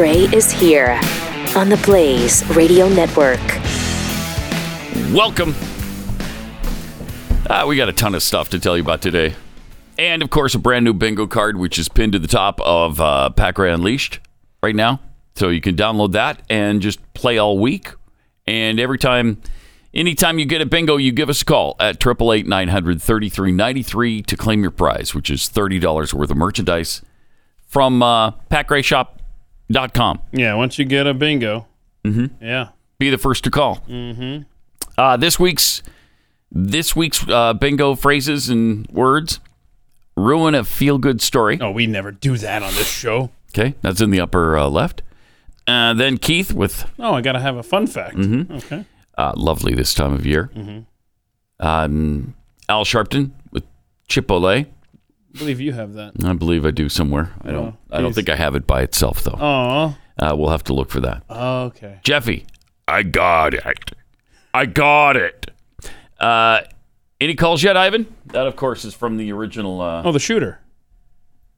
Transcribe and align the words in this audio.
Gray 0.00 0.20
is 0.34 0.50
here 0.50 0.98
on 1.54 1.68
the 1.68 1.78
Blaze 1.84 2.42
Radio 2.56 2.88
Network. 2.88 3.38
Welcome. 5.12 5.54
Uh, 7.46 7.66
we 7.68 7.76
got 7.76 7.90
a 7.90 7.92
ton 7.92 8.14
of 8.14 8.22
stuff 8.22 8.48
to 8.48 8.58
tell 8.58 8.78
you 8.78 8.82
about 8.82 9.02
today. 9.02 9.34
And 9.98 10.22
of 10.22 10.30
course, 10.30 10.54
a 10.54 10.58
brand 10.58 10.86
new 10.86 10.94
bingo 10.94 11.26
card, 11.26 11.58
which 11.58 11.78
is 11.78 11.90
pinned 11.90 12.14
to 12.14 12.18
the 12.18 12.28
top 12.28 12.62
of 12.62 12.98
uh, 12.98 13.28
Pat 13.28 13.56
Gray 13.56 13.70
Unleashed 13.70 14.20
right 14.62 14.74
now. 14.74 15.00
So 15.34 15.50
you 15.50 15.60
can 15.60 15.76
download 15.76 16.12
that 16.12 16.40
and 16.48 16.80
just 16.80 17.12
play 17.12 17.36
all 17.36 17.58
week. 17.58 17.90
And 18.46 18.80
every 18.80 18.96
time, 18.96 19.42
anytime 19.92 20.38
you 20.38 20.46
get 20.46 20.62
a 20.62 20.66
bingo, 20.66 20.96
you 20.96 21.12
give 21.12 21.28
us 21.28 21.42
a 21.42 21.44
call 21.44 21.76
at 21.78 21.96
888 21.96 22.46
900 22.46 23.02
3393 23.02 24.22
to 24.22 24.34
claim 24.34 24.62
your 24.62 24.70
prize, 24.70 25.14
which 25.14 25.28
is 25.28 25.42
$30 25.42 26.14
worth 26.14 26.30
of 26.30 26.38
merchandise 26.38 27.02
from 27.66 28.02
uh, 28.02 28.30
patgrayshop.com. 29.70 30.20
Yeah, 30.32 30.54
once 30.54 30.78
you 30.78 30.84
get 30.84 31.06
a 31.06 31.14
bingo. 31.14 31.66
Mm-hmm. 32.04 32.44
Yeah. 32.44 32.68
Be 32.98 33.10
the 33.10 33.18
first 33.18 33.44
to 33.44 33.50
call. 33.50 33.76
Mm-hmm. 33.88 34.42
Uh, 34.98 35.16
this 35.16 35.38
week's 35.38 35.82
this 36.52 36.96
week's 36.96 37.26
uh, 37.28 37.54
bingo 37.54 37.94
phrases 37.94 38.48
and 38.48 38.86
words 38.88 39.40
ruin 40.16 40.54
a 40.54 40.64
feel 40.64 40.98
good 40.98 41.22
story. 41.22 41.58
Oh, 41.60 41.70
we 41.70 41.86
never 41.86 42.10
do 42.10 42.36
that 42.36 42.62
on 42.62 42.74
this 42.74 42.90
show. 42.90 43.30
Okay, 43.50 43.74
that's 43.82 44.00
in 44.00 44.10
the 44.10 44.20
upper 44.20 44.58
uh, 44.58 44.68
left. 44.68 45.02
Uh, 45.66 45.94
then 45.94 46.18
Keith 46.18 46.52
with 46.52 46.90
Oh, 46.98 47.14
I 47.14 47.20
got 47.20 47.32
to 47.32 47.40
have 47.40 47.56
a 47.56 47.62
fun 47.62 47.86
fact. 47.86 48.16
Mm-hmm. 48.16 48.54
Okay. 48.56 48.84
uh, 49.16 49.32
lovely 49.36 49.74
this 49.74 49.94
time 49.94 50.12
of 50.12 50.26
year. 50.26 50.50
Mm-hmm. 50.54 50.80
Um, 51.66 52.34
Al 52.68 52.84
Sharpton 52.84 53.30
with 53.52 53.64
Chipotle. 54.08 54.66
I 55.34 55.38
believe 55.38 55.60
you 55.60 55.72
have 55.72 55.94
that. 55.94 56.12
I 56.24 56.32
believe 56.32 56.66
I 56.66 56.70
do 56.72 56.88
somewhere. 56.88 57.32
I 57.42 57.50
don't. 57.52 57.74
Oh, 57.90 57.96
I 57.96 58.00
don't 58.00 58.12
think 58.14 58.28
I 58.28 58.36
have 58.36 58.54
it 58.56 58.66
by 58.66 58.82
itself 58.82 59.22
though. 59.22 59.38
Oh. 59.40 59.96
Uh, 60.18 60.34
we'll 60.36 60.50
have 60.50 60.64
to 60.64 60.74
look 60.74 60.90
for 60.90 61.00
that. 61.00 61.22
Okay. 61.30 61.98
Jeffy, 62.02 62.46
I 62.86 63.02
got 63.04 63.54
it. 63.54 63.62
I 64.52 64.66
got 64.66 65.16
it. 65.16 65.50
Uh, 66.18 66.60
any 67.20 67.34
calls 67.34 67.62
yet, 67.62 67.76
Ivan? 67.76 68.12
That, 68.26 68.46
of 68.46 68.56
course, 68.56 68.84
is 68.84 68.92
from 68.94 69.16
the 69.16 69.32
original. 69.32 69.80
Uh, 69.80 70.02
Oh, 70.04 70.12
the 70.12 70.18
shooter. 70.18 70.60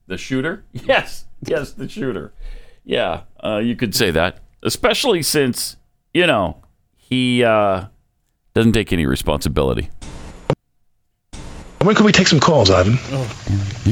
The 0.07 0.17
shooter? 0.17 0.63
Yes, 0.73 1.25
yes, 1.45 1.71
the 1.73 1.89
shooter. 1.89 2.33
Yeah, 2.85 3.21
uh, 3.43 3.57
you 3.57 3.75
could 3.75 3.95
say 3.95 4.11
that, 4.11 4.39
especially 4.61 5.23
since 5.23 5.77
you 6.13 6.27
know 6.27 6.61
he 6.95 7.43
uh, 7.43 7.85
doesn't 8.53 8.73
take 8.73 8.93
any 8.93 9.05
responsibility. 9.05 9.89
When 11.83 11.95
can 11.95 12.05
we 12.05 12.11
take 12.11 12.27
some 12.27 12.39
calls, 12.39 12.69
Ivan? 12.69 12.97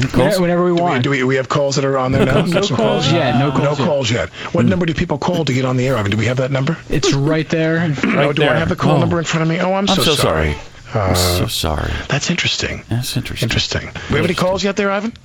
calls? 0.08 0.40
Whenever 0.40 0.64
we 0.64 0.72
want. 0.72 1.02
Do 1.04 1.10
we, 1.10 1.18
do 1.18 1.26
we 1.26 1.36
have 1.36 1.48
calls 1.48 1.76
that 1.76 1.84
are 1.84 1.98
on 1.98 2.12
there 2.12 2.24
now? 2.26 2.44
No 2.44 2.52
Got 2.52 2.64
some 2.64 2.76
calls 2.76 3.12
yet, 3.12 3.38
no 3.38 3.50
calls 3.50 3.62
No 3.78 3.84
yet. 3.84 3.88
calls 3.88 4.10
yet. 4.10 4.28
What 4.54 4.64
number 4.64 4.86
do 4.86 4.94
people 4.94 5.18
call 5.18 5.44
to 5.44 5.52
get 5.52 5.64
on 5.64 5.76
the 5.76 5.86
air, 5.86 5.96
Ivan? 5.96 6.10
Do 6.10 6.16
we 6.16 6.26
have 6.26 6.38
that 6.38 6.50
number? 6.50 6.76
It's 6.88 7.12
right 7.12 7.48
there. 7.48 7.78
oh, 8.04 8.32
do 8.32 8.42
I 8.44 8.56
have 8.56 8.68
the 8.68 8.76
call 8.76 8.96
Oh. 8.96 9.00
number 9.00 9.18
in 9.18 9.24
front 9.24 9.42
of 9.42 9.48
me? 9.48 9.60
Oh, 9.60 9.74
I'm, 9.74 9.88
I'm 9.88 9.96
so 10.00 10.14
sorry. 10.14 10.56
I'm 10.94 11.12
Uh, 11.12 11.14
so 11.14 11.46
sorry. 11.46 11.90
That's 12.08 12.30
interesting. 12.30 12.82
That's 12.88 13.16
interesting. 13.16 13.46
Interesting. 13.46 13.88
We 14.10 14.16
have 14.16 14.24
any 14.24 14.34
calls 14.34 14.62
yet 14.64 14.76
there, 14.76 14.90
Ivan? 14.90 15.12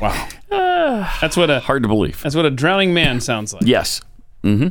Wow. 0.00 0.28
That's 1.20 1.36
what 1.36 1.50
a 1.50 1.60
hard 1.60 1.82
to 1.82 1.88
believe. 1.88 2.22
That's 2.22 2.34
what 2.34 2.46
a 2.46 2.50
drowning 2.50 2.94
man 2.94 3.20
sounds 3.20 3.52
like. 3.52 3.64
Yes. 3.66 4.00
Mm-hmm. 4.42 4.68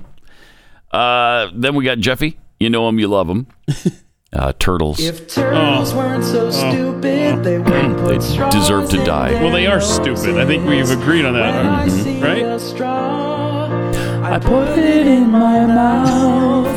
Uh, 0.91 1.51
then 1.53 1.75
we 1.75 1.85
got 1.85 1.99
Jeffy. 1.99 2.39
You 2.59 2.71
know 2.71 2.89
him, 2.89 2.97
you 2.97 3.07
love 3.07 3.29
him. 3.29 3.45
Uh, 4.33 4.51
turtles. 4.57 4.99
If 4.99 5.27
turtles 5.27 5.93
weren't 5.93 6.23
so 6.23 6.49
stupid, 6.49 7.43
they 7.43 7.59
wouldn't 7.65 7.97
put 7.99 8.21
straws 8.23 8.53
deserve 8.53 8.89
to 8.89 8.97
die. 9.05 9.33
Well, 9.33 9.51
they 9.51 9.67
are 9.67 9.79
stupid. 9.79 10.37
I 10.39 10.45
think 10.45 10.65
we've 10.67 10.89
agreed 10.89 11.23
on 11.25 11.33
that, 11.33 11.87
Mm-hmm. 11.87 12.23
right? 12.23 12.59
straw, 12.59 13.67
I 14.23 14.39
put 14.39 14.77
it 14.79 15.05
in 15.05 15.29
my 15.29 15.65
mouth. 15.67 16.67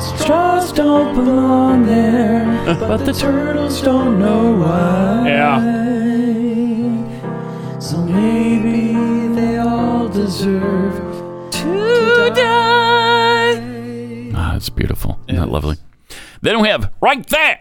Straws 0.20 0.72
don't 0.72 1.14
belong 1.14 1.86
there, 1.86 2.44
but 2.80 3.04
the 3.04 3.12
turtles 3.12 3.80
don't 3.82 4.18
know 4.18 4.52
why. 4.58 5.22
Yeah. 5.28 5.60
So 7.78 7.98
maybe 7.98 8.94
they 9.40 9.58
all 9.58 10.08
deserve 10.08 10.94
to 11.52 12.32
die. 12.34 13.60
Ah, 14.34 14.56
it's 14.56 14.68
beautiful. 14.70 15.20
Isn't 15.28 15.40
that 15.40 15.48
lovely? 15.50 15.76
Then 16.44 16.60
we 16.60 16.68
have 16.68 16.92
right 17.00 17.26
there 17.26 17.58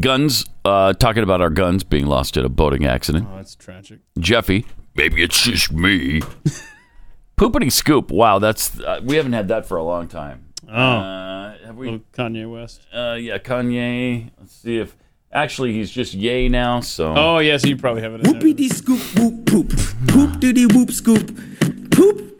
guns. 0.00 0.46
Uh, 0.64 0.92
talking 0.94 1.22
about 1.22 1.40
our 1.40 1.50
guns 1.50 1.84
being 1.84 2.06
lost 2.06 2.36
in 2.36 2.44
a 2.44 2.48
boating 2.48 2.86
accident. 2.86 3.28
Oh, 3.30 3.36
that's 3.36 3.54
tragic. 3.54 4.00
Jeffy, 4.18 4.64
maybe 4.94 5.22
it's 5.22 5.42
just 5.42 5.70
me. 5.70 6.22
Poopity 7.36 7.70
scoop. 7.70 8.10
Wow, 8.10 8.38
that's 8.38 8.80
uh, 8.80 9.00
we 9.04 9.16
haven't 9.16 9.34
had 9.34 9.48
that 9.48 9.66
for 9.66 9.76
a 9.76 9.84
long 9.84 10.08
time. 10.08 10.46
Oh. 10.66 10.72
Uh, 10.72 11.58
have 11.66 11.76
we? 11.76 12.02
Kanye 12.12 12.50
West. 12.50 12.86
Uh, 12.92 13.16
yeah, 13.20 13.36
Kanye. 13.38 14.30
Let's 14.38 14.54
see 14.54 14.78
if 14.78 14.96
actually 15.30 15.74
he's 15.74 15.90
just 15.90 16.14
yay 16.14 16.48
now. 16.48 16.80
So 16.80 17.14
Oh, 17.14 17.38
yes, 17.38 17.64
you 17.66 17.76
probably 17.76 18.02
have 18.02 18.14
it 18.14 18.26
in 18.26 18.32
there. 18.32 18.40
Whoopity 18.40 18.72
scoop 18.72 19.00
whoop 19.18 19.46
poop. 19.46 19.72
Poop 20.08 20.40
diddy 20.40 20.64
whoop 20.66 20.90
scoop. 20.90 21.36
Poop. 21.60 21.90
Poop. 21.90 22.35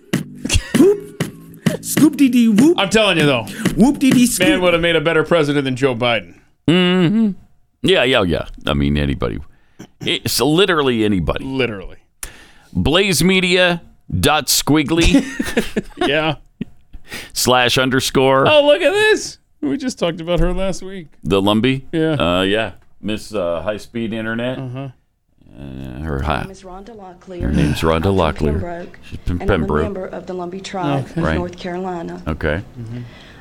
Scoop 1.96 2.16
diddy 2.16 2.48
whoop. 2.48 2.78
I'm 2.78 2.90
telling 2.90 3.18
you, 3.18 3.26
though. 3.26 3.44
Whoop 3.76 3.98
diddy 3.98 4.26
scoop. 4.26 4.48
Man 4.48 4.60
would 4.62 4.72
have 4.74 4.82
made 4.82 4.96
a 4.96 5.00
better 5.00 5.24
president 5.24 5.64
than 5.64 5.76
Joe 5.76 5.94
Biden. 5.94 6.38
hmm 6.68 7.30
Yeah, 7.82 8.04
yeah, 8.04 8.22
yeah. 8.22 8.46
I 8.66 8.74
mean, 8.74 8.96
anybody. 8.96 9.38
It's 10.00 10.40
literally 10.40 11.04
anybody. 11.04 11.44
Literally. 11.44 11.98
Blaze 12.72 13.22
Media 13.24 13.82
dot 14.20 14.46
squiggly 14.46 15.24
Yeah. 16.08 16.36
slash 17.32 17.78
underscore 17.78 18.46
Oh, 18.48 18.66
look 18.66 18.82
at 18.82 18.92
this. 18.92 19.38
We 19.60 19.76
just 19.76 19.98
talked 19.98 20.20
about 20.20 20.38
her 20.40 20.52
last 20.52 20.82
week. 20.82 21.08
the 21.24 21.40
Lumbee. 21.40 21.84
Yeah. 21.92 22.12
Uh, 22.12 22.42
yeah. 22.42 22.72
Miss 23.00 23.34
uh, 23.34 23.62
High 23.62 23.78
Speed 23.78 24.12
Internet. 24.12 24.58
Uh-huh. 24.58 24.88
Uh, 25.58 26.00
her 26.00 26.20
high. 26.20 26.42
name 26.42 26.50
is 26.50 26.62
Rhonda 26.62 26.90
Locklear. 26.94 27.40
Her 27.42 27.52
name's 27.52 27.80
Rhonda 27.80 27.94
I'm 27.96 28.02
from 28.02 28.16
Locklear. 28.16 28.52
Pembroke, 28.52 28.98
She's 29.08 29.18
from 29.24 29.40
and 29.40 29.50
I'm 29.50 29.64
a 29.64 29.66
member 29.82 30.06
of 30.06 30.26
the 30.26 30.34
Lumbee 30.34 30.62
tribe 30.62 31.04
Okay. 31.06 31.20
of 31.20 31.26
Right. 31.26 31.36
North 31.38 31.56
Carolina. 31.58 32.22
Okay. 32.26 32.62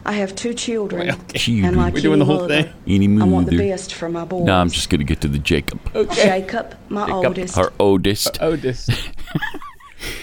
I 0.06 0.12
have 0.14 0.34
two 0.36 0.54
children, 0.54 1.08
Children. 1.34 1.66
and 1.66 1.78
like 1.78 1.94
We're 1.94 2.02
doing 2.02 2.20
the 2.20 2.26
whole 2.26 2.42
mother, 2.42 2.64
thing? 2.64 2.74
Any 2.88 3.22
I 3.22 3.26
want 3.26 3.50
the 3.50 3.58
best 3.58 3.94
for 3.96 4.08
my 4.08 4.24
boys. 4.24 4.46
No, 4.46 4.56
I'm 4.56 4.70
just 4.70 4.90
going 4.90 5.00
to 5.00 5.06
get 5.06 5.20
to 5.22 5.28
the 5.28 5.40
Jacob. 5.40 5.80
Jacob, 6.14 6.76
my 6.90 7.06
Jacob, 7.08 7.26
oldest. 7.26 7.58
Our 7.58 7.74
oldest. 7.80 8.38
Oldest. 8.42 8.92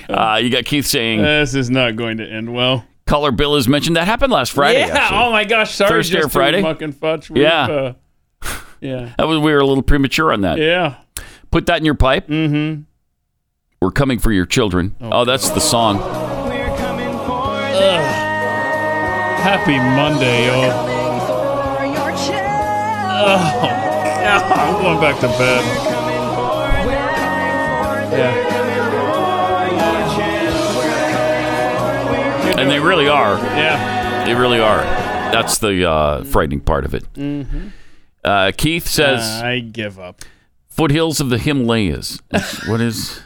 Uh, 0.09 0.39
you 0.43 0.51
got 0.51 0.65
Keith 0.65 0.87
saying. 0.87 1.21
This 1.21 1.55
is 1.55 1.69
not 1.69 1.97
going 1.97 2.19
to 2.19 2.27
end 2.27 2.55
well. 2.55 2.85
Color 3.07 3.33
bill 3.33 3.57
has 3.57 3.67
mentioned. 3.69 3.97
That 3.97 4.07
happened 4.07 4.33
last 4.33 4.53
Friday. 4.53 4.79
yeah. 4.81 4.97
actually. 4.97 5.19
Oh 5.19 5.31
my 5.33 5.45
gosh. 5.45 5.75
Sorry. 5.75 5.91
Thursday 5.91 6.15
just 6.19 6.27
or 6.29 6.31
Friday? 6.31 6.59
To 6.59 6.63
muck 6.63 6.81
and 6.81 6.97
fudge. 6.97 7.29
We've, 7.29 7.43
Yeah. 7.43 7.67
Uh, 7.67 7.93
yeah. 8.81 9.13
That 9.19 9.27
was 9.27 9.41
we 9.41 9.53
were 9.53 9.59
a 9.59 9.67
little 9.67 9.83
premature 9.83 10.33
on 10.33 10.43
that. 10.43 10.59
Yeah. 10.59 10.95
Put 11.53 11.67
that 11.67 11.79
in 11.79 11.85
your 11.85 11.95
pipe. 11.95 12.27
Mm-hmm. 12.29 12.83
We're 13.81 13.91
coming 13.91 14.19
for 14.19 14.33
your 14.33 14.47
children. 14.47 14.97
Oh, 15.01 15.25
that's 15.27 15.51
the 15.51 15.61
song. 15.61 15.99
Happy 19.43 19.77
Monday, 19.77 20.47
yo. 20.47 20.71
Oh. 23.25 23.63
Yeah, 24.23 24.41
I'm 24.41 24.83
going 24.83 25.01
back 25.01 25.21
to 25.21 25.29
bed. 25.29 25.63
Yeah. 28.13 28.49
And 32.59 32.71
they 32.71 32.81
really 32.81 33.09
are. 33.09 33.37
Yeah. 33.37 34.25
They 34.25 34.35
really 34.35 34.61
are. 34.61 34.81
That's 35.33 35.59
the 35.59 35.85
uh, 35.91 36.25
frightening 36.25 36.61
part 36.61 36.85
of 36.85 36.95
it. 36.95 37.05
Mm-hmm. 37.15 37.69
Uh, 38.25 38.53
Keith 38.57 38.87
says, 38.87 39.43
I 39.43 39.59
give 39.59 39.99
up. 39.99 40.23
"Foothills 40.77 41.21
of 41.21 41.29
the 41.31 41.39
Himalayas." 41.39 42.21
What 42.67 42.81
is? 42.81 43.21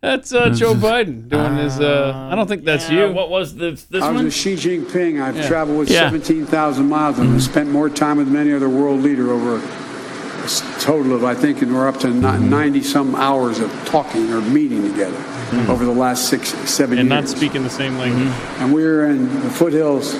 That's 0.00 0.34
uh, 0.34 0.50
Joe 0.50 0.74
Biden 0.74 1.28
doing 1.28 1.56
his. 1.58 1.78
Uh, 1.78 2.12
I 2.30 2.34
don't 2.34 2.48
think 2.48 2.64
that's 2.64 2.90
you. 2.90 3.12
What 3.12 3.30
was 3.30 3.54
this? 3.54 3.84
This 3.84 4.02
I 4.02 4.08
was 4.08 4.16
one? 4.16 4.24
with 4.24 4.34
Xi 4.34 4.54
Jinping. 4.56 5.22
I've 5.22 5.36
Yeah. 5.36 5.46
traveled 5.46 5.78
with 5.78 5.90
Yeah. 5.90 6.00
17,000 6.10 6.88
miles 6.88 7.20
and 7.20 7.32
I've 7.34 7.42
spent 7.42 7.70
more 7.70 7.88
time 7.88 8.16
with 8.16 8.34
any 8.34 8.52
other 8.52 8.68
world 8.68 9.00
leader 9.00 9.30
over 9.30 9.58
a 9.58 10.48
total 10.80 11.14
of, 11.14 11.22
I 11.22 11.34
think, 11.36 11.62
and 11.62 11.72
we're 11.72 11.86
up 11.86 12.00
to 12.00 12.08
90 12.08 12.82
some 12.82 13.14
hours 13.14 13.60
of 13.60 13.70
talking 13.84 14.32
or 14.32 14.40
meeting 14.40 14.82
together 14.90 15.22
over 15.70 15.84
the 15.84 15.92
last 15.94 16.28
six, 16.28 16.48
seven 16.68 16.98
and 16.98 17.08
years. 17.08 17.22
not 17.30 17.36
speaking 17.38 17.62
the 17.62 17.70
same 17.70 17.96
language. 17.96 18.26
and 18.58 18.74
we're 18.74 19.04
in 19.06 19.32
the 19.44 19.50
foothills 19.50 20.14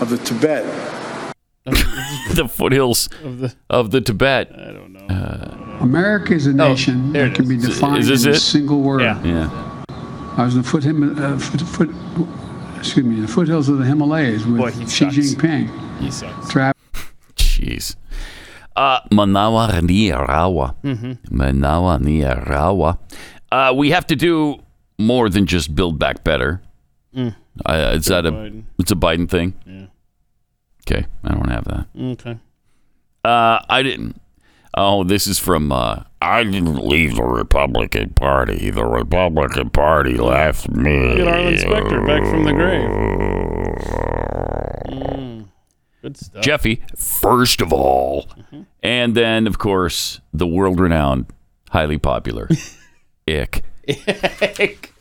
of 0.00 0.10
the 0.10 0.18
Tibet. 0.18 0.64
the 2.34 2.48
foothills 2.48 3.08
Of 3.22 3.38
the. 3.38 3.54
of 3.70 3.92
the 3.92 4.00
Tibet. 4.00 4.50
I 4.52 4.72
don't 4.72 4.92
know. 4.94 5.06
America 5.80 6.34
is 6.34 6.46
a 6.46 6.52
nation 6.52 7.12
there 7.12 7.28
that 7.28 7.34
can 7.36 7.48
be 7.48 7.56
defined 7.56 7.98
Is 7.98 8.08
this 8.08 8.24
in 8.24 8.30
a 8.30 8.34
it? 8.34 8.40
single 8.40 8.80
word. 8.80 9.02
Yeah. 9.02 9.22
Yeah. 9.22 9.84
I 10.36 10.44
was 10.44 10.54
in 10.56 10.62
the 10.62 10.68
foot, 10.68 10.84
him- 10.84 11.18
uh, 11.18 11.38
foot, 11.38 11.60
foot, 11.62 11.90
excuse 12.78 13.04
me, 13.04 13.20
the 13.20 13.28
foothills 13.28 13.68
of 13.68 13.78
the 13.78 13.84
Himalayas 13.84 14.44
with 14.44 14.58
Boy, 14.58 14.70
he 14.70 14.86
Xi 14.86 15.10
sucks. 15.10 15.16
Jinping. 15.16 15.98
He 16.00 16.10
sucks. 16.10 16.48
Tra- 16.48 16.72
Jeez. 17.36 17.96
Uh, 18.76 19.00
Manawa 19.10 19.70
Niarawa. 19.80 20.74
Mhm. 20.84 21.18
Manawa 21.30 21.98
Niarawa. 22.00 22.98
Uh, 23.50 23.72
we 23.76 23.90
have 23.90 24.06
to 24.06 24.14
do 24.16 24.62
more 24.98 25.28
than 25.28 25.46
just 25.46 25.74
Build 25.74 25.98
Back 25.98 26.22
Better. 26.22 26.60
Mm. 27.16 27.34
Uh, 27.66 27.92
is 27.96 28.04
that 28.06 28.24
a 28.26 28.30
Biden. 28.32 28.62
it's 28.78 28.92
a 28.92 28.94
Biden 28.94 29.28
thing? 29.28 29.54
Yeah. 29.66 29.86
Okay, 30.86 31.06
I 31.24 31.34
don't 31.34 31.50
have 31.50 31.64
that. 31.64 31.86
Okay. 32.00 32.38
Uh, 33.24 33.58
I 33.68 33.82
didn't. 33.82 34.20
Oh, 34.80 35.02
this 35.02 35.26
is 35.26 35.40
from. 35.40 35.72
Uh, 35.72 36.04
I 36.22 36.44
didn't 36.44 36.76
leave 36.86 37.16
the 37.16 37.24
Republican 37.24 38.10
Party. 38.10 38.70
The 38.70 38.84
Republican 38.84 39.70
Party 39.70 40.16
left 40.16 40.70
me. 40.70 41.16
Get 41.16 41.26
Arlen 41.26 41.58
Specter 41.58 42.00
back 42.06 42.22
from 42.22 42.44
the 42.44 42.52
grave. 42.52 42.88
Mm. 44.86 45.48
Good 46.00 46.16
stuff. 46.16 46.44
Jeffy, 46.44 46.80
first 46.96 47.60
of 47.60 47.72
all, 47.72 48.28
and 48.80 49.16
then 49.16 49.48
of 49.48 49.58
course 49.58 50.20
the 50.32 50.46
world-renowned, 50.46 51.26
highly 51.70 51.98
popular, 51.98 52.48
Ick. 53.28 53.64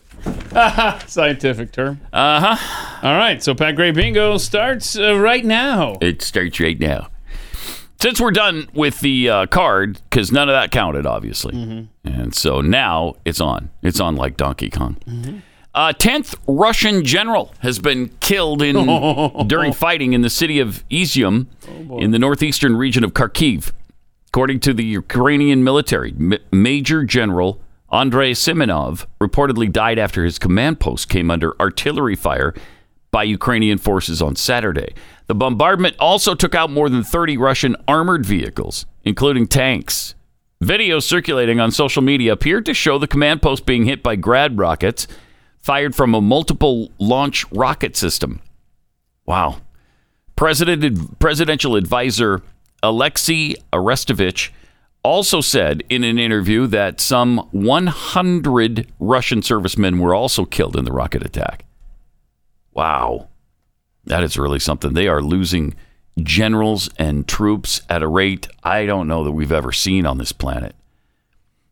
Scientific 1.08 1.72
term. 1.72 2.02
Uh 2.12 2.56
huh. 2.56 3.08
All 3.08 3.16
right. 3.16 3.44
So 3.44 3.54
Pat 3.54 3.76
Gray 3.76 3.92
Bingo 3.92 4.40
starts 4.40 4.98
uh, 4.98 5.20
right 5.20 5.46
now. 5.46 6.00
It 6.02 6.24
starts 6.24 6.60
right 6.60 6.80
now. 6.80 7.10
Since 8.00 8.22
we're 8.22 8.32
done 8.32 8.70
with 8.74 9.00
the 9.00 9.30
uh, 9.30 9.46
card, 9.48 10.00
because 10.10 10.32
none 10.32 10.50
of 10.50 10.54
that 10.54 10.72
counted, 10.72 11.08
obviously, 11.08 11.56
mm-hmm. 11.56 12.08
and 12.08 12.36
so 12.36 12.62
now 12.62 13.16
it's 13.26 13.42
on. 13.42 13.72
It's 13.82 14.00
on 14.00 14.16
like 14.16 14.38
Donkey 14.38 14.70
Kong. 14.70 14.98
A 15.74 15.94
tenth 15.94 16.36
Russian 16.48 17.04
general 17.04 17.54
has 17.60 17.80
been 17.80 18.10
killed 18.20 18.62
in 18.62 18.76
during 19.48 19.74
fighting 19.74 20.14
in 20.14 20.22
the 20.22 20.30
city 20.30 20.60
of 20.60 20.88
Izium 20.90 21.48
oh, 21.90 22.00
in 22.00 22.12
the 22.12 22.20
northeastern 22.20 22.76
region 22.76 23.04
of 23.04 23.14
Kharkiv. 23.14 23.72
According 24.28 24.60
to 24.62 24.74
the 24.74 24.86
Ukrainian 24.86 25.64
military, 25.64 26.14
M- 26.20 26.38
Major 26.52 27.04
General 27.04 27.62
Andrei 27.92 28.34
Simonov 28.34 29.06
reportedly 29.22 29.72
died 29.72 29.98
after 29.98 30.26
his 30.26 30.38
command 30.38 30.80
post 30.80 31.10
came 31.10 31.32
under 31.32 31.60
artillery 31.60 32.16
fire 32.16 32.54
by 33.12 33.24
Ukrainian 33.24 33.78
forces 33.78 34.22
on 34.22 34.36
Saturday. 34.36 34.94
The 35.28 35.36
bombardment 35.36 35.96
also 36.00 36.36
took 36.36 36.56
out 36.56 36.70
more 36.70 36.90
than 36.90 37.04
30 37.04 37.38
Russian 37.38 37.76
armored 37.88 38.26
vehicles, 38.26 38.86
including 39.04 39.48
tanks. 39.48 40.16
Videos 40.64 41.04
circulating 41.04 41.60
on 41.60 41.72
social 41.72 42.02
media 42.02 42.34
appeared 42.34 42.66
to 42.66 42.74
show 42.74 42.98
the 42.98 43.08
command 43.08 43.42
post 43.42 43.66
being 43.66 43.86
hit 43.86 44.02
by 44.02 44.16
grad 44.16 44.58
rockets 44.58 45.08
fired 45.62 45.96
from 45.96 46.16
a 46.16 46.22
multiple 46.22 46.92
launch 46.98 47.50
rocket 47.52 47.96
system. 47.96 48.42
Wow. 49.26 49.62
President, 50.36 51.20
presidential 51.20 51.76
advisor 51.76 52.42
Alexei 52.82 53.56
Arestovich 53.74 54.50
also 55.04 55.42
said 55.42 55.84
in 55.90 56.04
an 56.04 56.18
interview 56.18 56.68
that 56.68 57.00
some 57.00 57.48
100 57.52 58.88
Russian 59.00 59.42
servicemen 59.42 60.00
were 60.00 60.16
also 60.16 60.46
killed 60.46 60.76
in 60.76 60.86
the 60.86 60.92
rocket 60.92 61.26
attack. 61.26 61.67
Wow. 62.78 63.30
That 64.06 64.24
is 64.24 64.38
really 64.38 64.60
something. 64.60 64.94
They 64.94 65.08
are 65.08 65.22
losing 65.22 65.74
generals 66.22 66.90
and 67.00 67.28
troops 67.28 67.82
at 67.90 68.04
a 68.04 68.08
rate 68.08 68.48
I 68.64 68.86
don't 68.86 69.08
know 69.08 69.24
that 69.24 69.32
we've 69.32 69.52
ever 69.52 69.72
seen 69.72 70.06
on 70.06 70.20
this 70.20 70.32
planet. 70.32 70.76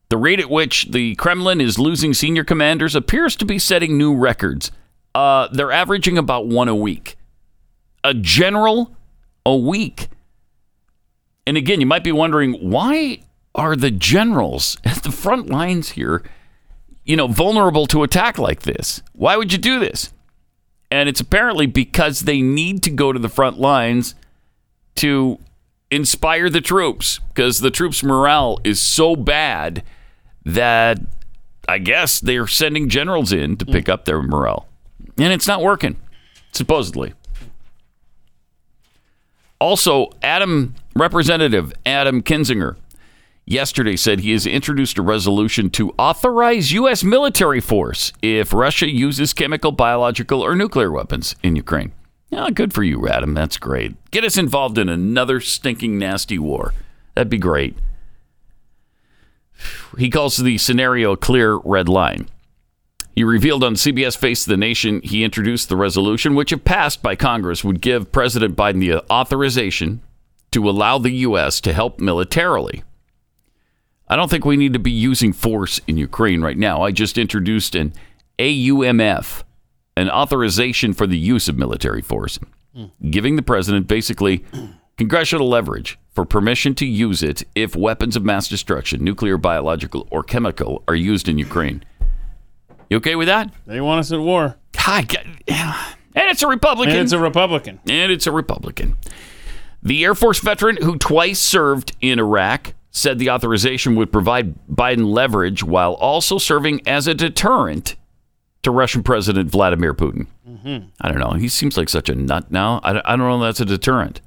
The 0.10 0.18
rate 0.18 0.40
at 0.40 0.50
which 0.50 0.92
the 0.92 1.14
Kremlin 1.16 1.62
is 1.62 1.78
losing 1.78 2.16
senior 2.16 2.44
commanders 2.44 2.96
appears 2.96 3.36
to 3.38 3.46
be 3.46 3.60
setting 3.60 3.98
new 3.98 4.16
records. 4.16 4.72
Uh, 5.14 5.48
they're 5.52 5.72
averaging 5.72 6.18
about 6.18 6.48
one 6.48 6.68
a 6.68 6.76
week. 6.76 7.18
A 8.04 8.16
general 8.16 8.96
a 9.46 9.56
week. 9.56 10.10
And 11.46 11.56
again, 11.56 11.80
you 11.80 11.86
might 11.86 12.04
be 12.04 12.12
wondering 12.12 12.54
why 12.54 13.20
are 13.54 13.76
the 13.76 13.92
generals 13.92 14.78
at 14.84 15.04
the 15.04 15.12
front 15.12 15.50
lines 15.52 15.92
here, 15.92 16.24
you 17.04 17.16
know, 17.16 17.28
vulnerable 17.28 17.86
to 17.88 18.02
attack 18.02 18.40
like 18.40 18.64
this? 18.64 19.04
Why 19.14 19.38
would 19.38 19.52
you 19.52 19.60
do 19.60 19.80
this? 19.80 20.12
And 20.92 21.10
it's 21.10 21.20
apparently 21.20 21.66
because 21.66 22.22
they 22.22 22.42
need 22.42 22.84
to 22.84 22.90
go 22.90 23.12
to 23.12 23.20
the 23.20 23.30
front 23.30 23.60
lines 23.60 24.16
to 24.96 25.40
inspire 25.92 26.50
the 26.50 26.62
troops 26.62 27.20
because 27.30 27.60
the 27.60 27.72
troops' 27.72 28.04
morale 28.04 28.60
is 28.64 28.82
so 28.82 29.16
bad 29.16 29.84
that 30.46 31.00
I 31.68 31.80
guess 31.80 32.20
they're 32.20 32.48
sending 32.48 32.90
generals 32.90 33.32
in 33.34 33.58
to 33.58 33.66
pick 33.66 33.90
up 33.90 34.06
their 34.06 34.22
morale. 34.22 34.68
And 35.18 35.34
it's 35.34 35.48
not 35.48 35.62
working, 35.62 35.98
supposedly. 36.52 37.14
Also, 39.60 40.10
Adam 40.22 40.76
Representative 40.96 41.74
Adam 41.86 42.22
Kinzinger 42.22 42.76
yesterday 43.46 43.96
said 43.96 44.20
he 44.20 44.32
has 44.32 44.46
introduced 44.46 44.98
a 44.98 45.02
resolution 45.02 45.70
to 45.72 45.92
authorize 45.98 46.72
U.S. 46.74 47.04
military 47.04 47.60
force 47.60 48.12
if 48.22 48.54
Russia 48.54 48.90
uses 48.90 49.34
chemical, 49.34 49.72
biological, 49.72 50.42
or 50.42 50.56
nuclear 50.56 50.92
weapons 50.92 51.36
in 51.44 51.56
Ukraine. 51.56 51.92
Yeah, 52.30 52.50
good 52.50 52.74
for 52.74 52.84
you, 52.84 53.08
Adam. 53.08 53.34
That's 53.34 53.58
great. 53.58 53.96
Get 54.12 54.24
us 54.24 54.38
involved 54.38 54.78
in 54.78 54.90
another 54.90 55.40
stinking, 55.40 55.98
nasty 55.98 56.40
war. 56.40 56.74
That'd 57.14 57.30
be 57.30 57.38
great. 57.38 57.78
He 59.98 60.10
calls 60.10 60.38
the 60.38 60.58
scenario 60.58 61.14
a 61.14 61.18
clear 61.18 61.56
red 61.58 61.88
line. 61.88 62.28
He 63.16 63.24
revealed 63.24 63.64
on 63.64 63.76
CBS 63.76 64.18
Face 64.18 64.44
the 64.44 64.58
Nation 64.58 65.00
he 65.02 65.24
introduced 65.24 65.70
the 65.70 65.78
resolution, 65.78 66.36
which, 66.36 66.52
if 66.52 66.66
passed 66.66 67.02
by 67.02 67.16
Congress, 67.16 67.64
would 67.64 67.80
give 67.80 68.12
President 68.12 68.58
Biden 68.58 68.82
the 68.82 69.10
authorization 69.10 70.02
to 70.52 70.70
allow 70.70 70.98
the 70.98 71.12
U.S. 71.12 71.62
to 71.62 71.72
help 71.72 72.00
militarily. 72.02 72.84
I 74.08 74.16
don't 74.16 74.30
think 74.30 74.46
we 74.46 74.58
need 74.58 74.74
to 74.74 74.80
be 74.80 74.92
using 74.92 75.34
force 75.34 75.80
in 75.88 75.98
Ukraine 75.98 76.42
right 76.42 76.58
now. 76.58 76.84
I 76.84 76.92
just 76.92 77.18
introduced 77.18 77.76
an 77.76 77.94
AUMF, 78.38 79.44
an 79.98 80.10
authorization 80.10 80.94
for 80.94 81.08
the 81.08 81.18
use 81.18 81.48
of 81.48 81.58
military 81.58 82.02
force, 82.02 82.40
giving 83.10 83.36
the 83.36 83.42
president 83.42 83.88
basically 83.88 84.46
congressional 84.98 85.50
leverage 85.50 85.98
for 86.14 86.24
permission 86.24 86.76
to 86.76 86.86
use 86.86 87.24
it 87.24 87.44
if 87.56 87.76
weapons 87.76 88.16
of 88.16 88.24
mass 88.24 88.48
destruction, 88.48 89.04
nuclear, 89.04 89.38
biological, 89.38 90.08
or 90.12 90.24
chemical, 90.24 90.84
are 90.88 90.96
used 90.96 91.28
in 91.28 91.38
Ukraine. 91.38 91.84
You 92.90 92.98
okay 92.98 93.16
with 93.16 93.28
that? 93.28 93.52
They 93.66 93.82
want 93.82 94.02
us 94.02 94.12
at 94.12 94.20
war. 94.20 94.58
God, 94.72 95.18
and 96.16 96.30
it's 96.30 96.44
a 96.44 96.48
Republican. 96.48 96.94
And 96.96 97.02
it's 97.02 97.12
a 97.12 97.20
Republican. 97.20 97.80
And 97.90 98.12
it's 98.12 98.28
a 98.28 98.32
Republican. 98.32 98.96
The 99.82 100.04
Air 100.04 100.14
Force 100.14 100.40
veteran 100.40 100.78
who 100.78 100.98
twice 100.98 101.40
served 101.40 101.96
in 102.02 102.20
Iraq 102.20 102.75
said 102.96 103.20
the 103.20 103.30
authorization 103.30 103.94
would 103.98 104.10
provide 104.10 104.56
Biden 104.68 105.12
leverage 105.12 105.62
while 105.62 105.96
also 105.96 106.38
serving 106.38 106.80
as 106.88 107.08
a 107.08 107.14
deterrent 107.14 107.98
to 108.64 108.72
Russian 108.72 109.04
President 109.04 109.50
Vladimir 109.50 109.94
Putin. 109.94 110.28
Mm-hmm. 110.48 110.88
I 111.02 111.10
don't 111.10 111.20
know. 111.20 111.32
He 111.32 111.50
seems 111.50 111.76
like 111.76 111.90
such 111.90 112.08
a 112.08 112.16
nut 112.16 112.52
now. 112.52 112.80
I, 112.84 112.92
I 112.92 113.18
don't 113.18 113.28
know 113.28 113.44
if 113.44 113.50
that's 113.50 113.60
a 113.60 113.66
deterrent. 113.66 114.22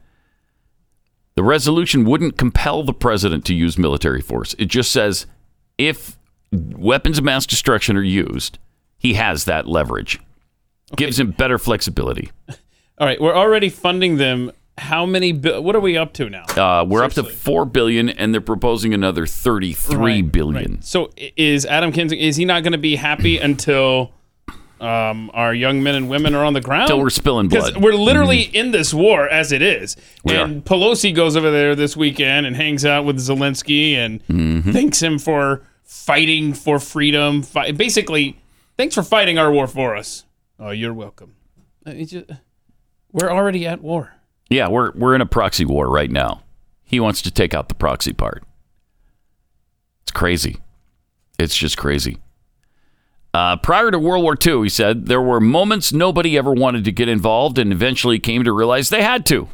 The 1.34 1.42
resolution 1.42 2.04
wouldn't 2.04 2.36
compel 2.36 2.82
the 2.82 2.92
president 2.92 3.46
to 3.46 3.54
use 3.54 3.78
military 3.78 4.20
force. 4.20 4.54
It 4.58 4.66
just 4.66 4.92
says 4.92 5.24
if 5.78 6.18
weapons 6.52 7.16
of 7.16 7.24
mass 7.24 7.46
destruction 7.46 7.96
are 7.96 8.02
used, 8.02 8.58
he 8.98 9.14
has 9.14 9.46
that 9.46 9.66
leverage. 9.66 10.20
Gives 10.94 11.18
him 11.18 11.30
better 11.30 11.56
flexibility. 11.56 12.32
All 12.98 13.06
right, 13.06 13.20
we're 13.20 13.34
already 13.34 13.70
funding 13.70 14.18
them. 14.18 14.52
How 14.78 15.04
many? 15.06 15.32
bi- 15.32 15.58
What 15.58 15.74
are 15.76 15.80
we 15.80 15.96
up 15.96 16.12
to 16.14 16.30
now? 16.30 16.44
Uh, 16.56 16.84
we're 16.84 17.04
up 17.04 17.12
to 17.12 17.24
four 17.24 17.64
billion, 17.64 18.08
and 18.08 18.32
they're 18.32 18.40
proposing 18.40 18.94
another 18.94 19.26
thirty-three 19.26 20.22
billion. 20.22 20.80
So 20.82 21.10
is 21.36 21.66
Adam 21.66 21.92
Kinzinger? 21.92 22.18
Is 22.20 22.36
he 22.36 22.44
not 22.44 22.62
going 22.62 22.72
to 22.72 22.78
be 22.78 22.96
happy 22.96 23.38
until 23.48 24.12
um, 24.80 25.30
our 25.34 25.52
young 25.52 25.82
men 25.82 25.94
and 25.96 26.08
women 26.08 26.34
are 26.34 26.44
on 26.44 26.52
the 26.52 26.60
ground? 26.60 26.88
Till 26.88 27.00
we're 27.00 27.10
spilling 27.10 27.48
'Cause 27.50 27.70
blood. 27.72 27.82
We're 27.82 27.94
literally 27.94 28.42
in 28.42 28.70
this 28.70 28.94
war 28.94 29.28
as 29.28 29.50
it 29.52 29.62
is. 29.62 29.96
We 30.24 30.36
and 30.36 30.64
Pelosi 30.64 31.14
goes 31.14 31.36
over 31.36 31.50
there 31.50 31.74
this 31.74 31.96
weekend 31.96 32.46
and 32.46 32.54
hangs 32.56 32.84
out 32.84 33.04
with 33.04 33.16
Zelensky 33.18 33.94
and 33.94 34.24
Mm-hmm. 34.28 34.72
thanks 34.72 35.02
him 35.02 35.18
for 35.18 35.62
fighting 35.84 36.52
for 36.54 36.78
freedom. 36.78 37.42
Fi- 37.42 37.72
basically, 37.72 38.38
thanks 38.76 38.94
for 38.94 39.02
fighting 39.02 39.38
our 39.38 39.50
war 39.50 39.66
for 39.66 39.96
us. 39.96 40.24
Oh, 40.60 40.70
you're 40.70 40.94
welcome. 40.94 41.34
Uh, 41.86 41.92
just- 41.94 42.30
we're 43.10 43.30
already 43.32 43.66
at 43.66 43.80
war. 43.82 44.12
Yeah, 44.50 44.68
we're 44.68 44.92
we're 44.92 45.14
in 45.14 45.20
a 45.20 45.26
proxy 45.26 45.64
war 45.64 45.88
right 45.90 46.10
now. 46.10 46.42
He 46.84 47.00
wants 47.00 47.20
to 47.22 47.30
take 47.30 47.52
out 47.54 47.68
the 47.68 47.74
proxy 47.74 48.12
part. 48.12 48.44
It's 50.02 50.12
crazy. 50.12 50.56
It's 51.38 51.56
just 51.56 51.76
crazy. 51.76 52.18
Uh, 53.34 53.56
prior 53.56 53.90
to 53.90 53.98
World 53.98 54.22
War 54.24 54.36
II, 54.44 54.62
he 54.62 54.68
said 54.70 55.06
there 55.06 55.20
were 55.20 55.38
moments 55.40 55.92
nobody 55.92 56.38
ever 56.38 56.52
wanted 56.52 56.84
to 56.86 56.92
get 56.92 57.08
involved, 57.08 57.58
and 57.58 57.72
eventually 57.72 58.18
came 58.18 58.42
to 58.44 58.52
realize 58.52 58.88
they 58.88 59.02
had 59.02 59.26
to. 59.26 59.48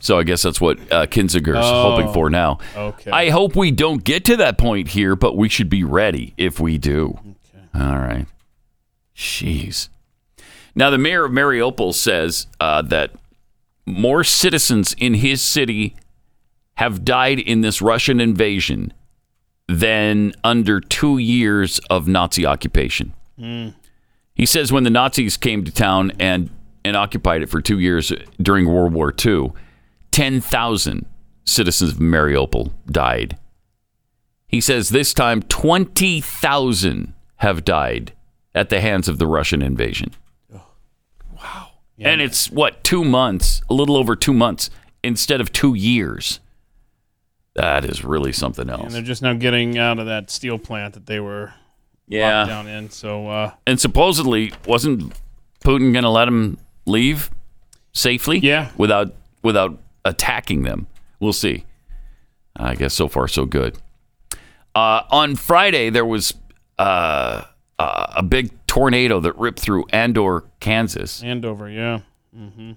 So 0.00 0.18
I 0.18 0.22
guess 0.22 0.40
that's 0.42 0.60
what 0.60 0.78
uh, 0.90 1.06
Kinzinger's 1.06 1.58
Oh, 1.60 1.90
hoping 1.94 2.10
for 2.14 2.30
now. 2.30 2.58
okay. 2.74 3.10
I 3.10 3.28
hope 3.28 3.54
we 3.54 3.70
don't 3.70 4.02
get 4.02 4.24
to 4.24 4.36
that 4.38 4.56
point 4.56 4.88
here, 4.88 5.14
but 5.14 5.36
we 5.36 5.50
should 5.50 5.68
be 5.68 5.84
ready 5.84 6.32
if 6.38 6.58
we 6.58 6.78
do. 6.78 7.18
Okay. 7.20 7.64
All 7.74 7.98
right. 7.98 8.24
Jeez. 9.14 9.90
Now, 10.74 10.88
the 10.88 10.96
mayor 10.96 11.26
of 11.26 11.32
Mariupol 11.32 11.92
says 11.92 12.46
uh, 12.58 12.80
that 12.82 13.12
more 13.90 14.24
citizens 14.24 14.94
in 14.98 15.14
his 15.14 15.42
city 15.42 15.96
have 16.74 17.04
died 17.04 17.38
in 17.38 17.60
this 17.60 17.82
Russian 17.82 18.20
invasion 18.20 18.92
than 19.68 20.32
under 20.42 20.80
two 20.80 21.18
years 21.18 21.78
of 21.90 22.08
Nazi 22.08 22.44
occupation. 22.46 23.12
He 24.34 24.46
says 24.46 24.72
when 24.72 24.84
the 24.84 24.90
Nazis 24.90 25.36
came 25.36 25.64
to 25.64 25.70
town 25.72 26.12
and, 26.18 26.50
and 26.84 26.96
occupied 26.96 27.42
it 27.42 27.50
for 27.50 27.60
two 27.60 27.78
years 27.78 28.12
during 28.40 28.66
World 28.68 28.92
War 28.94 29.14
II, 29.24 29.52
10,000 30.12 31.06
citizens 31.44 31.92
of 31.92 31.98
Mariupol 31.98 32.72
died. 32.86 33.36
He 34.46 34.60
says 34.60 34.88
this 34.88 35.14
time 35.14 35.42
20,000 35.42 37.12
have 37.36 37.64
died 37.64 38.12
at 38.54 38.68
the 38.70 38.80
hands 38.80 39.08
of 39.08 39.18
the 39.18 39.26
Russian 39.26 39.62
invasion. 39.62 40.12
Wow. 42.00 42.10
and 42.10 42.20
it's 42.20 42.50
what, 42.50 42.82
two 42.82 43.04
months, 43.04 43.62
a 43.70 43.74
little 43.74 43.96
over 43.96 44.16
two 44.16 44.32
months 44.34 44.70
instead 45.04 45.40
of 45.40 45.52
two 45.52 45.74
years. 45.74 46.40
That 47.54 47.84
is 47.84 48.04
really 48.04 48.32
something 48.32 48.70
else. 48.70 48.84
And 48.84 48.92
they're 48.92 49.02
just 49.02 49.22
now 49.22 49.34
getting 49.34 49.76
out 49.78 49.98
of 49.98 50.06
that 50.06 50.30
steel 50.30 50.58
plant 50.58 50.94
that 50.94 51.06
they 51.06 51.20
were 51.20 51.52
Yeah. 52.06 52.38
locked 52.40 52.48
down 52.48 52.68
in. 52.68 52.90
So 52.90 53.28
uh, 53.28 53.52
And 53.66 53.78
supposedly, 53.80 54.52
wasn't 54.66 55.12
Putin 55.64 55.92
going 55.92 56.04
to 56.04 56.10
let 56.10 56.28
him 56.28 56.58
leave 56.86 57.30
safely? 57.92 58.38
Yeah. 58.38 58.70
Without 58.78 59.14
without 59.42 59.78
attacking 60.04 60.62
them. 60.62 60.86
We'll 61.18 61.32
see. 61.32 61.64
I 62.56 62.74
guess 62.74 62.94
so 62.94 63.08
far 63.08 63.26
so 63.28 63.44
good. 63.46 63.76
Uh, 64.74 65.02
on 65.10 65.34
Friday, 65.36 65.90
there 65.90 66.04
was 66.04 66.34
uh, 66.78 67.42
uh, 67.78 68.06
a 68.16 68.22
big 68.22 68.59
tornado 68.70 69.18
that 69.18 69.36
ripped 69.36 69.58
through 69.58 69.84
Andor, 69.92 70.44
Kansas, 70.60 71.24
Andover, 71.24 71.68
yeah. 71.68 72.00
hmm 72.32 72.72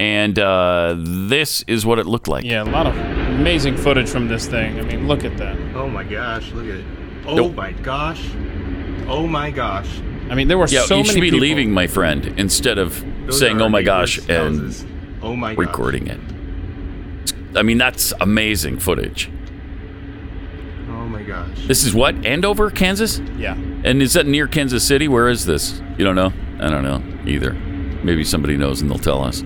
and 0.00 0.38
uh, 0.40 0.96
this 0.98 1.62
is 1.68 1.86
what 1.86 2.00
it 2.00 2.04
looked 2.06 2.26
like. 2.26 2.44
Yeah, 2.44 2.64
a 2.64 2.64
lot 2.64 2.88
of 2.88 2.96
amazing 2.96 3.76
footage 3.76 4.08
from 4.08 4.26
this 4.26 4.46
thing. 4.48 4.78
I 4.80 4.82
mean, 4.82 5.06
look 5.06 5.24
at 5.24 5.36
that. 5.38 5.56
Oh 5.76 5.88
my 5.88 6.02
gosh, 6.02 6.50
look 6.50 6.64
at 6.66 6.80
it. 6.80 6.84
Oh 7.26 7.36
Nope. 7.36 7.54
my 7.54 7.70
gosh. 7.72 8.20
Oh 9.06 9.26
my 9.28 9.50
gosh. 9.52 9.86
I 10.30 10.34
mean, 10.34 10.48
there 10.48 10.58
were 10.58 10.66
Yeah, 10.66 10.82
so 10.84 10.96
you 10.96 11.02
many 11.02 11.12
should 11.14 11.20
be 11.20 11.26
people. 11.30 11.38
leaving, 11.38 11.70
my 11.70 11.86
friend, 11.86 12.34
instead 12.38 12.76
of 12.76 13.04
Those 13.26 13.38
saying 13.38 13.60
"Oh 13.62 13.68
my 13.68 13.82
gosh" 13.82 14.18
neighbors' 14.26 14.82
and. 14.82 15.18
Oh 15.22 15.36
my 15.36 15.54
gosh. 15.54 15.58
recording 15.66 16.08
it. 16.08 16.20
I 17.56 17.62
mean, 17.62 17.78
that's 17.78 18.12
amazing 18.20 18.80
footage. 18.80 19.30
My 21.24 21.28
gosh. 21.28 21.66
This 21.66 21.84
is 21.84 21.94
what 21.94 22.14
Andover, 22.26 22.70
Kansas. 22.70 23.18
Yeah. 23.36 23.54
And 23.54 24.02
is 24.02 24.12
that 24.12 24.26
near 24.26 24.46
Kansas 24.46 24.86
City? 24.86 25.08
Where 25.08 25.28
is 25.28 25.46
this? 25.46 25.80
You 25.98 26.04
don't 26.04 26.14
know? 26.16 26.32
I 26.60 26.68
don't 26.70 26.84
know 26.84 27.02
either. 27.26 27.54
Maybe 27.54 28.24
somebody 28.24 28.56
knows 28.56 28.82
and 28.82 28.90
they'll 28.90 28.98
tell 28.98 29.22
us. 29.24 29.42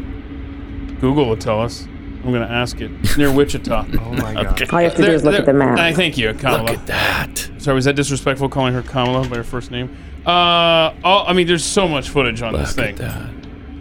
Google 1.01 1.27
will 1.29 1.37
tell 1.37 1.61
us. 1.61 1.85
I'm 2.25 2.33
going 2.33 2.47
to 2.47 2.53
ask 2.53 2.81
it. 2.81 2.91
Near 3.17 3.33
Wichita. 3.33 3.87
Oh 4.01 4.13
my 4.13 4.35
gosh. 4.35 4.73
All 4.73 4.81
you 4.81 4.89
have 4.89 4.97
to 4.97 5.05
do 5.05 5.11
is 5.13 5.23
look 5.23 5.35
at 5.39 5.47
the 5.47 5.53
map. 5.53 5.79
I 5.79 5.93
thank 5.95 6.19
you, 6.19 6.35
Kamala. 6.35 6.63
Look 6.65 6.79
at 6.79 6.87
that. 6.89 7.51
Sorry, 7.59 7.75
was 7.77 7.85
that 7.85 7.95
disrespectful 7.95 8.49
calling 8.49 8.75
her 8.75 8.83
Kamala 8.83 9.29
by 9.29 9.37
her 9.37 9.45
first 9.45 9.71
name? 9.71 9.97
Uh, 10.27 10.93
oh, 11.05 11.25
I 11.27 11.33
mean, 11.33 11.47
there's 11.47 11.65
so 11.65 11.87
much 11.87 12.09
footage 12.09 12.43
on 12.43 12.53
this 12.55 12.77
Look 12.77 12.87
thing, 12.87 12.95
at 12.97 12.99
that. 12.99 13.31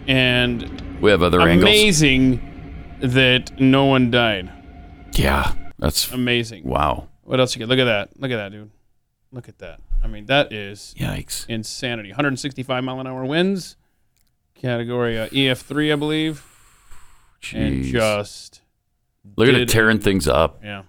and 0.08 1.00
We 1.00 1.10
have 1.10 1.22
other 1.22 1.40
angles. 1.40 1.62
amazing 1.64 2.96
that 3.00 3.58
no 3.60 3.86
one 3.86 4.10
died. 4.12 4.50
Yeah, 5.14 5.52
that's 5.78 6.10
Amazing. 6.12 6.62
wow. 6.64 7.08
What 7.28 7.40
else 7.40 7.54
you 7.54 7.58
get? 7.58 7.68
Look 7.68 7.78
at 7.78 7.84
that. 7.84 8.18
Look 8.18 8.30
at 8.30 8.36
that, 8.36 8.52
dude. 8.52 8.70
Look 9.32 9.50
at 9.50 9.58
that. 9.58 9.80
I 10.02 10.06
mean, 10.06 10.24
that 10.26 10.50
is 10.50 10.94
Yikes. 10.98 11.46
insanity. 11.46 12.08
165 12.08 12.82
mile 12.82 13.00
an 13.00 13.06
hour 13.06 13.24
winds. 13.26 13.76
Category 14.54 15.18
uh, 15.18 15.28
EF3, 15.28 15.92
I 15.92 15.96
believe. 15.96 16.42
And 17.52 17.84
just 17.84 18.62
Look 19.36 19.46
at 19.48 19.54
it 19.54 19.68
tearing 19.68 19.98
things 19.98 20.26
up. 20.26 20.60
yeah. 20.64 20.84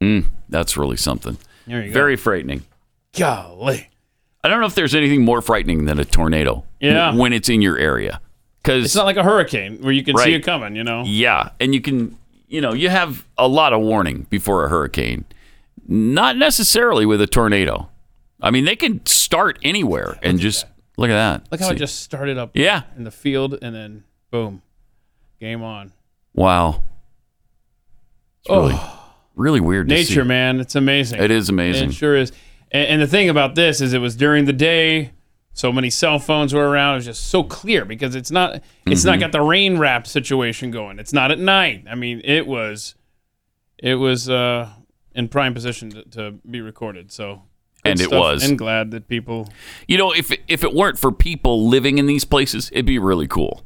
Mm, 0.00 0.26
that's 0.48 0.76
really 0.78 0.96
something. 0.96 1.36
There 1.66 1.82
you 1.82 1.88
go. 1.88 1.92
Very 1.92 2.16
frightening. 2.16 2.64
golly. 3.16 3.90
I 4.42 4.48
don't 4.48 4.60
know 4.60 4.66
if 4.66 4.74
there's 4.74 4.94
anything 4.94 5.22
more 5.24 5.42
frightening 5.42 5.84
than 5.84 5.98
a 5.98 6.04
tornado. 6.06 6.64
Yeah. 6.80 7.14
When 7.14 7.32
it's 7.34 7.48
in 7.50 7.60
your 7.60 7.76
area. 7.76 8.20
Because 8.62 8.84
It's 8.86 8.94
not 8.94 9.04
like 9.04 9.16
a 9.16 9.22
hurricane 9.22 9.82
where 9.82 9.92
you 9.92 10.02
can 10.02 10.16
see 10.16 10.32
it 10.34 10.40
coming. 10.44 10.76
You 10.76 10.84
know. 10.84 11.02
Yeah, 11.04 11.50
and 11.60 11.74
you 11.74 11.80
can, 11.82 12.16
you 12.48 12.60
know, 12.60 12.72
you 12.72 12.88
have 12.88 13.26
a 13.36 13.48
lot 13.48 13.72
of 13.72 13.80
warning 13.80 14.26
before 14.30 14.64
a 14.64 14.68
hurricane. 14.68 15.24
Not 15.86 16.36
necessarily 16.36 17.06
with 17.06 17.20
a 17.20 17.26
tornado. 17.26 17.90
I 18.40 18.50
mean, 18.50 18.64
they 18.64 18.76
can 18.76 19.04
start 19.06 19.58
anywhere 19.62 20.18
and 20.22 20.38
just 20.38 20.66
look 20.96 21.10
at 21.10 21.14
that. 21.14 21.50
Look 21.50 21.60
how 21.60 21.68
See. 21.68 21.74
it 21.74 21.78
just 21.78 22.00
started 22.00 22.38
up. 22.38 22.50
Yeah. 22.54 22.82
In 22.96 23.04
the 23.04 23.10
field, 23.10 23.58
and 23.62 23.74
then 23.74 24.04
boom, 24.30 24.62
game 25.40 25.62
on. 25.62 25.92
Wow. 26.34 26.82
It's 28.40 28.50
really, 28.50 28.74
oh. 28.74 29.14
really 29.34 29.60
weird. 29.60 29.88
to 29.88 29.94
Nature, 29.94 30.22
see. 30.22 30.28
man, 30.28 30.60
it's 30.60 30.74
amazing. 30.74 31.20
It 31.22 31.30
is 31.30 31.48
amazing. 31.48 31.90
It 31.90 31.94
sure 31.94 32.16
is. 32.16 32.32
And, 32.70 32.88
and 32.88 33.02
the 33.02 33.06
thing 33.06 33.28
about 33.28 33.54
this 33.54 33.80
is, 33.80 33.92
it 33.92 34.00
was 34.00 34.16
during 34.16 34.44
the 34.44 34.52
day. 34.52 35.12
So 35.56 35.72
many 35.72 35.88
cell 35.90 36.18
phones 36.18 36.52
were 36.52 36.68
around. 36.68 36.92
It 36.92 36.96
was 36.98 37.04
just 37.06 37.28
so 37.28 37.42
clear 37.42 37.84
because 37.84 38.14
it's 38.14 38.30
not. 38.30 38.62
It's 38.86 39.00
Mm-hmm. 39.00 39.08
not 39.10 39.20
got 39.20 39.32
the 39.32 39.40
rain 39.40 39.78
wrap 39.78 40.06
situation 40.06 40.70
going. 40.70 40.98
It's 40.98 41.12
not 41.14 41.30
at 41.32 41.38
night. 41.38 41.84
I 41.90 41.94
mean, 41.96 42.20
it 42.24 42.46
was. 42.46 42.94
It 43.78 43.94
was 43.96 44.28
uh, 44.30 44.68
in 45.14 45.28
prime 45.28 45.54
position 45.54 45.90
to, 45.90 46.02
to 46.10 46.30
be 46.48 46.60
recorded. 46.60 47.10
So. 47.10 47.42
And 47.84 48.00
it 48.00 48.10
was. 48.10 48.44
And 48.48 48.58
glad 48.58 48.90
that 48.90 49.08
people. 49.08 49.48
You 49.88 49.96
know, 49.96 50.12
if 50.12 50.30
if 50.48 50.62
it 50.62 50.74
weren't 50.74 50.98
for 50.98 51.10
people 51.10 51.68
living 51.68 51.98
in 51.98 52.06
these 52.06 52.24
places, 52.24 52.68
it'd 52.72 52.84
be 52.84 52.98
really 52.98 53.28
cool, 53.28 53.62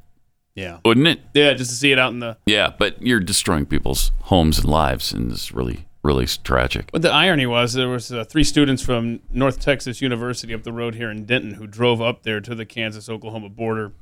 Yeah. 0.55 0.79
wouldn't 0.85 1.07
it? 1.09 1.21
Yeah, 1.33 1.55
just 1.55 1.71
to 1.71 1.77
see 1.77 1.91
it 1.91 1.99
out 1.99 2.13
in 2.13 2.19
the. 2.21 2.37
Yeah, 2.45 2.71
but 2.79 3.01
you're 3.03 3.21
destroying 3.21 3.65
people's 3.67 4.13
homes 4.25 4.59
and 4.59 4.69
lives, 4.69 5.13
and 5.13 5.33
it's 5.33 5.53
really, 5.53 5.87
really 6.03 6.27
tragic. 6.27 6.91
But 6.93 7.03
the 7.03 7.11
irony 7.11 7.47
was 7.47 7.75
there 7.75 7.89
was 7.89 8.13
uh, 8.13 8.25
three 8.25 8.45
students 8.45 8.83
from 8.83 9.21
North 9.31 9.61
Texas 9.61 10.01
University 10.01 10.55
up 10.55 10.63
the 10.63 10.73
road 10.73 10.95
here 10.95 11.11
in 11.11 11.25
Denton 11.25 11.55
who 11.55 11.67
drove 11.67 12.01
up 12.01 12.23
there 12.23 12.41
to 12.41 12.55
the 12.55 12.65
Kansas-Oklahoma 12.65 13.51
border 13.51 13.93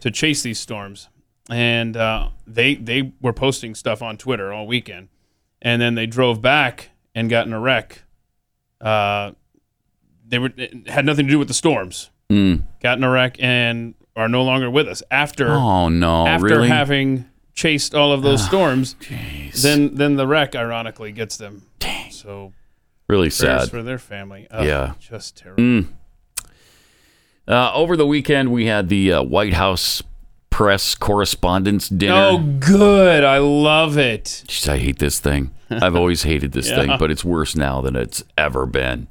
to 0.00 0.10
chase 0.10 0.42
these 0.42 0.58
storms, 0.58 1.08
and 1.50 1.96
uh, 1.96 2.30
they 2.46 2.74
they 2.74 3.12
were 3.20 3.32
posting 3.32 3.74
stuff 3.74 4.02
on 4.02 4.16
Twitter 4.16 4.52
all 4.52 4.66
weekend, 4.66 5.08
and 5.62 5.80
then 5.80 5.94
they 5.94 6.06
drove 6.06 6.40
back 6.40 6.90
and 7.14 7.28
got 7.30 7.46
in 7.46 7.52
a 7.52 7.60
wreck. 7.60 8.02
Uh, 8.80 9.32
they 10.26 10.38
were 10.38 10.52
it 10.56 10.88
had 10.88 11.04
nothing 11.04 11.26
to 11.26 11.30
do 11.30 11.38
with 11.38 11.48
the 11.48 11.54
storms. 11.54 12.10
Mm. 12.30 12.62
Got 12.82 12.98
in 12.98 13.04
a 13.04 13.10
wreck 13.10 13.36
and 13.38 13.94
are 14.14 14.28
no 14.28 14.42
longer 14.42 14.70
with 14.70 14.88
us 14.88 15.02
after 15.10 15.48
Oh 15.48 15.88
no! 15.88 16.26
after 16.26 16.46
really? 16.46 16.68
having 16.68 17.27
chased 17.58 17.92
all 17.92 18.12
of 18.12 18.22
those 18.22 18.44
storms. 18.44 18.94
Jeez. 19.00 19.62
Then 19.62 19.96
then 19.96 20.14
the 20.14 20.26
wreck 20.28 20.54
ironically 20.54 21.10
gets 21.10 21.36
them. 21.36 21.62
So 22.10 22.52
really 23.08 23.30
sad. 23.30 23.68
for 23.70 23.82
their 23.82 23.98
family. 23.98 24.46
Ugh, 24.50 24.64
Yeah. 24.64 24.92
just 25.00 25.36
terrible. 25.36 25.62
Mm. 25.62 25.86
Uh, 27.46 27.72
over 27.74 27.96
the 27.96 28.06
weekend, 28.06 28.52
we 28.52 28.66
had 28.66 28.88
the 28.88 29.12
uh, 29.14 29.22
White 29.22 29.54
House 29.54 30.02
press 30.50 30.94
correspondence 30.94 31.88
dinner. 31.88 32.14
Oh, 32.14 32.38
good! 32.60 33.24
I 33.24 33.38
love 33.38 33.96
it. 33.98 34.24
Jeez, 34.46 34.68
I 34.68 34.76
hate 34.78 34.98
this 34.98 35.18
thing. 35.18 35.52
I've 35.70 35.96
always 35.96 36.22
hated 36.22 36.52
this 36.52 36.68
Yeah. 36.68 36.76
thing, 36.82 36.96
but 36.98 37.10
it's 37.10 37.24
worse 37.24 37.56
now 37.56 37.80
than 37.80 37.96
it's 37.96 38.22
ever 38.36 38.66
been. 38.66 39.08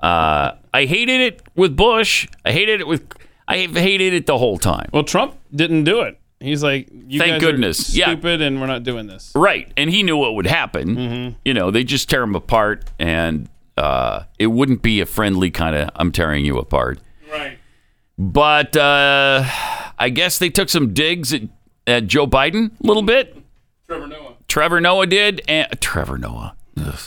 Uh, 0.00 0.52
I 0.74 0.84
hated 0.86 1.20
it 1.20 1.42
with 1.56 1.76
Bush. 1.76 2.28
I 2.44 2.52
hated 2.52 2.80
it 2.80 2.86
with. 2.86 3.02
I 3.46 3.58
have 3.58 3.76
hated 3.76 4.12
it 4.12 4.26
the 4.26 4.36
whole 4.38 4.58
time. 4.58 4.90
Well, 4.92 5.04
Trump 5.04 5.36
didn't 5.54 5.84
do 5.84 6.00
it. 6.02 6.18
He's 6.40 6.62
like, 6.62 6.88
you 6.90 7.18
Thank 7.18 7.32
guys 7.32 7.40
goodness. 7.40 7.94
are 7.94 7.98
Yeah. 7.98 8.06
stupid, 8.12 8.40
and 8.42 8.60
we're 8.60 8.66
not 8.68 8.84
doing 8.84 9.06
this. 9.08 9.32
Right, 9.34 9.72
and 9.76 9.90
he 9.90 10.02
knew 10.04 10.16
what 10.16 10.34
would 10.36 10.46
happen. 10.46 10.96
Mm-hmm. 10.96 11.36
You 11.44 11.54
know, 11.54 11.70
they 11.70 11.82
just 11.84 12.08
tear 12.08 12.22
him 12.22 12.34
apart, 12.36 12.84
and 12.98 13.48
uh, 13.76 14.22
it 14.38 14.46
wouldn't 14.48 14.82
be 14.82 15.00
a 15.00 15.06
friendly 15.06 15.50
kind 15.50 15.74
of 15.74 15.90
"I'm 15.96 16.12
tearing 16.12 16.44
you 16.44 16.58
apart." 16.58 17.00
Right. 17.30 17.58
But 18.16 18.76
uh, 18.76 19.44
I 19.98 20.08
guess 20.10 20.38
they 20.38 20.50
took 20.50 20.68
some 20.68 20.92
digs 20.94 21.32
at, 21.32 21.42
at 21.86 22.06
Joe 22.06 22.26
Biden 22.26 22.70
a 22.82 22.86
little 22.86 23.02
bit. 23.02 23.36
Trevor 23.88 24.06
Noah. 24.06 24.34
Trevor 24.48 24.80
Noah 24.80 25.06
did, 25.06 25.42
and 25.48 25.68
Trevor 25.80 26.18
Noah. 26.18 26.54
Ugh. 26.80 26.98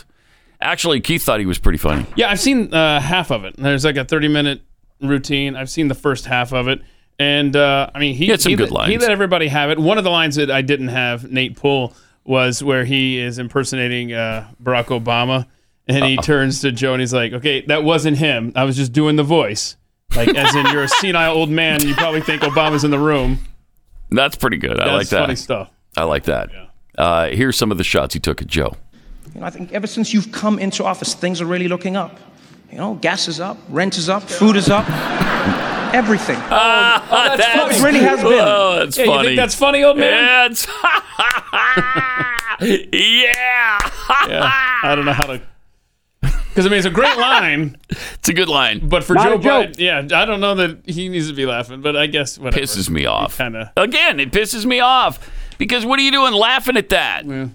Actually, 0.62 1.02
Keith 1.02 1.24
thought 1.24 1.40
he 1.40 1.46
was 1.46 1.58
pretty 1.58 1.78
funny. 1.80 2.06
Yeah, 2.16 2.30
I've 2.30 2.40
seen 2.40 2.74
uh, 2.74 3.00
half 3.00 3.32
of 3.32 3.46
it. 3.46 3.56
There's 3.58 3.84
like 3.84 3.96
a 3.98 4.06
30 4.06 4.28
minute 4.28 4.62
routine. 5.02 5.56
I've 5.56 5.70
seen 5.70 5.88
the 5.88 5.96
first 5.96 6.26
half 6.26 6.54
of 6.54 6.68
it, 6.68 6.82
and 7.22 7.56
uh, 7.56 7.90
I 7.94 8.00
mean, 8.00 8.16
he, 8.16 8.26
He 8.26 8.32
had 8.32 8.42
some 8.42 8.56
good 8.56 8.72
let, 8.72 8.90
He 8.90 8.98
let 8.98 9.12
everybody 9.12 9.48
have 9.48 9.70
it. 9.70 9.78
One 9.78 9.98
of 10.00 10.04
the 10.04 10.10
lines 10.10 10.36
that 10.38 10.50
I 10.50 10.62
didn't 10.64 10.88
have, 10.88 11.32
Nate 11.32 11.56
pull, 11.56 11.94
was 12.24 12.64
where 12.64 12.84
he 12.84 13.20
is 13.20 13.38
impersonating 13.38 14.12
uh, 14.12 14.48
Barack 14.62 14.86
Obama, 14.86 15.46
and 15.88 16.04
he 16.04 16.18
turns 16.32 16.62
to 16.62 16.72
Joe 16.72 16.94
and 16.94 17.02
he's 17.02 17.14
like, 17.14 17.34
"Okay, 17.34 17.62
that 17.68 17.84
wasn't 17.84 18.18
him. 18.18 18.52
I 18.56 18.64
was 18.64 18.76
just 18.76 18.92
doing 18.92 19.16
the 19.18 19.24
voice." 19.24 19.78
Like, 20.16 20.30
as 20.30 20.54
in, 20.56 20.66
you're 20.68 20.84
a 20.84 20.90
senile 20.90 21.34
old 21.34 21.50
man. 21.50 21.86
You 21.88 21.94
probably 21.96 22.22
think 22.22 22.42
Obama's 22.42 22.84
in 22.84 22.92
the 22.92 23.00
room. 23.00 23.40
That's 24.10 24.36
pretty 24.36 24.58
good. 24.58 24.80
I 24.80 24.86
That's 24.86 24.92
like 24.98 25.08
that. 25.10 25.22
funny 25.22 25.36
stuff. 25.38 25.72
I 25.96 26.04
like 26.04 26.24
that. 26.24 26.50
Uh, 26.98 27.28
here's 27.30 27.56
some 27.56 27.72
of 27.72 27.78
the 27.78 27.84
shots 27.86 28.14
he 28.14 28.20
took 28.20 28.42
at 28.42 28.48
Joe. 28.48 28.76
You 29.34 29.40
know, 29.40 29.46
I 29.48 29.50
think 29.50 29.72
ever 29.72 29.88
since 29.88 30.14
you've 30.14 30.32
come 30.32 30.60
into 30.60 30.84
office, 30.84 31.14
things 31.14 31.40
are 31.40 31.46
really 31.46 31.70
looking 31.70 31.96
up. 31.96 32.20
You 32.72 32.78
know, 32.78 32.96
gas 32.96 33.28
is 33.28 33.40
up, 33.40 33.58
rent 33.70 33.98
is 33.98 34.10
up, 34.10 34.24
food 34.24 34.56
is 34.56 34.70
up, 34.70 34.86
everything. 35.94 36.38
Ah, 36.40 37.36
that's, 37.38 37.80
It 37.80 37.84
really 37.84 38.00
has 38.00 38.22
been. 38.22 38.34
Oh, 38.34 38.80
that's 38.80 38.98
Yeah, 38.98 39.04
you 39.06 39.12
funny. 39.12 39.28
think 39.30 39.38
that's 39.38 39.56
funny, 39.56 39.84
old 39.84 39.98
man? 39.98 40.14
Yeah, 40.14 40.46
it's- 40.46 40.68
yeah. 42.94 43.80
Yeah, 44.28 44.52
I 44.84 44.94
don't 44.96 45.06
know 45.06 45.14
how 45.14 45.26
to 45.28 45.42
Because 46.22 46.66
I 46.66 46.70
mean, 46.70 46.78
it's 46.78 46.86
a 46.86 46.90
great 46.92 47.18
line, 47.18 47.78
It's 47.90 48.30
a 48.30 48.34
good 48.34 48.50
line. 48.50 48.88
but 48.88 49.04
for 49.04 49.14
Not 49.14 49.42
Joe. 49.42 49.64
Biden, 49.64 49.76
yeah, 49.80 50.00
I 50.20 50.26
don't 50.26 50.40
know 50.42 50.56
that 50.56 50.80
he 50.86 51.10
needs 51.10 51.28
to 51.30 51.34
be 51.34 51.46
laughing, 51.46 51.82
but 51.82 51.96
I 51.96 52.08
guess 52.08 52.38
whatever. 52.38 52.64
pisses 52.64 52.90
me 52.90 53.06
off. 53.06 53.38
Kind 53.38 53.56
of. 53.56 53.70
Again, 53.78 54.20
it 54.20 54.32
pisses 54.32 54.66
me 54.66 54.80
off 54.80 55.30
because 55.58 55.86
what 55.86 56.00
are 56.00 56.04
you 56.04 56.12
doing 56.12 56.34
laughing 56.34 56.78
at 56.78 56.90
that? 56.90 57.26
Yeah. 57.26 57.48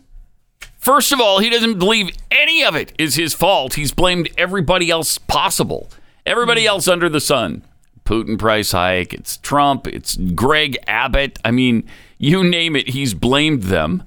First 0.79 1.13
of 1.13 1.21
all, 1.21 1.41
he 1.41 1.51
doesn't 1.51 1.79
believe 1.79 2.11
any 2.31 2.65
of 2.65 2.77
it 2.77 2.93
is 2.99 3.17
his 3.17 3.35
fault. 3.35 3.75
He's 3.75 3.93
blamed 3.93 4.29
everybody 4.39 4.91
else 4.91 5.19
possible, 5.19 5.91
everybody 6.25 6.63
Hmm. 6.63 6.69
else 6.69 6.89
under 6.89 7.09
the 7.09 7.21
sun. 7.21 7.63
Putin 8.07 8.39
price 8.39 8.73
hike, 8.73 9.13
it's 9.13 9.37
Trump, 9.37 9.87
it's 9.87 10.17
Greg 10.17 10.79
Abbott. 10.87 11.39
I 11.45 11.51
mean, 11.51 11.87
you 12.19 12.43
name 12.43 12.77
it, 12.77 12.89
he's 12.89 13.13
blamed 13.13 13.65
them. 13.65 14.05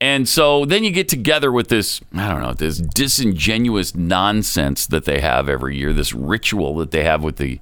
And 0.00 0.28
so 0.28 0.64
then 0.64 0.84
you 0.84 0.90
get 0.90 1.08
together 1.08 1.52
with 1.52 1.68
this, 1.68 2.00
I 2.14 2.28
don't 2.28 2.42
know, 2.42 2.54
this 2.54 2.78
disingenuous 2.78 3.94
nonsense 3.94 4.86
that 4.86 5.04
they 5.04 5.20
have 5.20 5.48
every 5.48 5.76
year, 5.76 5.92
this 5.92 6.14
ritual 6.14 6.76
that 6.76 6.90
they 6.90 7.04
have 7.04 7.22
with 7.22 7.36
the 7.36 7.60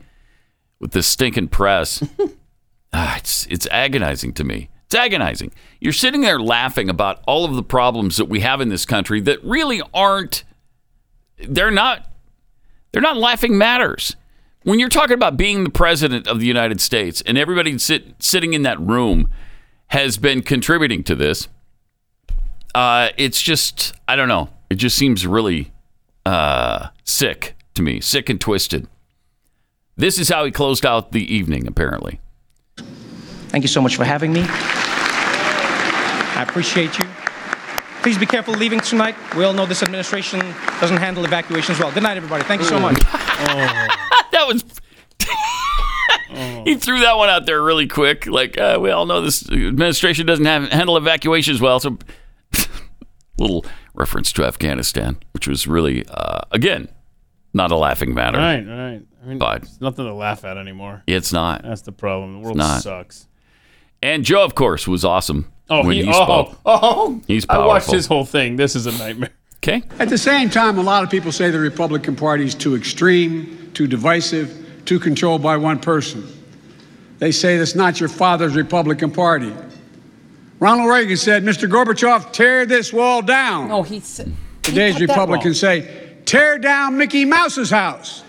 with 0.79 0.93
the 0.93 1.03
stinking 1.03 1.49
press. 1.49 2.03
ah, 2.93 3.17
it's 3.17 3.47
it's 3.47 3.67
agonizing 3.69 4.33
to 4.35 4.45
me. 4.45 4.69
It's 4.87 4.95
agonizing. 4.95 5.53
You're 5.81 5.93
sitting 5.93 6.21
there 6.21 6.41
laughing 6.41 6.89
about 6.89 7.23
all 7.27 7.45
of 7.45 7.55
the 7.55 7.63
problems 7.63 8.17
that 8.17 8.27
we 8.27 8.41
have 8.41 8.61
in 8.61 8.69
this 8.69 8.87
country 8.87 9.21
that 9.23 9.43
really 9.45 9.83
aren't 9.93 10.45
they're 11.39 11.71
not 11.73 12.11
they're 12.93 13.03
not 13.03 13.17
laughing 13.17 13.59
matters. 13.59 14.17
When 14.69 14.79
you're 14.79 14.91
talking 14.91 15.15
about 15.15 15.39
being 15.39 15.65
the 15.65 15.71
president 15.71 16.27
of 16.29 16.41
the 16.41 16.47
United 16.47 16.79
States 16.79 17.23
and 17.23 17.39
everybody 17.39 17.79
sit, 17.79 18.23
sitting 18.23 18.53
in 18.53 18.65
that 18.65 18.79
room 18.79 19.31
has 19.87 20.19
been 20.19 20.43
contributing 20.43 21.03
to 21.05 21.15
this, 21.15 21.49
uh, 22.75 23.09
it's 23.17 23.41
just 23.41 23.95
I 24.07 24.15
don't 24.15 24.29
know. 24.29 24.51
It 24.69 24.75
just 24.75 24.99
seems 24.99 25.27
really 25.27 25.73
uh, 26.27 26.89
sick 27.03 27.57
to 27.77 27.83
me, 27.83 28.01
sick 28.01 28.29
and 28.29 28.39
twisted. 28.39 28.87
This 29.97 30.19
is 30.19 30.29
how 30.29 30.45
he 30.45 30.51
closed 30.51 30.85
out 30.85 31.13
the 31.13 31.35
evening, 31.35 31.67
apparently. 31.67 32.21
Thank 32.77 33.65
you 33.65 33.69
so 33.69 33.81
much 33.81 33.97
for 33.97 34.05
having 34.05 34.35
me. 34.35 34.43
I 36.37 36.45
appreciate 36.47 36.99
you. 36.99 37.07
Please 38.03 38.19
be 38.19 38.27
careful 38.27 38.53
leaving 38.53 38.81
tonight. 38.81 39.15
We 39.35 39.45
all 39.45 39.55
know 39.55 39.65
this 39.65 39.83
administration 39.83 40.41
doesn't 40.79 40.99
handle 40.99 41.25
evacuations 41.25 41.79
well. 41.79 41.91
Good 41.91 42.03
night, 42.03 42.19
everybody. 42.19 42.45
Thank 42.45 42.61
you 42.61 42.69
so 42.69 42.79
much. 42.79 42.99
that 44.33 44.47
was. 44.47 44.65
He 46.65 46.75
threw 46.77 47.01
that 47.01 47.17
one 47.17 47.31
out 47.31 47.47
there 47.47 47.63
really 47.63 47.89
quick. 47.89 48.27
Like 48.27 48.59
uh, 48.59 48.79
we 48.81 48.91
all 48.91 49.07
know, 49.07 49.23
this 49.23 49.49
administration 49.51 50.27
doesn't 50.27 50.45
have, 50.45 50.69
handle 50.71 50.97
evacuations 50.97 51.61
well. 51.61 51.81
So, 51.81 51.99
little 53.39 53.65
reference 53.95 54.31
to 54.33 54.45
Afghanistan, 54.45 55.17
which 55.33 55.49
was 55.49 55.67
really, 55.67 56.05
uh, 56.07 56.41
again, 56.53 56.89
not 57.55 57.71
a 57.73 57.77
laughing 57.77 58.15
matter. 58.15 58.37
Right, 58.39 58.61
right. 58.67 59.01
I 59.23 59.27
mean, 59.27 59.39
But- 59.39 59.63
it's 59.63 59.81
nothing 59.81 60.05
to 60.05 60.13
laugh 60.15 60.45
at 60.45 60.59
anymore. 60.59 61.03
It's 61.07 61.33
not. 61.33 61.63
That's 61.63 61.83
the 61.83 61.93
problem. 61.93 62.35
The 62.35 62.41
world 62.41 62.61
sucks. 62.83 63.27
And 64.03 64.23
Joe, 64.25 64.45
of 64.45 64.55
course, 64.55 64.87
was 64.87 65.05
awesome 65.05 65.51
Oh, 65.71 65.85
when 65.85 65.97
he, 65.97 66.05
he, 66.05 66.11
oh, 66.11 66.25
spoke. 66.25 66.61
oh, 66.67 67.21
He's 67.27 67.47
I 67.49 67.59
watched 67.67 67.91
his 67.91 68.07
whole 68.07 68.25
thing. 68.27 68.57
This 68.57 68.77
is 68.77 68.87
a 68.87 68.93
nightmare. 68.93 69.31
Okay. 69.63 69.83
At 69.99 70.09
the 70.09 70.19
same 70.19 70.51
time, 70.51 70.79
a 70.79 70.83
lot 70.83 71.03
of 71.03 71.11
people 71.11 71.33
say 71.33 71.51
the 71.51 71.59
Republican 71.59 72.15
Party 72.15 72.45
is 72.45 72.55
too 72.55 72.77
extreme, 72.77 73.71
too 73.75 73.87
divisive, 73.87 74.83
too 74.85 75.01
controlled 75.01 75.43
by 75.43 75.57
one 75.57 75.79
person. 75.81 76.27
They 77.19 77.33
say 77.33 77.59
that's 77.59 77.75
not 77.75 77.99
your 77.99 78.09
father's 78.09 78.55
Republican 78.55 79.11
Party. 79.11 79.53
Ronald 80.61 80.89
Reagan 80.89 81.17
said, 81.17 81.45
Mr. 81.45 81.69
Gorbachev, 81.69 82.33
tear 82.33 82.67
this 82.67 82.93
wall 82.93 83.23
down. 83.23 83.69
No, 83.69 83.83
he 83.83 84.01
said. 84.01 84.33
Today's 84.63 85.01
Republicans 85.01 85.59
say, 85.59 86.17
tear 86.25 86.59
down 86.59 86.97
Mickey 86.97 87.25
Mouse's 87.25 87.71
house. 87.71 88.23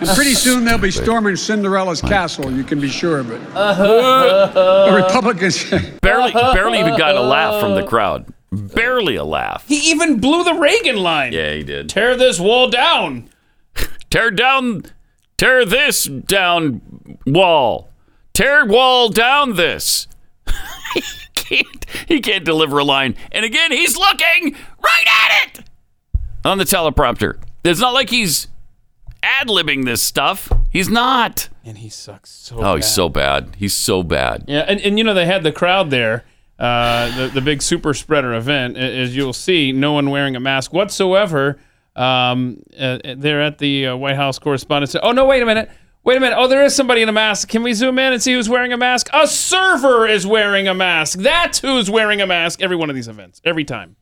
And 0.00 0.08
pretty 0.10 0.34
soon 0.34 0.64
they'll 0.64 0.78
be 0.78 0.90
storming 0.90 1.36
Cinderella's 1.36 2.00
castle, 2.00 2.50
you 2.52 2.64
can 2.64 2.80
be 2.80 2.88
sure 2.88 3.18
of 3.18 3.30
it. 3.30 3.40
Uh-huh. 3.54 4.90
The 4.90 4.96
Republicans. 5.02 5.70
Barely, 6.00 6.32
barely 6.32 6.80
even 6.80 6.96
got 6.96 7.14
a 7.14 7.20
laugh 7.20 7.60
from 7.60 7.74
the 7.74 7.86
crowd. 7.86 8.32
Barely 8.54 9.16
a 9.16 9.24
laugh. 9.24 9.66
He 9.68 9.90
even 9.90 10.20
blew 10.20 10.44
the 10.44 10.54
Reagan 10.54 10.96
line. 10.96 11.32
Yeah, 11.32 11.52
he 11.54 11.62
did. 11.62 11.88
Tear 11.88 12.16
this 12.16 12.38
wall 12.38 12.68
down. 12.70 13.28
Tear 14.10 14.30
down, 14.30 14.84
tear 15.36 15.64
this 15.64 16.04
down 16.04 16.80
wall. 17.26 17.90
Tear 18.32 18.64
wall 18.66 19.08
down 19.08 19.56
this. 19.56 20.06
he 20.94 21.02
can't. 21.34 21.84
He 22.06 22.20
can't 22.20 22.44
deliver 22.44 22.78
a 22.78 22.84
line. 22.84 23.16
And 23.32 23.44
again, 23.44 23.72
he's 23.72 23.96
looking 23.96 24.54
right 24.82 25.04
at 25.06 25.58
it 25.58 25.64
on 26.44 26.58
the 26.58 26.64
teleprompter. 26.64 27.38
It's 27.64 27.80
not 27.80 27.94
like 27.94 28.10
he's 28.10 28.46
ad 29.22 29.48
libbing 29.48 29.84
this 29.84 30.02
stuff. 30.02 30.50
He's 30.70 30.88
not. 30.88 31.48
And 31.64 31.78
he 31.78 31.88
sucks 31.88 32.30
so 32.30 32.56
Oh, 32.58 32.60
bad. 32.62 32.74
he's 32.76 32.86
so 32.86 33.08
bad. 33.08 33.56
He's 33.58 33.74
so 33.74 34.02
bad. 34.02 34.44
Yeah, 34.46 34.64
and, 34.68 34.80
and 34.80 34.98
you 34.98 35.04
know 35.04 35.14
they 35.14 35.26
had 35.26 35.42
the 35.42 35.52
crowd 35.52 35.90
there, 35.90 36.24
uh, 36.58 37.16
the 37.16 37.28
the 37.28 37.40
big 37.40 37.62
super 37.62 37.94
spreader 37.94 38.34
event. 38.34 38.76
As 38.76 39.14
you'll 39.16 39.32
see, 39.32 39.72
no 39.72 39.92
one 39.92 40.10
wearing 40.10 40.36
a 40.36 40.40
mask 40.40 40.72
whatsoever. 40.72 41.58
Um, 41.96 42.62
uh, 42.78 42.98
they're 43.16 43.42
at 43.42 43.58
the 43.58 43.88
uh, 43.88 43.96
White 43.96 44.16
House 44.16 44.38
correspondence. 44.38 44.96
Oh 45.00 45.12
no, 45.12 45.26
wait 45.26 45.42
a 45.42 45.46
minute, 45.46 45.70
wait 46.02 46.16
a 46.16 46.20
minute. 46.20 46.36
Oh, 46.38 46.48
there 46.48 46.64
is 46.64 46.74
somebody 46.74 47.02
in 47.02 47.08
a 47.08 47.12
mask. 47.12 47.48
Can 47.48 47.62
we 47.62 47.72
zoom 47.72 47.98
in 47.98 48.12
and 48.12 48.22
see 48.22 48.32
who's 48.32 48.48
wearing 48.48 48.72
a 48.72 48.76
mask? 48.76 49.08
A 49.12 49.26
server 49.26 50.06
is 50.06 50.26
wearing 50.26 50.68
a 50.68 50.74
mask. 50.74 51.18
That's 51.18 51.60
who's 51.60 51.90
wearing 51.90 52.20
a 52.20 52.26
mask. 52.26 52.62
Every 52.62 52.76
one 52.76 52.90
of 52.90 52.96
these 52.96 53.08
events, 53.08 53.40
every 53.44 53.64
time, 53.64 53.96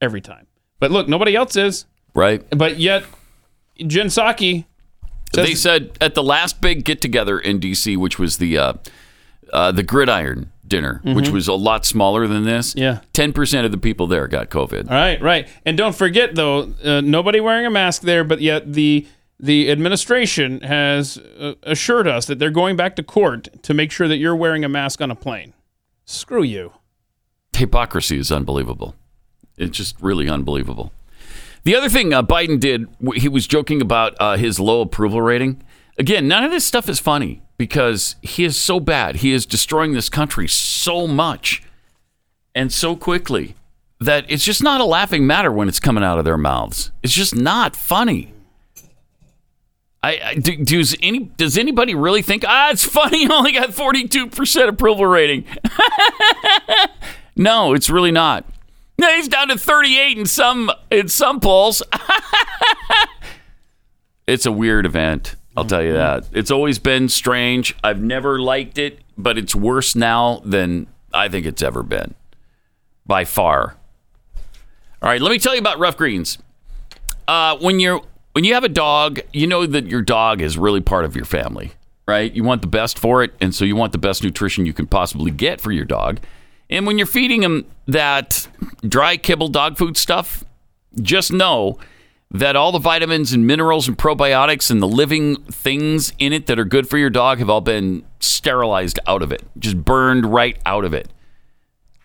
every 0.00 0.20
time. 0.20 0.46
But 0.80 0.90
look, 0.90 1.08
nobody 1.08 1.34
else 1.34 1.56
is. 1.56 1.86
Right. 2.14 2.44
But 2.50 2.78
yet, 2.78 3.04
Jen 3.86 4.06
Psaki 4.06 4.64
they 5.32 5.54
said 5.54 5.96
at 6.00 6.14
the 6.14 6.22
last 6.22 6.60
big 6.60 6.84
get 6.84 7.00
together 7.00 7.38
in 7.38 7.58
D.C., 7.58 7.96
which 7.96 8.18
was 8.18 8.38
the 8.38 8.58
uh, 8.58 8.72
uh, 9.52 9.72
the 9.72 9.82
Gridiron 9.82 10.52
dinner, 10.68 11.00
which 11.04 11.26
Mhm. 11.26 11.32
was 11.32 11.48
a 11.48 11.54
lot 11.54 11.84
smaller 11.86 12.26
than 12.26 12.44
this. 12.44 12.74
Yeah. 12.76 13.00
ten 13.12 13.32
percent 13.32 13.64
of 13.66 13.72
the 13.72 13.78
people 13.78 14.06
there 14.06 14.28
got 14.28 14.50
COVID. 14.50 14.90
All 14.90 14.96
right, 14.96 15.20
right. 15.22 15.48
And 15.64 15.76
don't 15.76 15.94
forget 15.94 16.34
though, 16.34 16.72
uh, 16.84 17.00
nobody 17.00 17.40
wearing 17.40 17.66
a 17.66 17.70
mask 17.70 18.02
there, 18.02 18.24
but 18.24 18.40
yet 18.40 18.72
the 18.74 19.06
the 19.40 19.70
administration 19.70 20.60
has 20.62 21.16
uh, 21.38 21.54
assured 21.62 22.08
us 22.08 22.26
that 22.26 22.38
they're 22.40 22.50
going 22.50 22.74
back 22.76 22.96
to 22.96 23.02
court 23.04 23.48
to 23.62 23.72
make 23.72 23.92
sure 23.92 24.08
that 24.08 24.16
you're 24.16 24.34
wearing 24.34 24.64
a 24.64 24.68
mask 24.68 25.00
on 25.00 25.10
a 25.12 25.14
plane. 25.14 25.52
Screw 26.04 26.42
you. 26.42 26.72
Hypocrisy 27.52 28.18
is 28.18 28.30
unbelievable. 28.32 28.94
It's 29.56 29.76
just 29.76 29.96
really 30.00 30.28
unbelievable. 30.28 30.92
The 31.64 31.74
other 31.76 31.88
thing 31.88 32.12
uh, 32.12 32.22
Biden 32.22 32.58
did, 32.60 32.86
he 33.16 33.28
was 33.28 33.46
joking 33.46 33.80
about 33.80 34.14
uh, 34.20 34.36
his 34.36 34.58
low 34.60 34.80
approval 34.80 35.20
rating. 35.22 35.62
Again, 35.98 36.26
none 36.28 36.44
of 36.44 36.50
this 36.50 36.64
stuff 36.64 36.88
is 36.88 36.98
funny 37.00 37.42
because 37.58 38.16
he 38.22 38.44
is 38.44 38.56
so 38.56 38.80
bad. 38.80 39.16
He 39.16 39.32
is 39.32 39.44
destroying 39.44 39.92
this 39.92 40.08
country 40.08 40.48
so 40.48 41.06
much 41.06 41.62
and 42.54 42.72
so 42.72 42.96
quickly 42.96 43.54
that 44.00 44.24
it's 44.28 44.44
just 44.44 44.62
not 44.62 44.80
a 44.80 44.84
laughing 44.84 45.26
matter 45.26 45.52
when 45.52 45.68
it's 45.68 45.80
coming 45.80 46.04
out 46.04 46.18
of 46.18 46.24
their 46.24 46.38
mouths. 46.38 46.90
It's 47.02 47.12
just 47.12 47.34
not 47.34 47.76
funny. 47.76 48.32
I, 50.02 50.20
I 50.24 50.34
do, 50.36 50.64
does 50.64 50.96
any 51.02 51.18
does 51.18 51.58
anybody 51.58 51.94
really 51.94 52.22
think 52.22 52.44
ah 52.46 52.70
it's 52.70 52.84
funny? 52.84 53.18
He 53.26 53.28
only 53.28 53.50
got 53.50 53.74
forty 53.74 54.06
two 54.06 54.28
percent 54.28 54.68
approval 54.68 55.06
rating. 55.06 55.44
no, 57.36 57.74
it's 57.74 57.90
really 57.90 58.12
not. 58.12 58.44
No, 58.98 59.08
he's 59.14 59.28
down 59.28 59.48
to 59.48 59.56
38 59.56 60.18
in 60.18 60.26
some 60.26 60.70
in 60.90 61.08
some 61.08 61.40
polls. 61.40 61.82
it's 64.26 64.44
a 64.44 64.52
weird 64.52 64.86
event. 64.86 65.36
I'll 65.58 65.64
tell 65.64 65.82
you 65.82 65.94
that. 65.94 66.24
It's 66.32 66.52
always 66.52 66.78
been 66.78 67.08
strange. 67.08 67.74
I've 67.82 68.00
never 68.00 68.38
liked 68.38 68.78
it, 68.78 69.00
but 69.16 69.36
it's 69.36 69.56
worse 69.56 69.96
now 69.96 70.40
than 70.44 70.86
I 71.12 71.28
think 71.28 71.46
it's 71.46 71.62
ever 71.62 71.82
been. 71.82 72.14
By 73.04 73.24
far. 73.24 73.74
All 75.02 75.08
right, 75.08 75.20
let 75.20 75.32
me 75.32 75.38
tell 75.40 75.54
you 75.54 75.60
about 75.60 75.80
Ruff 75.80 75.96
Greens. 75.96 76.38
Uh, 77.26 77.58
when 77.58 77.80
you're 77.80 78.02
when 78.34 78.44
you 78.44 78.54
have 78.54 78.62
a 78.62 78.68
dog, 78.68 79.18
you 79.32 79.48
know 79.48 79.66
that 79.66 79.86
your 79.86 80.02
dog 80.02 80.40
is 80.40 80.56
really 80.56 80.80
part 80.80 81.04
of 81.04 81.16
your 81.16 81.24
family, 81.24 81.72
right? 82.06 82.32
You 82.32 82.44
want 82.44 82.62
the 82.62 82.68
best 82.68 82.96
for 82.96 83.24
it, 83.24 83.34
and 83.40 83.52
so 83.52 83.64
you 83.64 83.74
want 83.74 83.90
the 83.90 83.98
best 83.98 84.22
nutrition 84.22 84.64
you 84.64 84.72
can 84.72 84.86
possibly 84.86 85.32
get 85.32 85.60
for 85.60 85.72
your 85.72 85.84
dog. 85.84 86.20
And 86.70 86.86
when 86.86 86.98
you're 86.98 87.06
feeding 87.06 87.42
him 87.42 87.66
that 87.86 88.46
dry 88.86 89.16
kibble 89.16 89.48
dog 89.48 89.76
food 89.76 89.96
stuff, 89.96 90.44
just 91.02 91.32
know 91.32 91.78
that 92.30 92.56
all 92.56 92.72
the 92.72 92.78
vitamins 92.78 93.32
and 93.32 93.46
minerals 93.46 93.88
and 93.88 93.96
probiotics 93.96 94.70
and 94.70 94.82
the 94.82 94.88
living 94.88 95.36
things 95.44 96.12
in 96.18 96.32
it 96.32 96.46
that 96.46 96.58
are 96.58 96.64
good 96.64 96.88
for 96.88 96.98
your 96.98 97.10
dog 97.10 97.38
have 97.38 97.48
all 97.48 97.62
been 97.62 98.04
sterilized 98.20 98.98
out 99.06 99.22
of 99.22 99.32
it, 99.32 99.42
just 99.58 99.82
burned 99.84 100.26
right 100.26 100.58
out 100.66 100.84
of 100.84 100.92
it, 100.92 101.08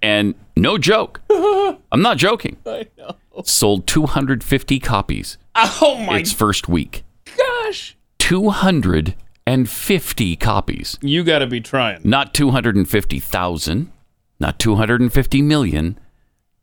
And 0.01 0.33
no 0.55 0.77
joke. 0.79 1.21
I'm 1.29 2.01
not 2.01 2.17
joking. 2.17 2.57
I 2.65 2.87
know. 2.97 3.15
Sold 3.43 3.85
250 3.85 4.79
copies 4.79 5.37
Oh, 5.55 6.03
my 6.07 6.17
its 6.19 6.31
first 6.33 6.67
week. 6.67 7.03
gosh. 7.37 7.95
250 8.19 10.35
copies. 10.37 10.97
You 11.01 11.23
got 11.23 11.39
to 11.39 11.47
be 11.47 11.61
trying. 11.61 11.99
Not 12.03 12.33
250,000, 12.33 13.91
not 14.39 14.57
250 14.57 15.41
million, 15.43 15.99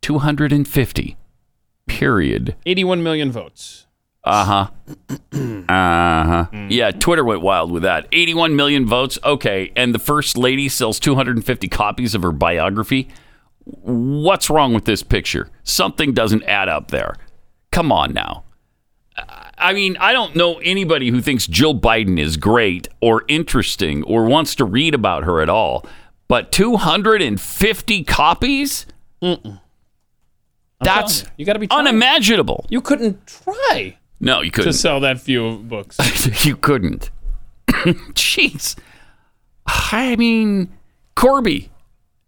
250. 0.03 1.17
Period. 1.87 2.55
81 2.65 3.01
million 3.01 3.31
votes. 3.31 3.87
Uh 4.23 4.45
huh. 4.45 4.97
Uh 5.33 5.65
huh. 5.67 6.45
Yeah, 6.69 6.91
Twitter 6.91 7.25
went 7.25 7.41
wild 7.41 7.71
with 7.71 7.83
that. 7.83 8.07
81 8.11 8.55
million 8.55 8.85
votes. 8.85 9.17
Okay. 9.23 9.71
And 9.75 9.93
the 9.93 9.99
first 9.99 10.37
lady 10.37 10.69
sells 10.69 10.99
250 10.99 11.67
copies 11.67 12.13
of 12.15 12.21
her 12.21 12.31
biography. 12.31 13.09
What's 13.65 14.49
wrong 14.49 14.73
with 14.73 14.85
this 14.85 15.03
picture? 15.03 15.49
Something 15.63 16.13
doesn't 16.13 16.43
add 16.43 16.69
up 16.69 16.89
there. 16.91 17.15
Come 17.71 17.91
on 17.91 18.13
now. 18.13 18.43
I 19.57 19.73
mean, 19.73 19.95
I 19.97 20.11
don't 20.13 20.35
know 20.35 20.59
anybody 20.59 21.09
who 21.09 21.21
thinks 21.21 21.47
Jill 21.47 21.79
Biden 21.79 22.19
is 22.19 22.37
great 22.37 22.87
or 23.01 23.23
interesting 23.27 24.03
or 24.03 24.25
wants 24.25 24.55
to 24.55 24.65
read 24.65 24.93
about 24.93 25.23
her 25.23 25.41
at 25.41 25.49
all. 25.49 25.85
But 26.27 26.51
250 26.51 28.03
copies? 28.03 28.85
That's 30.83 31.21
you, 31.23 31.27
you 31.37 31.45
got 31.45 31.53
to 31.53 31.59
be 31.59 31.67
trying. 31.67 31.87
unimaginable. 31.87 32.65
You 32.69 32.81
couldn't 32.81 33.25
try 33.27 33.97
No, 34.19 34.41
you 34.41 34.51
couldn't. 34.51 34.71
to 34.71 34.77
sell 34.77 34.99
that 35.01 35.19
few 35.19 35.57
books. 35.57 35.97
you 36.45 36.55
couldn't. 36.55 37.09
Jeez. 37.67 38.75
I 39.65 40.15
mean, 40.17 40.69
Corby 41.15 41.69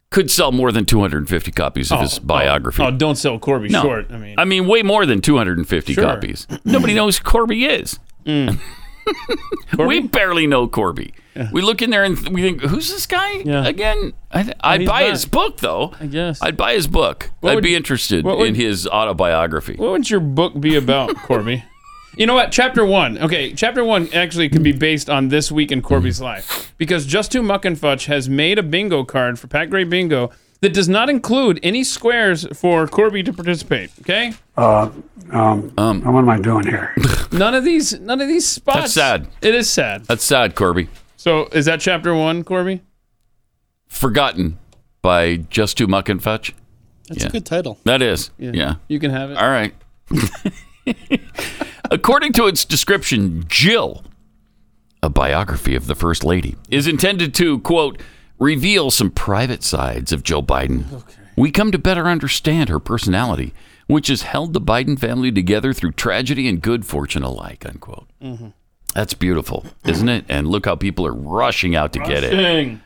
could 0.09 0.31
sell 0.31 0.51
more 0.51 0.71
than 0.71 0.85
250 0.85 1.51
copies 1.51 1.91
of 1.91 1.99
oh, 1.99 2.01
his 2.03 2.19
biography. 2.19 2.81
Oh, 2.81 2.87
oh, 2.87 2.91
don't 2.91 3.15
sell 3.15 3.37
Corby 3.37 3.69
No. 3.69 3.81
short. 3.81 4.11
I 4.11 4.45
mean, 4.45 4.67
way 4.67 4.81
more 4.83 5.05
than 5.05 5.19
250 5.21 5.93
Sure. 5.93 6.03
copies. 6.03 6.47
Nobody 6.63 6.93
knows 6.99 7.17
who 7.17 7.23
Corby 7.23 7.65
is. 7.65 7.99
Mm. 8.25 8.59
we 9.77 10.01
barely 10.01 10.47
know 10.47 10.67
Corby. 10.67 11.13
We 11.51 11.61
look 11.61 11.81
in 11.81 11.89
there 11.89 12.03
and 12.05 12.17
th- 12.17 12.29
we 12.29 12.41
think, 12.41 12.61
who's 12.61 12.89
this 12.89 13.05
guy 13.05 13.39
Yeah. 13.43 13.65
again? 13.65 14.13
I 14.31 14.43
th- 14.43 14.55
I'd 14.61 14.85
buy 14.85 15.03
back. 15.03 15.11
his 15.11 15.25
book, 15.25 15.57
though. 15.57 15.93
I 15.99 16.05
guess. 16.05 16.41
I'd 16.41 16.55
buy 16.55 16.73
his 16.73 16.87
book. 16.87 17.29
What 17.41 17.51
I'd 17.51 17.55
would- 17.55 17.63
be 17.63 17.75
interested 17.75 18.23
would- 18.23 18.47
in 18.47 18.55
his 18.55 18.87
autobiography. 18.87 19.75
what 19.75 19.91
would 19.91 20.09
your 20.09 20.21
book 20.21 20.59
be 20.59 20.75
about, 20.75 21.15
Corby? 21.23 21.63
You 22.17 22.25
know 22.25 22.33
what? 22.35 22.53
Chapter 22.53 22.85
one. 22.85 23.17
Okay, 23.17 23.51
chapter 23.53 23.83
one 23.83 24.07
actually 24.13 24.47
could 24.47 24.63
be 24.63 24.71
based 24.71 25.09
on 25.09 25.27
this 25.27 25.51
week 25.51 25.69
in 25.73 25.81
Corby's 25.81 26.19
mm. 26.19 26.23
life 26.23 26.73
because 26.77 27.05
Just 27.05 27.33
Two 27.33 27.43
Muck 27.43 27.65
and 27.65 27.77
Fudge 27.77 28.05
has 28.05 28.29
made 28.29 28.57
a 28.57 28.63
bingo 28.63 29.03
card 29.03 29.37
for 29.37 29.47
Pat 29.47 29.69
Gray 29.69 29.83
Bingo 29.83 30.31
that 30.61 30.73
does 30.73 30.89
not 30.89 31.09
include 31.09 31.59
any 31.63 31.83
squares 31.83 32.47
for 32.57 32.87
Corby 32.87 33.23
to 33.23 33.33
participate. 33.33 33.91
Okay, 34.01 34.33
Uh, 34.57 34.89
um, 35.31 35.71
um, 35.77 36.01
what 36.03 36.19
am 36.21 36.29
I 36.29 36.39
doing 36.39 36.65
here? 36.65 36.93
none 37.31 37.53
of 37.53 37.63
these, 37.63 37.99
none 37.99 38.21
of 38.21 38.27
these 38.27 38.47
spots. 38.47 38.79
That's 38.79 38.93
sad. 38.93 39.27
It 39.41 39.53
is 39.55 39.69
sad. 39.69 40.05
That's 40.05 40.23
sad, 40.23 40.55
Corby. 40.55 40.87
So 41.17 41.45
is 41.47 41.65
that 41.65 41.79
chapter 41.81 42.13
one, 42.15 42.43
Corby? 42.43 42.81
Forgotten 43.87 44.57
by 45.01 45.37
Just 45.49 45.77
Two 45.77 45.87
Muck 45.87 46.09
and 46.09 46.21
Fetch. 46.21 46.53
That's 47.09 47.21
Yeah. 47.21 47.27
a 47.27 47.31
good 47.31 47.45
title. 47.45 47.79
That 47.83 48.01
is. 48.01 48.31
Yeah. 48.37 48.75
You 48.87 48.99
can 48.99 49.11
have 49.11 49.31
it. 49.31 49.37
All 49.37 49.49
right. 49.49 49.73
According 51.91 52.33
to 52.33 52.47
its 52.47 52.65
description, 52.65 53.45
Jill, 53.47 54.03
a 55.03 55.09
biography 55.09 55.75
of 55.75 55.87
the 55.87 55.95
First 55.95 56.23
Lady, 56.23 56.55
is 56.69 56.87
intended 56.87 57.33
to, 57.35 57.59
quote, 57.59 58.01
reveal 58.39 58.91
some 58.91 59.11
private 59.11 59.63
sides 59.63 60.11
of 60.11 60.23
Joe 60.23 60.41
Biden. 60.41 61.03
We 61.35 61.51
come 61.51 61.71
to 61.71 61.77
better 61.77 62.07
understand 62.07 62.69
her 62.69 62.79
personality, 62.79 63.53
which 63.87 64.07
has 64.07 64.23
held 64.23 64.53
the 64.53 64.61
Biden 64.61 64.97
family 64.97 65.31
together 65.31 65.73
through 65.73 65.91
tragedy 65.93 66.47
and 66.47 66.61
good 66.61 66.85
fortune 66.85 67.23
alike, 67.23 67.65
unquote. 67.65 68.07
Mm-hmm. 68.21 68.49
That's 68.93 69.13
beautiful, 69.13 69.65
isn't 69.83 70.07
it? 70.07 70.25
And 70.29 70.47
look 70.47 70.65
how 70.65 70.75
people 70.75 71.05
are 71.05 71.13
rushing 71.13 71.75
out 71.75 71.91
to 71.93 71.99
get 71.99 72.23
it. 72.23 72.79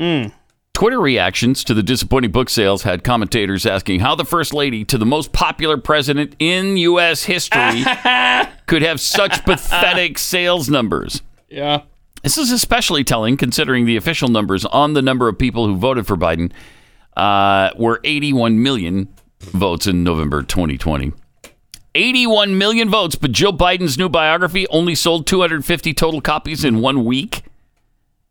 Mm. 0.00 0.32
Twitter 0.72 1.00
reactions 1.00 1.64
to 1.64 1.74
the 1.74 1.82
disappointing 1.82 2.30
book 2.30 2.48
sales 2.48 2.84
had 2.84 3.02
commentators 3.02 3.66
asking 3.66 4.00
how 4.00 4.14
the 4.14 4.24
First 4.24 4.54
Lady 4.54 4.84
to 4.84 4.96
the 4.96 5.04
most 5.04 5.32
popular 5.32 5.76
president 5.76 6.36
in 6.38 6.76
U.S. 6.76 7.24
history 7.24 7.82
could 8.66 8.82
have 8.82 9.00
such 9.00 9.44
pathetic 9.44 10.18
sales 10.18 10.70
numbers. 10.70 11.20
Yeah. 11.48 11.82
This 12.28 12.36
is 12.36 12.52
especially 12.52 13.04
telling 13.04 13.38
considering 13.38 13.86
the 13.86 13.96
official 13.96 14.28
numbers 14.28 14.66
on 14.66 14.92
the 14.92 15.00
number 15.00 15.28
of 15.28 15.38
people 15.38 15.66
who 15.66 15.76
voted 15.76 16.06
for 16.06 16.14
Biden 16.14 16.52
uh, 17.16 17.70
were 17.78 18.02
81 18.04 18.62
million 18.62 19.08
votes 19.40 19.86
in 19.86 20.04
November 20.04 20.42
2020. 20.42 21.14
81 21.94 22.58
million 22.58 22.90
votes, 22.90 23.14
but 23.14 23.32
Joe 23.32 23.50
Biden's 23.50 23.96
new 23.96 24.10
biography 24.10 24.66
only 24.68 24.94
sold 24.94 25.26
250 25.26 25.94
total 25.94 26.20
copies 26.20 26.66
in 26.66 26.82
one 26.82 27.06
week. 27.06 27.44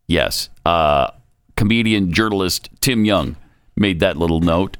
Yes, 0.06 0.48
uh, 0.64 1.10
comedian 1.56 2.12
journalist 2.12 2.68
Tim 2.78 3.04
Young 3.04 3.34
made 3.74 3.98
that 3.98 4.16
little 4.16 4.38
note. 4.38 4.76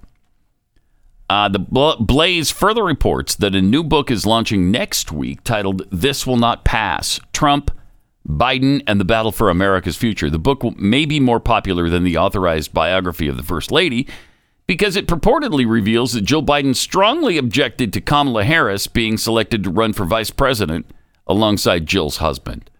Uh, 1.28 1.48
the 1.48 1.58
Blaze 1.58 2.52
further 2.52 2.84
reports 2.84 3.34
that 3.34 3.56
a 3.56 3.60
new 3.60 3.82
book 3.82 4.12
is 4.12 4.24
launching 4.24 4.70
next 4.70 5.10
week 5.10 5.42
titled 5.42 5.82
This 5.90 6.24
Will 6.24 6.36
Not 6.36 6.64
Pass 6.64 7.18
Trump, 7.32 7.72
Biden, 8.28 8.82
and 8.86 9.00
the 9.00 9.04
Battle 9.04 9.32
for 9.32 9.48
America's 9.48 9.96
Future. 9.96 10.28
The 10.28 10.38
book 10.38 10.62
may 10.78 11.06
be 11.06 11.18
more 11.18 11.40
popular 11.40 11.88
than 11.88 12.04
the 12.04 12.18
authorized 12.18 12.74
biography 12.74 13.26
of 13.26 13.36
the 13.36 13.42
First 13.42 13.72
Lady 13.72 14.06
because 14.66 14.96
it 14.96 15.06
purportedly 15.06 15.68
reveals 15.68 16.12
that 16.12 16.20
Joe 16.20 16.42
Biden 16.42 16.76
strongly 16.76 17.38
objected 17.38 17.92
to 17.94 18.00
Kamala 18.02 18.44
Harris 18.44 18.86
being 18.86 19.16
selected 19.16 19.64
to 19.64 19.70
run 19.70 19.94
for 19.94 20.04
vice 20.04 20.30
president 20.30 20.86
alongside 21.26 21.86
Jill's 21.86 22.18
husband. 22.18 22.70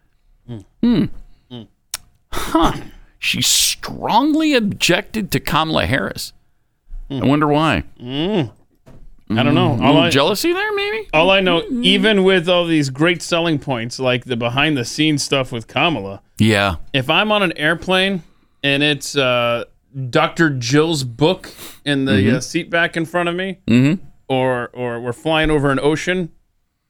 Hmm. 0.83 1.05
Huh. 2.31 2.73
She 3.19 3.43
strongly 3.43 4.55
objected 4.55 5.33
to 5.33 5.41
Kamala 5.41 5.87
Harris. 5.87 6.33
I 7.11 7.25
wonder 7.25 7.49
why. 7.49 7.85
Mm. 8.01 8.53
I 9.31 9.43
don't 9.43 9.55
know. 9.55 9.71
Mm, 9.77 9.81
All 9.83 9.89
little 9.93 10.03
I- 10.03 10.11
jealousy 10.11 10.53
there, 10.53 10.73
maybe? 10.75 11.09
All 11.13 11.31
I 11.31 11.41
know, 11.41 11.63
even 11.83 12.25
with 12.25 12.49
all 12.49 12.65
these 12.67 12.89
great 12.91 13.21
selling 13.23 13.59
points, 13.59 13.99
like 13.99 14.25
the 14.25 14.37
behind 14.37 14.77
the 14.77 14.85
scenes 14.85 15.23
stuff 15.23 15.53
with 15.53 15.67
Kamala, 15.67 16.23
Yeah. 16.39 16.77
if 16.95 17.11
I'm 17.11 17.31
on 17.31 17.43
an 17.43 17.53
airplane 17.57 18.23
and 18.65 18.83
it's 18.83 19.17
uh, 19.17 19.65
Dr. 20.11 20.51
Jill's 20.51 21.05
book 21.05 21.51
in 21.85 22.05
the 22.07 22.13
Mhm. 22.13 22.35
uh, 22.37 22.41
seat 22.41 22.71
back 22.71 22.97
in 22.97 23.05
front 23.05 23.29
of 23.29 23.35
me, 23.35 23.59
Mhm. 23.67 23.99
or 24.29 24.69
or 24.73 25.01
we're 25.01 25.13
flying 25.13 25.51
over 25.51 25.71
an 25.71 25.79
ocean, 25.81 26.31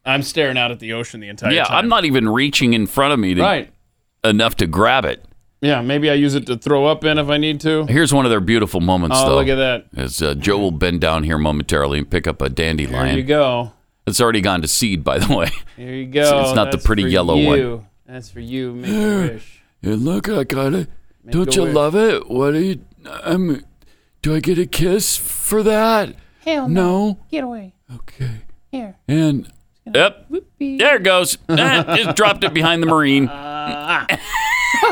I'm 0.05 0.23
staring 0.23 0.57
out 0.57 0.71
at 0.71 0.79
the 0.79 0.93
ocean 0.93 1.21
the 1.21 1.29
entire 1.29 1.53
yeah, 1.53 1.65
time. 1.65 1.77
I'm 1.77 1.89
not 1.89 2.05
even 2.05 2.29
reaching 2.29 2.73
in 2.73 2.87
front 2.87 3.13
of 3.13 3.19
me 3.19 3.35
to, 3.35 3.43
Right. 3.43 3.71
enough 4.25 4.57
to 4.57 4.67
grab 4.67 5.05
it. 5.05 5.25
Yeah, 5.61 5.81
maybe 5.83 6.09
I 6.09 6.15
use 6.15 6.35
it 6.37 6.47
to 6.47 6.57
throw 6.57 6.87
up 6.87 7.05
in 7.05 7.19
if 7.19 7.29
I 7.29 7.37
need 7.37 7.61
to. 7.63 7.85
Here's 7.87 8.13
one 8.15 8.25
of 8.25 8.31
their 8.31 8.41
beautiful 8.41 8.81
moments, 8.81 9.17
Oh, 9.19 9.31
though. 9.31 9.35
look 9.37 9.49
at 9.49 9.57
that. 9.57 9.87
As 9.97 10.23
uh, 10.23 10.35
Joe 10.35 10.59
will 10.59 10.71
bend 10.71 11.01
down 11.01 11.25
here 11.25 11.37
momentarily 11.39 11.99
and 11.99 12.09
pick 12.11 12.27
up 12.29 12.41
a 12.41 12.49
dandelion. 12.49 12.93
There 13.09 13.17
you 13.17 13.25
go. 13.25 13.73
It's 14.07 14.21
already 14.21 14.41
gone 14.41 14.63
to 14.63 14.69
seed, 14.69 15.03
by 15.03 15.19
the 15.19 15.35
way. 15.37 15.51
Here 15.77 15.93
you 15.95 16.07
go. 16.07 16.21
It's, 16.41 16.49
it's 16.51 16.57
not 16.57 16.71
the 16.71 16.79
pretty 16.79 17.03
for 17.03 17.09
yellow 17.09 17.35
you. 17.35 17.77
one. 17.77 17.87
That's 18.07 18.31
for 18.31 18.41
you. 18.41 18.73
Make 18.75 18.91
a 18.91 19.33
wish. 19.35 19.63
Yeah, 19.83 19.97
look, 19.99 20.29
I 20.29 20.45
got 20.45 20.75
it. 20.75 20.89
Make 21.25 21.33
Don't 21.35 21.55
you 21.57 21.65
wish. 21.65 21.75
love 21.75 21.95
it? 21.97 22.29
What 22.31 22.53
do 22.53 22.61
you? 22.61 22.81
I'm. 23.25 23.65
Do 24.23 24.35
I 24.35 24.41
get 24.41 24.59
a 24.59 24.67
kiss 24.67 25.17
for 25.17 25.63
that? 25.63 26.15
Hell 26.41 26.69
no. 26.69 27.19
Get 27.31 27.45
away. 27.45 27.75
Okay. 27.95 28.31
Here. 28.73 28.97
And 29.07 29.51
yep, 29.93 30.27
there 30.59 30.97
it 30.97 31.03
goes. 31.03 31.37
Ah, 31.49 31.95
just 31.97 32.17
dropped 32.17 32.45
it 32.45 32.55
behind 32.55 32.83
the 32.83 32.87
marine. 32.87 33.29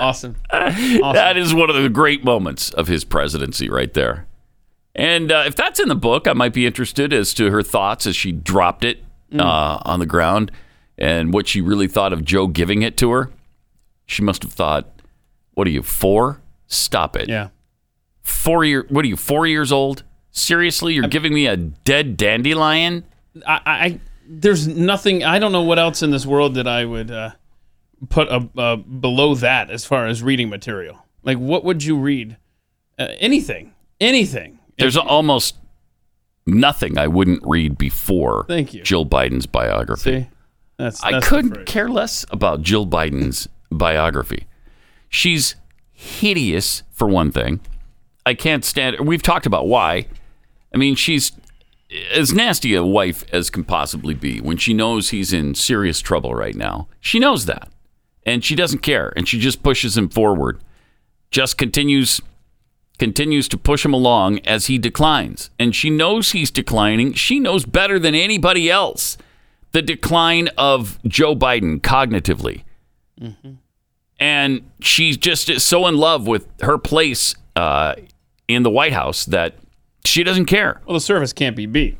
awesome. 0.00 0.36
That 0.50 1.36
is 1.36 1.54
one 1.54 1.70
of 1.70 1.76
the 1.76 1.88
great 1.88 2.24
moments 2.24 2.70
of 2.70 2.86
his 2.88 3.04
presidency, 3.04 3.68
right 3.70 3.92
there. 3.92 4.26
And 4.94 5.32
uh, 5.32 5.44
if 5.46 5.56
that's 5.56 5.80
in 5.80 5.88
the 5.88 5.94
book, 5.96 6.28
I 6.28 6.32
might 6.34 6.52
be 6.52 6.66
interested 6.66 7.12
as 7.12 7.34
to 7.34 7.50
her 7.50 7.62
thoughts 7.62 8.06
as 8.06 8.16
she 8.16 8.32
dropped 8.32 8.84
it 8.84 9.00
Mm. 9.32 9.40
uh, 9.40 9.80
on 9.84 9.98
the 9.98 10.06
ground 10.06 10.52
and 10.96 11.32
what 11.32 11.48
she 11.48 11.60
really 11.60 11.88
thought 11.88 12.12
of 12.12 12.24
Joe 12.24 12.46
giving 12.46 12.82
it 12.82 12.96
to 12.98 13.10
her. 13.10 13.30
She 14.06 14.22
must 14.22 14.42
have 14.44 14.52
thought, 14.52 14.86
"What 15.54 15.66
are 15.66 15.70
you 15.70 15.82
four? 15.82 16.40
Stop 16.68 17.16
it! 17.16 17.28
Yeah. 17.28 17.48
Four 18.22 18.64
year? 18.64 18.86
What 18.90 19.04
are 19.04 19.08
you? 19.08 19.16
Four 19.16 19.46
years 19.48 19.72
old? 19.72 20.04
Seriously, 20.30 20.94
you're 20.94 21.08
giving 21.08 21.34
me 21.34 21.46
a 21.48 21.56
dead 21.56 22.16
dandelion? 22.16 23.04
I, 23.44 23.60
I 23.66 24.00
there's 24.28 24.68
nothing. 24.68 25.24
I 25.24 25.40
don't 25.40 25.52
know 25.52 25.62
what 25.62 25.80
else 25.80 26.02
in 26.02 26.10
this 26.12 26.26
world 26.26 26.54
that 26.54 26.68
I 26.68 26.84
would 26.84 27.10
uh, 27.10 27.30
put 28.08 28.28
a, 28.28 28.48
uh, 28.56 28.76
below 28.76 29.34
that 29.36 29.70
as 29.70 29.84
far 29.84 30.06
as 30.06 30.22
reading 30.22 30.48
material. 30.48 31.04
Like, 31.22 31.38
what 31.38 31.64
would 31.64 31.82
you 31.82 31.96
read? 31.96 32.36
Uh, 32.98 33.08
anything, 33.18 33.72
anything. 34.00 34.58
There's 34.78 34.96
almost 34.96 35.56
nothing 36.46 36.98
I 36.98 37.06
wouldn't 37.06 37.40
read 37.44 37.78
before 37.78 38.44
Thank 38.48 38.74
you. 38.74 38.82
Jill 38.82 39.06
Biden's 39.06 39.46
biography. 39.46 40.22
See, 40.22 40.28
that's, 40.78 41.02
I 41.02 41.12
that's 41.12 41.24
the 41.24 41.36
couldn't 41.36 41.66
care 41.66 41.88
less 41.88 42.26
about 42.30 42.62
Jill 42.62 42.86
Biden's 42.86 43.48
biography. 43.70 44.46
She's 45.08 45.56
hideous, 45.92 46.82
for 46.90 47.08
one 47.08 47.30
thing. 47.30 47.60
I 48.26 48.34
can't 48.34 48.64
stand 48.64 49.00
We've 49.00 49.22
talked 49.22 49.46
about 49.46 49.68
why. 49.68 50.06
I 50.72 50.76
mean, 50.76 50.96
she's 50.96 51.32
as 52.12 52.32
nasty 52.32 52.74
a 52.74 52.84
wife 52.84 53.24
as 53.32 53.50
can 53.50 53.64
possibly 53.64 54.14
be 54.14 54.40
when 54.40 54.56
she 54.56 54.74
knows 54.74 55.10
he's 55.10 55.32
in 55.32 55.54
serious 55.54 56.00
trouble 56.00 56.34
right 56.34 56.54
now. 56.54 56.88
She 57.00 57.18
knows 57.18 57.46
that. 57.46 57.68
And 58.26 58.44
she 58.44 58.54
doesn't 58.54 58.78
care. 58.78 59.12
And 59.16 59.28
she 59.28 59.38
just 59.38 59.62
pushes 59.62 59.96
him 59.96 60.08
forward. 60.08 60.60
Just 61.30 61.58
continues 61.58 62.20
continues 62.98 63.48
to 63.48 63.58
push 63.58 63.84
him 63.84 63.92
along 63.92 64.38
as 64.46 64.66
he 64.66 64.78
declines. 64.78 65.50
And 65.58 65.74
she 65.74 65.90
knows 65.90 66.30
he's 66.30 66.50
declining. 66.50 67.12
She 67.12 67.40
knows 67.40 67.64
better 67.64 67.98
than 67.98 68.14
anybody 68.14 68.70
else 68.70 69.18
the 69.72 69.82
decline 69.82 70.48
of 70.56 71.00
Joe 71.04 71.34
Biden 71.34 71.80
cognitively. 71.80 72.62
mm-hmm. 73.20 73.54
And 74.20 74.70
she's 74.80 75.16
just 75.16 75.50
so 75.60 75.88
in 75.88 75.96
love 75.96 76.28
with 76.28 76.46
her 76.62 76.78
place 76.78 77.34
uh, 77.56 77.96
in 78.46 78.62
the 78.62 78.70
White 78.70 78.92
House 78.92 79.24
that 79.26 79.56
she 80.04 80.22
doesn't 80.22 80.46
care. 80.46 80.80
Well, 80.86 80.94
the 80.94 81.00
service 81.00 81.32
can't 81.32 81.56
be 81.56 81.66
beat, 81.66 81.98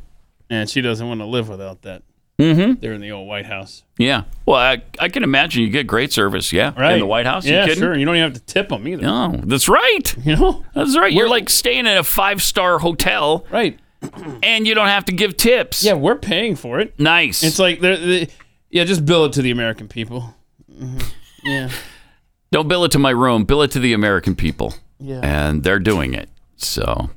and 0.49 0.71
she 0.71 0.81
doesn't 0.81 1.07
want 1.07 1.21
to 1.21 1.27
live 1.27 1.49
without 1.49 1.83
that. 1.83 2.03
Mm-hmm. 2.39 2.81
There 2.81 2.93
in 2.93 3.01
the 3.01 3.13
old 3.13 3.29
White 3.29 3.47
House, 3.47 3.85
Yeah. 3.97 4.25
Well, 4.45 4.57
I, 4.59 4.83
I 4.99 5.09
can 5.09 5.23
imagine 5.23 5.63
you 5.63 5.69
get 5.71 5.87
great 5.87 6.13
service, 6.13 6.53
yeah, 6.53 6.73
right? 6.77 6.95
in 6.95 6.99
the 6.99 7.07
White 7.07 7.27
House. 7.27 7.47
You 7.47 7.55
Yeah, 7.55 7.67
kidding? 7.67 7.81
sure. 7.81 7.97
You 7.97 8.05
don't 8.05 8.17
even 8.17 8.33
have 8.33 8.41
to 8.41 8.45
tip 8.53 8.71
them 8.71 8.89
either. 8.89 9.03
No, 9.03 9.41
that's 9.45 9.69
right. 9.69 10.17
You 10.25 10.35
know, 10.37 10.65
That's 10.75 10.99
right. 10.99 11.13
You're 11.13 11.29
like 11.29 11.49
staying 11.49 11.87
in 11.87 11.97
a 11.97 12.03
five 12.03 12.43
star 12.43 12.79
hotel, 12.81 13.45
right? 13.51 13.79
And 14.43 14.67
you 14.67 14.75
don't 14.75 14.89
have 14.89 15.05
to 15.07 15.13
give 15.13 15.37
tips. 15.37 15.83
Yeah, 15.85 15.95
we're 15.95 16.17
paying 16.17 16.57
for 16.57 16.81
it. 16.81 16.99
Nice. 16.99 17.43
It's 17.45 17.59
like 17.61 17.81
they're, 17.81 17.97
they 17.97 18.29
yeah, 18.69 18.83
just 18.85 19.07
bill 19.07 19.25
it 19.27 19.33
to 19.35 19.43
the 19.43 19.51
American 19.53 19.87
people. 19.89 20.35
Mhm. 20.71 21.05
Yeah. 21.45 21.71
Don't 22.51 22.69
bill 22.69 22.85
it 22.85 22.91
to 22.93 22.99
my 22.99 23.11
room. 23.11 23.45
Bill 23.45 23.63
it 23.63 23.71
to 23.73 23.79
the 23.79 23.93
American 23.93 24.35
people. 24.37 24.75
Yeah. 24.99 25.21
And 25.23 25.63
they're 25.65 25.79
doing 25.79 26.15
it. 26.15 26.29
So 26.57 27.11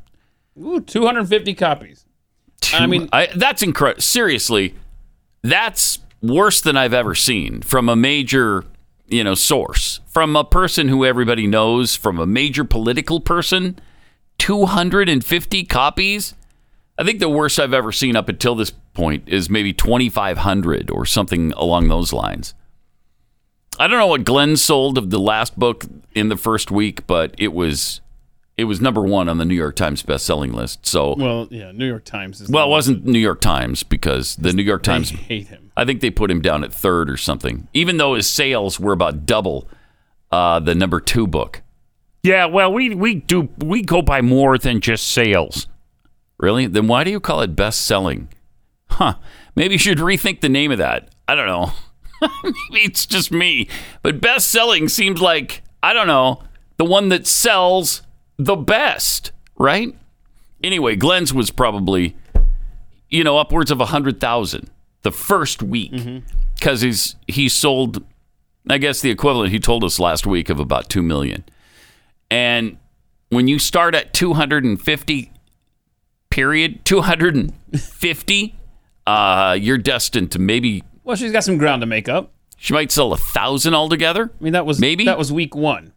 Ooh, 0.60 0.80
250 0.80 1.54
copies. 1.56 2.06
I 2.74 2.86
mean, 2.88 3.08
I, 3.14 3.28
that's 3.36 3.62
incredible. 3.62 4.02
Seriously, 4.02 4.76
that's 5.42 6.00
worse 6.22 6.62
than 6.62 6.78
I've 6.78 6.94
ever 6.94 7.16
seen 7.16 7.62
from 7.62 7.90
a 7.90 7.96
major, 7.96 8.66
you 9.08 9.24
know, 9.24 9.36
source, 9.36 10.00
from 10.08 10.36
a 10.36 10.44
person 10.44 10.88
who 10.88 11.06
everybody 11.06 11.48
knows, 11.48 11.96
from 11.96 12.20
a 12.20 12.26
major 12.26 12.64
political 12.64 13.20
person. 13.20 13.80
250 14.40 15.64
copies. 15.66 16.36
I 16.98 17.04
think 17.04 17.20
the 17.20 17.30
worst 17.30 17.60
I've 17.60 17.74
ever 17.74 17.92
seen 17.92 18.16
up 18.16 18.30
until 18.30 18.56
this 18.56 18.72
point 18.94 19.28
is 19.28 19.50
maybe 19.50 19.74
2,500 19.74 20.90
or 20.90 21.06
something 21.06 21.54
along 21.54 21.88
those 21.88 22.12
lines. 22.12 22.54
I 23.80 23.88
don't 23.88 24.00
know 24.00 24.08
what 24.08 24.26
Glenn 24.26 24.58
sold 24.58 24.98
of 24.98 25.12
the 25.12 25.20
last 25.20 25.58
book 25.58 25.86
in 26.16 26.30
the 26.30 26.38
first 26.38 26.72
week, 26.72 27.06
but 27.06 27.36
it 27.38 27.54
was 27.54 28.02
it 28.58 28.64
was 28.64 28.82
number 28.82 29.02
one 29.02 29.30
on 29.30 29.38
the 29.38 29.46
New 29.46 29.56
York 29.56 29.76
Times 29.76 30.02
best-selling 30.02 30.52
list. 30.52 30.86
So 30.86 31.16
well, 31.16 31.48
yeah, 31.52 31.72
New 31.72 31.88
York 31.88 32.04
Times 32.04 32.42
is 32.42 32.50
well, 32.50 32.66
it 32.66 32.70
wasn't 32.70 33.06
New 33.06 33.20
York 33.20 33.40
Times 33.40 33.84
because 33.84 34.36
the 34.36 34.52
New 34.52 34.64
York 34.64 34.84
Times 34.84 35.12
hate 35.12 35.48
him. 35.48 35.72
I 35.78 35.86
think 35.86 36.02
they 36.02 36.10
put 36.10 36.32
him 36.32 36.42
down 36.42 36.64
at 36.64 36.74
third 36.74 37.10
or 37.10 37.18
something, 37.18 37.68
even 37.74 37.98
though 37.98 38.16
his 38.16 38.28
sales 38.28 38.80
were 38.80 38.94
about 38.94 39.28
double 39.28 39.70
uh, 40.32 40.60
the 40.60 40.74
number 40.74 41.00
two 41.00 41.28
book. 41.28 41.62
Yeah, 42.24 42.46
well, 42.46 42.74
we 42.74 42.96
we 42.96 43.16
do 43.16 43.50
we 43.60 43.84
go 43.84 44.02
by 44.02 44.22
more 44.22 44.58
than 44.58 44.82
just 44.82 45.08
sales. 45.08 45.68
Really? 46.40 46.66
Then 46.66 46.88
why 46.88 47.04
do 47.04 47.12
you 47.12 47.20
call 47.20 47.42
it 47.42 47.56
best 47.56 47.86
selling? 47.86 48.30
Huh? 48.90 49.16
Maybe 49.56 49.76
you 49.76 49.80
should 49.80 50.00
rethink 50.00 50.42
the 50.42 50.50
name 50.50 50.72
of 50.72 50.78
that. 50.80 51.10
I 51.28 51.36
don't 51.36 51.48
know. 51.48 51.74
Maybe 52.44 52.86
it's 52.86 53.06
just 53.06 53.32
me, 53.32 53.68
but 54.02 54.20
best 54.20 54.50
selling 54.50 54.90
seems 54.90 55.22
like 55.22 55.62
I 55.84 55.94
don't 55.94 56.08
know 56.08 56.42
the 56.78 56.86
one 56.86 57.10
that 57.10 57.28
sells 57.28 58.02
the 58.38 58.56
best, 58.56 59.32
right? 59.58 59.96
Anyway, 60.64 60.96
Glenn's 60.96 61.34
was 61.34 61.52
probably 61.52 62.16
you 63.10 63.24
know 63.24 63.38
upwards 63.38 63.72
of 63.72 63.80
a 63.82 63.86
hundred 63.88 64.20
thousand 64.20 64.70
the 65.04 65.12
first 65.12 65.62
week 65.64 65.94
because 66.56 66.82
he's 66.82 67.16
he 67.28 67.48
sold 67.48 68.04
I 68.70 68.78
guess 68.80 69.00
the 69.02 69.10
equivalent 69.12 69.52
he 69.52 69.60
told 69.60 69.84
us 69.84 70.00
last 70.00 70.26
week 70.26 70.50
of 70.50 70.60
about 70.60 70.90
two 70.90 71.02
million. 71.04 71.46
And 72.30 72.78
when 73.30 73.48
you 73.48 73.60
start 73.60 73.96
at 73.96 74.14
250 74.14 75.32
period 76.30 76.84
250 76.86 78.56
uh, 79.06 79.58
you're 79.60 79.78
destined 79.78 80.32
to 80.34 80.40
maybe 80.40 80.84
Well, 81.04 81.16
she's 81.16 81.32
got 81.32 81.44
some 81.44 81.58
ground 81.58 81.82
to 81.82 81.86
make 81.86 82.10
up. 82.10 82.32
she 82.58 82.74
might 82.74 82.92
sell 82.92 83.14
a 83.14 83.18
thousand 83.18 83.74
altogether 83.74 84.32
I 84.40 84.44
mean, 84.44 84.54
that 84.54 84.66
was 84.66 84.80
Maybe. 84.80 85.06
that 85.06 85.18
was 85.18 85.32
week 85.32 85.56
one. 85.56 85.94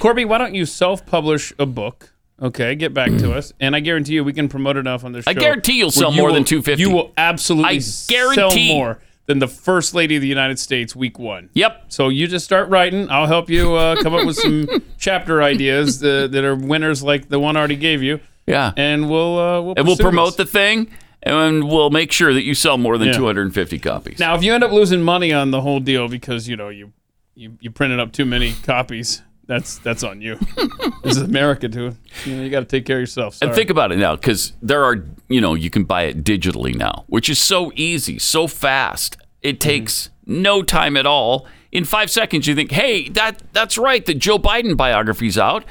Corby, 0.00 0.24
why 0.24 0.38
don't 0.38 0.54
you 0.54 0.64
self-publish 0.64 1.52
a 1.58 1.66
book? 1.66 2.12
Okay, 2.40 2.76
get 2.76 2.94
back 2.94 3.10
to 3.18 3.32
us, 3.34 3.52
and 3.58 3.74
I 3.74 3.80
guarantee 3.80 4.14
you 4.14 4.22
we 4.22 4.32
can 4.32 4.48
promote 4.48 4.76
it 4.76 4.80
enough 4.80 5.04
on 5.04 5.10
this 5.10 5.24
show. 5.24 5.30
I 5.32 5.34
guarantee 5.34 5.72
you'll 5.72 5.90
sell 5.90 6.12
you 6.12 6.20
more 6.20 6.30
than 6.32 6.44
250. 6.44 6.80
You 6.80 6.90
will 6.90 7.12
absolutely 7.16 7.76
I 7.76 7.78
sell 7.80 8.56
more 8.56 9.00
than 9.26 9.40
the 9.40 9.48
first 9.48 9.92
lady 9.92 10.14
of 10.14 10.22
the 10.22 10.28
United 10.28 10.58
States 10.58 10.94
week 10.94 11.18
one. 11.18 11.50
Yep. 11.54 11.86
So 11.88 12.08
you 12.08 12.28
just 12.28 12.44
start 12.44 12.68
writing. 12.70 13.10
I'll 13.10 13.26
help 13.26 13.50
you 13.50 13.74
uh, 13.74 13.96
come 14.02 14.14
up 14.14 14.24
with 14.24 14.36
some 14.36 14.68
chapter 14.98 15.42
ideas 15.42 16.02
uh, 16.02 16.28
that 16.28 16.44
are 16.44 16.54
winners 16.54 17.02
like 17.02 17.28
the 17.28 17.40
one 17.40 17.56
I 17.56 17.58
already 17.58 17.76
gave 17.76 18.02
you. 18.04 18.20
Yeah. 18.46 18.72
And 18.76 19.10
we'll 19.10 19.38
uh, 19.38 19.60
we'll 19.60 19.74
and 19.76 19.86
we'll 19.86 19.96
promote 19.96 20.36
this. 20.36 20.46
the 20.50 20.58
thing 20.58 20.90
and 21.24 21.68
we'll 21.68 21.90
make 21.90 22.12
sure 22.12 22.32
that 22.32 22.44
you 22.44 22.54
sell 22.54 22.78
more 22.78 22.96
than 22.96 23.08
Yeah. 23.08 23.14
250 23.14 23.78
copies 23.80 24.18
Now, 24.20 24.36
if 24.36 24.42
you 24.44 24.54
end 24.54 24.62
up 24.62 24.70
losing 24.70 25.02
money 25.02 25.32
on 25.32 25.50
the 25.50 25.60
whole 25.60 25.80
deal 25.80 26.08
because 26.08 26.48
you 26.48 26.56
know 26.56 26.68
you 26.68 26.92
you, 27.34 27.58
you 27.60 27.70
printed 27.70 28.00
up 28.00 28.12
too 28.12 28.24
many 28.24 28.52
copies, 28.64 29.22
that's 29.48 29.78
that's 29.78 30.04
on 30.04 30.20
you. 30.20 30.36
this 31.02 31.16
is 31.16 31.22
America, 31.22 31.68
dude. 31.68 31.96
You 32.26 32.36
know 32.36 32.42
you 32.42 32.50
got 32.50 32.60
to 32.60 32.66
take 32.66 32.84
care 32.84 32.98
of 32.98 33.00
yourself. 33.00 33.34
Sorry. 33.34 33.48
And 33.48 33.56
think 33.56 33.70
about 33.70 33.90
it 33.90 33.96
now, 33.96 34.14
because 34.14 34.52
there 34.60 34.84
are, 34.84 35.02
you 35.28 35.40
know, 35.40 35.54
you 35.54 35.70
can 35.70 35.84
buy 35.84 36.02
it 36.02 36.22
digitally 36.22 36.74
now, 36.74 37.04
which 37.08 37.30
is 37.30 37.38
so 37.38 37.72
easy, 37.74 38.18
so 38.18 38.46
fast. 38.46 39.16
It 39.40 39.58
takes 39.58 40.10
no 40.26 40.62
time 40.62 40.96
at 40.98 41.06
all. 41.06 41.46
In 41.72 41.84
five 41.84 42.10
seconds, 42.10 42.46
you 42.46 42.54
think, 42.54 42.70
"Hey, 42.70 43.08
that 43.08 43.42
that's 43.54 43.78
right. 43.78 44.04
The 44.04 44.14
Joe 44.14 44.38
Biden 44.38 44.76
biography's 44.76 45.38
out," 45.38 45.64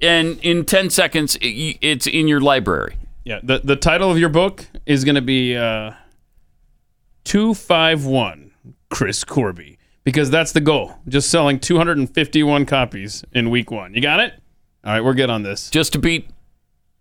and 0.00 0.38
in 0.42 0.64
ten 0.64 0.88
seconds, 0.88 1.36
it, 1.36 1.78
it's 1.80 2.06
in 2.06 2.28
your 2.28 2.40
library. 2.40 2.94
Yeah, 3.24 3.40
the 3.42 3.58
the 3.58 3.76
title 3.76 4.10
of 4.10 4.18
your 4.18 4.28
book 4.28 4.66
is 4.86 5.04
going 5.04 5.16
to 5.16 5.20
be 5.20 5.56
uh, 5.56 5.94
two 7.24 7.54
five 7.54 8.04
one 8.04 8.52
Chris 8.88 9.24
Corby 9.24 9.79
because 10.10 10.28
that's 10.28 10.50
the 10.50 10.60
goal. 10.60 10.92
Just 11.06 11.30
selling 11.30 11.60
two 11.60 11.76
hundred 11.76 11.98
and 11.98 12.12
fifty 12.12 12.42
one 12.42 12.66
copies 12.66 13.24
in 13.32 13.48
week 13.48 13.70
one. 13.70 13.94
You 13.94 14.02
got 14.02 14.18
it? 14.18 14.34
All 14.84 14.92
right, 14.92 15.04
we're 15.04 15.14
good 15.14 15.30
on 15.30 15.44
this. 15.44 15.70
Just 15.70 15.92
to 15.92 16.00
beat 16.00 16.28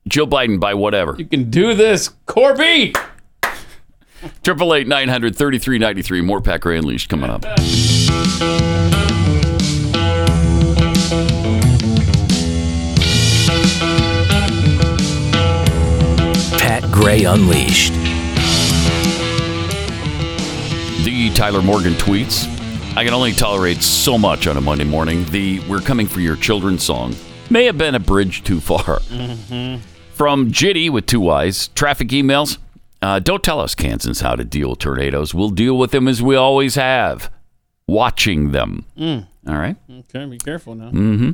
Joe 0.07 0.27
Biden 0.27 0.59
by 0.59 0.75
whatever. 0.75 1.15
You 1.17 1.25
can 1.25 1.49
do 1.49 1.73
this, 1.73 2.09
Corby. 2.27 2.93
Triple 4.43 4.75
eight 4.75 4.87
nine 4.87 5.09
hundred 5.09 5.35
thirty 5.35 5.57
three 5.57 5.79
ninety 5.79 6.03
three. 6.03 6.21
More 6.21 6.39
Pat 6.39 6.61
Gray 6.61 6.77
Unleashed 6.77 7.09
coming 7.09 7.31
up. 7.31 7.41
Pat 16.59 16.83
Gray 16.91 17.23
Unleashed. 17.23 17.93
The 21.05 21.31
Tyler 21.33 21.63
Morgan 21.63 21.93
tweets. 21.93 22.58
I 22.99 23.05
can 23.05 23.13
only 23.13 23.31
tolerate 23.31 23.81
so 23.81 24.17
much 24.17 24.45
on 24.45 24.57
a 24.57 24.61
Monday 24.61 24.83
morning. 24.83 25.23
The 25.29 25.61
We're 25.69 25.79
Coming 25.79 26.05
for 26.05 26.19
Your 26.19 26.35
Children 26.35 26.77
song 26.77 27.15
may 27.49 27.63
have 27.63 27.77
been 27.77 27.95
a 27.95 27.99
bridge 27.99 28.43
too 28.43 28.59
far. 28.59 28.99
From 30.11 30.51
Jitty 30.51 30.89
with 30.89 31.05
two 31.05 31.21
Y's, 31.21 31.69
traffic 31.69 32.09
emails. 32.09 32.57
Uh, 33.01 33.19
don't 33.19 33.41
tell 33.41 33.61
us, 33.61 33.73
Kansans, 33.73 34.19
how 34.19 34.35
to 34.35 34.43
deal 34.43 34.71
with 34.71 34.79
tornadoes. 34.79 35.33
We'll 35.33 35.49
deal 35.49 35.77
with 35.77 35.91
them 35.91 36.09
as 36.09 36.21
we 36.21 36.35
always 36.35 36.75
have, 36.75 37.31
watching 37.87 38.51
them. 38.51 38.83
All 38.99 39.25
right. 39.47 39.77
Okay, 39.89 40.25
be 40.25 40.37
careful 40.37 40.75
now. 40.75 40.91
Mm-hmm. 40.91 41.31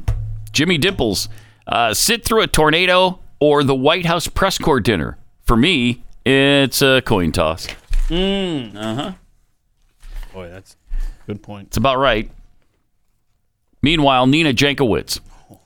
Jimmy 0.52 0.78
Dimples, 0.78 1.30
uh, 1.66 1.96
sit 1.96 2.24
through 2.24 2.44
a 2.44 2.48
tornado 2.48 3.18
or 3.40 3.64
the 3.64 3.74
White 3.74 4.06
House 4.06 4.28
press 4.28 4.60
corps 4.60 4.82
dinner. 4.82 5.18
For 5.42 5.58
me, 5.58 6.04
it's 6.28 6.84
a 6.84 7.02
coin 7.02 7.32
toss. 7.32 7.66
Mm. 8.10 8.76
Uh 8.76 8.94
huh. 8.94 9.12
Boy, 10.32 10.50
that's 10.50 10.76
good 11.26 11.42
point. 11.44 11.68
It's 11.68 11.78
about 11.78 11.98
right. 11.98 12.30
Meanwhile, 13.82 14.28
Nina 14.28 14.54
Jankowicz 14.54 15.20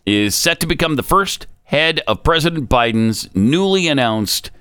is 0.05 0.35
set 0.35 0.59
to 0.59 0.67
become 0.67 0.95
the 0.95 1.03
first 1.03 1.47
head 1.63 2.01
of 2.07 2.23
President 2.23 2.69
Biden's 2.69 3.33
newly 3.35 3.87
announced 3.87 4.51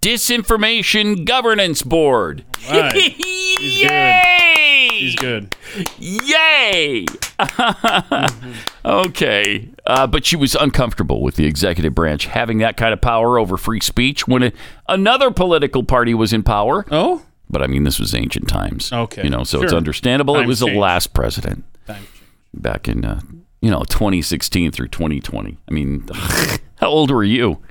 Disinformation 0.00 1.24
Governance 1.24 1.82
Board. 1.82 2.44
Right. 2.70 2.94
He's 3.58 3.80
Yay! 3.80 4.88
He's 4.92 5.16
good. 5.16 5.54
Yay! 5.98 7.06
okay. 8.84 9.68
Uh, 9.86 10.06
but 10.06 10.24
she 10.24 10.36
was 10.36 10.54
uncomfortable 10.54 11.22
with 11.22 11.36
the 11.36 11.46
executive 11.46 11.94
branch 11.94 12.26
having 12.26 12.58
that 12.58 12.76
kind 12.76 12.92
of 12.92 13.00
power 13.00 13.38
over 13.38 13.56
free 13.56 13.80
speech 13.80 14.26
when 14.26 14.42
a, 14.44 14.52
another 14.88 15.30
political 15.30 15.84
party 15.84 16.14
was 16.14 16.32
in 16.32 16.42
power. 16.42 16.84
Oh? 16.90 17.22
But 17.50 17.62
I 17.62 17.66
mean, 17.66 17.84
this 17.84 17.98
was 17.98 18.14
ancient 18.14 18.48
times. 18.48 18.92
Okay. 18.92 19.24
You 19.24 19.30
know, 19.30 19.42
so 19.44 19.62
it's 19.62 19.70
Sure. 19.72 19.76
understandable. 19.78 20.34
it 20.36 20.40
Times 20.40 20.48
was 20.48 20.58
the 20.60 20.78
last 20.78 21.14
president 21.14 21.64
Time 21.86 22.06
back 22.52 22.88
in, 22.88 23.04
uh, 23.04 23.20
you 23.62 23.70
know, 23.70 23.82
2016 23.88 24.70
through 24.70 24.88
2020. 24.88 25.56
I 25.68 25.72
mean, 25.72 26.06
how 26.76 26.88
old 26.88 27.10
were 27.10 27.24
you? 27.24 27.62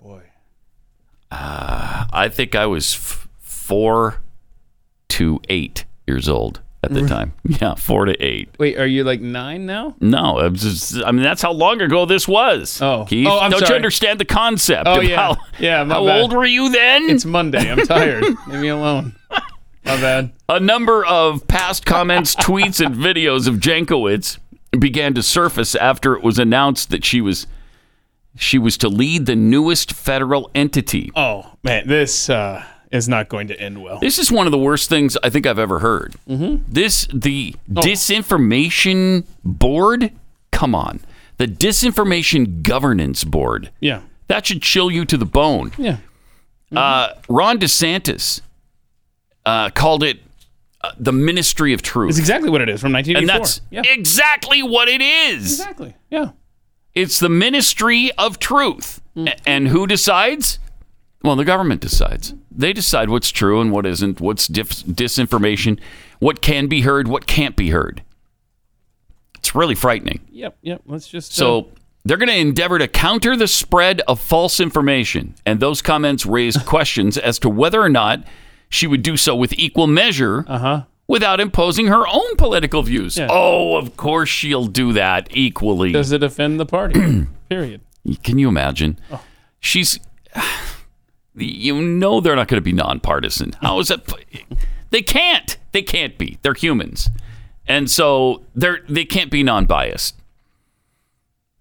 Boy. 0.00 0.22
Uh, 1.30 2.06
I 2.12 2.28
think 2.30 2.54
I 2.54 2.66
was 2.66 2.94
f- 2.94 3.28
four 3.38 4.22
to 5.10 5.40
eight 5.48 5.84
years 6.06 6.28
old 6.28 6.60
at 6.84 6.92
the 6.92 7.06
time. 7.06 7.32
Yeah, 7.60 7.74
four 7.74 8.04
to 8.04 8.12
eight. 8.24 8.50
Wait, 8.58 8.78
are 8.78 8.86
you 8.86 9.02
like 9.04 9.20
nine 9.20 9.66
now? 9.66 9.96
No, 10.00 10.34
was 10.50 10.62
just, 10.62 11.02
I 11.04 11.10
mean 11.12 11.22
that's 11.22 11.42
how 11.42 11.52
long 11.52 11.80
ago 11.80 12.04
this 12.04 12.28
was. 12.28 12.80
Oh, 12.82 13.04
Keith, 13.08 13.26
Oh, 13.26 13.38
I'm 13.40 13.50
don't 13.50 13.68
you 13.68 13.74
understand 13.74 14.20
the 14.20 14.24
concept? 14.24 14.86
Oh 14.86 14.98
of 15.00 15.04
yeah, 15.04 15.16
How, 15.16 15.36
yeah. 15.58 15.82
My 15.84 15.94
how 15.94 16.04
bad. 16.06 16.20
old 16.20 16.32
were 16.34 16.44
you 16.44 16.70
then? 16.70 17.08
It's 17.10 17.24
Monday. 17.24 17.70
I'm 17.70 17.84
tired. 17.86 18.22
Leave 18.48 18.60
me 18.60 18.68
alone. 18.68 19.14
My 19.30 19.96
bad. 20.00 20.32
A 20.48 20.60
number 20.60 21.04
of 21.04 21.48
past 21.48 21.86
comments, 21.86 22.34
tweets, 22.36 22.84
and 22.84 22.94
videos 22.94 23.48
of 23.48 23.56
Jankowicz 23.56 24.38
began 24.78 25.14
to 25.14 25.22
surface 25.22 25.74
after 25.74 26.14
it 26.14 26.22
was 26.22 26.38
announced 26.38 26.90
that 26.90 27.04
she 27.04 27.20
was 27.22 27.46
she 28.36 28.58
was 28.58 28.76
to 28.78 28.88
lead 28.88 29.26
the 29.26 29.34
newest 29.34 29.92
federal 29.92 30.50
entity. 30.54 31.10
Oh 31.16 31.54
man, 31.64 31.88
this 31.88 32.28
uh, 32.28 32.62
is 32.90 33.08
not 33.08 33.28
going 33.28 33.48
to 33.48 33.60
end 33.60 33.82
well. 33.82 33.98
This 34.00 34.18
is 34.18 34.30
one 34.32 34.46
of 34.46 34.50
the 34.50 34.58
worst 34.58 34.88
things 34.88 35.16
I 35.22 35.30
think 35.30 35.46
I've 35.46 35.58
ever 35.58 35.78
heard. 35.80 36.14
Mhm. 36.28 36.62
This 36.68 37.06
the 37.12 37.54
Oh. 37.76 37.80
disinformation 37.80 39.24
board. 39.44 40.12
Come 40.52 40.74
on, 40.74 41.00
the 41.36 41.46
disinformation 41.46 42.62
governance 42.62 43.24
board. 43.24 43.70
Yeah. 43.80 44.00
That 44.28 44.46
should 44.46 44.62
chill 44.62 44.90
you 44.90 45.04
to 45.06 45.16
the 45.16 45.24
bone. 45.26 45.72
Yeah. 45.78 45.98
Uh, 46.74 47.14
Ron 47.28 47.58
DeSantis 47.58 48.40
uh, 49.46 49.70
called 49.70 50.02
it 50.02 50.20
uh, 50.82 50.92
the 50.98 51.12
Ministry 51.12 51.72
of 51.72 51.80
Truth. 51.82 52.10
It's 52.10 52.18
exactly 52.18 52.50
what 52.50 52.60
it 52.60 52.68
is 52.68 52.80
from 52.80 52.92
1984. 52.92 53.20
And 53.36 53.42
that's 53.42 53.60
yeah. 53.70 53.82
exactly 53.92 54.62
what 54.62 54.88
it 54.88 55.00
is. 55.00 55.58
Exactly. 55.60 55.94
Yeah. 56.10 56.30
It's 56.94 57.18
the 57.20 57.28
Ministry 57.28 58.10
of 58.18 58.38
Truth. 58.38 59.00
A- 59.16 59.48
And 59.48 59.68
who 59.68 59.86
decides? 59.86 60.58
Well, 61.24 61.34
the 61.36 61.44
government 61.44 61.80
decides. 61.80 62.34
They 62.58 62.72
decide 62.72 63.08
what's 63.08 63.30
true 63.30 63.60
and 63.60 63.70
what 63.70 63.86
isn't, 63.86 64.20
what's 64.20 64.48
dif- 64.48 64.82
disinformation, 64.84 65.78
what 66.18 66.42
can 66.42 66.66
be 66.66 66.80
heard, 66.80 67.06
what 67.06 67.26
can't 67.28 67.54
be 67.56 67.70
heard. 67.70 68.02
It's 69.38 69.54
really 69.54 69.76
frightening. 69.76 70.20
Yep. 70.32 70.58
Yep. 70.62 70.82
Let's 70.86 71.06
just. 71.06 71.32
uh, 71.32 71.34
So 71.36 71.68
they're 72.04 72.16
going 72.16 72.28
to 72.28 72.36
endeavor 72.36 72.78
to 72.80 72.88
counter 72.88 73.36
the 73.36 73.46
spread 73.46 74.02
of 74.08 74.18
false 74.20 74.58
information. 74.58 75.36
And 75.46 75.60
those 75.60 75.80
comments 75.80 76.26
raised 76.26 76.66
questions 76.66 77.16
as 77.16 77.38
to 77.40 77.48
whether 77.48 77.80
or 77.80 77.88
not 77.88 78.24
she 78.68 78.88
would 78.88 79.02
do 79.02 79.16
so 79.16 79.36
with 79.36 79.52
equal 79.52 79.86
measure 79.86 80.44
uh-huh. 80.48 80.82
without 81.06 81.38
imposing 81.38 81.86
her 81.86 82.06
own 82.08 82.34
political 82.36 82.82
views. 82.82 83.16
Yeah. 83.16 83.28
Oh, 83.30 83.76
of 83.76 83.96
course 83.96 84.28
she'll 84.28 84.66
do 84.66 84.92
that 84.94 85.28
equally. 85.30 85.92
does 85.92 86.10
it 86.10 86.24
offend 86.24 86.58
the 86.58 86.66
party? 86.66 87.26
Period. 87.48 87.82
Can 88.24 88.38
you 88.38 88.48
imagine? 88.48 88.98
She's. 89.60 90.00
You 91.38 91.80
know 91.80 92.20
they're 92.20 92.36
not 92.36 92.48
going 92.48 92.58
to 92.58 92.64
be 92.64 92.72
nonpartisan. 92.72 93.54
How 93.62 93.78
is 93.78 93.88
that? 93.88 94.12
They 94.90 95.02
can't. 95.02 95.56
They 95.72 95.82
can't 95.82 96.16
be. 96.18 96.38
They're 96.42 96.54
humans, 96.54 97.10
and 97.66 97.90
so 97.90 98.42
they're 98.54 98.80
they 98.88 99.04
can't 99.04 99.30
be 99.30 99.42
non-biased. 99.42 100.14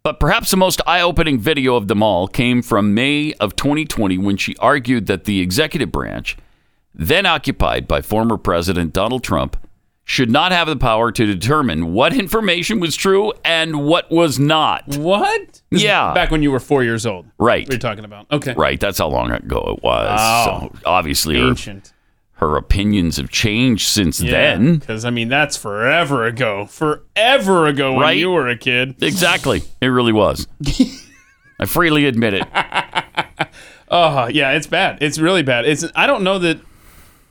But 0.04 0.22
perhaps 0.22 0.52
the 0.52 0.58
most 0.58 0.80
eye-opening 0.88 1.40
video 1.40 1.76
of 1.76 1.90
them 1.90 2.02
all 2.02 2.30
came 2.30 2.62
from 2.62 2.94
May 2.94 3.34
of 3.34 3.58
2020 3.58 4.18
when 4.18 4.38
she 4.38 4.56
argued 4.58 5.08
that 5.08 5.26
the 5.26 5.42
executive 5.42 5.92
branch, 5.92 6.38
then 6.96 7.26
occupied 7.26 7.90
by 7.90 8.02
former 8.02 8.38
President 8.38 8.94
Donald 8.94 9.22
Trump, 9.22 9.58
should 10.10 10.32
not 10.32 10.54
have 10.54 10.68
the 10.70 10.76
power 10.78 11.12
to 11.12 11.26
determine 11.26 11.92
what 11.94 12.14
information 12.16 12.80
was 12.80 12.96
true 12.96 13.34
and 13.44 13.84
what 13.86 14.10
was 14.10 14.40
not. 14.40 14.98
What? 14.98 15.62
This 15.70 15.84
Yeah. 15.84 16.14
Back 16.14 16.32
when 16.32 16.42
you 16.42 16.50
were 16.50 16.62
four 16.62 16.82
years 16.82 17.06
old. 17.06 17.26
Right. 17.38 17.68
We're 17.70 17.78
talking 17.78 18.06
about. 18.06 18.26
Okay. 18.32 18.54
Right. 18.54 18.80
That's 18.80 19.00
how 19.00 19.10
long 19.10 19.32
ago 19.32 19.76
it 19.78 19.84
was. 19.84 20.18
Oh. 20.22 20.70
so 20.72 20.80
obviously 20.86 21.38
her, 21.38 21.50
Ancient. 21.50 21.92
her 22.36 22.56
opinions 22.56 23.18
have 23.18 23.30
changed 23.30 23.86
since 23.90 24.22
Yeah, 24.22 24.32
then. 24.32 24.78
Because, 24.78 25.04
I 25.04 25.10
mean, 25.10 25.28
that's 25.28 25.58
forever 25.58 26.26
ago. 26.26 26.68
Forever 26.68 27.66
ago 27.68 27.92
when 27.92 28.02
Right? 28.02 28.18
you 28.18 28.32
were 28.32 28.48
a 28.48 28.58
kid. 28.58 28.96
Exactly. 29.04 29.62
It 29.82 29.88
really 29.88 30.14
was. 30.14 30.48
I 31.60 31.66
freely 31.66 32.06
admit 32.06 32.34
it. 32.34 32.44
Oh, 33.92 34.28
yeah, 34.32 34.52
it's 34.52 34.68
bad. 34.68 35.00
It's 35.02 35.20
really 35.20 35.44
bad. 35.44 35.66
It's 35.66 35.84
I 35.98 36.08
don't 36.08 36.24
know 36.24 36.40
that 36.40 36.60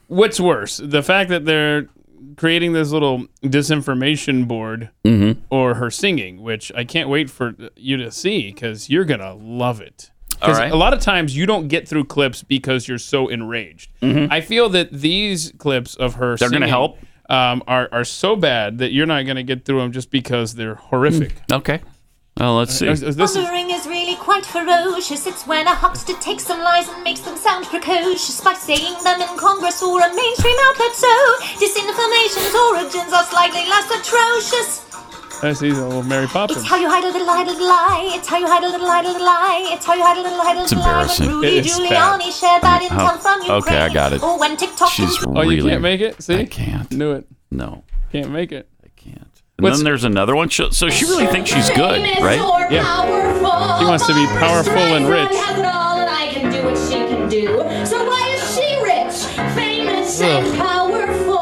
what's 0.08 0.38
worse, 0.38 0.76
the 0.76 1.02
fact 1.02 1.30
that 1.30 1.46
they're 1.46 1.88
creating 2.36 2.72
this 2.72 2.90
little 2.90 3.26
disinformation 3.42 4.46
board 4.46 4.90
Mhm. 5.04 5.38
or 5.50 5.74
her 5.74 5.90
singing, 5.90 6.42
which 6.42 6.70
I 6.74 6.84
can't 6.84 7.08
wait 7.08 7.30
for 7.30 7.54
you 7.76 7.96
to 7.98 8.10
see 8.10 8.52
cuz 8.52 8.88
you're 8.90 9.04
going 9.04 9.20
to 9.20 9.34
love 9.34 9.80
it. 9.80 10.10
Because 10.30 10.58
right. 10.58 10.70
a 10.70 10.76
lot 10.76 10.92
of 10.92 11.00
times 11.00 11.34
you 11.34 11.46
don't 11.46 11.68
get 11.68 11.88
through 11.88 12.04
clips 12.04 12.42
because 12.42 12.86
you're 12.88 12.98
so 12.98 13.26
enraged. 13.28 13.90
Mhm. 14.02 14.28
I 14.30 14.42
feel 14.42 14.68
that 14.68 14.92
these 14.92 15.52
clips 15.56 15.94
of 15.94 16.14
her 16.16 16.36
They're 16.36 16.50
gonna 16.50 16.68
help? 16.68 16.98
Um, 17.30 17.62
are 17.66 17.88
are 17.90 18.04
so 18.04 18.36
bad 18.36 18.78
that 18.78 18.92
you're 18.92 19.06
not 19.06 19.24
going 19.24 19.36
to 19.36 19.42
get 19.42 19.64
through 19.64 19.80
them 19.80 19.90
just 19.92 20.10
because 20.12 20.54
they're 20.54 20.74
horrific. 20.76 21.36
Okay. 21.50 21.80
Well, 22.38 22.56
let's 22.56 22.74
see. 22.78 22.86
Uh, 22.86 22.92
This 22.94 23.02
is 23.02 23.16
Bothering 23.16 23.70
is 23.70 23.86
really 23.86 24.14
quite 24.16 24.44
ferocious. 24.44 25.26
It's 25.26 25.46
when 25.46 25.66
a 25.66 25.74
huckster 25.74 26.12
takes 26.20 26.44
some 26.44 26.60
lies 26.60 26.86
and 26.88 27.02
makes 27.02 27.20
them 27.20 27.34
sound 27.36 27.64
precocious 27.64 28.42
by 28.42 28.52
saying 28.52 28.92
them 29.04 29.22
in 29.22 29.38
Congress 29.38 29.82
or 29.82 30.00
a 30.02 30.14
mainstream 30.14 30.56
outlet. 30.68 30.92
So, 30.92 31.12
disinformation's 31.56 32.54
origins 32.68 33.12
are 33.14 33.24
slightly 33.24 33.64
less 33.72 33.88
atrocious. 33.88 34.84
that's 35.40 35.60
these 35.60 35.78
little 35.78 36.02
Mary 36.02 36.26
Poppins. 36.26 36.58
It's 36.60 36.68
how 36.68 36.76
you 36.76 36.90
hide 36.90 37.04
a 37.04 37.08
little, 37.10 37.26
hide 37.26 37.48
a 37.48 37.52
little 37.52 37.68
lie. 37.68 38.12
It's 38.12 38.28
how 38.28 38.36
you 38.36 38.46
hide 38.46 38.64
a 38.64 38.68
little, 38.68 38.86
hide 38.86 39.06
a 39.06 39.08
little 39.08 39.26
lie. 39.26 39.70
It's 39.72 39.86
how 39.86 39.94
you 39.94 40.02
hide 40.04 40.18
a 40.18 40.22
little, 40.22 40.38
hide 40.42 40.58
a 40.58 40.60
little 40.60 40.78
lie. 40.78 40.84
When 40.84 40.92
embarrassing. 41.00 41.28
Rudy 41.30 41.56
It 41.56 41.66
is 41.66 41.78
Giuliani 41.78 41.88
bad. 41.88 42.32
shared 42.34 42.62
that 42.62 42.82
Oh, 42.82 42.88
intel 42.88 43.16
from 43.24 43.38
Ukraine. 43.40 43.62
okay, 43.62 43.78
I 43.78 43.88
got 43.94 44.12
it. 44.12 44.22
Or 44.22 44.38
when 44.38 44.58
TikTok 44.58 44.90
She's 44.90 45.16
Oh, 45.26 45.40
you 45.40 45.62
can't 45.64 45.80
make 45.80 46.02
it? 46.02 46.22
See? 46.22 46.36
I 46.36 46.44
can't. 46.44 46.92
Knew 46.92 47.12
it. 47.12 47.24
No. 47.50 47.82
Can't 48.12 48.30
make 48.30 48.52
it. 48.52 48.68
And 49.58 49.64
What's- 49.64 49.78
then 49.78 49.84
there's 49.84 50.04
another 50.04 50.36
one. 50.36 50.50
So 50.50 50.70
so 50.70 50.88
she 50.90 51.06
really 51.06 51.26
thinks 51.26 51.50
she's 51.50 51.70
good, 51.70 52.02
right? 52.20 52.40
Yeah. 52.70 53.78
She 53.78 53.84
wants 53.84 54.06
to 54.06 54.14
be 54.14 54.26
powerful 54.38 54.72
and 54.76 55.08
rich. 55.08 55.30
has 55.34 55.58
it 55.58 55.64
all 55.64 55.98
and 55.98 56.10
I 56.10 56.28
can 56.28 56.52
do 56.52 56.62
what 56.64 56.76
she 56.76 56.94
can 56.94 57.28
do. 57.28 57.46
So 57.86 58.04
why 58.06 58.28
is 58.34 58.54
she 58.54 58.82
rich, 58.82 59.14
famous, 59.54 60.20
and 60.20 60.58
powerful? 60.58 61.36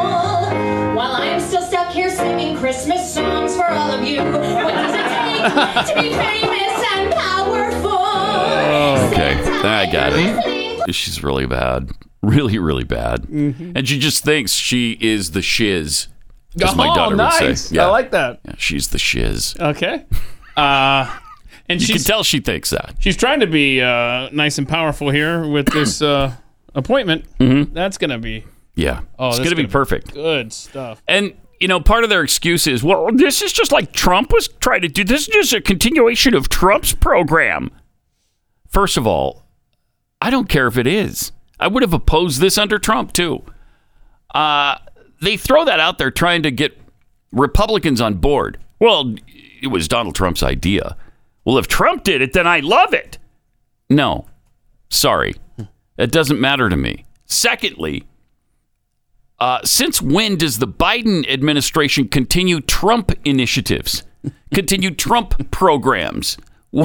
While 0.95 1.13
I'm 1.13 1.41
still 1.41 1.63
stuck 1.63 1.91
here 1.93 2.09
singing 2.11 2.57
Christmas 2.59 3.13
songs 3.15 3.57
for 3.57 3.69
all 3.69 3.91
of 3.91 4.05
you. 4.07 4.19
What 4.23 4.75
does 4.75 4.95
it 4.95 5.09
take 5.09 5.95
to 5.97 6.03
be 6.03 6.15
famous 6.15 6.85
and 6.93 7.13
powerful? 7.15 9.11
Okay, 9.13 9.35
I 9.65 9.89
got 9.91 10.13
it. 10.15 10.95
She's 10.95 11.23
really 11.23 11.47
bad, 11.47 11.91
really, 12.23 12.59
really 12.59 12.85
bad, 12.85 13.23
Mm-hmm. 13.23 13.73
and 13.77 13.89
she 13.89 13.99
just 13.99 14.23
thinks 14.23 14.53
she 14.53 14.99
is 15.01 15.33
the 15.33 15.43
shiz, 15.43 16.09
as 16.63 16.77
my 16.77 16.89
oh, 16.89 16.95
daughter 16.95 17.17
nice. 17.17 17.41
would 17.41 17.59
say. 17.59 17.79
I 17.79 17.87
like 17.87 18.11
that. 18.13 18.41
Yeah, 18.45 18.55
she's 18.59 18.89
the 18.89 18.99
shiz. 18.99 19.55
Okay. 19.59 20.05
Uh, 20.57 21.11
and 21.69 21.81
You 21.81 21.87
can 21.89 21.95
she's 21.97 22.05
tell 22.05 22.23
she 22.23 22.39
thinks 22.39 22.71
that. 22.71 22.95
she's 23.01 23.17
trying 23.17 23.41
to 23.41 23.49
be 23.49 23.81
uh, 23.83 24.29
nice 24.31 24.57
and 24.59 24.69
powerful 24.69 25.11
here 25.11 25.45
with 25.49 25.67
this 25.73 26.01
uh, 26.01 26.33
appointment. 26.77 27.25
Mm-hmm. 27.41 27.75
That's 27.75 27.99
gonna 27.99 28.19
be 28.19 28.45
Yeah, 28.77 29.01
Oh, 29.19 29.31
it's 29.31 29.39
gonna 29.39 29.51
be 29.51 29.57
gonna 29.57 29.67
be 29.67 29.73
perfect. 29.73 30.13
good 30.15 30.53
stuff. 30.53 31.03
And 31.09 31.35
you 31.59 31.67
know, 31.67 31.81
part 31.81 32.05
of 32.05 32.11
their 32.11 32.23
excuse 32.23 32.69
is, 32.69 32.85
well, 32.85 33.11
this 33.13 33.43
is 33.43 33.53
just 33.53 33.73
like 33.73 33.93
Trump 33.93 34.33
was 34.33 34.47
trying 34.47 34.83
to 34.83 34.89
do. 34.89 35.03
This 35.03 35.23
is 35.23 35.35
just 35.35 35.53
a 35.53 35.61
continuation 35.61 36.35
of 36.35 36.49
Trump's 36.49 36.93
program. 36.93 37.73
First 38.69 38.97
of 38.97 39.09
all, 39.09 39.45
I 40.21 40.31
don't 40.31 40.49
care 40.49 40.69
if 40.69 40.79
it 40.79 40.87
is. 40.87 41.33
I 41.59 41.67
would 41.67 41.83
have 41.83 41.93
opposed 41.95 42.41
this 42.41 42.59
under 42.59 42.79
Trump 42.79 43.13
too. 43.13 43.43
Uh, 44.33 44.77
they 45.25 45.37
throw 45.37 45.65
that 45.65 45.81
out 45.81 45.99
there 45.99 46.11
trying 46.11 46.43
to 46.43 46.51
get 46.51 46.79
Republicans 47.33 48.01
on 48.01 48.15
board. 48.15 48.59
Well, 48.81 49.15
it 49.63 49.69
was 49.69 49.89
Donald 49.89 50.15
Trump's 50.15 50.43
idea. 50.43 50.97
Well, 51.45 51.59
if 51.59 51.69
Trump 51.69 52.05
did 52.05 52.23
it, 52.23 52.33
then 52.33 52.47
I 52.47 52.61
love 52.61 52.95
it. 52.95 53.19
No, 53.91 54.27
sorry. 54.89 55.35
That 55.97 56.11
doesn't 56.11 56.41
matter 56.41 56.69
to 56.69 56.77
me. 56.77 57.05
Secondly, 57.27 58.05
uh, 59.39 59.61
since 59.65 60.01
when 60.01 60.37
does 60.37 60.59
the 60.59 60.69
Biden 60.69 61.29
administration 61.29 62.09
continue 62.09 62.61
Trump 62.61 63.13
initiatives, 63.25 64.05
continue 64.53 64.91
Trump 64.91 65.51
programs? 65.51 66.37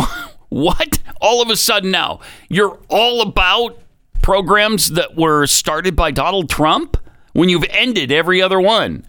What? 0.50 0.98
All 1.22 1.42
of 1.44 1.50
a 1.50 1.56
sudden 1.56 1.92
now, 1.92 2.22
you're 2.50 2.80
all 2.90 3.22
about 3.22 3.78
programs 4.24 4.90
that 4.90 5.16
were 5.16 5.46
started 5.46 5.96
by 5.96 6.10
Donald 6.12 6.50
Trump 6.50 6.98
when 7.40 7.48
you've 7.48 7.64
ended 7.70 8.12
every 8.12 8.42
other 8.42 8.60
one? 8.60 9.06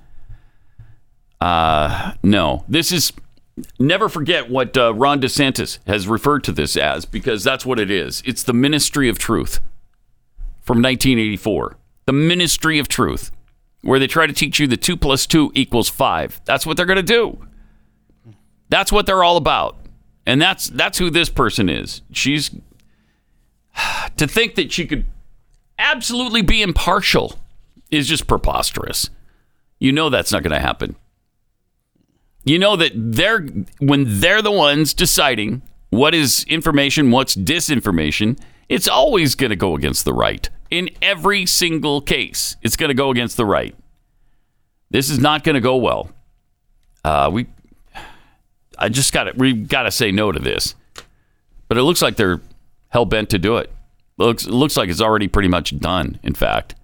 Uh, 1.41 2.13
no. 2.23 2.65
This 2.69 2.93
is 2.93 3.13
never 3.81 4.09
forget 4.09 4.49
what 4.49 4.77
uh, 4.77 4.95
Ron 4.95 5.21
DeSantis 5.21 5.81
has 5.89 6.07
referred 6.07 6.45
to 6.45 6.53
this 6.53 6.77
as 6.77 7.05
because 7.05 7.43
that's 7.43 7.67
what 7.67 7.81
it 7.81 7.91
is. 7.91 8.23
It's 8.25 8.45
the 8.45 8.53
ministry 8.53 9.09
of 9.09 9.19
truth 9.19 9.59
from 10.61 10.77
1984. 10.77 11.77
The 12.07 12.13
ministry 12.13 12.79
of 12.79 12.87
truth, 12.87 13.33
where 13.83 13.99
they 13.99 14.07
try 14.07 14.29
to 14.29 14.33
teach 14.33 14.61
you 14.61 14.69
that 14.69 14.81
two 14.81 14.97
plus 14.97 15.27
two 15.27 15.51
equals 15.57 15.89
five. 15.89 16.41
That's 16.45 16.65
what 16.65 16.77
they're 16.77 16.87
going 16.87 16.99
to 16.99 17.03
do. 17.03 17.45
That's 18.69 18.93
what 18.93 19.07
they're 19.07 19.25
all 19.25 19.39
about, 19.39 19.77
and 20.25 20.41
that's 20.41 20.69
that's 20.69 20.99
who 20.99 21.11
this 21.11 21.31
person 21.31 21.69
is. 21.69 22.03
She's 22.13 22.53
to 24.17 24.29
think 24.29 24.55
that 24.55 24.71
she 24.71 24.87
could 24.87 25.05
absolutely 25.81 26.43
be 26.43 26.63
impartial 26.63 27.37
is 27.91 28.09
just 28.09 28.27
preposterous. 28.27 29.11
You 29.79 29.93
know 29.93 30.11
that's 30.11 30.33
not 30.33 30.43
going 30.43 30.53
to 30.53 30.61
happen. 30.61 30.97
You 32.45 32.59
know 32.59 32.77
that 32.77 32.93
they're 32.95 33.47
when 33.81 34.21
they're 34.21 34.43
the 34.43 34.51
ones 34.51 34.95
deciding 34.95 35.63
what 35.91 36.15
is 36.15 36.45
information, 36.49 37.11
what's 37.11 37.37
disinformation, 37.37 38.39
it's 38.69 38.89
always 38.89 39.35
going 39.35 39.51
to 39.51 39.57
go 39.57 39.75
against 39.75 40.05
the 40.05 40.15
right. 40.15 40.49
In 40.71 40.91
every 41.03 41.45
single 41.47 42.01
case, 42.01 42.57
it's 42.63 42.77
going 42.77 42.89
to 42.89 42.95
go 42.95 43.11
against 43.11 43.37
the 43.37 43.45
right. 43.45 43.75
This 44.91 45.11
is 45.11 45.19
not 45.19 45.45
going 45.45 45.55
to 45.55 45.61
go 45.61 45.77
well. 45.77 46.11
Uh, 47.05 47.31
we, 47.33 47.47
I 48.79 48.89
just 48.89 49.13
got 49.13 49.25
to 49.25 49.33
we 49.37 49.53
got 49.53 49.83
to 49.83 49.91
say 49.91 50.11
no 50.13 50.33
to 50.33 50.39
this. 50.39 50.75
But 51.69 51.79
it 51.79 51.83
looks 51.83 52.03
like 52.03 52.17
they're 52.17 52.41
hell 52.89 53.05
bent 53.05 53.31
to 53.31 53.39
do 53.39 53.57
it. 53.57 53.71
Looks 54.17 54.47
it 54.47 54.53
looks 54.53 54.77
like 54.77 54.89
it's 54.89 55.01
already 55.01 55.29
pretty 55.29 55.49
much 55.49 55.79
done. 55.79 56.19
In 56.23 56.35
fact, 56.35 56.75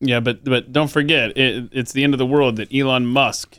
Yeah, 0.00 0.20
but 0.20 0.44
but 0.44 0.72
don't 0.72 0.90
forget, 0.90 1.36
it, 1.36 1.68
it's 1.72 1.92
the 1.92 2.04
end 2.04 2.14
of 2.14 2.18
the 2.18 2.26
world 2.26 2.56
that 2.56 2.74
Elon 2.74 3.06
Musk 3.06 3.58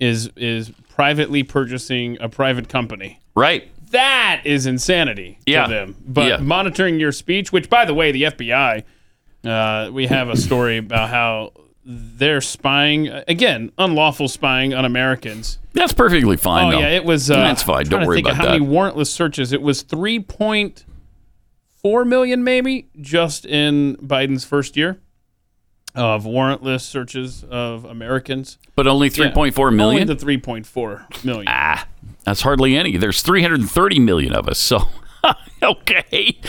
is 0.00 0.30
is 0.36 0.70
privately 0.88 1.42
purchasing 1.42 2.16
a 2.20 2.28
private 2.28 2.68
company. 2.68 3.20
right? 3.36 3.68
That 3.90 4.42
is 4.44 4.66
insanity 4.66 5.38
Yeah. 5.46 5.66
to 5.66 5.72
them. 5.72 5.96
But 6.06 6.26
Yeah. 6.28 6.36
monitoring 6.38 6.98
your 7.00 7.12
speech, 7.12 7.52
which 7.52 7.68
by 7.70 7.84
the 7.84 7.94
way, 7.94 8.10
the 8.12 8.24
FBI, 8.26 8.82
uh, 9.44 9.90
we 9.92 10.06
have 10.06 10.28
a 10.28 10.36
story 10.36 10.78
about 10.78 11.10
how 11.10 11.52
they're 11.84 12.40
spying 12.40 13.08
again, 13.28 13.70
unlawful 13.78 14.26
spying 14.28 14.72
on 14.74 14.84
Americans. 14.84 15.58
That's 15.74 15.92
perfectly 15.92 16.36
fine. 16.36 16.68
oh 16.68 16.70
though. 16.76 16.78
yeah, 16.80 16.88
it 16.90 17.04
was. 17.04 17.30
Uh, 17.30 17.36
That's 17.36 17.62
fine. 17.62 17.84
Don't 17.86 18.06
worry 18.06 18.20
about 18.20 18.34
how 18.36 18.44
that. 18.44 18.52
many 18.58 18.64
warrantless 18.64 19.08
searches. 19.08 19.52
It 19.52 19.62
was 19.62 19.82
three 19.82 20.18
point 20.20 20.84
four 21.82 22.04
million, 22.04 22.42
maybe, 22.42 22.88
just 23.00 23.44
in 23.44 23.96
Biden's 23.96 24.44
first 24.44 24.76
year 24.76 24.98
of 25.94 26.24
warrantless 26.24 26.80
searches 26.80 27.44
of 27.44 27.84
Americans. 27.84 28.58
But 28.74 28.86
only 28.86 29.10
3.4 29.10 29.74
million? 29.74 30.02
Only 30.02 30.04
the 30.04 30.18
three 30.18 30.38
point 30.38 30.66
four 30.66 31.06
million. 31.22 31.46
Ah, 31.48 31.86
that's 32.24 32.40
hardly 32.40 32.76
any. 32.76 32.96
There's 32.96 33.22
330 33.22 33.98
million 34.00 34.32
of 34.32 34.48
us. 34.48 34.58
So, 34.58 34.88
okay. 35.62 36.40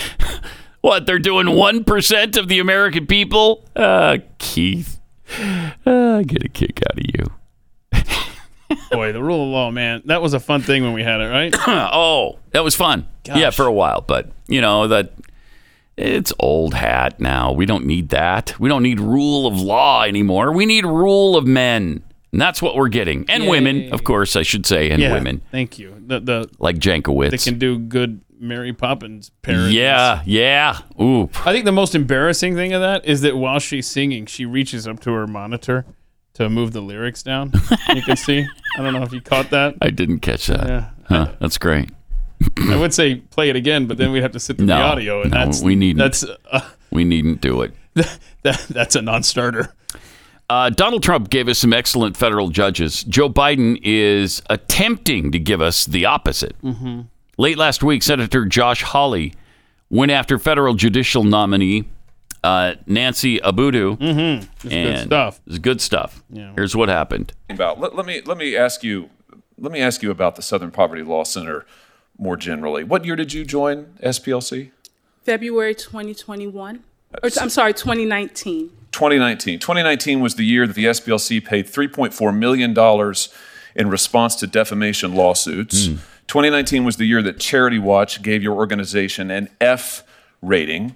What, 0.82 1.06
they're 1.06 1.20
doing 1.20 1.48
1% 1.48 2.38
of 2.38 2.48
the 2.48 2.60
American 2.60 3.08
people? 3.08 3.66
Uh, 3.76 4.20
Keith, 4.38 5.00
uh, 5.86 6.18
I 6.18 6.24
get 6.24 6.44
a 6.44 6.50
kick 6.50 6.82
out 6.90 7.00
of 7.00 7.06
you. 7.06 8.76
Boy, 8.92 9.12
the 9.12 9.22
rule 9.24 9.44
of 9.44 9.50
law, 9.50 9.72
man. 9.72 10.04
That 10.06 10.22
was 10.22 10.34
a 10.34 10.40
fun 10.40 10.62
thing 10.62 10.84
when 10.84 10.94
we 10.94 11.04
had 11.04 11.22
it, 11.22 11.26
right? 11.26 11.56
oh, 11.68 12.40
that 12.52 12.64
was 12.64 12.76
fun. 12.76 13.08
Yeah, 13.26 13.50
for 13.50 13.66
a 13.66 13.74
while. 13.74 14.02
But, 14.02 14.32
you 14.48 14.62
know, 14.62 14.88
that 14.88 15.14
it's 15.98 16.34
old 16.40 16.74
hat 16.74 17.20
now. 17.20 17.52
We 17.52 17.66
don't 17.66 17.86
need 17.86 18.10
that. 18.10 18.60
We 18.60 18.70
don't 18.70 18.84
need 18.84 19.00
rule 19.00 19.48
of 19.48 19.60
law 19.60 20.04
anymore. 20.04 20.52
We 20.52 20.66
need 20.66 20.86
rule 20.86 21.36
of 21.38 21.46
men. 21.46 22.04
And 22.32 22.42
that's 22.42 22.62
what 22.62 22.76
we're 22.76 22.90
getting. 22.90 23.26
And 23.30 23.48
women, 23.48 23.94
of 23.94 24.04
course, 24.04 24.36
I 24.36 24.42
should 24.42 24.66
say, 24.66 24.90
and 24.92 25.02
yeah, 25.02 25.14
women. 25.14 25.42
Thank 25.52 25.80
you. 25.80 25.96
The 26.06 26.20
the 26.20 26.50
Like 26.60 26.78
Jankowicz. 26.78 27.32
that 27.32 27.42
can 27.44 27.58
do 27.58 27.80
good 27.80 28.20
Mary 28.38 28.74
Poppins 28.74 29.32
parodies. 29.42 29.74
Yeah, 29.74 30.22
yeah. 30.26 30.80
Ooh. 31.02 31.30
I 31.46 31.54
think 31.54 31.64
the 31.64 31.72
most 31.72 31.96
embarrassing 31.96 32.56
thing 32.56 32.74
of 32.74 32.82
that 32.82 33.06
is 33.06 33.22
that 33.22 33.38
while 33.38 33.60
she's 33.60 33.88
singing, 33.88 34.26
she 34.26 34.46
reaches 34.46 34.86
up 34.86 35.00
to 35.02 35.14
her 35.14 35.26
monitor 35.28 35.86
to 36.34 36.50
move 36.50 36.74
the 36.74 36.82
lyrics 36.82 37.24
down. 37.24 37.54
you 37.94 38.02
can 38.02 38.18
see. 38.18 38.46
I 38.78 38.82
don't 38.84 38.94
know 38.94 39.04
if 39.04 39.14
you 39.14 39.22
caught 39.22 39.52
that. 39.52 39.76
I 39.82 39.90
didn't 39.90 40.20
catch 40.20 40.48
that. 40.48 40.68
Yeah. 40.68 40.90
Huh, 41.08 41.32
that's 41.40 41.58
great. 41.58 41.90
I 42.70 42.78
would 42.78 42.94
say 42.94 43.16
play 43.16 43.50
it 43.50 43.56
again, 43.56 43.86
but 43.86 43.98
then 43.98 44.12
we'd 44.12 44.24
have 44.24 44.32
to 44.34 44.40
sit 44.40 44.58
through 44.58 44.66
No, 44.68 44.78
the 44.78 44.84
audio, 44.84 45.22
and 45.22 45.32
no, 45.32 45.46
that's 45.46 45.62
we 45.62 45.76
needn't. 45.76 46.00
That's 46.00 46.24
uh, 46.52 46.62
We 46.92 47.04
needn't 47.04 47.42
do 47.42 47.62
it. 47.62 47.74
that, 48.44 48.66
that's 48.70 48.96
a 48.96 49.02
non-starter. 49.02 49.74
Uh, 50.50 50.70
Donald 50.70 51.02
Trump 51.02 51.30
gave 51.30 51.48
us 51.48 51.58
some 51.58 51.74
excellent 51.74 52.16
federal 52.16 52.50
judges. 52.50 53.04
Joe 53.04 53.30
Biden 53.30 53.80
is 53.84 54.42
attempting 54.50 55.32
to 55.32 55.40
give 55.40 55.62
us 55.62 55.86
the 55.86 56.06
opposite. 56.06 56.56
Mm-hmm. 56.62 57.02
Late 57.38 57.58
last 57.58 57.84
week, 57.84 58.04
Senator 58.04 58.46
Josh 58.46 58.84
Hawley 58.84 59.34
went 59.90 60.12
after 60.12 60.38
federal 60.38 60.76
judicial 60.76 61.24
nominee 61.24 61.86
uh, 62.46 62.76
Nancy 62.86 63.40
Abudu. 63.40 63.98
Mm-hmm. 63.98 64.68
It's 64.68 64.74
good 64.74 65.00
stuff. 65.00 65.42
It's 65.48 65.58
good 65.58 65.82
stuff. 65.82 66.24
Yeah. 66.30 66.54
Here's 66.56 66.76
what 66.76 66.90
happened. 66.90 67.34
about. 67.50 67.80
Let, 67.80 67.96
let 67.96 68.06
me 68.06 68.22
let 68.22 68.38
me 68.38 68.56
ask 68.56 68.84
you 68.84 69.10
let 69.58 69.72
me 69.72 69.80
ask 69.80 70.04
you 70.04 70.12
about 70.12 70.36
the 70.36 70.44
Southern 70.44 70.70
Poverty 70.70 71.02
Law 71.02 71.24
Center 71.24 71.66
more 72.18 72.38
generally. 72.38 72.84
What 72.84 73.06
year 73.06 73.16
did 73.16 73.34
you 73.34 73.46
join 73.46 73.86
SPLC? 74.02 74.72
February 75.24 75.76
2021. 75.76 76.84
Or, 77.24 77.30
I'm 77.40 77.50
sorry, 77.50 77.74
2019. 77.74 78.70
2019. 78.92 79.60
2019 79.60 80.22
was 80.22 80.36
the 80.36 80.46
year 80.46 80.66
that 80.68 80.74
the 80.74 80.86
SPLC 80.86 81.44
paid 81.44 81.66
3.4 81.66 82.36
million 82.38 82.74
dollars 82.74 83.30
in 83.76 83.90
response 83.90 84.36
to 84.38 84.48
defamation 84.48 85.14
lawsuits. 85.14 85.88
Hmm. 85.88 85.96
2019 86.28 86.86
was 86.86 86.98
the 86.98 87.06
year 87.06 87.22
that 87.22 87.40
Charity 87.40 87.78
Watch 87.78 88.22
gave 88.22 88.42
your 88.42 88.56
organization 88.56 89.30
an 89.30 89.50
F 89.60 90.04
rating. 90.42 90.96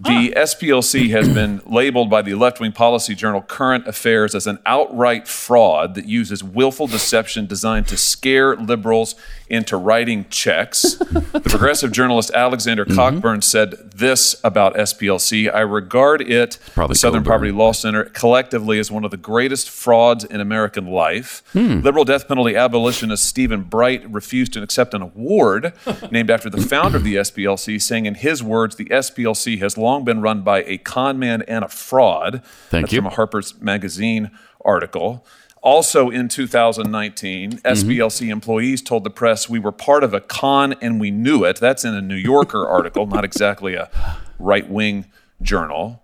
The 0.00 0.32
SPLC 0.36 1.10
has 1.10 1.28
been 1.28 1.60
labeled 1.66 2.08
by 2.08 2.22
the 2.22 2.34
left 2.36 2.60
wing 2.60 2.70
policy 2.70 3.16
journal 3.16 3.42
Current 3.42 3.88
Affairs 3.88 4.32
as 4.32 4.46
an 4.46 4.60
outright 4.64 5.26
fraud 5.26 5.96
that 5.96 6.06
uses 6.06 6.44
willful 6.44 6.86
deception 6.86 7.46
designed 7.46 7.88
to 7.88 7.96
scare 7.96 8.54
liberals 8.54 9.16
into 9.48 9.76
writing 9.76 10.26
checks. 10.30 10.94
the 10.94 11.42
progressive 11.44 11.90
journalist 11.90 12.30
Alexander 12.32 12.84
Cockburn 12.84 13.42
said 13.42 13.90
this 13.90 14.40
about 14.44 14.76
SPLC 14.76 15.52
I 15.52 15.60
regard 15.62 16.20
it, 16.20 16.58
the 16.76 16.94
Southern 16.94 17.24
Poverty 17.24 17.50
Law 17.50 17.72
Center, 17.72 18.04
collectively 18.04 18.78
as 18.78 18.92
one 18.92 19.04
of 19.04 19.10
the 19.10 19.16
greatest 19.16 19.68
frauds 19.68 20.22
in 20.22 20.40
American 20.40 20.86
life. 20.86 21.42
Liberal 21.54 22.04
death 22.04 22.28
penalty 22.28 22.54
abolitionist 22.54 23.24
Stephen 23.24 23.62
Bright 23.62 24.08
refused 24.08 24.52
to 24.52 24.62
accept 24.62 24.94
an 24.94 25.02
award 25.02 25.72
named 26.12 26.30
after 26.30 26.48
the 26.48 26.60
founder 26.60 26.98
of 26.98 27.04
the 27.04 27.16
SPLC, 27.16 27.82
saying, 27.82 28.06
in 28.06 28.14
his 28.14 28.44
words, 28.44 28.76
the 28.76 28.84
SPLC 28.84 29.58
has 29.58 29.76
long 29.76 29.87
been 30.04 30.20
run 30.20 30.42
by 30.42 30.62
a 30.64 30.78
con 30.78 31.18
man 31.18 31.42
and 31.42 31.64
a 31.64 31.68
fraud. 31.68 32.42
Thank 32.70 32.86
That's 32.86 32.92
you. 32.92 33.00
From 33.00 33.06
a 33.06 33.10
Harper's 33.10 33.60
Magazine 33.60 34.30
article. 34.64 35.24
Also 35.62 36.08
in 36.08 36.28
2019, 36.28 37.52
mm-hmm. 37.52 37.66
SPLC 37.66 38.28
employees 38.30 38.80
told 38.80 39.04
the 39.04 39.10
press 39.10 39.48
we 39.48 39.58
were 39.58 39.72
part 39.72 40.04
of 40.04 40.14
a 40.14 40.20
con 40.20 40.74
and 40.80 41.00
we 41.00 41.10
knew 41.10 41.44
it. 41.44 41.56
That's 41.56 41.84
in 41.84 41.94
a 41.94 42.02
New 42.02 42.14
Yorker 42.14 42.66
article, 42.68 43.06
not 43.06 43.24
exactly 43.24 43.74
a 43.74 43.90
right 44.38 44.68
wing 44.68 45.06
journal. 45.42 46.02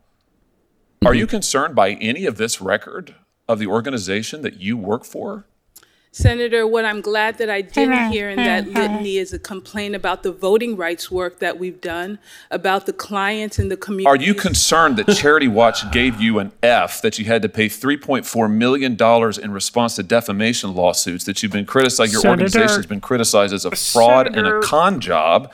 Are 1.04 1.14
you 1.14 1.24
mm-hmm. 1.24 1.30
concerned 1.30 1.74
by 1.74 1.92
any 1.92 2.24
of 2.24 2.36
this 2.36 2.60
record 2.60 3.14
of 3.48 3.58
the 3.58 3.66
organization 3.66 4.42
that 4.42 4.60
you 4.60 4.76
work 4.76 5.04
for? 5.04 5.46
Senator, 6.14 6.64
what 6.64 6.84
I'm 6.84 7.00
glad 7.00 7.38
that 7.38 7.50
I 7.50 7.60
didn't 7.60 8.12
hear 8.12 8.30
in 8.30 8.36
that 8.36 8.68
litany 8.68 9.16
is 9.16 9.32
a 9.32 9.38
complaint 9.38 9.96
about 9.96 10.22
the 10.22 10.30
voting 10.30 10.76
rights 10.76 11.10
work 11.10 11.40
that 11.40 11.58
we've 11.58 11.80
done, 11.80 12.20
about 12.52 12.86
the 12.86 12.92
clients 12.92 13.58
and 13.58 13.68
the 13.68 13.76
community. 13.76 14.06
Are 14.06 14.14
you 14.14 14.32
concerned 14.32 14.96
that 14.98 15.08
Charity 15.16 15.48
Watch 15.48 15.90
gave 15.90 16.20
you 16.20 16.38
an 16.38 16.52
F, 16.62 17.02
that 17.02 17.18
you 17.18 17.24
had 17.24 17.42
to 17.42 17.48
pay 17.48 17.68
$3.4 17.68 18.48
million 18.48 18.96
in 19.42 19.50
response 19.50 19.96
to 19.96 20.04
defamation 20.04 20.72
lawsuits, 20.72 21.24
that 21.24 21.42
you've 21.42 21.50
been 21.50 21.66
criticized, 21.66 22.12
your 22.12 22.20
Senator- 22.22 22.42
organization 22.44 22.76
has 22.76 22.86
been 22.86 23.00
criticized 23.00 23.52
as 23.52 23.64
a 23.64 23.72
fraud 23.72 24.28
and 24.36 24.46
a 24.46 24.60
con 24.60 25.00
job, 25.00 25.50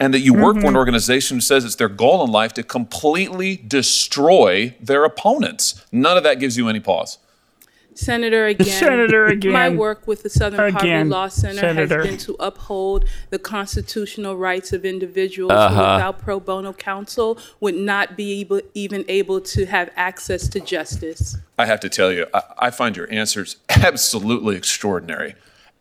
and 0.00 0.14
that 0.14 0.20
you 0.20 0.32
work 0.32 0.58
for 0.58 0.68
an 0.68 0.72
Mhm. 0.72 0.78
organization 0.78 1.36
who 1.36 1.40
says 1.42 1.66
it's 1.66 1.74
their 1.74 1.88
goal 1.90 2.24
in 2.24 2.30
life 2.32 2.54
to 2.54 2.62
completely 2.62 3.56
destroy 3.56 4.74
their 4.80 5.04
opponents? 5.04 5.82
None 5.92 6.16
of 6.16 6.22
that 6.22 6.40
gives 6.40 6.56
you 6.56 6.66
any 6.70 6.80
pause. 6.80 7.18
Senator, 7.98 8.46
again, 8.46 8.66
Senator, 8.66 9.26
again. 9.36 9.52
my 9.52 9.68
work 9.68 10.06
with 10.06 10.22
the 10.22 10.30
Southern 10.30 10.72
Poverty 10.72 11.04
Law 11.04 11.28
Center 11.28 11.60
Senator. 11.60 11.98
has 11.98 12.06
been 12.06 12.18
to 12.18 12.36
uphold 12.38 13.04
the 13.30 13.38
constitutional 13.38 14.36
rights 14.36 14.72
of 14.72 14.84
individuals 14.84 15.50
Uh-huh. 15.52 15.68
who, 15.74 15.80
without 15.94 16.18
pro 16.20 16.38
bono 16.40 16.72
counsel, 16.72 17.38
would 17.60 17.74
not 17.74 18.16
be 18.16 18.40
able, 18.40 18.60
even 18.74 19.04
able 19.08 19.40
to 19.40 19.66
have 19.66 19.90
access 19.96 20.46
to 20.48 20.60
justice. 20.60 21.36
I 21.58 21.66
have 21.66 21.80
to 21.80 21.88
tell 21.88 22.12
you, 22.12 22.26
I, 22.32 22.42
I 22.58 22.70
find 22.70 22.96
your 22.96 23.10
answers 23.12 23.56
absolutely 23.68 24.54
extraordinary. 24.56 25.34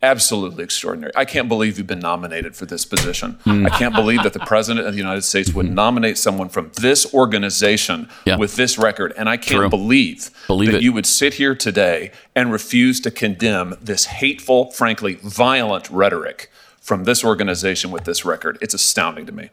Absolutely 0.04 0.64
extraordinary. 0.64 1.12
I 1.16 1.26
can't 1.26 1.50
believe 1.50 1.80
you've 1.80 1.88
been 1.88 1.98
nominated 2.00 2.56
for 2.56 2.68
this 2.68 2.86
position. 2.86 3.32
Hmm. 3.44 3.66
I 3.66 3.70
can't 3.70 3.96
believe 3.96 4.22
that 4.22 4.34
the 4.34 4.40
President 4.40 4.86
of 4.86 4.94
the 4.94 4.98
United 5.00 5.24
States 5.24 5.52
would 5.54 5.72
nominate 5.72 6.20
someone 6.20 6.50
from 6.50 6.72
this 6.76 7.12
organization 7.16 8.08
with 8.38 8.56
this 8.58 8.78
record. 8.78 9.12
And 9.18 9.28
I 9.28 9.38
can't 9.38 9.58
True. 9.62 9.70
believe, 9.70 10.30
Believe 10.46 10.72
that 10.72 10.78
it. 10.78 10.84
you 10.84 10.94
would 10.94 11.08
sit 11.08 11.36
here 11.36 11.56
today 11.56 12.12
and 12.36 12.52
refuse 12.52 13.00
to 13.02 13.12
condemn 13.12 13.76
this 13.82 14.06
hateful, 14.06 14.70
frankly, 14.72 15.16
violent 15.16 15.90
rhetoric 15.90 16.52
from 16.80 17.06
this 17.06 17.24
organization 17.24 17.90
with 17.90 18.04
this 18.04 18.24
record. 18.24 18.60
It's 18.62 18.76
astounding 18.76 19.26
to 19.26 19.32
me. 19.32 19.50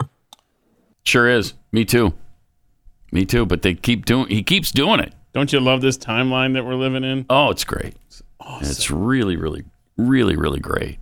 Sure 1.04 1.26
is. 1.28 1.54
Me 1.72 1.86
too. 1.86 2.12
Me 3.10 3.24
too. 3.24 3.46
But 3.46 3.62
they 3.62 3.74
keep 3.74 4.04
doing. 4.04 4.28
He 4.28 4.42
keeps 4.42 4.70
doing 4.72 5.00
it. 5.00 5.14
Don't 5.32 5.52
you 5.54 5.60
love 5.60 5.80
this 5.80 5.96
timeline 5.96 6.52
that 6.52 6.64
we're 6.66 6.74
living 6.74 7.02
in? 7.02 7.24
Oh, 7.30 7.48
it's 7.50 7.64
great. 7.64 7.94
It's 8.60 8.90
really, 8.90 9.36
really, 9.36 9.64
really, 9.96 10.36
really 10.36 10.60
great. 10.60 10.98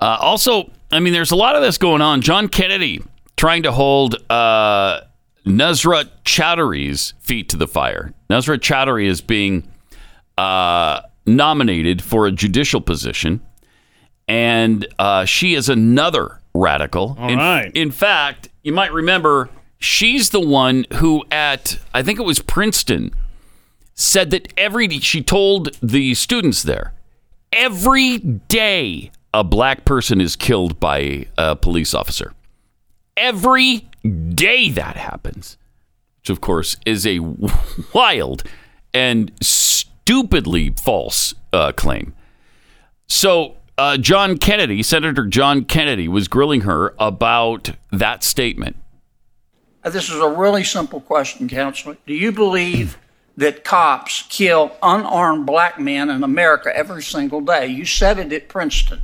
Uh, 0.00 0.18
also, 0.20 0.70
I 0.92 1.00
mean, 1.00 1.12
there's 1.12 1.30
a 1.30 1.36
lot 1.36 1.56
of 1.56 1.62
this 1.62 1.78
going 1.78 2.02
on. 2.02 2.20
John 2.20 2.48
Kennedy 2.48 3.02
trying 3.36 3.62
to 3.64 3.72
hold 3.72 4.16
uh, 4.30 5.00
Nusrat 5.46 6.10
Choudhury's 6.24 7.14
feet 7.20 7.48
to 7.50 7.56
the 7.56 7.66
fire. 7.66 8.12
Nusrat 8.30 8.58
Chowdhury 8.60 9.06
is 9.06 9.20
being 9.20 9.68
uh, 10.36 11.00
nominated 11.26 12.02
for 12.02 12.26
a 12.26 12.32
judicial 12.32 12.80
position, 12.80 13.40
and 14.28 14.86
uh, 14.98 15.24
she 15.24 15.54
is 15.54 15.68
another 15.68 16.40
radical. 16.54 17.16
All 17.18 17.28
in, 17.28 17.38
right. 17.38 17.72
in 17.74 17.90
fact, 17.90 18.48
you 18.62 18.72
might 18.72 18.92
remember 18.92 19.50
she's 19.78 20.30
the 20.30 20.40
one 20.40 20.86
who, 20.94 21.24
at 21.30 21.78
I 21.92 22.02
think 22.02 22.18
it 22.18 22.24
was 22.24 22.40
Princeton, 22.40 23.12
said 23.94 24.30
that 24.30 24.52
every 24.56 24.88
she 25.00 25.22
told 25.22 25.76
the 25.82 26.14
students 26.14 26.62
there 26.62 26.92
every 27.54 28.18
day 28.18 29.10
a 29.32 29.42
black 29.42 29.84
person 29.84 30.20
is 30.20 30.36
killed 30.36 30.78
by 30.78 31.26
a 31.36 31.56
police 31.56 31.94
officer. 31.94 32.32
Every 33.16 33.88
day 34.34 34.70
that 34.70 34.96
happens 34.96 35.56
which 36.24 36.30
of 36.30 36.40
course 36.40 36.78
is 36.86 37.06
a 37.06 37.18
wild 37.94 38.44
and 38.94 39.30
stupidly 39.42 40.70
false 40.70 41.34
uh, 41.52 41.70
claim. 41.72 42.14
So 43.06 43.56
uh, 43.76 43.98
john 43.98 44.38
kennedy 44.38 44.82
senator 44.82 45.26
john 45.26 45.64
kennedy 45.64 46.06
was 46.08 46.28
grilling 46.28 46.62
her 46.62 46.94
about 46.98 47.72
that 47.92 48.24
statement. 48.24 48.76
This 49.84 50.08
is 50.08 50.18
a 50.18 50.28
really 50.30 50.64
simple 50.64 51.00
question, 51.00 51.46
Counselor. 51.46 51.98
Do 52.06 52.14
you 52.14 52.32
believe 52.32 52.96
that 53.36 53.64
cops 53.64 54.22
kill 54.28 54.76
unarmed 54.82 55.46
black 55.46 55.78
men 55.78 56.10
in 56.10 56.22
America 56.22 56.74
every 56.74 57.02
single 57.02 57.40
day? 57.40 57.66
You 57.66 57.84
said 57.84 58.18
it 58.18 58.32
at 58.32 58.48
Princeton. 58.48 59.00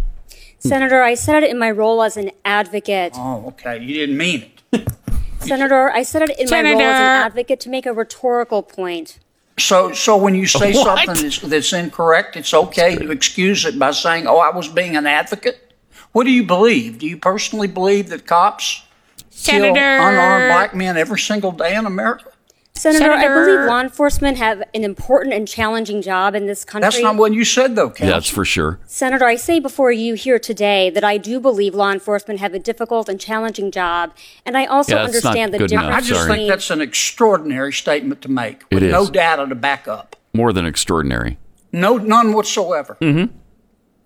Senator, 0.59 1.03
I 1.03 1.14
said 1.14 1.43
it 1.43 1.51
in 1.51 1.59
my 1.59 1.70
role 1.70 2.03
as 2.03 2.16
an 2.16 2.31
advocate. 2.45 3.12
Oh, 3.16 3.47
okay. 3.49 3.78
You 3.83 3.95
didn't 3.95 4.16
mean 4.16 4.51
it. 4.72 4.89
Senator, 5.41 5.91
I 5.91 6.03
said 6.03 6.22
it 6.22 6.39
in 6.39 6.51
my 6.51 6.61
role 6.62 6.81
as 6.83 7.01
an 7.01 7.24
advocate 7.26 7.61
to 7.61 7.70
make 7.70 7.87
a 7.87 7.93
rhetorical 7.93 8.62
point. 8.62 9.18
So, 9.59 9.93
so 9.93 10.16
when 10.16 10.35
you 10.35 10.47
say 10.47 10.72
What? 10.74 10.85
something 11.07 11.22
that's, 11.22 11.39
that's 11.41 11.72
incorrect, 11.72 12.37
it's 12.37 12.53
okay 12.55 12.97
to 12.97 13.11
excuse 13.11 13.64
it 13.64 13.78
by 13.78 13.91
saying, 13.91 14.26
"Oh, 14.26 14.39
I 14.39 14.55
was 14.55 14.68
being 14.68 14.97
an 14.97 15.07
advocate." 15.07 15.74
What 16.12 16.24
do 16.24 16.31
you 16.31 16.45
believe? 16.45 16.99
Do 16.99 17.07
you 17.07 17.16
personally 17.18 17.68
believe 17.68 18.09
that 18.09 18.26
cops 18.26 18.83
kill 19.31 19.64
unarmed 19.64 20.49
black 20.49 20.74
men 20.74 20.97
every 20.97 21.20
single 21.20 21.53
day 21.53 21.74
in 21.74 21.87
America? 21.87 22.33
Senator, 22.81 23.12
I 23.12 23.28
believe 23.28 23.66
law 23.66 23.81
enforcement 23.81 24.39
have 24.39 24.62
an 24.74 24.85
important 24.85 25.35
and 25.35 25.47
challenging 25.47 26.01
job 26.03 26.35
in 26.35 26.47
this 26.47 26.64
country. 26.64 26.87
That's 26.87 27.03
not 27.03 27.16
what 27.16 27.33
you 27.33 27.45
said, 27.45 27.76
though, 27.76 27.91
Counselor. 27.91 28.11
that's 28.11 28.28
for 28.28 28.45
sure 28.45 28.78
Senator, 28.87 29.24
I 29.26 29.37
say 29.37 29.61
before 29.61 29.93
you 29.93 30.14
here 30.14 30.39
today 30.39 30.89
that 30.91 31.05
I 31.05 31.18
do 31.18 31.41
believe 31.41 31.74
law 31.74 31.93
enforcement 31.93 32.41
have 32.41 32.55
a 32.55 32.59
difficult 32.59 33.09
and 33.09 33.20
challenging 33.20 33.70
job, 33.70 34.12
and 34.47 34.57
I 34.57 34.64
also 34.66 34.97
Yeah, 34.97 35.07
that's 35.07 35.22
not 35.24 35.31
understand 35.31 35.55
the 35.55 35.59
good 35.59 35.72
enough. 35.72 35.85
I 35.95 36.01
just 36.01 36.20
between. 36.22 36.39
think 36.39 36.49
that's 36.51 36.70
an 36.70 36.81
extraordinary 36.81 37.72
statement 37.72 38.22
to 38.22 38.31
make 38.31 38.64
It 38.70 38.74
with 38.76 38.91
no 38.91 39.07
data 39.09 39.47
to 39.47 39.55
back 39.55 39.87
up. 39.87 40.16
more 40.33 40.53
than 40.53 40.64
extraordinary 40.66 41.39
No, 41.72 41.99
none 41.99 42.33
whatsoever. 42.33 42.97
mm-hmm. 43.01 43.37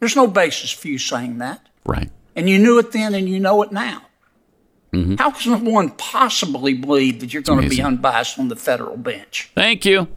There's 0.01 0.17
no 0.17 0.27
basis 0.27 0.71
for 0.71 0.89
you 0.89 0.99
saying 0.99 1.39
that. 1.39 1.69
right 1.87 2.11
And 2.37 2.49
you 2.51 2.59
knew 2.59 2.79
it 2.79 2.93
then 2.93 3.15
and 3.15 3.29
you 3.29 3.39
know 3.41 3.63
it 3.63 3.73
now. 3.73 4.03
Mhm. 4.95 5.19
How 5.19 5.31
can 5.31 5.65
one 5.65 5.91
possibly 5.91 6.75
believe 6.75 7.21
that 7.21 7.33
you're 7.33 7.43
going 7.43 7.63
to 7.63 7.69
be 7.69 7.83
unbiased 7.83 8.39
on 8.39 8.49
the 8.49 8.57
federal 8.57 8.97
bench? 8.97 9.51
thank 9.55 9.85
you 9.85 10.09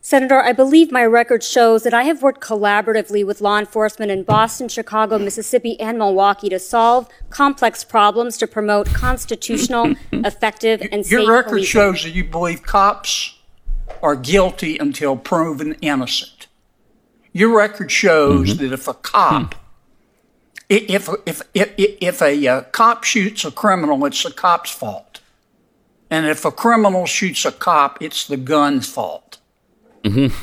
Senator, 0.00 0.38
I 0.42 0.52
believe 0.52 0.92
my 0.92 1.02
record 1.06 1.42
shows 1.42 1.82
that 1.84 1.94
I 1.94 2.02
have 2.02 2.20
worked 2.22 2.42
collaboratively 2.42 3.24
with 3.24 3.40
law 3.40 3.58
enforcement 3.58 4.10
in 4.10 4.22
Boston, 4.22 4.68
Chicago, 4.68 5.18
Mississippi, 5.18 5.80
and 5.80 5.96
Milwaukee 5.96 6.50
to 6.50 6.58
solve 6.58 7.08
complex 7.30 7.84
problems 7.84 8.36
to 8.36 8.46
promote 8.46 8.86
constitutional, 8.92 9.94
effective, 10.12 10.82
and 10.92 11.06
safe 11.06 11.10
Your 11.12 11.32
record 11.32 11.48
policing. 11.48 11.64
shows 11.70 12.02
that 12.02 12.10
you 12.10 12.22
believe 12.22 12.62
cops 12.64 13.34
are 14.02 14.14
guilty 14.14 14.76
until 14.76 15.16
proven 15.16 15.72
innocent. 15.80 16.48
Your 17.32 17.56
record 17.56 17.90
shows 17.90 18.58
that 18.58 18.72
if 18.74 18.86
a 18.86 18.92
cop, 18.92 19.54
i- 19.54 19.58
if, 20.68 21.08
if, 21.26 21.42
if, 21.54 21.72
if 21.76 22.22
a 22.22 22.46
uh, 22.48 22.60
cop 22.62 23.04
shoots 23.04 23.44
a 23.44 23.50
criminal, 23.50 24.04
it's 24.06 24.22
the 24.22 24.30
cop's 24.30 24.70
fault. 24.70 25.20
And 26.10 26.26
if 26.26 26.44
a 26.44 26.50
criminal 26.50 27.06
shoots 27.06 27.44
a 27.44 27.52
cop, 27.52 28.00
it's 28.00 28.26
the 28.26 28.36
gun's 28.36 28.88
fault. 28.88 29.38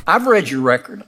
I've 0.07 0.25
read 0.25 0.49
your 0.49 0.61
record. 0.61 1.03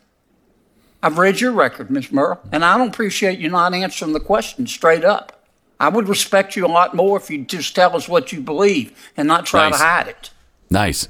I've 1.02 1.18
read 1.18 1.42
your 1.42 1.52
record, 1.52 1.90
Miss 1.90 2.12
Merle, 2.12 2.40
and 2.52 2.64
I 2.64 2.78
don't 2.78 2.90
appreciate 2.90 3.40
you 3.40 3.50
not 3.50 3.74
answering 3.74 4.14
the 4.14 4.20
question 4.20 4.68
straight 4.68 5.04
up. 5.04 5.44
I 5.80 5.90
would 5.90 6.08
respect 6.08 6.56
you 6.56 6.66
a 6.66 6.70
lot 6.70 6.94
more 6.96 7.18
if 7.18 7.30
you'd 7.30 7.50
just 7.50 7.76
tell 7.76 7.96
us 7.96 8.08
what 8.08 8.32
you 8.32 8.40
believe 8.40 9.12
and 9.18 9.28
not 9.28 9.46
try 9.46 9.70
Nice. 9.70 9.80
to 9.80 9.86
hide 9.86 10.08
it. 10.08 10.30
Nice. 10.70 11.10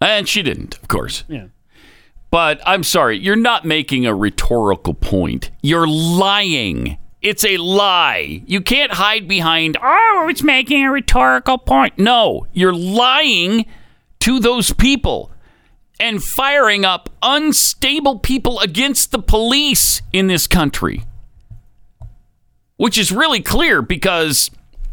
And 0.00 0.26
she 0.26 0.42
didn't, 0.42 0.78
of 0.78 0.88
course. 0.88 1.24
Yeah. 1.28 1.46
But 2.30 2.60
I'm 2.64 2.84
sorry, 2.84 3.18
you're 3.18 3.36
not 3.36 3.64
making 3.64 4.06
a 4.06 4.14
rhetorical 4.14 4.94
point. 4.94 5.50
You're 5.62 5.88
lying. 5.88 6.96
It's 7.20 7.44
a 7.44 7.56
lie. 7.56 8.42
You 8.46 8.60
can't 8.60 8.92
hide 8.92 9.26
behind, 9.26 9.76
oh, 9.82 10.28
it's 10.30 10.42
making 10.42 10.84
a 10.84 10.92
rhetorical 10.92 11.58
point. 11.58 11.98
No, 11.98 12.46
you're 12.52 12.74
lying 12.74 13.66
to 14.20 14.38
those 14.38 14.72
people 14.72 15.32
and 15.98 16.22
firing 16.22 16.84
up 16.84 17.10
unstable 17.22 18.20
people 18.20 18.58
against 18.60 19.10
the 19.10 19.18
police 19.18 20.00
in 20.12 20.28
this 20.28 20.46
country. 20.46 21.04
Which 22.76 22.96
is 22.96 23.12
really 23.12 23.42
clear 23.42 23.82
because 23.82 24.50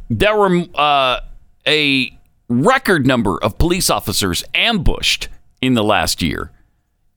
there 0.09 0.35
were 0.35 0.65
uh, 0.75 1.21
a 1.65 2.17
record 2.49 3.05
number 3.05 3.41
of 3.41 3.57
police 3.57 3.89
officers 3.89 4.43
ambushed 4.53 5.29
in 5.61 5.73
the 5.73 5.83
last 5.83 6.21
year, 6.21 6.51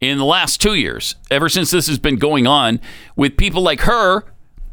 in 0.01 0.19
the 0.19 0.25
last 0.25 0.61
two 0.61 0.75
years, 0.75 1.15
ever 1.31 1.49
since 1.49 1.71
this 1.71 1.87
has 1.87 1.99
been 1.99 2.17
going 2.17 2.47
on, 2.47 2.81
with 3.17 3.37
people 3.37 3.63
like 3.63 3.81
her 3.81 4.25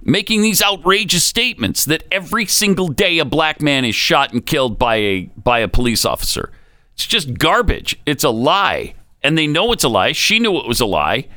making 0.01 0.41
these 0.41 0.61
outrageous 0.63 1.23
statements 1.23 1.83
that 1.85 2.03
every 2.11 2.45
single 2.45 2.87
day 2.87 3.19
a 3.19 3.25
black 3.25 3.61
man 3.61 3.83
is 3.83 3.93
shot 3.93 4.31
and 4.31 4.45
killed 4.45 4.79
by 4.79 4.95
a 4.95 5.21
by 5.35 5.59
a 5.59 5.67
police 5.67 6.05
officer. 6.05 6.51
It's 6.93 7.05
just 7.05 7.37
garbage. 7.37 7.99
It's 8.05 8.23
a 8.23 8.29
lie. 8.29 8.95
And 9.21 9.37
they 9.37 9.47
know 9.47 9.71
it's 9.71 9.83
a 9.83 9.89
lie. 9.89 10.13
She 10.13 10.39
knew 10.39 10.57
it 10.57 10.67
was 10.67 10.79
a 10.79 10.85
lie, 10.85 11.27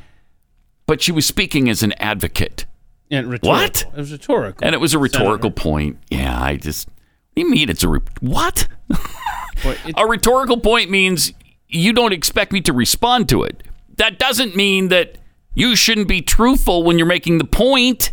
but 0.85 1.01
she 1.01 1.11
was 1.11 1.25
speaking 1.25 1.69
as 1.69 1.83
an 1.83 1.91
advocate. 1.93 2.65
And 3.11 3.29
rhetorical. 3.29 3.49
What? 3.49 3.85
It 3.93 3.99
was 3.99 4.11
rhetorical. 4.11 4.65
And 4.65 4.73
it 4.73 4.77
was 4.79 4.93
a 4.93 4.99
rhetorical 4.99 5.51
point. 5.51 5.97
Yeah, 6.09 6.41
I 6.41 6.55
just. 6.55 6.87
What 6.87 6.95
do 7.35 7.41
you 7.41 7.49
mean 7.49 7.69
it's 7.69 7.83
a. 7.83 7.89
Re- 7.89 8.01
what? 8.21 8.67
a 9.97 10.07
rhetorical 10.07 10.57
point 10.57 10.89
means 10.89 11.33
you 11.67 11.91
don't 11.91 12.13
expect 12.13 12.53
me 12.53 12.61
to 12.61 12.73
respond 12.73 13.27
to 13.29 13.43
it. 13.43 13.63
That 14.01 14.17
doesn't 14.17 14.55
mean 14.55 14.87
that 14.87 15.19
you 15.53 15.75
shouldn't 15.75 16.07
be 16.07 16.23
truthful 16.23 16.81
when 16.81 16.97
you're 16.97 17.05
making 17.05 17.37
the 17.37 17.43
point. 17.43 18.11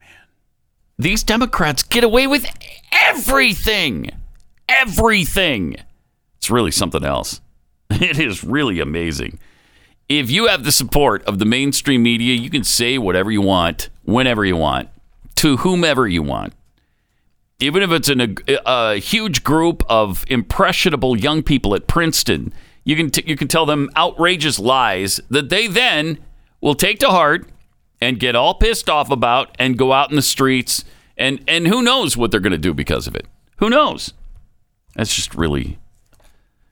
Man, 0.00 0.08
These 0.96 1.24
Democrats 1.24 1.82
get 1.82 2.04
away 2.04 2.28
with 2.28 2.46
everything. 2.92 4.08
Everything. 4.68 5.74
It's 6.36 6.48
really 6.48 6.70
something 6.70 7.04
else. 7.04 7.40
It 7.90 8.20
is 8.20 8.44
really 8.44 8.78
amazing. 8.78 9.40
If 10.08 10.30
you 10.30 10.46
have 10.46 10.62
the 10.62 10.70
support 10.70 11.24
of 11.24 11.40
the 11.40 11.44
mainstream 11.44 12.04
media, 12.04 12.36
you 12.36 12.48
can 12.48 12.62
say 12.62 12.98
whatever 12.98 13.32
you 13.32 13.42
want, 13.42 13.88
whenever 14.04 14.44
you 14.44 14.54
want, 14.54 14.90
to 15.36 15.56
whomever 15.56 16.06
you 16.06 16.22
want. 16.22 16.52
Even 17.58 17.82
if 17.82 17.90
it's 17.90 18.08
a, 18.08 18.36
a 18.64 18.98
huge 18.98 19.42
group 19.42 19.82
of 19.88 20.24
impressionable 20.28 21.18
young 21.18 21.42
people 21.42 21.74
at 21.74 21.88
Princeton, 21.88 22.52
You 22.88 22.96
can 22.96 23.10
t- 23.10 23.24
you 23.26 23.36
can 23.36 23.48
tell 23.48 23.66
them 23.66 23.90
outrageous 23.98 24.58
lies 24.58 25.20
that 25.28 25.50
they 25.50 25.66
then 25.66 26.20
will 26.62 26.74
take 26.74 26.98
to 27.00 27.10
heart 27.10 27.46
and 28.00 28.18
get 28.18 28.34
all 28.34 28.54
pissed 28.54 28.88
off 28.88 29.10
about 29.10 29.54
and 29.58 29.76
go 29.76 29.92
out 29.92 30.08
in 30.08 30.16
the 30.16 30.22
streets 30.22 30.84
and 31.14 31.38
and 31.46 31.68
who 31.68 31.82
knows 31.82 32.16
what 32.16 32.30
they're 32.30 32.40
going 32.40 32.52
to 32.52 32.56
do 32.56 32.72
because 32.72 33.06
of 33.06 33.14
it. 33.14 33.26
Who 33.56 33.68
knows? 33.68 34.14
That's 34.94 35.14
just 35.14 35.34
really 35.34 35.78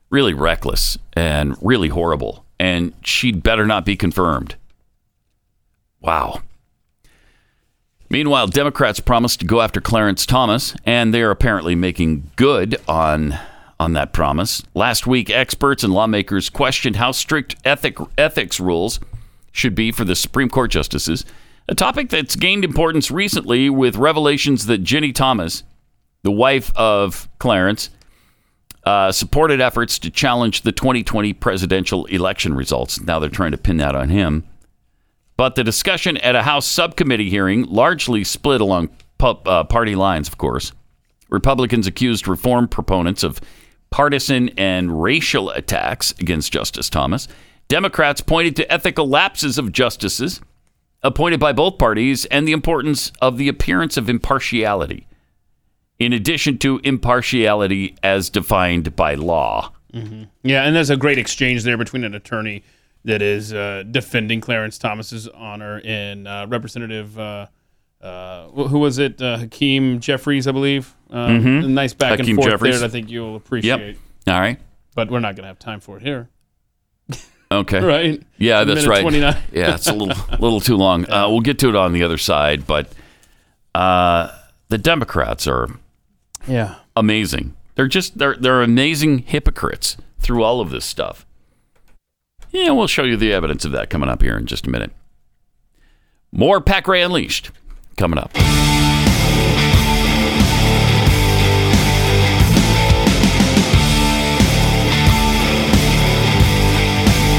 really 0.09 0.33
reckless 0.33 0.97
and 1.13 1.55
really 1.61 1.89
horrible 1.89 2.43
and 2.59 2.93
she'd 3.03 3.43
better 3.43 3.67
not 3.67 3.85
be 3.85 3.95
confirmed. 3.95 4.55
Wow. 6.01 6.41
Meanwhile, 8.09 8.47
Democrats 8.47 8.99
promised 8.99 9.41
to 9.41 9.45
go 9.45 9.61
after 9.61 9.81
Clarence 9.81 10.25
Thomas, 10.25 10.73
and 10.83 11.13
they 11.13 11.21
are 11.21 11.29
apparently 11.29 11.75
making 11.75 12.31
good 12.37 12.77
on 12.87 13.37
on 13.79 13.93
that 13.93 14.13
promise. 14.13 14.63
Last 14.73 15.05
week, 15.05 15.29
experts 15.29 15.83
and 15.83 15.93
lawmakers 15.93 16.49
questioned 16.49 16.95
how 16.95 17.11
strict 17.11 17.55
ethic, 17.63 17.97
ethics 18.17 18.59
rules 18.59 18.99
should 19.51 19.75
be 19.75 19.91
for 19.91 20.03
the 20.03 20.15
Supreme 20.15 20.49
Court 20.49 20.71
justices, 20.71 21.25
a 21.69 21.75
topic 21.75 22.09
that's 22.09 22.35
gained 22.35 22.63
importance 22.63 23.11
recently 23.11 23.69
with 23.69 23.95
revelations 23.97 24.67
that 24.67 24.79
Ginny 24.79 25.11
Thomas, 25.11 25.63
the 26.23 26.31
wife 26.31 26.71
of 26.75 27.27
Clarence, 27.39 27.89
uh, 28.85 29.11
supported 29.11 29.59
efforts 29.59 29.99
to 29.99 30.09
challenge 30.09 30.61
the 30.61 30.71
2020 30.71 31.33
presidential 31.33 32.05
election 32.05 32.53
results. 32.53 33.01
Now 33.01 33.19
they're 33.19 33.29
trying 33.29 33.51
to 33.51 33.57
pin 33.57 33.77
that 33.77 33.95
on 33.95 34.09
him. 34.09 34.45
But 35.35 35.55
the 35.55 35.63
discussion 35.63 36.17
at 36.17 36.35
a 36.35 36.43
House 36.43 36.65
subcommittee 36.65 37.29
hearing 37.29 37.63
largely 37.63 38.23
split 38.23 38.61
along 38.61 38.89
pu- 39.17 39.39
uh, 39.45 39.65
party 39.65 39.93
lines, 39.93 40.27
of 40.27 40.37
course. 40.37 40.71
Republicans 41.29 41.85
accused 41.85 42.27
reform 42.27 42.67
proponents 42.67 43.23
of 43.23 43.41
partisan 43.89 44.49
and 44.57 45.01
racial 45.01 45.49
attacks 45.51 46.11
against 46.19 46.51
Justice 46.51 46.89
Thomas. 46.89 47.27
Democrats 47.67 48.21
pointed 48.21 48.55
to 48.55 48.71
ethical 48.71 49.07
lapses 49.07 49.57
of 49.57 49.71
justices 49.71 50.41
appointed 51.03 51.39
by 51.39 51.53
both 51.53 51.77
parties 51.77 52.25
and 52.25 52.47
the 52.47 52.51
importance 52.51 53.11
of 53.21 53.37
the 53.37 53.47
appearance 53.47 53.97
of 53.97 54.09
impartiality, 54.09 55.07
in 55.99 56.13
addition 56.13 56.57
to 56.57 56.79
impartiality 56.83 57.95
as 58.01 58.29
defined 58.29 58.95
by 58.95 59.15
law. 59.15 59.71
Yeah, 60.43 60.63
and 60.63 60.75
there's 60.75 60.89
a 60.89 60.97
great 60.97 61.17
exchange 61.17 61.63
there 61.63 61.77
between 61.77 62.03
an 62.03 62.13
attorney 62.13 62.63
that 63.05 63.21
is 63.21 63.53
uh, 63.53 63.83
defending 63.89 64.41
Clarence 64.41 64.77
Thomas's 64.77 65.27
honor 65.29 65.81
and 65.83 66.27
uh, 66.27 66.45
Representative. 66.49 67.17
Uh, 67.17 67.47
uh, 68.01 68.47
who 68.49 68.79
was 68.79 68.97
it? 68.99 69.21
Uh, 69.21 69.37
Hakeem 69.37 69.99
Jeffries, 69.99 70.47
I 70.47 70.51
believe. 70.51 70.93
Mhm. 71.11 71.65
a 71.65 71.67
Nice 71.67 71.93
back 71.93 72.19
Hakeem 72.19 72.35
and 72.35 72.43
forth 72.43 72.51
Jeffries. 72.51 72.73
there. 72.73 72.79
That 72.81 72.85
I 72.87 72.89
think 72.89 73.09
you'll 73.09 73.35
appreciate. 73.35 73.97
All 74.27 74.39
right. 74.39 74.59
But 74.95 75.09
we're 75.09 75.19
not 75.19 75.35
going 75.35 75.43
to 75.43 75.47
have 75.47 75.59
time 75.59 75.79
for 75.79 75.97
it 75.97 76.03
here. 76.03 76.29
Okay. 77.49 77.79
Right. 77.83 78.21
Yeah, 78.37 78.65
that's 78.65 78.85
right. 78.85 79.01
29. 79.03 79.33
yeah, 79.53 79.75
it's 79.75 79.87
a 79.87 79.93
little 79.93 80.21
little 80.37 80.59
too 80.59 80.75
long. 80.75 81.09
Uh, 81.09 81.29
we'll 81.29 81.39
get 81.39 81.57
to 81.59 81.69
it 81.69 81.75
on 81.77 81.93
the 81.93 82.03
other 82.03 82.17
side, 82.17 82.67
but 82.67 82.91
uh, 83.73 84.29
the 84.67 84.77
Democrats 84.77 85.47
are 85.47 85.69
Yeah. 86.45 86.75
amazing. 86.97 87.55
They're 87.75 87.87
just 87.87 88.17
they're 88.17 88.35
they're 88.35 88.61
amazing 88.63 89.19
hypocrites 89.19 89.95
through 90.19 90.43
all 90.43 90.59
of 90.59 90.71
this 90.71 90.83
stuff. 90.83 91.25
Yeah, 92.51 92.71
we'll 92.71 92.87
show 92.87 93.03
you 93.03 93.15
the 93.15 93.31
evidence 93.31 93.63
of 93.63 93.71
that 93.71 93.89
coming 93.89 94.09
up 94.09 94.21
here 94.21 94.37
in 94.37 94.45
just 94.45 94.67
a 94.67 94.69
minute. 94.69 94.91
More 96.33 96.59
Pat 96.59 96.83
Gray 96.83 97.01
Unleashed 97.01 97.51
coming 97.97 98.19
up. 98.19 98.31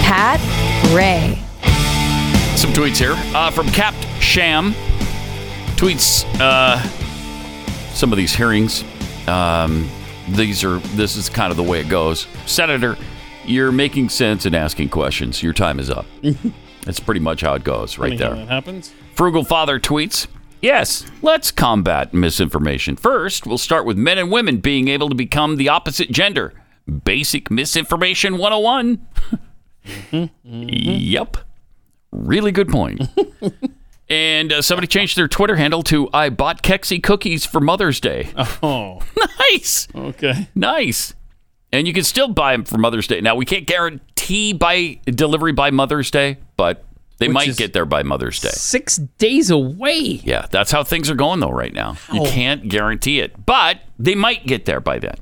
Pat 0.02 0.40
Gray. 0.88 1.38
Some 2.56 2.72
tweets 2.72 2.98
here 2.98 3.14
uh, 3.36 3.50
from 3.50 3.68
Capt 3.68 3.96
Sham. 4.20 4.72
Tweets 5.76 6.24
uh, 6.40 6.82
some 7.92 8.10
of 8.12 8.16
these 8.18 8.34
hearings. 8.34 8.84
Um, 9.28 9.88
these 10.30 10.64
are 10.64 10.78
this 10.96 11.16
is 11.16 11.28
kind 11.28 11.50
of 11.50 11.56
the 11.56 11.62
way 11.62 11.80
it 11.80 11.88
goes. 11.88 12.26
Senator, 12.46 12.96
you're 13.44 13.70
making 13.72 14.08
sense 14.08 14.44
and 14.46 14.56
asking 14.56 14.88
questions. 14.88 15.42
Your 15.42 15.52
time 15.52 15.78
is 15.78 15.90
up. 15.90 16.06
That's 16.82 17.00
pretty 17.00 17.20
much 17.20 17.42
how 17.42 17.54
it 17.54 17.64
goes 17.64 17.98
right 17.98 18.10
Funny 18.18 18.22
how 18.22 18.34
there. 18.34 18.46
that 18.46 18.48
happens. 18.52 18.92
Frugal 19.14 19.44
Father 19.44 19.78
tweets, 19.78 20.26
Yes, 20.60 21.06
let's 21.22 21.50
combat 21.50 22.12
misinformation. 22.12 22.96
First, 22.96 23.46
we'll 23.46 23.58
start 23.58 23.86
with 23.86 23.96
men 23.96 24.18
and 24.18 24.30
women 24.30 24.58
being 24.58 24.88
able 24.88 25.08
to 25.08 25.14
become 25.14 25.56
the 25.56 25.68
opposite 25.68 26.10
gender. 26.10 26.52
Basic 27.04 27.50
misinformation 27.50 28.38
101. 28.38 29.06
Yep. 30.42 31.36
Really 32.10 32.52
good 32.52 32.68
point. 32.68 33.02
and 34.08 34.52
uh, 34.52 34.62
somebody 34.62 34.86
changed 34.86 35.16
their 35.16 35.28
Twitter 35.28 35.56
handle 35.56 35.82
to 35.84 36.08
I 36.12 36.30
bought 36.30 36.62
Kexi 36.62 37.02
cookies 37.02 37.44
for 37.46 37.60
Mother's 37.60 38.00
Day. 38.00 38.30
Oh. 38.62 39.00
nice. 39.50 39.86
Okay. 39.94 40.48
Nice. 40.54 41.14
And 41.70 41.86
you 41.86 41.92
can 41.92 42.04
still 42.04 42.28
buy 42.28 42.52
them 42.52 42.64
for 42.64 42.78
Mother's 42.78 43.06
Day. 43.06 43.20
Now, 43.20 43.34
we 43.34 43.44
can't 43.44 43.66
guarantee 43.66 44.54
by 44.54 45.00
delivery 45.04 45.52
by 45.52 45.70
Mother's 45.70 46.10
Day, 46.10 46.38
but 46.56 46.84
they 47.18 47.26
Which 47.28 47.34
might 47.34 47.56
get 47.56 47.72
there 47.72 47.84
by 47.84 48.02
Mother's 48.02 48.40
Day. 48.40 48.48
Six 48.50 48.96
days 48.96 49.50
away. 49.50 49.98
Yeah, 50.24 50.46
that's 50.50 50.70
how 50.70 50.84
things 50.84 51.10
are 51.10 51.14
going 51.14 51.40
though 51.40 51.50
right 51.50 51.72
now. 51.74 51.96
You 52.12 52.22
can't 52.22 52.68
guarantee 52.68 53.20
it, 53.20 53.44
but 53.46 53.80
they 53.98 54.14
might 54.14 54.46
get 54.46 54.64
there 54.66 54.80
by 54.80 54.98
then. 54.98 55.16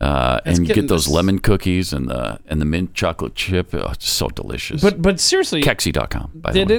Uh, 0.00 0.40
and 0.46 0.66
you 0.66 0.74
get 0.74 0.88
those 0.88 1.04
this- 1.04 1.12
lemon 1.14 1.38
cookies 1.38 1.92
and 1.92 2.08
the 2.08 2.40
and 2.46 2.60
the 2.60 2.64
mint 2.64 2.94
chocolate 2.94 3.34
chip. 3.34 3.74
Oh, 3.74 3.90
it's 3.90 4.08
so 4.08 4.28
delicious. 4.28 4.82
But 4.82 5.02
but 5.02 5.20
seriously, 5.20 5.62
Kexi.com. 5.62 6.30
By 6.36 6.52
the 6.52 6.64
did 6.64 6.68
way. 6.70 6.76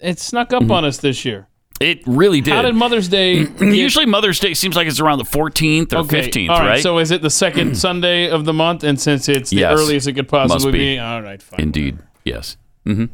it? 0.00 0.10
It 0.10 0.18
snuck 0.20 0.52
up 0.52 0.70
on 0.70 0.84
us 0.84 0.98
this 0.98 1.24
year. 1.24 1.48
It 1.80 2.00
really 2.06 2.40
did. 2.40 2.54
How 2.54 2.62
did 2.62 2.74
Mother's 2.74 3.08
Day? 3.08 3.46
Usually 3.60 4.04
Mother's 4.04 4.38
Day 4.40 4.52
seems 4.54 4.76
like 4.76 4.86
it's 4.86 5.00
around 5.00 5.18
the 5.18 5.24
14th 5.24 5.92
or 5.92 5.98
Okay, 5.98 6.28
15th, 6.28 6.50
all 6.50 6.60
right? 6.60 6.82
So 6.82 6.98
is 6.98 7.10
it 7.12 7.22
the 7.22 7.30
second 7.30 7.76
Sunday 7.76 8.28
of 8.28 8.44
the 8.44 8.52
month? 8.52 8.82
And 8.84 9.00
since 9.00 9.28
it's 9.28 9.50
the 9.50 9.58
Yes. 9.58 9.78
earliest 9.78 10.06
it 10.08 10.14
could 10.14 10.28
possibly 10.28 10.72
be. 10.72 10.78
be, 10.78 10.98
all 10.98 11.22
right, 11.22 11.40
fine. 11.40 11.60
Indeed. 11.60 11.98
Yes. 12.24 12.56
Hmm 12.94 13.04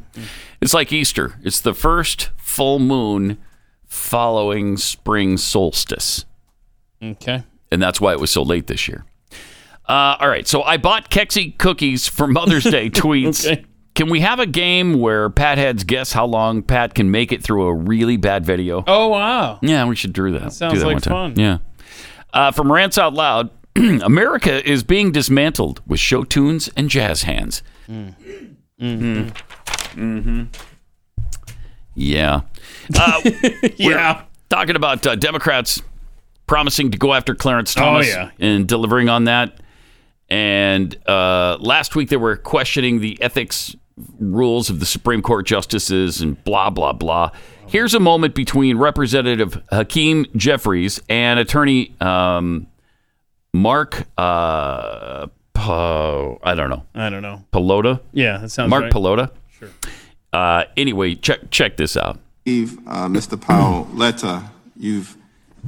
It's 0.61 0.73
like 0.73 0.91
Easter. 0.93 1.35
It's 1.43 1.59
the 1.59 1.73
first 1.73 2.29
full 2.37 2.79
moon 2.79 3.37
following 3.85 4.77
spring 4.77 5.37
solstice. 5.37 6.25
Okay. 7.03 7.43
And 7.71 7.81
that's 7.81 7.99
why 7.99 8.13
it 8.13 8.19
was 8.19 8.31
so 8.31 8.41
late 8.43 8.67
this 8.67 8.87
year. 8.87 9.05
Uh, 9.87 10.15
all 10.19 10.29
right. 10.29 10.47
So 10.47 10.63
I 10.63 10.77
bought 10.77 11.09
Kexi 11.11 11.57
cookies 11.57 12.07
for 12.07 12.25
Mother's 12.27 12.63
Day 12.63 12.89
tweets. 12.91 13.45
Okay. 13.45 13.65
Can 13.93 14.09
we 14.09 14.19
have 14.21 14.39
a 14.39 14.45
game 14.45 14.99
where 14.99 15.29
Pat 15.29 15.57
heads 15.57 15.83
guess 15.85 16.11
how 16.11 16.25
long 16.25 16.61
Pat 16.63 16.93
can 16.95 17.11
make 17.11 17.31
it 17.31 17.41
through 17.41 17.67
a 17.67 17.73
really 17.73 18.17
bad 18.17 18.45
video? 18.45 18.83
Oh 18.87 19.07
wow. 19.09 19.59
Yeah, 19.61 19.85
we 19.85 19.95
should 19.95 20.11
do 20.11 20.31
that. 20.31 20.41
That 20.41 20.51
sounds 20.53 20.73
do 20.73 20.79
that 20.79 20.85
like 20.85 21.03
fun. 21.03 21.33
Yeah. 21.37 21.59
Uh, 22.33 22.51
from 22.51 22.69
Rants 22.71 22.97
Out 22.97 23.13
Loud, 23.13 23.51
America 23.77 24.67
is 24.69 24.83
being 24.83 25.13
dismantled 25.13 25.81
with 25.87 26.01
show 26.01 26.23
tunes 26.25 26.69
and 26.75 26.89
jazz 26.89 27.23
hands. 27.23 27.63
Mm. 27.87 28.15
Mm-hmm. 28.81 29.29
Yeah. 31.95 32.41
Uh, 32.97 33.21
yeah. 33.77 34.23
Talking 34.49 34.75
about 34.75 35.05
uh, 35.07 35.15
Democrats 35.15 35.81
promising 36.47 36.91
to 36.91 36.97
go 36.97 37.13
after 37.13 37.33
Clarence 37.33 37.73
Thomas 37.73 38.07
yeah. 38.07 38.31
and 38.39 38.67
delivering 38.67 39.09
on 39.09 39.23
that. 39.25 39.59
And 40.29 40.95
uh, 41.07 41.57
last 41.59 41.95
week 41.95 42.09
they 42.09 42.17
were 42.17 42.35
questioning 42.35 42.99
the 42.99 43.21
ethics 43.21 43.75
rules 44.19 44.69
of 44.69 44.79
the 44.79 44.85
Supreme 44.85 45.21
Court 45.21 45.45
justices 45.45 46.21
and 46.21 46.41
blah, 46.43 46.69
blah, 46.69 46.93
blah. 46.93 47.31
Here's 47.67 47.93
a 47.93 47.99
moment 47.99 48.35
between 48.35 48.77
Representative 48.77 49.61
Hakeem 49.71 50.25
Jeffries 50.35 51.01
and 51.09 51.39
Attorney 51.39 51.95
um, 51.99 52.67
Mark, 53.53 54.05
uh, 54.17 55.27
Po- 55.53 56.39
I 56.43 56.53
don't 56.53 56.69
know, 56.69 56.83
I 56.93 57.09
don't 57.09 57.21
know. 57.21 57.43
Pelota? 57.53 58.01
Yeah, 58.11 58.37
that 58.39 58.49
sounds 58.49 58.69
Mark 58.69 58.83
right. 58.83 58.91
Pelota? 58.91 59.31
Sure. 59.65 59.91
Uh, 60.33 60.65
anyway, 60.75 61.15
check 61.15 61.49
check 61.51 61.77
this 61.77 61.95
out. 61.97 62.19
Steve, 62.41 62.77
uh, 62.87 63.07
Mr. 63.07 63.37
Paoletta, 63.37 64.43
you've 64.77 65.15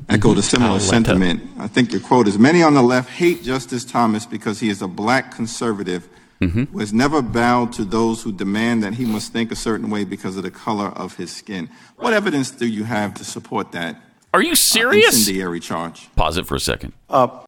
echoed 0.09 0.37
a 0.37 0.41
similar 0.41 0.77
Paoletta. 0.77 0.81
sentiment. 0.89 1.41
I 1.57 1.67
think 1.67 1.91
your 1.91 2.01
quote 2.01 2.27
is 2.27 2.37
Many 2.37 2.61
on 2.61 2.73
the 2.73 2.81
left 2.83 3.09
hate 3.09 3.43
Justice 3.43 3.83
Thomas 3.85 4.25
because 4.25 4.59
he 4.59 4.69
is 4.69 4.81
a 4.81 4.87
black 4.87 5.33
conservative 5.35 6.07
who 6.39 6.77
has 6.77 6.93
never 6.93 7.23
bowed 7.23 7.73
to 7.73 7.83
those 7.83 8.21
who 8.21 8.31
demand 8.31 8.83
that 8.83 8.93
he 8.93 9.05
must 9.05 9.33
think 9.33 9.51
a 9.51 9.55
certain 9.55 9.89
way 9.89 10.03
because 10.03 10.37
of 10.37 10.43
the 10.43 10.51
color 10.51 10.89
of 10.89 11.15
his 11.15 11.35
skin. 11.35 11.67
What 11.95 12.13
evidence 12.13 12.51
do 12.51 12.67
you 12.67 12.83
have 12.83 13.15
to 13.15 13.25
support 13.25 13.71
that? 13.71 13.99
Are 14.35 14.41
you 14.43 14.53
serious? 14.53 15.15
incendiary 15.15 15.59
charge. 15.59 16.13
Pause 16.15 16.37
it 16.37 16.45
for 16.45 16.53
a 16.53 16.59
second. 16.59 16.93
are 17.09 17.43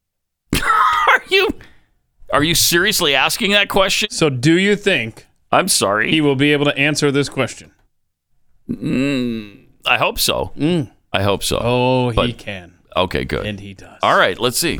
you 1.29 1.49
are 2.33 2.43
you 2.43 2.55
seriously 2.55 3.13
asking 3.13 3.51
that 3.51 3.69
question? 3.69 4.09
So 4.09 4.29
do 4.31 4.57
you 4.57 4.75
think 4.75 5.27
I'm 5.51 5.67
sorry. 5.67 6.11
he 6.11 6.21
will 6.21 6.35
be 6.35 6.53
able 6.53 6.65
to 6.65 6.77
answer 6.77 7.11
this 7.11 7.29
question? 7.29 7.71
Mm, 8.69 9.65
I 9.85 9.97
hope 9.97 10.19
so. 10.19 10.51
I 11.11 11.21
hope 11.23 11.43
so. 11.43 11.57
Oh, 11.61 12.09
he 12.11 12.33
can, 12.33 12.75
Okay, 12.95 13.25
good. 13.25 13.45
and 13.45 13.59
he 13.59 13.73
does. 13.73 13.97
All 14.03 14.17
right, 14.17 14.37
let's 14.39 14.57
see. 14.59 14.79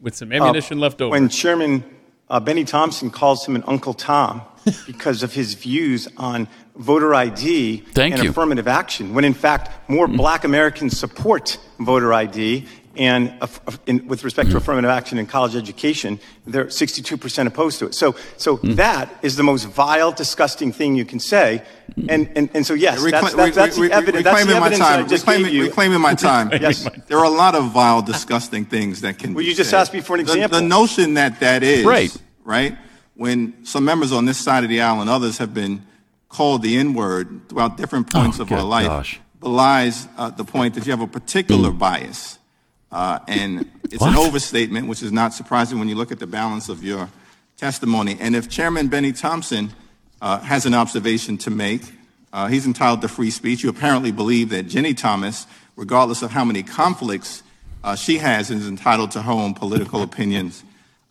With 0.00 0.14
some 0.16 0.32
ammunition 0.32 0.78
left 0.80 1.00
over. 1.00 1.12
When 1.12 1.28
Chairman 1.28 1.84
uh, 2.28 2.40
Benny 2.40 2.64
Thompson 2.64 3.10
calls 3.10 3.46
him 3.46 3.54
an 3.56 3.64
Uncle 3.66 3.94
Tom 3.94 4.42
because 4.86 5.22
of 5.22 5.32
his 5.32 5.54
views 5.54 6.08
on 6.16 6.48
voter 6.76 7.14
ID 7.14 7.78
Thank 7.92 8.14
and 8.16 8.24
you. 8.24 8.30
affirmative 8.30 8.66
action, 8.66 9.14
when 9.14 9.24
in 9.24 9.34
fact 9.34 9.70
more 9.88 10.08
black 10.08 10.44
Americans 10.44 10.98
support 10.98 11.58
voter 11.78 12.12
ID. 12.12 12.66
And 12.96 13.34
uh, 13.40 13.46
in, 13.86 14.06
with 14.06 14.22
respect 14.24 14.50
to 14.50 14.56
affirmative 14.56 14.90
action 14.90 15.18
in 15.18 15.26
college 15.26 15.56
education, 15.56 16.20
they're 16.46 16.66
62% 16.66 17.46
opposed 17.46 17.78
to 17.80 17.86
it. 17.86 17.94
So, 17.94 18.14
so 18.36 18.56
that 18.62 19.12
is 19.22 19.36
the 19.36 19.42
most 19.42 19.64
vile, 19.64 20.12
disgusting 20.12 20.72
thing 20.72 20.94
you 20.94 21.04
can 21.04 21.18
say. 21.18 21.62
And, 22.08 22.30
and, 22.36 22.50
and 22.54 22.64
so, 22.66 22.74
yes, 22.74 23.00
Recla- 23.00 23.10
that's, 23.10 23.34
that's, 23.34 23.56
that's 23.56 23.76
the 23.76 23.90
evidence. 23.92 24.24
That's 24.24 24.44
the 24.44 24.54
reclaiming 24.54 24.60
my 24.60 24.66
evidence 24.66 24.80
I 24.80 24.96
time. 24.96 25.08
just 25.08 25.24
Reclaiming, 25.26 25.44
gave 25.46 25.54
you. 25.54 25.64
reclaiming 25.64 26.00
my 26.00 26.14
time. 26.30 26.50
Yes. 26.52 26.88
There 27.08 27.18
are 27.18 27.24
a 27.24 27.28
lot 27.30 27.54
of 27.54 27.72
vile, 27.72 28.02
disgusting 28.02 28.64
things 28.64 29.00
that 29.00 29.18
can. 29.18 29.34
Well, 29.34 29.44
you 29.44 29.54
just 29.54 29.70
said. 29.70 29.80
asked 29.80 29.92
me 29.92 30.00
for 30.00 30.14
an 30.14 30.20
example. 30.20 30.60
The, 30.60 30.64
notion 30.66 31.14
that 31.14 31.40
that 31.40 31.62
is 31.62 31.84
Right. 31.84 32.16
right. 32.44 32.76
When 33.16 33.64
some 33.64 33.84
members 33.84 34.12
on 34.12 34.24
this 34.24 34.38
side 34.38 34.64
of 34.64 34.70
the 34.70 34.80
aisle 34.80 35.00
and 35.00 35.08
others 35.10 35.38
have 35.38 35.52
been 35.54 35.84
called 36.28 36.62
the 36.62 36.76
N 36.76 36.94
word 36.94 37.48
throughout 37.48 37.76
different 37.76 38.10
points 38.10 38.38
of 38.40 38.50
our 38.50 38.62
life, 38.62 38.86
gosh. 38.86 39.20
belies 39.40 40.08
uh, 40.16 40.30
the 40.30 40.44
point 40.44 40.74
that 40.74 40.84
you 40.84 40.90
have 40.90 41.00
a 41.00 41.06
particular 41.06 41.70
bias, 41.70 42.38
uh, 42.94 43.18
and 43.26 43.68
it's 43.90 44.02
an 44.02 44.14
overstatement, 44.14 44.86
which 44.86 45.02
is 45.02 45.10
not 45.10 45.34
surprising 45.34 45.80
when 45.80 45.88
you 45.88 45.96
look 45.96 46.12
at 46.12 46.20
the 46.20 46.26
balance 46.28 46.68
of 46.68 46.84
your 46.84 47.10
testimony. 47.56 48.16
And 48.20 48.36
if 48.36 48.48
Chairman 48.48 48.86
Benny 48.86 49.12
Thompson 49.12 49.72
uh, 50.22 50.38
has 50.38 50.64
an 50.64 50.74
observation 50.74 51.36
to 51.38 51.50
make, 51.50 51.82
uh, 52.32 52.46
he's 52.46 52.66
entitled 52.66 53.00
to 53.02 53.08
free 53.08 53.32
speech. 53.32 53.64
You 53.64 53.68
apparently 53.68 54.12
believe 54.12 54.50
that 54.50 54.68
Ginny 54.68 54.94
Thomas, 54.94 55.48
regardless 55.74 56.22
of 56.22 56.30
how 56.30 56.44
many 56.44 56.62
conflicts 56.62 57.42
uh, 57.82 57.96
she 57.96 58.18
has, 58.18 58.52
is 58.52 58.68
entitled 58.68 59.10
to 59.10 59.22
her 59.22 59.32
own 59.32 59.54
political 59.54 60.02
opinions 60.02 60.62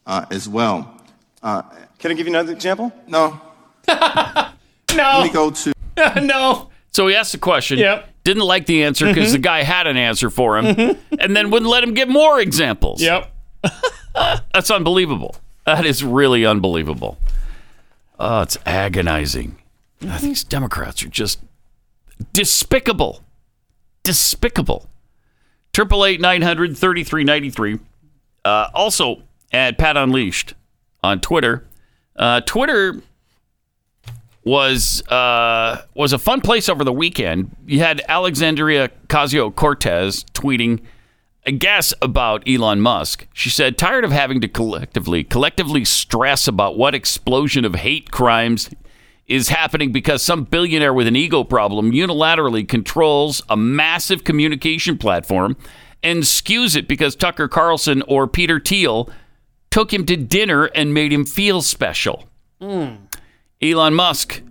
uh, 0.07 0.25
as 0.31 0.47
well. 0.47 1.01
Uh, 1.41 1.63
Can 1.99 2.11
I 2.11 2.13
give 2.13 2.27
you 2.27 2.31
another 2.31 2.53
example? 2.53 2.93
No. 3.07 3.39
No. 4.95 5.21
Let 5.21 5.23
me 5.23 5.34
go 5.34 5.49
to. 5.49 5.73
no. 6.21 6.69
So 6.91 7.07
he 7.07 7.15
asked 7.15 7.31
the 7.31 7.39
question. 7.39 7.79
Yep. 7.79 8.12
Didn't 8.24 8.43
like 8.43 8.65
the 8.65 8.84
answer 8.84 9.07
because 9.07 9.30
Mhm. 9.30 9.34
the 9.34 9.39
guy 9.39 9.63
had 9.63 9.86
an 9.88 9.97
answer 9.97 10.30
for 10.30 10.57
him, 10.57 10.65
Mhm. 10.76 10.97
and 11.19 11.36
then 11.36 11.49
wouldn't 11.51 11.69
let 11.69 11.84
him 11.84 11.93
give 11.93 12.07
more 12.09 12.39
examples. 12.39 13.01
Yep. 13.01 13.32
That's 14.13 14.71
unbelievable. 14.71 15.36
That 15.65 15.86
is 15.86 16.03
really 16.03 16.45
unbelievable. 16.45 17.17
Oh, 18.19 18.41
it's 18.41 18.57
agonizing. 18.65 19.57
Ah, 20.07 20.19
These 20.21 20.43
Democrats 20.43 21.03
are 21.03 21.09
just 21.09 21.39
despicable. 22.32 23.24
Despicable. 24.03 24.88
Triple 25.74 26.05
eight 26.05 26.21
nine 26.21 26.41
hundred 26.41 26.78
thirty 26.78 27.03
three 27.03 27.24
ninety 27.24 27.49
three. 27.49 27.80
Uh, 28.45 28.67
also 28.74 29.21
at 29.51 29.78
Pat 29.78 29.97
Unleashed 29.97 30.53
on 31.03 31.19
Twitter. 31.19 31.65
Uh, 32.15 32.41
Twitter 32.41 33.01
was 34.43 35.07
uh, 35.07 35.85
was 35.93 36.13
a 36.13 36.19
fun 36.19 36.41
place 36.41 36.67
over 36.69 36.83
the 36.83 36.93
weekend. 36.93 37.55
You 37.65 37.79
had 37.79 38.01
Alexandria 38.07 38.89
Ocasio 39.07 39.53
Cortez 39.53 40.25
tweeting 40.33 40.81
a 41.45 41.51
guess 41.51 41.93
about 42.01 42.47
Elon 42.47 42.81
Musk. 42.81 43.27
She 43.33 43.49
said, 43.49 43.77
"Tired 43.77 44.03
of 44.03 44.11
having 44.11 44.41
to 44.41 44.47
collectively 44.47 45.23
collectively 45.23 45.85
stress 45.85 46.47
about 46.47 46.77
what 46.77 46.95
explosion 46.95 47.65
of 47.65 47.75
hate 47.75 48.11
crimes 48.11 48.69
is 49.25 49.49
happening 49.49 49.93
because 49.93 50.21
some 50.21 50.43
billionaire 50.43 50.93
with 50.93 51.07
an 51.07 51.15
ego 51.15 51.45
problem 51.45 51.93
unilaterally 51.93 52.67
controls 52.67 53.41
a 53.47 53.55
massive 53.55 54.25
communication 54.25 54.97
platform 54.97 55.55
and 56.03 56.23
skews 56.23 56.75
it 56.75 56.89
because 56.89 57.15
Tucker 57.15 57.47
Carlson 57.47 58.01
or 58.01 58.27
Peter 58.27 58.59
Thiel 58.59 59.09
took 59.71 59.93
him 59.93 60.05
to 60.05 60.17
dinner 60.17 60.65
and 60.65 60.93
made 60.93 61.13
him 61.13 61.23
feel 61.23 61.61
special." 61.61 62.27
Elon 63.61 63.93
Musk 63.93 64.41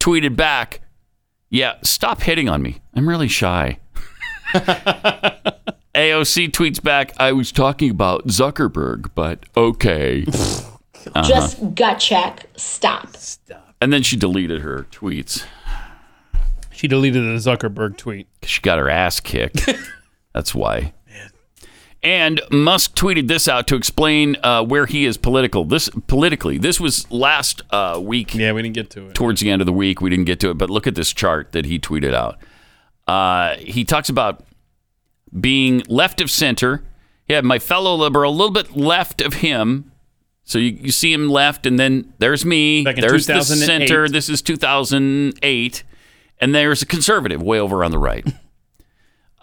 tweeted 0.00 0.36
back, 0.36 0.80
Yeah, 1.50 1.74
stop 1.82 2.22
hitting 2.22 2.48
on 2.48 2.62
me. 2.62 2.80
I'm 2.94 3.08
really 3.08 3.28
shy. 3.28 3.78
AOC 5.94 6.50
tweets 6.50 6.82
back, 6.82 7.12
I 7.18 7.32
was 7.32 7.52
talking 7.52 7.90
about 7.90 8.26
Zuckerberg, 8.28 9.10
but 9.14 9.44
okay. 9.56 10.24
Uh-huh. 11.16 11.28
Just 11.28 11.74
gut 11.74 11.98
check. 11.98 12.46
Stop. 12.54 13.08
and 13.80 13.92
then 13.92 14.04
she 14.04 14.14
deleted 14.16 14.60
her 14.60 14.86
tweets. 14.92 15.44
She 16.70 16.86
deleted 16.86 17.24
the 17.24 17.38
Zuckerberg 17.40 17.96
tweet. 17.96 18.28
She 18.44 18.60
got 18.60 18.78
her 18.78 18.88
ass 18.88 19.18
kicked. 19.18 19.68
That's 20.32 20.54
why. 20.54 20.92
And 22.02 22.40
Musk 22.50 22.96
tweeted 22.96 23.28
this 23.28 23.46
out 23.46 23.68
to 23.68 23.76
explain 23.76 24.36
uh, 24.42 24.64
where 24.64 24.86
he 24.86 25.04
is 25.04 25.16
political. 25.16 25.64
This 25.64 25.88
politically, 26.08 26.58
this 26.58 26.80
was 26.80 27.08
last 27.12 27.62
uh, 27.70 28.00
week. 28.02 28.34
Yeah, 28.34 28.52
we 28.52 28.62
didn't 28.62 28.74
get 28.74 28.90
to 28.90 29.06
it. 29.06 29.14
Towards 29.14 29.40
the 29.40 29.50
end 29.50 29.62
of 29.62 29.66
the 29.66 29.72
week, 29.72 30.00
we 30.00 30.10
didn't 30.10 30.24
get 30.24 30.40
to 30.40 30.50
it. 30.50 30.58
But 30.58 30.68
look 30.68 30.88
at 30.88 30.96
this 30.96 31.12
chart 31.12 31.52
that 31.52 31.64
he 31.64 31.78
tweeted 31.78 32.12
out. 32.12 32.38
Uh, 33.06 33.56
he 33.56 33.84
talks 33.84 34.08
about 34.08 34.44
being 35.40 35.82
left 35.86 36.20
of 36.20 36.28
center. 36.30 36.82
He 37.26 37.34
had 37.34 37.44
my 37.44 37.60
fellow 37.60 37.94
liberal, 37.94 38.32
a 38.32 38.34
little 38.34 38.52
bit 38.52 38.76
left 38.76 39.20
of 39.20 39.34
him. 39.34 39.92
So 40.42 40.58
you, 40.58 40.72
you 40.72 40.90
see 40.90 41.12
him 41.12 41.28
left, 41.28 41.66
and 41.66 41.78
then 41.78 42.12
there's 42.18 42.44
me. 42.44 42.82
Back 42.82 42.96
in 42.96 43.02
there's 43.02 43.28
the 43.28 43.34
2008. 43.34 43.64
center. 43.64 44.08
This 44.08 44.28
is 44.28 44.42
2008. 44.42 45.84
And 46.40 46.52
there's 46.52 46.82
a 46.82 46.86
conservative 46.86 47.40
way 47.40 47.60
over 47.60 47.84
on 47.84 47.92
the 47.92 47.98
right. 47.98 48.26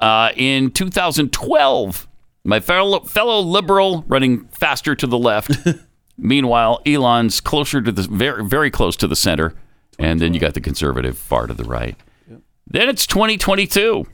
Uh, 0.01 0.31
in 0.37 0.71
2012, 0.71 2.07
my 2.43 2.59
fellow, 2.59 3.01
fellow 3.01 3.39
liberal 3.41 4.03
running 4.07 4.47
faster 4.47 4.95
to 4.95 5.07
the 5.07 5.17
left. 5.17 5.51
Meanwhile, 6.17 6.81
Elon's 6.85 7.39
closer 7.39 7.81
to 7.81 7.91
the 7.91 8.03
very 8.03 8.45
very 8.45 8.69
close 8.69 8.95
to 8.97 9.07
the 9.07 9.15
center, 9.15 9.53
and 9.97 10.19
then 10.19 10.33
you 10.33 10.39
got 10.39 10.53
the 10.53 10.61
conservative 10.61 11.17
far 11.17 11.47
to 11.47 11.53
the 11.53 11.63
right. 11.63 11.95
Then 12.67 12.87
it's 12.87 13.07
2022, 13.07 14.05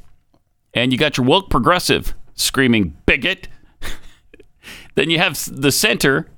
and 0.73 0.91
you 0.91 0.97
got 0.97 1.17
your 1.17 1.25
woke 1.25 1.49
progressive 1.49 2.13
screaming 2.35 2.95
bigot. 3.05 3.47
then 4.95 5.09
you 5.09 5.17
have 5.17 5.37
the 5.51 5.71
center, 5.71 6.29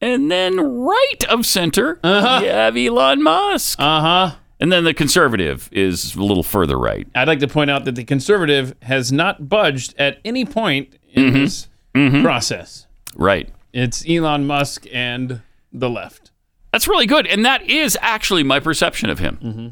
and 0.00 0.30
then 0.30 0.58
right 0.58 1.24
of 1.28 1.46
center, 1.46 2.00
you 2.02 2.10
have 2.10 2.76
Elon 2.76 3.22
Musk. 3.22 3.78
Uh 3.80 4.00
huh. 4.00 4.36
And 4.60 4.72
then 4.72 4.84
the 4.84 4.94
conservative 4.94 5.68
is 5.72 6.14
a 6.14 6.22
little 6.22 6.42
further 6.42 6.78
right. 6.78 7.06
I'd 7.14 7.28
like 7.28 7.40
to 7.40 7.48
point 7.48 7.70
out 7.70 7.84
that 7.84 7.96
the 7.96 8.04
conservative 8.04 8.74
has 8.82 9.12
not 9.12 9.48
budged 9.48 9.94
at 9.98 10.20
any 10.24 10.44
point 10.44 10.96
in 11.14 11.30
Mhm. 11.30 11.32
this 11.32 11.68
Mhm. 11.94 12.22
process. 12.22 12.86
Right. 13.16 13.48
It's 13.72 14.04
Elon 14.08 14.46
Musk 14.46 14.86
and 14.92 15.40
the 15.72 15.88
left. 15.90 16.30
That's 16.72 16.86
really 16.88 17.06
good. 17.06 17.26
And 17.26 17.44
that 17.44 17.62
is 17.68 17.96
actually 18.02 18.42
my 18.42 18.60
perception 18.60 19.08
of 19.10 19.18
him. 19.20 19.38
Mm-hmm. 19.42 19.68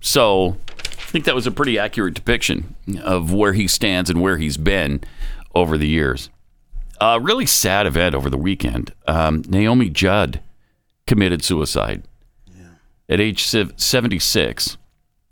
So 0.00 0.56
I 0.78 1.10
think 1.14 1.24
that 1.24 1.34
was 1.34 1.46
a 1.46 1.50
pretty 1.50 1.78
accurate 1.78 2.14
depiction 2.14 2.74
of 3.02 3.32
where 3.32 3.52
he 3.54 3.66
stands 3.66 4.10
and 4.10 4.20
where 4.20 4.36
he's 4.36 4.56
been 4.56 5.00
over 5.54 5.78
the 5.78 5.88
years. 5.88 6.28
A 7.00 7.18
really 7.18 7.46
sad 7.46 7.86
event 7.86 8.14
over 8.14 8.28
the 8.30 8.36
weekend. 8.38 8.92
Um, 9.06 9.42
Naomi 9.48 9.88
Judd 9.90 10.40
committed 11.06 11.42
suicide 11.42 12.02
at 13.08 13.20
age 13.20 13.42
76. 13.44 14.76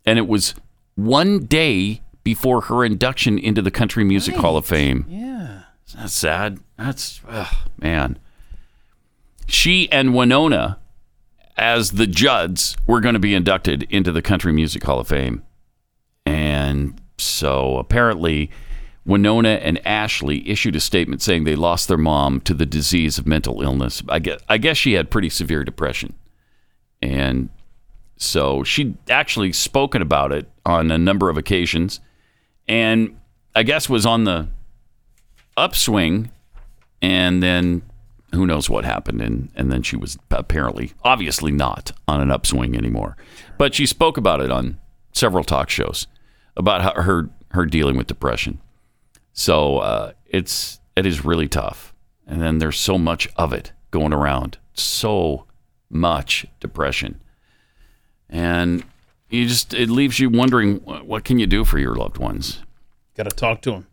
And 0.05 0.18
it 0.18 0.26
was 0.26 0.55
one 0.94 1.40
day 1.46 2.00
before 2.25 2.62
her 2.62 2.85
induction 2.85 3.39
into 3.39 3.62
the 3.62 3.70
Country 3.70 4.05
Music 4.05 4.35
Hall 4.37 4.57
of 4.57 4.66
Fame. 4.66 5.05
Yeah. 5.09 5.62
Isn't 5.89 6.01
that 6.01 6.11
sad? 6.11 6.61
That's, 6.79 7.20
ugh, 7.29 7.55
man. 7.79 8.18
She 9.47 9.91
and 9.91 10.14
Winona, 10.14 10.79
as 11.57 11.93
the 11.93 12.07
Judds, 12.07 12.77
were 12.87 13.01
going 13.01 13.14
to 13.14 13.18
be 13.18 13.35
inducted 13.35 13.83
into 13.85 14.12
the 14.12 14.23
Country 14.23 14.53
Music 14.53 14.83
Hall 14.85 15.01
of 15.01 15.09
Fame. 15.09 15.43
And 16.25 17.01
so 17.18 17.77
apparently, 17.79 18.51
Winona 19.05 19.51
and 19.51 19.85
Ashley 19.87 20.49
issued 20.49 20.77
a 20.77 20.81
statement 20.81 21.23
saying 21.23 21.45
they 21.45 21.57
lost 21.57 21.89
their 21.89 21.99
mom 21.99 22.41
to 22.43 22.55
the 22.55 22.66
disease 22.66 23.18
of 23.18 23.27
mental 23.27 23.61
illness. 23.62 24.03
I 24.09 24.20
guess, 24.20 24.41
I 24.49 24.59
guess 24.59 24.77
she 24.77 24.93
had 24.93 25.11
pretty 25.11 25.29
severe 25.29 25.64
depression. 25.64 26.14
And 27.01 27.51
so 28.16 28.62
she'd 28.62 28.97
actually 29.11 29.53
spoken 29.53 30.01
about 30.01 30.31
it 30.31 30.49
on 30.64 30.93
a 30.93 30.99
number 30.99 31.29
of 31.29 31.37
occasions. 31.37 32.01
And 32.69 33.19
I 33.55 33.63
guess 33.63 33.89
was 33.89 34.07
on 34.07 34.25
the 34.25 34.49
upswing. 35.57 36.31
And 37.01 37.43
then 37.43 37.83
who 38.35 38.47
knows 38.47 38.71
what 38.71 38.85
happened. 38.85 39.21
And, 39.21 39.51
and 39.55 39.71
then 39.71 39.83
she 39.83 39.97
was 39.97 40.19
apparently, 40.31 40.93
obviously 41.05 41.53
not 41.53 41.93
on 42.09 42.21
an 42.21 42.31
upswing 42.31 42.77
anymore. 42.77 43.17
But 43.59 43.75
she 43.75 43.87
spoke 43.87 44.17
about 44.17 44.41
it 44.41 44.51
on 44.51 44.79
several 45.13 45.45
talk 45.45 45.69
shows 45.69 46.07
about 46.57 46.97
her, 47.03 47.29
her 47.51 47.67
dealing 47.67 47.97
with 47.97 48.07
depression. 48.07 48.61
So 49.33 49.79
uh, 49.79 50.13
it's 50.27 50.81
it 50.97 51.07
is 51.07 51.25
really 51.25 51.49
tough, 51.49 51.95
and 52.27 52.41
then 52.41 52.59
there's 52.59 52.79
so 52.79 52.99
much 52.99 53.29
of 53.37 53.53
it 53.53 53.73
going 53.91 54.13
around, 54.13 54.59
so 54.75 55.47
much 55.89 56.47
depression, 56.61 57.21
and 58.29 58.85
you 59.33 59.47
just 59.47 59.74
it 59.74 59.89
leaves 59.89 60.18
you 60.18 60.28
wondering 60.28 60.76
what 60.76 61.24
can 61.24 61.39
you 61.39 61.47
do 61.47 61.64
for 61.64 61.78
your 61.78 61.95
loved 61.95 62.18
ones. 62.18 62.61
Got 63.16 63.24
to 63.24 63.30
talk 63.30 63.62
to 63.62 63.72
them, 63.72 63.87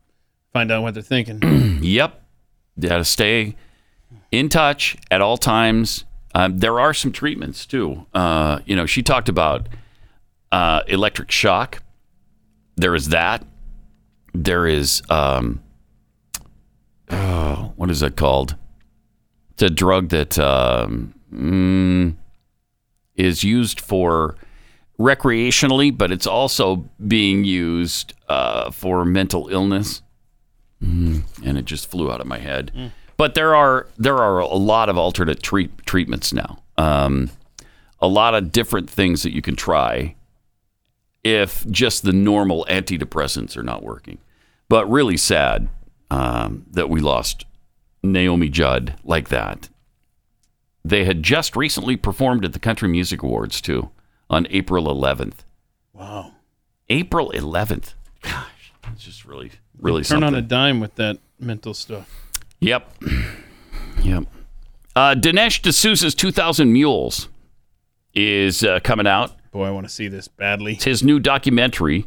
find 0.53 0.71
out 0.71 0.83
what 0.83 0.93
they're 0.93 1.03
thinking. 1.03 1.39
yep, 1.83 2.21
got 2.79 2.97
to 2.97 3.05
stay 3.05 3.55
in 4.31 4.49
touch 4.49 4.97
at 5.09 5.21
all 5.21 5.37
times, 5.37 6.05
Um, 6.35 6.59
there 6.59 6.79
are 6.79 6.93
some 6.93 7.11
treatments 7.11 7.65
too. 7.65 8.05
Uh, 8.13 8.59
you 8.65 8.75
know, 8.75 8.85
she 8.85 9.01
talked 9.01 9.29
about 9.29 9.67
uh, 10.51 10.81
electric 10.87 11.31
shock. 11.31 11.81
There 12.75 12.95
is 12.95 13.09
that. 13.09 13.45
There 14.33 14.67
is 14.67 15.01
um, 15.09 15.61
oh, 17.09 17.73
what 17.75 17.89
is 17.89 18.03
it 18.03 18.15
called? 18.15 18.55
It's 19.51 19.63
a 19.63 19.69
drug 19.69 20.09
that 20.09 20.37
um, 20.37 21.15
mm, 21.33 22.15
is 23.15 23.43
used 23.43 23.81
for 23.81 24.35
recreationally, 24.99 25.95
but 25.97 26.11
it's 26.11 26.27
also 26.27 26.89
being 27.07 27.45
used 27.45 28.13
uh, 28.27 28.69
for 28.69 29.05
mental 29.05 29.47
illness. 29.47 30.01
Mm, 30.83 31.23
and 31.43 31.57
it 31.57 31.65
just 31.65 31.89
flew 31.89 32.11
out 32.11 32.21
of 32.21 32.27
my 32.27 32.37
head. 32.37 32.71
But 33.17 33.33
there 33.33 33.55
are 33.55 33.87
there 33.97 34.17
are 34.17 34.39
a 34.39 34.47
lot 34.47 34.87
of 34.87 34.97
alternate 34.97 35.41
treat, 35.43 35.85
treatments 35.85 36.31
now. 36.31 36.63
Um, 36.77 37.31
a 37.99 38.07
lot 38.07 38.33
of 38.33 38.51
different 38.51 38.89
things 38.89 39.23
that 39.23 39.33
you 39.33 39.41
can 39.41 39.57
try 39.57 40.15
if 41.23 41.67
just 41.69 42.03
the 42.03 42.13
normal 42.13 42.65
antidepressants 42.69 43.57
are 43.57 43.63
not 43.63 43.83
working. 43.83 44.19
But 44.69 44.89
really 44.89 45.17
sad 45.17 45.67
um, 46.09 46.65
that 46.71 46.89
we 46.89 47.01
lost 47.01 47.45
Naomi 48.01 48.47
Judd 48.47 48.95
like 49.03 49.27
that. 49.29 49.67
They 50.85 51.03
had 51.03 51.21
just 51.21 51.57
recently 51.57 51.97
performed 51.97 52.45
at 52.45 52.53
the 52.53 52.59
Country 52.59 52.87
Music 52.87 53.21
Awards 53.21 53.59
too 53.59 53.89
on 54.29 54.47
April 54.49 54.85
11th. 54.85 55.39
Wow. 55.93 56.33
April 56.89 57.31
11th. 57.35 57.93
Gosh, 58.21 58.73
it's 58.93 59.03
just 59.03 59.25
really 59.25 59.51
really 59.79 60.01
Turn 60.01 60.21
something. 60.21 60.27
on 60.27 60.35
a 60.35 60.41
dime 60.41 60.79
with 60.79 60.95
that 60.95 61.17
mental 61.39 61.73
stuff. 61.73 62.09
Yep. 62.59 62.91
Yep. 64.03 64.23
Uh, 64.95 65.15
Dinesh 65.15 65.61
D'Souza's 65.61 66.15
2000 66.15 66.71
Mules 66.73 67.29
is 68.13 68.63
uh, 68.63 68.79
coming 68.81 69.07
out. 69.07 69.31
Boy, 69.51 69.65
I 69.65 69.71
want 69.71 69.87
to 69.87 69.93
see 69.93 70.07
this 70.07 70.27
badly. 70.27 70.73
It's 70.73 70.83
his 70.83 71.03
new 71.03 71.19
documentary. 71.19 72.05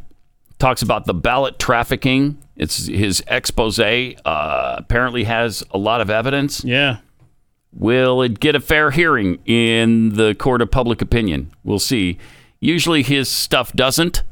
Talks 0.58 0.82
about 0.82 1.06
the 1.06 1.14
ballot 1.14 1.58
trafficking. 1.58 2.38
It's 2.56 2.86
his 2.86 3.22
expose. 3.26 3.78
Uh, 3.80 4.76
apparently 4.78 5.24
has 5.24 5.64
a 5.70 5.78
lot 5.78 6.00
of 6.00 6.10
evidence. 6.10 6.64
Yeah. 6.64 6.98
Will 7.72 8.20
it 8.22 8.38
get 8.40 8.54
a 8.54 8.60
fair 8.60 8.90
hearing 8.90 9.38
in 9.46 10.10
the 10.14 10.34
court 10.34 10.60
of 10.62 10.70
public 10.70 11.00
opinion? 11.02 11.52
We'll 11.64 11.78
see. 11.78 12.18
Usually 12.60 13.02
his 13.02 13.28
stuff 13.30 13.72
doesn't. 13.72 14.22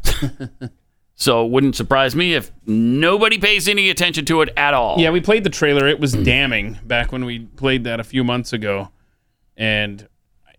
so 1.14 1.44
it 1.46 1.50
wouldn't 1.50 1.74
surprise 1.76 2.14
me 2.14 2.34
if 2.34 2.50
nobody 2.66 3.38
pays 3.38 3.66
any 3.68 3.90
attention 3.90 4.24
to 4.26 4.42
it 4.42 4.50
at 4.56 4.74
all. 4.74 4.98
Yeah, 4.98 5.10
we 5.10 5.20
played 5.20 5.44
the 5.44 5.50
trailer. 5.50 5.86
It 5.88 6.00
was 6.00 6.12
damning 6.12 6.78
back 6.84 7.12
when 7.12 7.24
we 7.24 7.40
played 7.40 7.84
that 7.84 7.98
a 7.98 8.04
few 8.04 8.22
months 8.24 8.52
ago, 8.52 8.90
and 9.56 10.06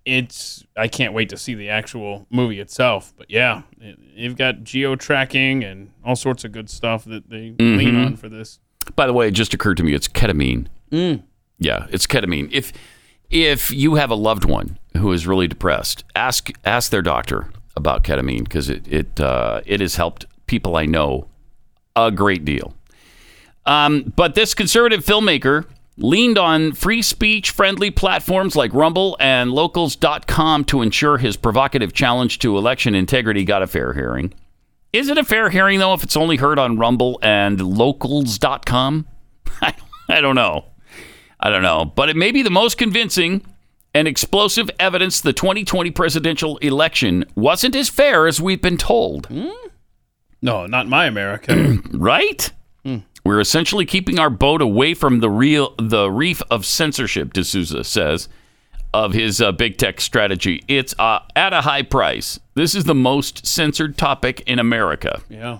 it's 0.05 0.63
I 0.75 0.87
can't 0.87 1.13
wait 1.13 1.29
to 1.29 1.37
see 1.37 1.53
the 1.53 1.69
actual 1.69 2.25
movie 2.31 2.59
itself. 2.59 3.13
But 3.15 3.29
yeah, 3.29 3.61
it, 3.79 3.97
you've 4.15 4.35
got 4.37 4.63
geo 4.63 4.95
tracking 4.95 5.63
and 5.63 5.91
all 6.03 6.15
sorts 6.15 6.43
of 6.43 6.51
good 6.51 6.69
stuff 6.69 7.05
that 7.05 7.29
they 7.29 7.55
lean 7.59 7.93
Mhm. 7.93 8.05
on 8.07 8.15
for 8.15 8.27
this. 8.27 8.59
By 8.95 9.05
the 9.05 9.13
way, 9.13 9.27
it 9.27 9.31
just 9.31 9.53
occurred 9.53 9.77
to 9.77 9.83
me 9.83 9.93
it's 9.93 10.07
ketamine. 10.07 10.65
Mm. 10.91 11.23
Yeah, 11.61 11.85
it's 11.91 12.07
ketamine. 12.07 12.49
If 12.51 12.73
if 13.29 13.71
you 13.71 13.95
have 13.95 14.09
a 14.09 14.15
loved 14.15 14.45
one 14.45 14.79
who 14.97 15.11
is 15.11 15.27
really 15.27 15.47
depressed, 15.47 16.03
ask 16.15 16.49
ask 16.65 16.89
their 16.91 17.03
doctor 17.03 17.49
about 17.77 18.03
ketamine 18.03 18.43
because 18.43 18.67
it 18.67 18.85
it 18.87 19.19
uh, 19.19 19.61
it 19.67 19.79
has 19.79 19.95
helped 19.95 20.25
people 20.47 20.75
I 20.75 20.87
know 20.87 21.27
a 21.95 22.11
great 22.11 22.43
deal. 22.45 22.73
Um, 23.67 24.11
but 24.15 24.33
this 24.33 24.55
conservative 24.55 25.05
filmmaker 25.05 25.65
leaned 25.97 26.39
on 26.39 26.71
free 26.71 27.03
speech 27.03 27.51
friendly 27.51 27.91
platforms 27.91 28.55
like 28.55 28.73
Rumble 28.73 29.15
and 29.19 29.51
Locals.com 29.51 30.65
to 30.65 30.81
ensure 30.81 31.19
his 31.19 31.37
provocative 31.37 31.93
challenge 31.93 32.39
to 32.39 32.57
election 32.57 32.95
integrity 32.95 33.43
got 33.43 33.61
a 33.61 33.67
fair 33.67 33.93
hearing. 33.93 34.33
Is 34.93 35.09
it 35.09 35.19
a 35.19 35.23
fair 35.23 35.51
hearing 35.51 35.77
though 35.77 35.93
if 35.93 36.01
it's 36.01 36.17
only 36.17 36.37
heard 36.37 36.57
on 36.57 36.79
Rumble 36.79 37.19
and 37.21 37.61
Locals.com? 37.61 39.05
I, 39.61 39.75
I 40.09 40.21
don't 40.21 40.35
know. 40.35 40.65
I 41.41 41.49
don't 41.49 41.63
know. 41.63 41.85
But 41.85 42.09
it 42.09 42.15
may 42.15 42.31
be 42.31 42.43
the 42.43 42.49
most 42.49 42.77
convincing 42.77 43.45
and 43.93 44.07
explosive 44.07 44.69
evidence 44.79 45.19
the 45.19 45.33
2020 45.33 45.91
presidential 45.91 46.57
election 46.57 47.25
wasn't 47.35 47.75
as 47.75 47.89
fair 47.89 48.27
as 48.27 48.39
we've 48.39 48.61
been 48.61 48.77
told. 48.77 49.27
No, 50.41 50.65
not 50.65 50.87
my 50.87 51.05
America. 51.05 51.77
right? 51.91 52.51
We're 53.23 53.39
essentially 53.39 53.85
keeping 53.85 54.17
our 54.17 54.31
boat 54.31 54.61
away 54.63 54.95
from 54.95 55.19
the 55.19 55.29
real 55.29 55.75
the 55.77 56.09
reef 56.09 56.41
of 56.49 56.65
censorship, 56.65 57.33
D'Souza 57.33 57.83
says 57.83 58.27
of 58.93 59.13
his 59.13 59.39
uh, 59.39 59.51
big 59.51 59.77
tech 59.77 60.01
strategy. 60.01 60.63
It's 60.67 60.95
uh, 60.97 61.19
at 61.35 61.53
a 61.53 61.61
high 61.61 61.83
price. 61.83 62.39
This 62.55 62.73
is 62.73 62.85
the 62.85 62.95
most 62.95 63.45
censored 63.45 63.97
topic 63.97 64.41
in 64.47 64.57
America. 64.59 65.21
yeah. 65.29 65.59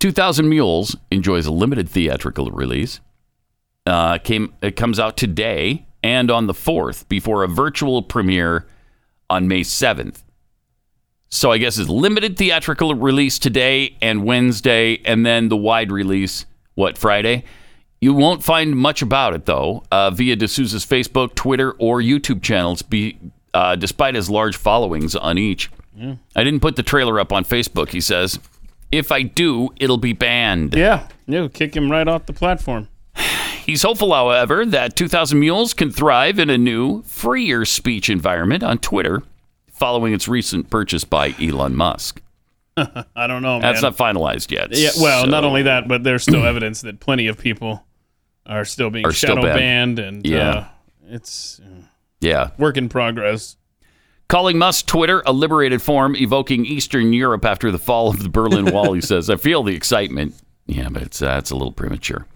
2000 0.00 0.48
Mules 0.48 0.96
enjoys 1.10 1.46
a 1.46 1.52
limited 1.52 1.88
theatrical 1.88 2.50
release. 2.50 3.00
Uh, 3.86 4.18
came 4.18 4.54
it 4.62 4.76
comes 4.76 4.98
out 4.98 5.16
today 5.16 5.86
and 6.02 6.30
on 6.30 6.46
the 6.46 6.54
4th 6.54 7.06
before 7.08 7.42
a 7.42 7.48
virtual 7.48 8.02
premiere 8.02 8.66
on 9.28 9.46
May 9.46 9.60
7th. 9.60 10.22
So 11.28 11.50
I 11.50 11.58
guess 11.58 11.78
it's 11.78 11.90
limited 11.90 12.36
theatrical 12.38 12.94
release 12.94 13.38
today 13.38 13.96
and 14.00 14.24
Wednesday 14.24 15.02
and 15.04 15.26
then 15.26 15.48
the 15.48 15.56
wide 15.56 15.90
release 15.92 16.46
what 16.74 16.96
Friday. 16.96 17.44
You 18.00 18.14
won't 18.14 18.42
find 18.42 18.76
much 18.76 19.02
about 19.02 19.34
it 19.34 19.44
though 19.46 19.82
uh, 19.90 20.10
via 20.10 20.36
D'Souza's 20.36 20.86
Facebook, 20.86 21.34
Twitter, 21.34 21.72
or 21.72 22.00
YouTube 22.00 22.42
channels. 22.42 22.82
Be 22.82 23.18
uh, 23.52 23.76
despite 23.76 24.14
his 24.14 24.30
large 24.30 24.56
followings 24.56 25.14
on 25.14 25.38
each. 25.38 25.70
Yeah. 25.96 26.16
I 26.34 26.42
didn't 26.42 26.60
put 26.60 26.76
the 26.76 26.82
trailer 26.82 27.20
up 27.20 27.32
on 27.32 27.44
Facebook. 27.44 27.90
He 27.90 28.00
says, 28.00 28.38
if 28.90 29.12
I 29.12 29.22
do, 29.22 29.70
it'll 29.76 29.98
be 29.98 30.12
banned. 30.12 30.74
Yeah. 30.74 31.08
Yeah, 31.26 31.48
kick 31.48 31.74
him 31.74 31.90
right 31.90 32.06
off 32.06 32.26
the 32.26 32.32
platform. 32.32 32.88
He's 33.64 33.82
hopeful, 33.82 34.12
however, 34.12 34.66
that 34.66 34.94
2000 34.96 35.38
Mules 35.38 35.72
can 35.74 35.90
thrive 35.90 36.38
in 36.38 36.50
a 36.50 36.58
new, 36.58 37.02
freer 37.02 37.64
speech 37.64 38.10
environment 38.10 38.62
on 38.62 38.78
Twitter 38.78 39.22
following 39.72 40.12
its 40.12 40.28
recent 40.28 40.70
purchase 40.70 41.04
by 41.04 41.34
Elon 41.40 41.74
Musk. 41.74 42.20
I 42.76 43.26
don't 43.26 43.42
know, 43.42 43.54
man. 43.58 43.60
That's 43.62 43.82
not 43.82 43.96
finalized 43.96 44.50
yet. 44.50 44.68
Yeah, 44.72 44.90
well, 45.00 45.26
not 45.26 45.44
only 45.44 45.62
that, 45.62 45.88
but 45.88 46.02
there's 46.04 46.22
still 46.22 46.44
evidence 46.46 46.82
that 46.82 47.00
plenty 47.00 47.26
of 47.28 47.38
people 47.38 47.84
are 48.46 48.64
still 48.64 48.90
being 48.90 49.06
Are 49.06 49.12
still 49.12 49.36
shadow 49.36 49.42
banned. 49.42 49.96
banned, 49.96 49.98
and 49.98 50.26
Yeah. 50.26 50.50
uh, 50.50 50.64
it's 51.08 51.60
uh, 51.60 51.82
Yeah. 52.20 52.50
work 52.58 52.76
in 52.76 52.88
progress. 52.88 53.56
Calling 54.28 54.58
Musk 54.58 54.86
Twitter 54.86 55.22
a 55.26 55.32
liberated 55.32 55.80
form 55.82 56.16
evoking 56.16 56.64
Eastern 56.66 57.12
Europe 57.12 57.44
after 57.44 57.70
the 57.70 57.78
fall 57.78 58.08
of 58.08 58.22
the 58.22 58.28
Berlin 58.28 58.72
Wall, 58.72 58.92
he 58.94 59.00
says, 59.02 59.30
I 59.30 59.36
feel 59.36 59.62
the 59.62 59.74
excitement. 59.74 60.34
Yeah, 60.66 60.88
but 60.90 61.02
it's, 61.02 61.22
uh, 61.22 61.36
it's 61.38 61.50
a 61.50 61.56
little 61.56 61.72
premature. 61.72 62.26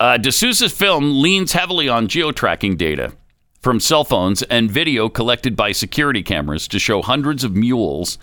Uh, 0.00 0.16
D'Souza's 0.16 0.72
film 0.72 1.20
leans 1.20 1.52
heavily 1.52 1.88
on 1.88 2.06
geo-tracking 2.06 2.76
data 2.76 3.12
from 3.60 3.80
cell 3.80 4.04
phones 4.04 4.42
and 4.44 4.70
video 4.70 5.08
collected 5.08 5.56
by 5.56 5.72
security 5.72 6.22
cameras 6.22 6.68
to 6.68 6.78
show 6.78 7.02
hundreds 7.02 7.42
of 7.42 7.56
mules 7.56 8.16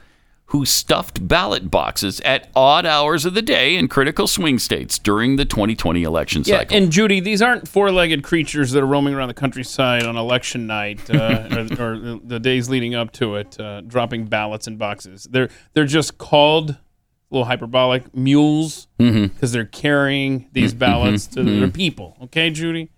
who 0.50 0.64
stuffed 0.64 1.28
ballot 1.28 1.70
boxes 1.72 2.22
at 2.22 2.48
odd 2.56 2.86
hours 2.86 3.26
of 3.26 3.34
the 3.34 3.42
day 3.42 3.76
in 3.76 3.88
critical 3.90 4.28
swing 4.28 4.58
states 4.60 4.98
during 5.00 5.36
the 5.36 5.44
2020 5.44 6.04
election 6.04 6.44
Yeah, 6.46 6.60
cycle. 6.60 6.78
and 6.78 6.92
Judy, 6.92 7.20
these 7.20 7.42
aren't 7.42 7.68
four-legged 7.68 8.24
creatures 8.24 8.72
that 8.72 8.82
are 8.84 8.86
roaming 8.86 9.16
around 9.16 9.28
the 9.30 9.34
countryside 9.34 10.04
on 10.04 10.16
election 10.16 10.68
night 10.68 11.10
uh, 11.10 11.48
or, 11.80 11.84
or 11.96 12.20
the- 12.24 12.40
days 12.40 12.70
leading 12.70 12.94
up 12.96 13.12
to 13.14 13.36
it, 13.36 13.60
uh, 13.60 13.82
dropping 13.82 14.26
ballots 14.28 14.68
in 14.68 14.78
boxes. 14.78 15.28
They're 15.30 15.50
they're 15.74 15.86
just 15.86 16.18
called 16.20 16.78
a 17.32 17.36
little 17.36 17.46
hyperbolic 17.46 18.16
mules 18.16 18.88
because 18.98 19.50
Mhm. 19.50 19.52
they're 19.52 19.66
carrying 19.66 20.48
these 20.54 20.74
Mhm, 20.74 20.80
ballots 20.80 21.28
to 21.28 21.42
mhm. 21.42 21.60
their 21.60 21.70
people. 21.70 22.16
Okay, 22.24 22.50
Judy, 22.52 22.90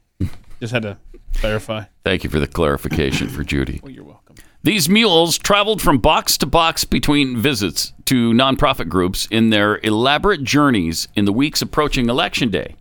just 0.60 0.74
had 0.74 0.84
to 0.84 0.98
clarify. 1.36 1.84
Thank 2.04 2.24
you 2.24 2.30
for 2.30 2.40
the 2.40 2.48
clarification 2.48 3.30
for 3.30 3.44
Judy. 3.44 3.80
Well, 3.84 3.92
you're 3.92 4.04
welcome. 4.04 4.36
These 4.64 4.90
mules 4.90 5.38
traveled 5.38 5.82
from 5.82 6.00
box 6.00 6.38
to 6.40 6.46
box 6.46 6.84
between 6.84 7.38
visits 7.38 7.94
to 8.06 8.32
nonprofit 8.34 8.90
groups 8.90 9.28
in 9.32 9.50
their 9.50 9.80
elaborate 9.84 10.44
journeys 10.44 11.08
in 11.16 11.24
the 11.26 11.32
weeks 11.32 11.62
approaching 11.62 12.10
Election 12.10 12.50
Day. 12.50 12.76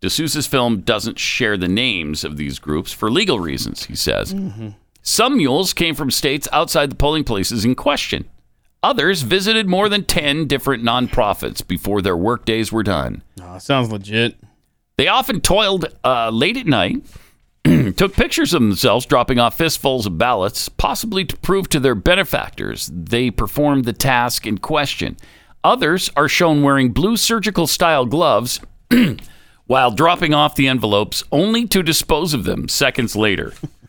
D'Souza's 0.00 0.46
film 0.46 0.80
doesn't 0.80 1.18
share 1.18 1.56
the 1.56 1.68
names 1.68 2.24
of 2.24 2.36
these 2.36 2.58
groups 2.58 2.92
for 2.92 3.10
legal 3.10 3.40
reasons, 3.40 3.84
he 3.84 3.96
says. 3.96 4.34
Some 5.02 5.36
mules 5.36 5.72
came 5.74 5.94
from 5.94 6.10
states 6.10 6.48
outside 6.52 6.90
the 6.90 6.94
polling 6.96 7.24
places 7.24 7.64
in 7.64 7.74
question. 7.74 8.24
Others 8.84 9.22
visited 9.22 9.66
more 9.66 9.88
than 9.88 10.04
10 10.04 10.46
different 10.46 10.84
nonprofits 10.84 11.66
before 11.66 12.02
their 12.02 12.18
work 12.18 12.44
days 12.44 12.70
were 12.70 12.82
done. 12.82 13.22
Oh, 13.40 13.56
sounds 13.56 13.90
legit. 13.90 14.36
They 14.98 15.08
often 15.08 15.40
toiled 15.40 15.86
uh, 16.04 16.28
late 16.28 16.58
at 16.58 16.66
night, 16.66 17.02
took 17.64 18.12
pictures 18.12 18.52
of 18.52 18.60
themselves 18.60 19.06
dropping 19.06 19.38
off 19.38 19.56
fistfuls 19.56 20.04
of 20.04 20.18
ballots, 20.18 20.68
possibly 20.68 21.24
to 21.24 21.34
prove 21.38 21.70
to 21.70 21.80
their 21.80 21.94
benefactors 21.94 22.90
they 22.92 23.30
performed 23.30 23.86
the 23.86 23.94
task 23.94 24.46
in 24.46 24.58
question. 24.58 25.16
Others 25.64 26.10
are 26.14 26.28
shown 26.28 26.62
wearing 26.62 26.92
blue 26.92 27.16
surgical 27.16 27.66
style 27.66 28.04
gloves 28.04 28.60
while 29.66 29.92
dropping 29.92 30.34
off 30.34 30.56
the 30.56 30.68
envelopes 30.68 31.24
only 31.32 31.66
to 31.68 31.82
dispose 31.82 32.34
of 32.34 32.44
them 32.44 32.68
seconds 32.68 33.16
later. 33.16 33.54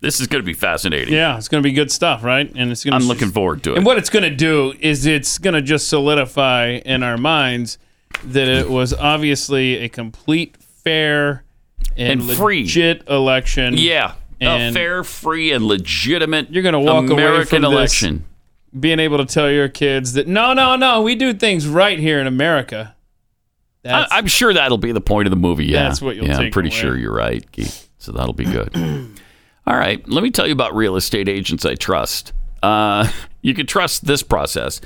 This 0.00 0.18
is 0.20 0.26
going 0.26 0.42
to 0.42 0.46
be 0.46 0.54
fascinating. 0.54 1.12
Yeah, 1.12 1.36
it's 1.36 1.48
going 1.48 1.62
to 1.62 1.66
be 1.68 1.72
good 1.74 1.90
stuff, 1.92 2.24
right? 2.24 2.50
And 2.54 2.70
it's 2.70 2.84
going. 2.84 2.94
I'm 2.94 3.02
looking 3.06 3.30
forward 3.30 3.62
to 3.64 3.72
it. 3.72 3.76
And 3.76 3.86
what 3.86 3.98
it's 3.98 4.08
going 4.10 4.22
to 4.22 4.34
do 4.34 4.74
is 4.80 5.04
it's 5.04 5.36
going 5.38 5.54
to 5.54 5.60
just 5.62 5.88
solidify 5.88 6.80
in 6.84 7.02
our 7.02 7.18
minds 7.18 7.76
that 8.24 8.48
it 8.48 8.70
was 8.70 8.94
obviously 8.94 9.76
a 9.78 9.88
complete, 9.90 10.56
fair, 10.56 11.44
and, 11.96 12.20
And 12.22 12.30
free. 12.32 12.62
legit 12.62 13.06
election. 13.08 13.74
Yeah, 13.76 14.14
a 14.40 14.72
fair, 14.72 15.04
free, 15.04 15.52
and 15.52 15.64
legitimate. 15.64 16.50
You're 16.50 16.62
going 16.62 16.72
to 16.72 16.80
walk 16.80 17.10
away 17.10 17.22
American 17.22 17.62
from 17.62 17.72
election. 17.72 18.16
this 18.16 18.24
being 18.80 19.00
able 19.00 19.18
to 19.18 19.26
tell 19.26 19.50
your 19.50 19.68
kids 19.68 20.14
that 20.14 20.28
no, 20.28 20.54
no, 20.54 20.76
no, 20.76 21.02
we 21.02 21.14
do 21.14 21.34
things 21.34 21.66
right 21.66 21.98
here 21.98 22.20
in 22.20 22.26
America. 22.26 22.94
I, 23.84 24.06
I'm 24.10 24.26
sure 24.26 24.52
that'll 24.54 24.78
be 24.78 24.92
the 24.92 25.00
point 25.00 25.26
of 25.26 25.30
the 25.30 25.36
movie. 25.36 25.66
Yeah, 25.66 25.84
That's 25.84 26.00
what 26.02 26.14
you'll 26.16 26.26
yeah, 26.26 26.38
I'm 26.38 26.50
pretty 26.50 26.68
away. 26.68 26.76
sure 26.78 26.96
you're 26.96 27.14
right, 27.14 27.50
Keith. 27.52 27.88
So 27.98 28.12
that'll 28.12 28.32
be 28.34 28.44
good. 28.44 28.70
All 29.70 29.76
right, 29.76 30.06
let 30.08 30.24
me 30.24 30.32
tell 30.32 30.48
you 30.48 30.52
about 30.52 30.74
real 30.74 30.96
estate 30.96 31.28
agents 31.28 31.64
I 31.64 31.76
trust. 31.76 32.32
Uh, 32.60 33.08
you 33.40 33.54
can 33.54 33.66
trust 33.66 34.04
this 34.04 34.20
process 34.20 34.80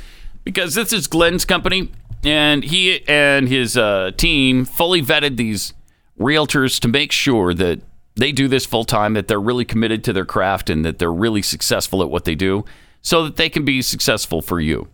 because 0.45 0.75
this 0.75 0.93
is 0.93 1.07
Glenn's 1.07 1.47
company, 1.47 1.91
and 2.23 2.63
he 2.63 3.03
and 3.09 3.49
his 3.49 3.79
uh, 3.79 4.11
team 4.19 4.67
fully 4.67 5.01
vetted 5.01 5.39
these 5.39 5.73
realtors 6.21 6.79
to 6.81 6.89
make 6.89 7.13
sure 7.13 7.55
that 7.55 7.81
they 8.17 8.31
do 8.31 8.47
this 8.47 8.67
full 8.67 8.85
time, 8.85 9.15
that 9.15 9.27
they're 9.27 9.41
really 9.41 9.65
committed 9.65 10.05
to 10.05 10.13
their 10.13 10.27
craft, 10.27 10.69
and 10.69 10.85
that 10.85 10.99
they're 10.99 11.11
really 11.11 11.41
successful 11.41 12.03
at 12.03 12.11
what 12.11 12.27
they 12.27 12.35
do, 12.35 12.67
so 13.01 13.25
that 13.25 13.37
they 13.37 13.49
can 13.49 13.65
be 13.65 13.81
successful 13.81 14.43
for 14.43 14.61
you. 14.61 14.87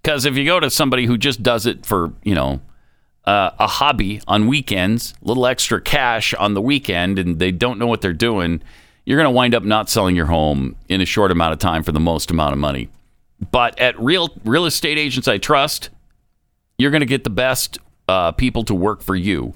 Because 0.00 0.26
if 0.26 0.36
you 0.36 0.44
go 0.44 0.60
to 0.60 0.70
somebody 0.70 1.06
who 1.06 1.18
just 1.18 1.42
does 1.42 1.66
it 1.66 1.84
for, 1.84 2.12
you 2.22 2.36
know, 2.36 2.60
uh, 3.24 3.50
a 3.58 3.66
hobby 3.66 4.20
on 4.28 4.46
weekends, 4.46 5.12
a 5.20 5.26
little 5.26 5.44
extra 5.44 5.80
cash 5.80 6.34
on 6.34 6.54
the 6.54 6.62
weekend, 6.62 7.18
and 7.18 7.40
they 7.40 7.50
don't 7.50 7.80
know 7.80 7.88
what 7.88 8.00
they're 8.00 8.12
doing, 8.12 8.62
you're 9.04 9.18
going 9.18 9.26
to 9.26 9.36
wind 9.36 9.54
up 9.54 9.62
not 9.62 9.88
selling 9.90 10.16
your 10.16 10.26
home 10.26 10.76
in 10.88 11.00
a 11.00 11.04
short 11.04 11.30
amount 11.30 11.52
of 11.52 11.58
time 11.58 11.82
for 11.82 11.92
the 11.92 12.00
most 12.00 12.30
amount 12.30 12.52
of 12.52 12.58
money. 12.58 12.88
But 13.50 13.78
at 13.78 13.98
real 14.00 14.30
real 14.44 14.66
estate 14.66 14.98
agents 14.98 15.28
I 15.28 15.38
trust, 15.38 15.90
you're 16.78 16.90
going 16.90 17.00
to 17.00 17.06
get 17.06 17.24
the 17.24 17.30
best 17.30 17.78
uh, 18.08 18.32
people 18.32 18.64
to 18.64 18.74
work 18.74 19.02
for 19.02 19.16
you 19.16 19.54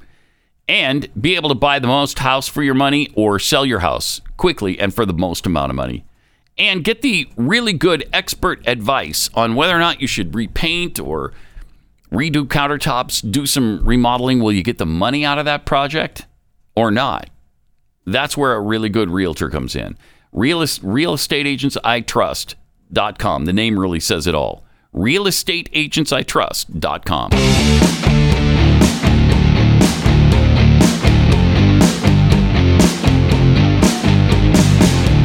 and 0.68 1.08
be 1.18 1.34
able 1.34 1.48
to 1.48 1.54
buy 1.54 1.78
the 1.78 1.86
most 1.86 2.18
house 2.18 2.46
for 2.46 2.62
your 2.62 2.74
money 2.74 3.08
or 3.14 3.38
sell 3.38 3.64
your 3.64 3.78
house 3.78 4.20
quickly 4.36 4.78
and 4.78 4.94
for 4.94 5.06
the 5.06 5.14
most 5.14 5.46
amount 5.46 5.70
of 5.70 5.76
money. 5.76 6.04
And 6.58 6.84
get 6.84 7.02
the 7.02 7.28
really 7.36 7.72
good 7.72 8.08
expert 8.12 8.66
advice 8.66 9.30
on 9.34 9.54
whether 9.54 9.74
or 9.74 9.78
not 9.78 10.00
you 10.00 10.06
should 10.08 10.34
repaint 10.34 10.98
or 10.98 11.32
redo 12.10 12.44
countertops, 12.44 13.30
do 13.30 13.46
some 13.46 13.84
remodeling. 13.84 14.40
Will 14.40 14.52
you 14.52 14.62
get 14.62 14.78
the 14.78 14.86
money 14.86 15.24
out 15.24 15.38
of 15.38 15.44
that 15.44 15.64
project 15.64 16.26
or 16.74 16.90
not? 16.90 17.30
That's 18.12 18.36
where 18.38 18.54
a 18.54 18.60
really 18.60 18.88
good 18.88 19.10
realtor 19.10 19.50
comes 19.50 19.76
in. 19.76 19.98
Real, 20.32 20.64
real 20.82 21.12
estate 21.12 21.46
agents 21.46 21.76
I 21.84 22.00
trust.com. 22.00 23.44
The 23.44 23.52
name 23.52 23.78
really 23.78 24.00
says 24.00 24.26
it 24.26 24.34
all. 24.34 24.64
Real 24.94 25.26
estate 25.26 25.68
agents 25.74 26.10
I 26.10 26.22
trust.com. 26.22 27.30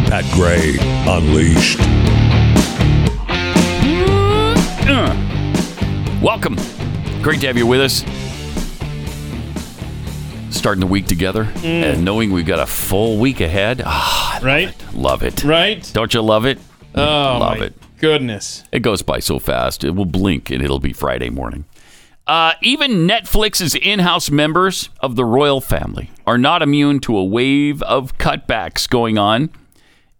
Pat 0.08 0.26
Gray 0.34 0.76
Unleashed. 1.08 1.80
Uh. 4.86 6.20
Welcome. 6.22 6.58
Great 7.22 7.40
to 7.42 7.48
have 7.48 7.58
you 7.58 7.66
with 7.66 7.80
us. 7.80 8.23
Starting 10.54 10.80
the 10.80 10.88
week 10.88 11.08
together 11.08 11.52
and 11.64 12.06
knowing 12.06 12.32
we've 12.32 12.46
got 12.46 12.60
a 12.60 12.66
full 12.66 13.18
week 13.18 13.42
ahead. 13.42 13.82
Ah, 13.86 14.40
right? 14.42 14.68
love 14.68 14.74
it. 14.84 14.94
Love 14.96 15.24
it. 15.24 15.44
Right? 15.44 15.92
Don't 15.94 16.14
you 16.14 16.22
love 16.22 16.46
it? 16.46 16.58
Oh, 16.96 17.02
love 17.40 17.62
it. 17.62 17.74
goodness. 18.00 18.64
It 18.72 18.80
goes 18.82 19.02
by 19.02 19.20
so 19.20 19.40
fast. 19.40 19.84
It 19.84 19.92
will 19.92 20.06
blink 20.06 20.50
and 20.52 20.64
it'll 20.64 20.80
be 20.80 20.94
Friday 20.94 21.30
morning. 21.30 21.66
Uh, 22.28 22.54
even 22.62 23.06
Netflix's 23.08 23.76
in 23.76 24.00
house 24.00 24.30
members 24.32 24.90
of 25.02 25.18
the 25.18 25.26
royal 25.26 25.60
family 25.60 26.12
are 26.26 26.38
not 26.38 26.62
immune 26.62 27.00
to 27.02 27.18
a 27.18 27.24
wave 27.26 27.82
of 27.84 28.18
cutbacks 28.18 28.88
going 28.90 29.18
on 29.18 29.50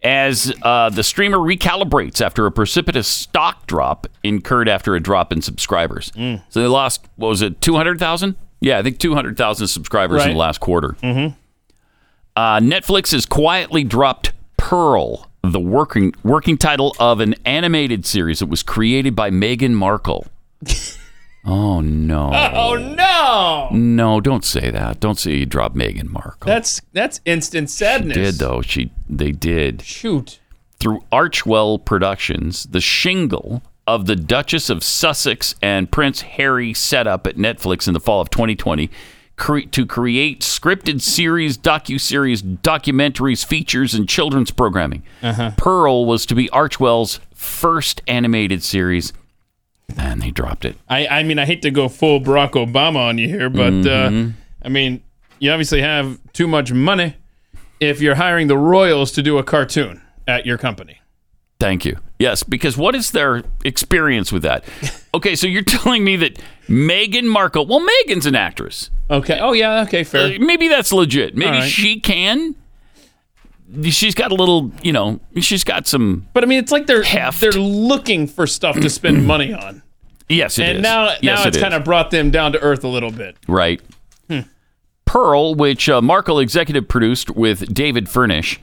as 0.04 0.54
uh, 0.64 0.90
the 0.90 1.04
streamer 1.04 1.38
recalibrates 1.38 2.20
after 2.20 2.46
a 2.46 2.52
precipitous 2.52 3.08
stock 3.08 3.66
drop 3.68 4.08
incurred 4.24 4.68
after 4.68 4.96
a 4.96 5.00
drop 5.00 5.32
in 5.32 5.42
subscribers. 5.42 6.12
So 6.50 6.60
they 6.62 6.68
lost, 6.68 7.06
what 7.16 7.30
was 7.30 7.42
it, 7.42 7.62
200,000? 7.62 8.36
Yeah, 8.64 8.80
I 8.80 8.82
think 8.82 8.98
200,000 8.98 9.68
subscribers 9.68 10.24
in 10.24 10.32
the 10.32 10.38
last 10.38 10.60
quarter. 10.60 10.96
Mm-hmm. 11.04 11.36
Uh, 12.36 12.60
Netflix 12.60 13.12
has 13.12 13.26
quietly 13.26 13.84
dropped 13.84 14.32
Pearl, 14.56 15.30
the 15.44 15.60
working 15.60 16.14
working 16.24 16.58
title 16.58 16.96
of 16.98 17.20
an 17.20 17.36
animated 17.46 18.06
series 18.06 18.40
that 18.40 18.46
was 18.46 18.64
created 18.64 19.16
by 19.16 19.30
Meghan 19.30 19.72
Markle. 19.72 20.26
oh 21.46 21.82
no! 21.82 22.32
Oh 22.34 22.76
no! 22.76 23.70
No, 23.78 24.22
don't 24.22 24.46
say 24.46 24.72
that. 24.72 25.02
Don't 25.02 25.20
say 25.20 25.36
you 25.36 25.46
dropped 25.46 25.76
Meghan 25.76 26.08
Markle. 26.10 26.48
That's 26.48 26.82
that's 26.94 27.20
instant 27.26 27.70
sadness. 27.70 28.16
Did 28.16 28.36
though 28.36 28.62
she? 28.62 28.92
They 29.10 29.34
did. 29.34 29.82
Shoot. 29.82 30.40
Through 30.80 31.04
Archewell 31.12 31.84
Productions, 31.84 32.64
the 32.64 32.82
shingle 32.82 33.62
of 33.86 34.06
the 34.06 34.16
Duchess 34.16 34.70
of 34.70 34.84
Sussex 34.84 35.56
and 35.62 35.92
Prince 35.92 36.22
Harry 36.22 36.74
set 36.74 37.06
up 37.08 37.28
at 37.28 37.36
Netflix 37.36 37.88
in 37.88 37.94
the 37.94 38.00
fall 38.00 38.22
of 38.22 38.30
2020 38.30 38.90
cre- 39.36 39.60
to 39.72 39.86
create 39.86 40.40
scripted 40.42 41.02
series, 41.02 41.58
docu-series, 41.58 42.42
documentaries, 42.42 43.46
features, 43.46 43.94
and 43.94 44.08
children's 44.08 44.52
programming. 44.52 45.04
Uh-huh. 45.22 45.52
Pearl 45.58 46.06
was 46.06 46.26
to 46.28 46.36
be 46.36 46.48
Archewell's 46.50 47.20
first 47.34 48.02
animated 48.08 48.64
series, 48.64 49.12
and 49.98 50.22
they 50.22 50.32
dropped 50.32 50.64
it. 50.64 50.78
I, 50.90 51.08
I 51.08 51.24
mean, 51.24 51.38
I 51.40 51.46
hate 51.46 51.62
to 51.64 51.72
go 51.72 51.90
full 51.90 52.22
Barack 52.22 52.52
Obama 52.52 52.98
on 53.10 53.18
you 53.18 53.28
here, 53.28 53.50
but 53.50 53.74
Mhm. 53.74 54.30
uh, 54.30 54.34
I 54.64 54.70
mean, 54.70 55.02
you 55.40 55.52
obviously 55.52 55.82
have 55.82 56.20
too 56.32 56.48
much 56.48 56.72
money 56.72 57.16
if 57.82 58.00
you're 58.00 58.16
hiring 58.16 58.48
the 58.48 58.58
Royals 58.58 59.12
to 59.12 59.22
do 59.22 59.38
a 59.38 59.44
cartoon 59.44 60.02
at 60.26 60.46
your 60.46 60.58
company. 60.58 61.00
Thank 61.60 61.84
you. 61.84 61.98
Yes, 62.20 62.44
because 62.44 62.78
what 62.78 62.96
is 62.96 63.12
their 63.12 63.44
experience 63.64 64.32
with 64.32 64.44
that? 64.44 64.64
Okay, 65.16 65.36
so 65.36 65.46
you're 65.46 65.62
telling 65.62 66.04
me 66.04 66.16
that 66.16 66.40
Meghan 66.68 67.26
Markle, 67.26 67.68
well, 67.68 67.80
Meghan's 67.80 68.26
an 68.26 68.34
actress. 68.34 68.90
Okay. 69.12 69.40
Oh, 69.40 69.54
yeah. 69.54 69.84
Okay. 69.84 70.04
Fair. 70.04 70.36
Uh, 70.36 70.40
maybe 70.40 70.68
that's 70.68 70.92
legit. 70.92 71.38
Maybe 71.38 71.52
right. 71.52 71.70
she 71.70 72.00
can. 72.00 72.56
She's 73.84 74.16
got 74.16 74.32
a 74.32 74.34
little, 74.34 74.72
you 74.82 74.92
know, 74.92 75.20
she's 75.40 75.64
got 75.64 75.86
some. 75.86 76.28
But 76.34 76.44
I 76.44 76.48
mean, 76.48 76.58
it's 76.58 76.72
like 76.72 76.88
they're 76.88 77.04
they're 77.04 77.52
looking 77.52 78.26
for 78.26 78.48
stuff 78.48 78.76
to 78.76 78.90
spend 78.90 79.28
money 79.28 79.54
on. 79.54 79.84
Yes, 80.30 80.58
it 80.58 80.64
and 80.64 80.78
is. 80.78 80.82
now 80.82 81.06
Yes, 81.22 81.22
now 81.22 81.42
it 81.44 81.48
it's 81.50 81.58
kind 81.60 81.76
of 81.76 81.84
brought 81.84 82.10
them 82.10 82.32
down 82.32 82.54
to 82.54 82.60
earth 82.62 82.84
a 82.84 82.88
little 82.88 83.12
bit. 83.12 83.38
Right. 83.48 83.82
Hmm. 84.28 84.42
Pearl, 85.06 85.54
which 85.54 85.90
uh, 85.90 86.02
Markle 86.02 86.40
executive 86.40 86.88
produced 86.88 87.30
with 87.30 87.72
David 87.72 88.10
Furnish, 88.10 88.60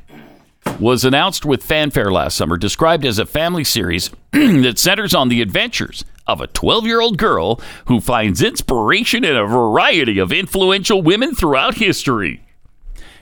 was 0.78 1.04
announced 1.04 1.44
with 1.44 1.62
fanfare 1.62 2.10
last 2.10 2.36
summer, 2.36 2.56
described 2.56 3.04
as 3.04 3.18
a 3.18 3.26
family 3.26 3.64
series 3.64 4.10
that 4.32 4.78
centers 4.78 5.14
on 5.14 5.28
the 5.28 5.42
adventures 5.42 6.04
of 6.26 6.40
a 6.40 6.46
12 6.46 6.86
year 6.86 7.00
old 7.00 7.18
girl 7.18 7.60
who 7.86 8.00
finds 8.00 8.42
inspiration 8.42 9.24
in 9.24 9.36
a 9.36 9.46
variety 9.46 10.18
of 10.18 10.32
influential 10.32 11.02
women 11.02 11.34
throughout 11.34 11.74
history. 11.74 12.42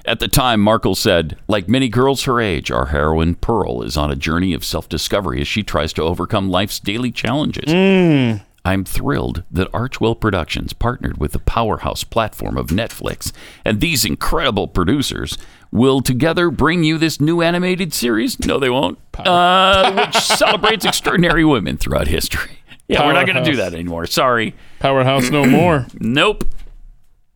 At 0.05 0.20
the 0.20 0.28
time, 0.28 0.61
Markle 0.61 0.95
said, 0.95 1.36
like 1.49 1.68
many 1.68 1.89
girls 1.89 2.24
her 2.24 2.41
age, 2.41 2.70
our 2.70 2.86
heroine 2.86 3.34
Pearl 3.34 3.82
is 3.82 3.97
on 3.97 4.11
a 4.11 4.16
journey 4.16 4.55
of 4.55 4.64
self 4.64 4.89
discovery 4.89 5.41
as 5.41 5.49
she 5.49 5.62
tries 5.62 5.93
to 5.95 6.03
overcome 6.03 6.49
life's 6.49 6.80
daily 6.80 7.11
challenges. 7.11 7.70
Mm. 7.70 8.41
I'm 8.64 8.84
thrilled 8.84 9.45
that 9.51 9.72
Archewell 9.72 10.18
Productions 10.18 10.72
partnered 10.72 11.18
with 11.18 11.32
the 11.32 11.39
powerhouse 11.39 12.05
platform 12.05 12.57
of 12.57 12.68
Netflix, 12.68 13.32
and 13.64 13.80
these 13.80 14.05
incredible 14.05 14.68
producers 14.68 15.39
will 15.70 16.00
together 16.00 16.50
bring 16.50 16.84
you 16.84 16.98
this 16.98 17.20
new 17.20 17.42
animated 17.42 17.92
series. 17.92 18.38
No, 18.44 18.58
they 18.58 18.70
won't. 18.70 18.98
Uh, 19.18 20.06
which 20.06 20.16
celebrates 20.22 20.84
extraordinary 20.84 21.44
women 21.44 21.76
throughout 21.76 22.08
history. 22.08 22.58
Yeah, 22.88 23.06
we're 23.06 23.12
not 23.12 23.26
going 23.26 23.42
to 23.42 23.50
do 23.50 23.56
that 23.58 23.74
anymore. 23.74 24.06
Sorry. 24.06 24.54
Powerhouse 24.78 25.30
no 25.30 25.44
more. 25.44 25.86
Nope. 26.00 26.44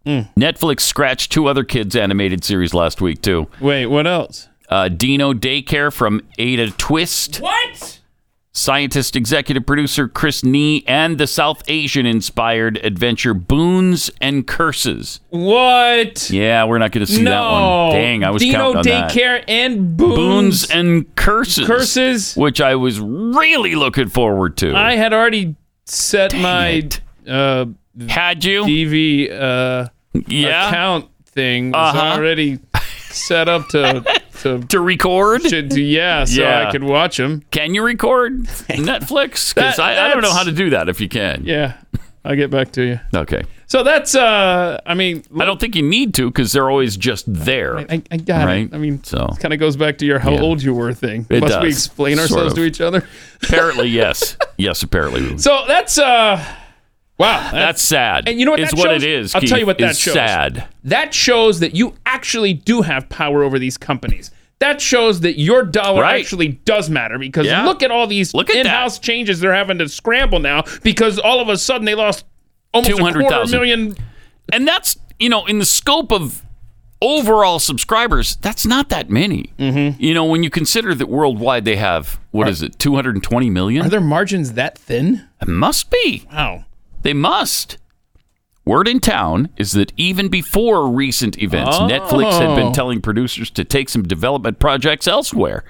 Netflix 0.06 0.80
scratched 0.80 1.30
two 1.30 1.46
other 1.46 1.62
kids' 1.62 1.94
animated 1.94 2.42
series 2.42 2.74
last 2.74 3.00
week, 3.00 3.22
too. 3.22 3.46
Wait, 3.60 3.86
what 3.86 4.06
else? 4.06 4.48
Uh, 4.68 4.88
Dino 4.88 5.32
Daycare 5.32 5.92
from 5.92 6.22
Ada 6.38 6.70
Twist. 6.72 7.36
What? 7.40 8.00
Scientist 8.55 9.16
executive 9.16 9.64
producer 9.64 10.07
Chris 10.07 10.44
Nee 10.44 10.84
and 10.86 11.16
the 11.16 11.26
South 11.26 11.62
Asian 11.68 12.05
inspired 12.05 12.76
adventure 12.84 13.32
Boons 13.32 14.11
and 14.20 14.46
Curses. 14.46 15.20
What? 15.30 16.28
Yeah, 16.28 16.64
we're 16.64 16.76
not 16.76 16.92
going 16.92 17.07
to 17.07 17.11
see 17.11 17.22
no. 17.22 17.30
that 17.30 17.40
one. 17.50 17.92
Dang, 17.96 18.24
I 18.24 18.30
was 18.30 18.42
Dino 18.42 18.74
counting 18.74 18.92
on 18.92 19.00
that. 19.00 19.11
daycare 19.12 19.44
and 19.48 19.96
boons. 19.96 20.16
Boons 20.16 20.70
and 20.70 21.16
Curses. 21.16 21.66
Curses. 21.66 22.34
Which 22.36 22.61
I 22.61 22.74
was 22.74 23.00
really 23.00 23.74
looking 23.74 24.09
forward 24.09 24.59
to. 24.59 24.74
I 24.76 24.96
had 24.96 25.14
already 25.14 25.57
set 25.86 26.34
my 26.34 26.88
uh 27.26 27.64
had 28.09 28.44
you 28.44 28.64
DV 28.64 29.30
uh 29.32 29.88
Yeah. 30.26 30.68
account 30.68 31.09
thing 31.26 31.72
was 31.72 31.94
Uh-huh. 31.96 32.18
already 32.18 32.59
set 33.09 33.48
up 33.48 33.66
to 33.68 34.05
to 34.43 34.61
to 34.61 34.80
record. 34.80 35.43
Should 35.43 35.76
yeah, 35.76 36.24
so 36.24 36.43
Yeah. 36.43 36.68
I 36.68 36.70
could 36.72 36.82
watch 36.84 37.16
them. 37.16 37.43
Can 37.51 37.74
you 37.74 37.82
record 37.82 38.43
Netflix? 38.45 39.55
Because 39.55 39.76
That- 39.76 39.80
I, 39.80 40.07
I 40.07 40.09
don't 40.09 40.22
know 40.22 40.32
how 40.32 40.45
to 40.45 40.53
do 40.53 40.70
that. 40.70 40.88
If 40.88 41.01
you 41.01 41.09
can, 41.09 41.45
Yeah, 41.45 41.74
I'll 42.24 42.36
get 42.36 42.51
back 42.51 42.72
to 42.72 42.82
you. 42.82 43.01
Okay. 43.14 43.43
So 43.66 43.82
that's 43.82 44.14
uh, 44.14 44.78
I 44.84 44.93
mean, 44.95 45.24
I 45.40 45.47
don't 45.47 45.59
think 45.59 45.74
you 45.74 45.82
need 45.82 46.12
to 46.14 46.28
because 46.30 46.53
they're 46.53 46.68
always 46.70 46.97
just 46.99 47.24
there. 47.26 47.78
I, 47.78 48.03
I 48.11 48.16
got 48.18 48.45
right? 48.45 48.66
it. 48.66 48.74
I 48.74 48.78
mean, 48.78 49.03
so 49.03 49.26
it 49.32 49.40
kind 49.40 49.55
of 49.55 49.61
goes 49.61 49.76
back 49.76 49.97
to 49.99 50.07
your 50.07 50.18
how 50.18 50.32
Yeah. 50.32 50.43
old 50.43 50.62
you 50.62 50.74
were 50.74 50.93
thing. 50.93 51.26
It 51.30 51.40
Must 51.40 51.61
we 51.61 51.68
does, 51.70 51.76
explain 51.78 52.16
sort 52.18 52.30
ourselves 52.30 52.53
of. 52.53 52.59
to 52.59 52.64
each 52.64 52.82
other? 52.82 53.03
apparently, 53.43 53.88
yes, 53.88 54.36
yes, 54.59 54.82
apparently. 54.82 55.38
So 55.38 55.64
that's 55.66 55.97
uh, 55.99 56.45
wow, 57.18 57.50
That's 57.52 57.82
sad. 57.82 58.28
And 58.28 58.38
you 58.38 58.44
know 58.46 58.52
what? 58.52 58.60
Is 58.60 58.70
that 58.70 58.76
what 58.78 58.84
shows? 58.90 59.02
it 59.02 59.08
is. 59.08 59.34
I'll 59.34 59.40
tell 59.42 59.58
you 59.58 59.66
what 59.66 59.78
that 59.78 59.96
shows. 59.96 60.14
Sad. 60.14 60.66
That 60.84 61.14
shows 61.14 61.60
that 61.60 61.74
you 61.76 61.94
actually 62.06 62.52
do 62.54 62.82
have 62.82 63.08
power 63.08 63.42
over 63.42 63.58
these 63.58 63.76
companies. 63.76 64.30
That 64.58 64.80
shows 64.80 65.20
that 65.20 65.40
your 65.40 65.64
dollar 65.64 66.02
Right. 66.02 66.20
actually 66.20 66.48
does 66.64 66.88
matter 66.88 67.18
because 67.18 67.46
Yeah. 67.46 67.64
look 67.64 67.82
at 67.82 67.90
all 67.90 68.06
these 68.06 68.32
Look 68.32 68.48
at 68.48 68.56
in-house 68.56 68.98
changes 69.00 69.40
they're 69.40 69.52
having 69.54 69.78
to 69.78 69.88
scramble 69.88 70.38
now 70.38 70.62
because 70.84 71.18
all 71.18 71.40
of 71.40 71.48
a 71.48 71.56
sudden 71.56 71.84
they 71.84 71.94
lost 71.96 72.24
almost 72.72 72.92
a 72.92 72.96
quarter 72.96 73.20
200,000. 73.20 73.58
million. 73.58 73.96
And 74.52 74.66
that's 74.68 74.96
you 75.18 75.28
know 75.28 75.46
in 75.46 75.58
the 75.58 75.64
scope 75.64 76.12
of 76.12 76.42
overall 77.00 77.58
subscribers, 77.58 78.36
that's 78.36 78.64
not 78.64 78.88
that 78.90 79.10
many. 79.10 79.52
Mm-hmm. 79.58 80.00
You 80.00 80.14
know 80.14 80.24
when 80.24 80.44
you 80.44 80.50
consider 80.50 80.94
that 80.94 81.08
worldwide 81.08 81.64
they 81.64 81.76
have 81.76 82.20
what 82.30 82.48
is 82.48 82.62
it, 82.62 82.78
220 82.78 83.50
million? 83.50 83.84
Are 83.84 83.88
their 83.88 84.00
margins 84.00 84.52
that 84.52 84.78
thin? 84.78 85.26
It 85.40 85.48
must 85.48 85.90
be. 85.90 86.24
Wow. 86.32 86.66
They 87.03 87.12
must. 87.14 87.78
Word 88.64 88.86
in 88.86 89.00
town 89.00 89.48
is 89.57 89.72
that 89.72 89.92
even 89.96 90.28
before 90.28 90.88
recent 90.88 91.42
events, 91.42 91.76
Oh. 91.80 91.88
Netflix 91.88 92.38
had 92.38 92.55
been 92.55 92.72
telling 92.72 93.00
producers 93.00 93.50
to 93.50 93.64
take 93.64 93.88
some 93.88 94.05
development 94.05 94.59
projects 94.61 95.09
elsewhere 95.09 95.64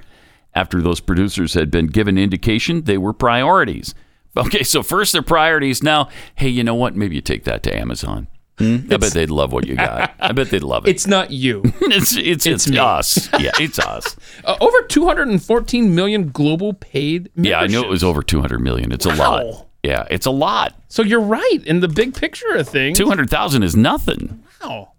after 0.55 0.83
those 0.83 1.01
producers 1.01 1.55
had 1.55 1.71
been 1.71 1.87
given 1.87 2.19
indication 2.19 2.83
they 2.85 2.99
were 2.99 3.15
priorities. 3.15 3.95
Okay, 4.37 4.63
so 4.63 4.83
first 4.83 5.13
they're 5.13 5.23
priorities. 5.23 5.83
Now, 5.83 6.09
hey, 6.35 6.49
you 6.49 6.63
know 6.65 6.75
what? 6.75 6.95
Maybe 6.97 7.15
you 7.15 7.21
take 7.23 7.45
that 7.45 7.63
to 7.65 7.75
Amazon. 7.77 8.29
I 8.61 8.77
bet 8.99 9.13
they'd 9.13 9.31
love 9.31 9.53
what 9.53 9.67
you 9.67 9.75
got. 9.75 10.15
I 10.21 10.33
bet 10.33 10.51
they'd 10.51 10.63
love 10.63 10.87
it. 10.87 10.91
It's 10.91 11.07
not 11.07 11.31
you. 11.33 11.63
It's 11.81 12.17
it's 12.17 12.47
it's, 12.47 12.69
me. 12.71 12.79
us. 12.79 13.29
Yeah, 13.41 13.51
it's 13.59 13.79
us. 13.79 14.17
Uh, 14.45 14.57
over 14.61 14.83
214 14.83 15.95
million 15.95 16.29
global 16.31 16.75
paid. 16.75 17.31
Yeah, 17.37 17.59
I 17.61 17.67
knew 17.67 17.83
it 17.83 17.89
was 17.89 18.05
over 18.05 18.23
200 18.23 18.59
million. 18.61 18.93
It's 18.93 19.07
a 19.07 19.15
lot. 19.15 19.67
Yeah, 19.83 20.07
it's 20.11 20.27
a 20.27 20.31
lot. 20.31 20.75
So 20.89 21.03
you're 21.03 21.21
right 21.21 21.59
in 21.65 21.81
the 21.81 21.89
big 21.89 22.15
picture 22.15 22.55
of 22.55 22.69
things. 22.69 22.99
200,000 22.99 23.63
is 23.63 23.75
nothing. 23.75 24.43
Wow. 24.63 24.93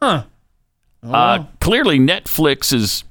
Huh. 0.00 0.24
Uh, 1.02 1.44
clearly, 1.60 1.98
Netflix's 1.98 3.02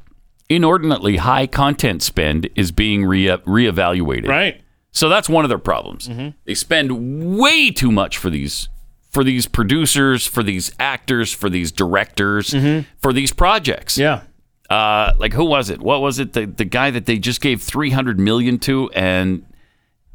inordinately 0.49 1.17
high 1.17 1.47
content 1.47 2.01
spend 2.03 2.49
is 2.55 2.71
being 2.71 3.05
re- 3.05 3.25
reevaluated. 3.25 4.27
Right. 4.27 4.61
So 4.91 5.09
that's 5.09 5.29
one 5.29 5.45
of 5.45 5.49
their 5.49 5.57
problems. 5.57 6.09
They 6.45 6.53
spend 6.53 7.37
way 7.37 7.71
too 7.71 7.91
much 7.91 8.17
for 8.17 8.29
these 8.29 8.69
for 9.09 9.23
these 9.25 9.45
producers, 9.45 10.25
for 10.25 10.41
these 10.41 10.71
actors, 10.79 11.33
for 11.33 11.49
these 11.49 11.71
directors, 11.71 12.53
for 13.01 13.11
these 13.11 13.33
projects. 13.33 13.97
Yeah. 13.97 14.21
Uh, 14.69 15.13
like 15.17 15.33
who 15.33 15.43
was 15.43 15.69
it? 15.69 15.81
What 15.81 16.01
was 16.01 16.19
it? 16.19 16.33
The 16.33 16.45
the 16.45 16.65
guy 16.65 16.91
that 16.91 17.05
they 17.05 17.17
just 17.19 17.41
gave 17.41 17.61
300 17.61 18.19
million 18.19 18.57
to 18.59 18.89
and 18.91 19.45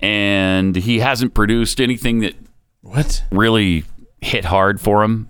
and 0.01 0.77
he 0.77 0.99
hasn't 1.01 1.35
produced 1.35 1.81
anything 1.81 2.21
that 2.21 2.35
What? 2.83 3.25
really 3.31 3.85
hit 4.21 4.45
hard 4.47 4.81
for 4.81 5.03
him. 5.03 5.29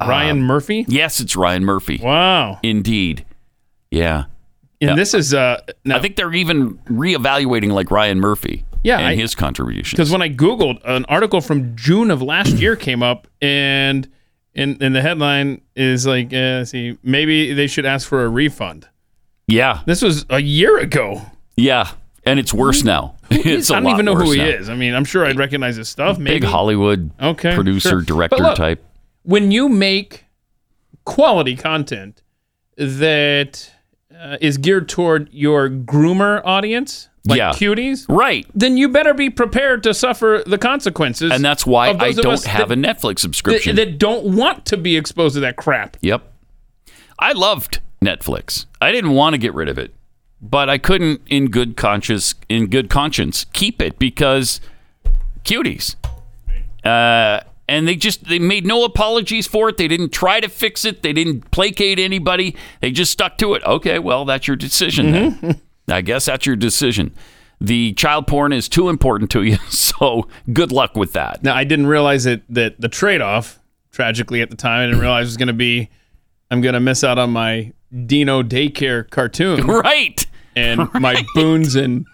Ryan 0.00 0.38
Uh, 0.38 0.42
Murphy? 0.46 0.84
Yes, 0.88 1.20
it's 1.20 1.36
Ryan 1.36 1.64
Murphy. 1.64 2.00
Wow. 2.02 2.58
Indeed. 2.62 3.24
Yeah. 3.90 4.24
And 4.80 4.98
this 4.98 5.14
is 5.14 5.32
uh 5.32 5.60
I 5.90 5.98
think 6.00 6.16
they're 6.16 6.32
even 6.34 6.74
reevaluating 6.90 7.70
like 7.72 7.90
Ryan 7.90 8.20
Murphy. 8.20 8.64
Yeah, 8.82 8.98
and 8.98 9.06
I- 9.08 9.14
his 9.14 9.34
contributions. 9.34 9.92
because 9.92 10.10
when 10.10 10.20
I 10.20 10.28
googled 10.28 10.80
an 10.84 11.06
article 11.06 11.40
from 11.40 11.74
June 11.74 12.10
of 12.10 12.20
last 12.20 12.54
year 12.58 12.76
came 12.76 13.02
up 13.02 13.26
and 13.40 14.06
and, 14.54 14.80
and 14.82 14.94
the 14.94 15.00
headline 15.00 15.62
is 15.74 16.06
like 16.06 16.34
uh, 16.34 16.64
see 16.66 16.98
maybe 17.02 17.54
they 17.54 17.66
should 17.66 17.86
ask 17.86 18.06
for 18.06 18.24
a 18.24 18.28
refund. 18.28 18.86
Yeah, 19.46 19.80
This 19.86 20.02
was 20.02 20.24
a 20.30 20.40
year 20.40 20.78
ago. 20.78 21.22
yeah, 21.56 21.90
and 22.24 22.38
it's 22.40 22.52
worse 22.54 22.82
now. 22.84 23.13
It's 23.30 23.70
I 23.70 23.80
don't 23.80 23.90
even 23.90 24.04
know 24.04 24.14
who 24.16 24.30
he 24.32 24.38
now. 24.38 24.44
is. 24.46 24.68
I 24.68 24.74
mean, 24.74 24.94
I'm 24.94 25.04
sure 25.04 25.24
I'd 25.26 25.36
recognize 25.38 25.76
his 25.76 25.88
stuff. 25.88 26.18
Maybe 26.18 26.40
Big 26.40 26.44
Hollywood 26.48 27.10
Okay, 27.20 27.54
producer, 27.54 27.88
sure. 27.90 28.00
director 28.02 28.36
look, 28.42 28.56
type. 28.56 28.84
when 29.22 29.50
you 29.50 29.68
make 29.68 30.24
quality 31.04 31.56
content 31.56 32.22
that 32.76 33.70
uh, 34.18 34.36
is 34.40 34.58
geared 34.58 34.88
toward 34.88 35.28
your 35.32 35.68
groomer 35.68 36.40
audience, 36.44 37.08
like 37.26 37.38
Yeah. 37.38 37.50
cuties, 37.50 38.04
right? 38.08 38.46
Then 38.54 38.76
you 38.76 38.88
better 38.88 39.14
be 39.14 39.30
prepared 39.30 39.82
to 39.84 39.94
suffer 39.94 40.42
the 40.46 40.58
consequences. 40.58 41.30
And 41.32 41.44
that's 41.44 41.66
why 41.66 41.88
I 41.88 42.12
don't 42.12 42.44
have 42.44 42.68
that, 42.68 42.78
a 42.78 42.80
Netflix 42.80 43.20
subscription. 43.20 43.76
that, 43.76 43.84
that 43.86 43.98
don't 43.98 44.36
want 44.36 44.66
to 44.66 44.76
be 44.76 44.96
exposed 44.96 45.34
to 45.34 45.40
that 45.40 45.56
crap. 45.56 45.96
Yep. 46.02 46.22
I 47.18 47.32
loved 47.32 47.80
Netflix. 48.04 48.66
I 48.80 48.92
didn't 48.92 49.12
want 49.12 49.34
to 49.34 49.38
get 49.38 49.54
rid 49.54 49.68
of 49.68 49.78
it, 49.78 49.94
but 50.44 50.68
I 50.68 50.78
couldn't 50.78 51.22
in 51.26 51.50
good 51.50 51.76
conscience 51.76 52.34
in 52.48 52.66
good 52.68 52.90
conscience 52.90 53.46
keep 53.52 53.80
it 53.80 53.98
because 53.98 54.60
cuties. 55.44 55.96
Uh 56.84 57.40
and 57.66 57.88
they 57.88 57.96
just 57.96 58.24
they 58.24 58.38
made 58.38 58.66
no 58.66 58.84
apologies 58.84 59.46
for 59.46 59.68
it. 59.70 59.78
They 59.78 59.88
didn't 59.88 60.10
try 60.10 60.40
to 60.40 60.48
fix 60.48 60.84
it. 60.84 61.02
They 61.02 61.12
didn't 61.14 61.50
placate 61.50 61.98
anybody. 61.98 62.54
They 62.80 62.90
just 62.90 63.10
stuck 63.10 63.38
to 63.38 63.54
it. 63.54 63.64
Okay, 63.64 63.98
well, 63.98 64.24
that's 64.24 64.46
your 64.46 64.56
decision 64.56 65.12
then. 65.12 65.60
I 65.88 66.02
guess 66.02 66.26
that's 66.26 66.46
your 66.46 66.56
decision. 66.56 67.14
The 67.60 67.94
child 67.94 68.26
porn 68.26 68.52
is 68.52 68.68
too 68.68 68.88
important 68.90 69.30
to 69.30 69.42
you, 69.42 69.56
so 69.70 70.28
good 70.52 70.72
luck 70.72 70.96
with 70.96 71.12
that. 71.14 71.42
Now, 71.42 71.54
I 71.54 71.64
didn't 71.64 71.86
realize 71.86 72.24
that 72.24 72.42
that 72.50 72.80
the 72.80 72.88
trade 72.88 73.22
off, 73.22 73.60
tragically 73.92 74.42
at 74.42 74.50
the 74.50 74.56
time, 74.56 74.82
I 74.82 74.86
didn't 74.86 75.00
realize 75.00 75.26
it 75.26 75.30
was 75.30 75.36
going 75.38 75.48
to 75.48 75.54
be 75.54 75.88
I'm 76.50 76.60
going 76.60 76.74
to 76.74 76.80
miss 76.80 77.02
out 77.02 77.18
on 77.18 77.30
my 77.30 77.72
Dino 78.06 78.42
daycare 78.42 79.08
cartoon. 79.08 79.66
Right. 79.66 80.23
And 80.56 80.88
my 80.94 81.24
boons 81.34 81.74
and 81.74 82.06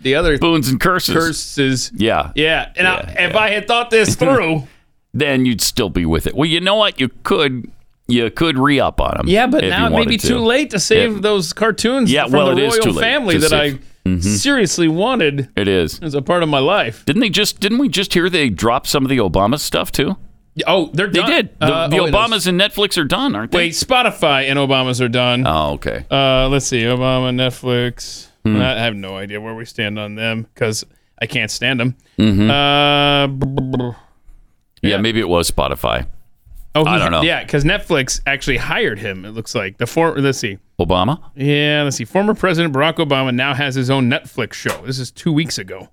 the 0.00 0.14
other 0.14 0.38
boons 0.38 0.68
and 0.68 0.80
curses. 0.80 1.14
Curses. 1.14 1.92
Yeah. 1.94 2.32
Yeah. 2.34 2.72
And 2.76 2.86
I, 2.88 3.14
if 3.18 3.34
I 3.36 3.50
had 3.50 3.66
thought 3.66 3.90
this 3.90 4.14
through, 4.16 4.66
then 5.12 5.44
you'd 5.46 5.60
still 5.60 5.90
be 5.90 6.06
with 6.06 6.26
it. 6.26 6.34
Well, 6.34 6.48
you 6.48 6.60
know 6.60 6.76
what? 6.76 7.00
You 7.00 7.08
could 7.24 7.70
you 8.08 8.28
could 8.30 8.58
re 8.58 8.80
up 8.80 9.00
on 9.00 9.16
them. 9.18 9.28
yeah, 9.28 9.46
but 9.46 9.62
now 9.62 9.86
it 9.86 9.90
may 9.90 9.96
be 9.98 10.16
wanted 10.16 10.20
too 10.20 10.38
late 10.38 10.70
to 10.70 10.80
save 10.80 11.14
Yeah. 11.14 11.20
those 11.20 11.52
cartoons 11.52 12.10
Yeah, 12.10 12.24
from 12.24 12.32
well, 12.32 12.46
the 12.56 12.62
it 12.62 12.64
is 12.64 12.78
royal 12.84 12.98
family 12.98 13.36
that 13.38 13.50
save. 13.50 13.74
I 13.76 13.80
Mhm. 14.08 14.22
seriously 14.24 14.88
wanted 14.88 15.50
It 15.56 15.68
is. 15.68 16.00
as 16.00 16.14
a 16.14 16.22
part 16.22 16.42
of 16.42 16.48
my 16.48 16.58
life. 16.58 17.04
Didn't 17.04 17.20
they 17.20 17.28
just? 17.28 17.60
Didn't 17.60 17.78
we 17.78 17.88
just 17.88 18.14
hear 18.14 18.30
they 18.30 18.48
dropped 18.48 18.86
some 18.88 19.04
of 19.04 19.10
the 19.10 19.18
Obama 19.18 19.58
stuff 19.60 19.92
too? 19.92 20.16
Oh, 20.66 20.90
they're 20.92 21.06
They 21.08 21.20
done. 21.20 21.30
did. 21.30 21.58
The, 21.60 21.64
Uh, 21.66 21.88
the 21.88 21.98
oh. 22.00 22.06
Obamas 22.10 22.46
and 22.46 22.60
Netflix 22.60 22.98
are 22.98 23.04
done, 23.04 23.34
aren't 23.34 23.52
they? 23.52 23.58
Wait, 23.58 23.72
Spotify 23.72 24.48
and 24.48 24.58
Obama's 24.58 25.00
are 25.00 25.08
done. 25.08 25.44
Oh, 25.46 25.72
okay. 25.74 26.04
Uh, 26.10 26.48
let's 26.48 26.66
see, 26.66 26.82
Obama, 26.82 27.32
Netflix. 27.34 28.26
Hmm. 28.44 28.56
I 28.60 28.74
have 28.80 28.96
no 28.96 29.16
idea 29.16 29.40
where 29.40 29.54
we 29.54 29.64
stand 29.64 29.98
on 29.98 30.14
them 30.16 30.46
because 30.54 30.84
I 31.20 31.26
can't 31.26 31.50
stand 31.50 31.78
them. 31.80 31.96
Mhm. 32.18 32.50
Uh, 32.50 33.26
b- 33.28 33.96
yeah, 34.82 34.96
maybe 34.96 35.20
it 35.20 35.28
was 35.28 35.50
Spotify. 35.50 36.06
oh, 36.74 36.84
I 36.84 36.98
don't 36.98 37.10
know. 37.12 37.22
Yeah, 37.22 37.42
because 37.42 37.64
Netflix 37.64 38.20
actually 38.26 38.56
hired 38.56 38.98
him. 38.98 39.24
It 39.24 39.30
looks 39.30 39.54
like 39.54 39.78
the 39.78 39.86
for. 39.86 40.18
Let's 40.18 40.38
see. 40.38 40.58
Obama. 40.78 41.20
Yeah, 41.36 41.82
let's 41.84 41.96
see. 41.96 42.04
Former 42.06 42.32
President 42.34 42.74
Barack 42.74 42.96
Obama 42.96 43.34
now 43.34 43.52
has 43.54 43.74
his 43.74 43.90
own 43.90 44.10
Netflix 44.10 44.54
show. 44.54 44.82
This 44.86 44.98
is 44.98 45.10
two 45.10 45.32
weeks 45.32 45.58
ago. 45.58 45.90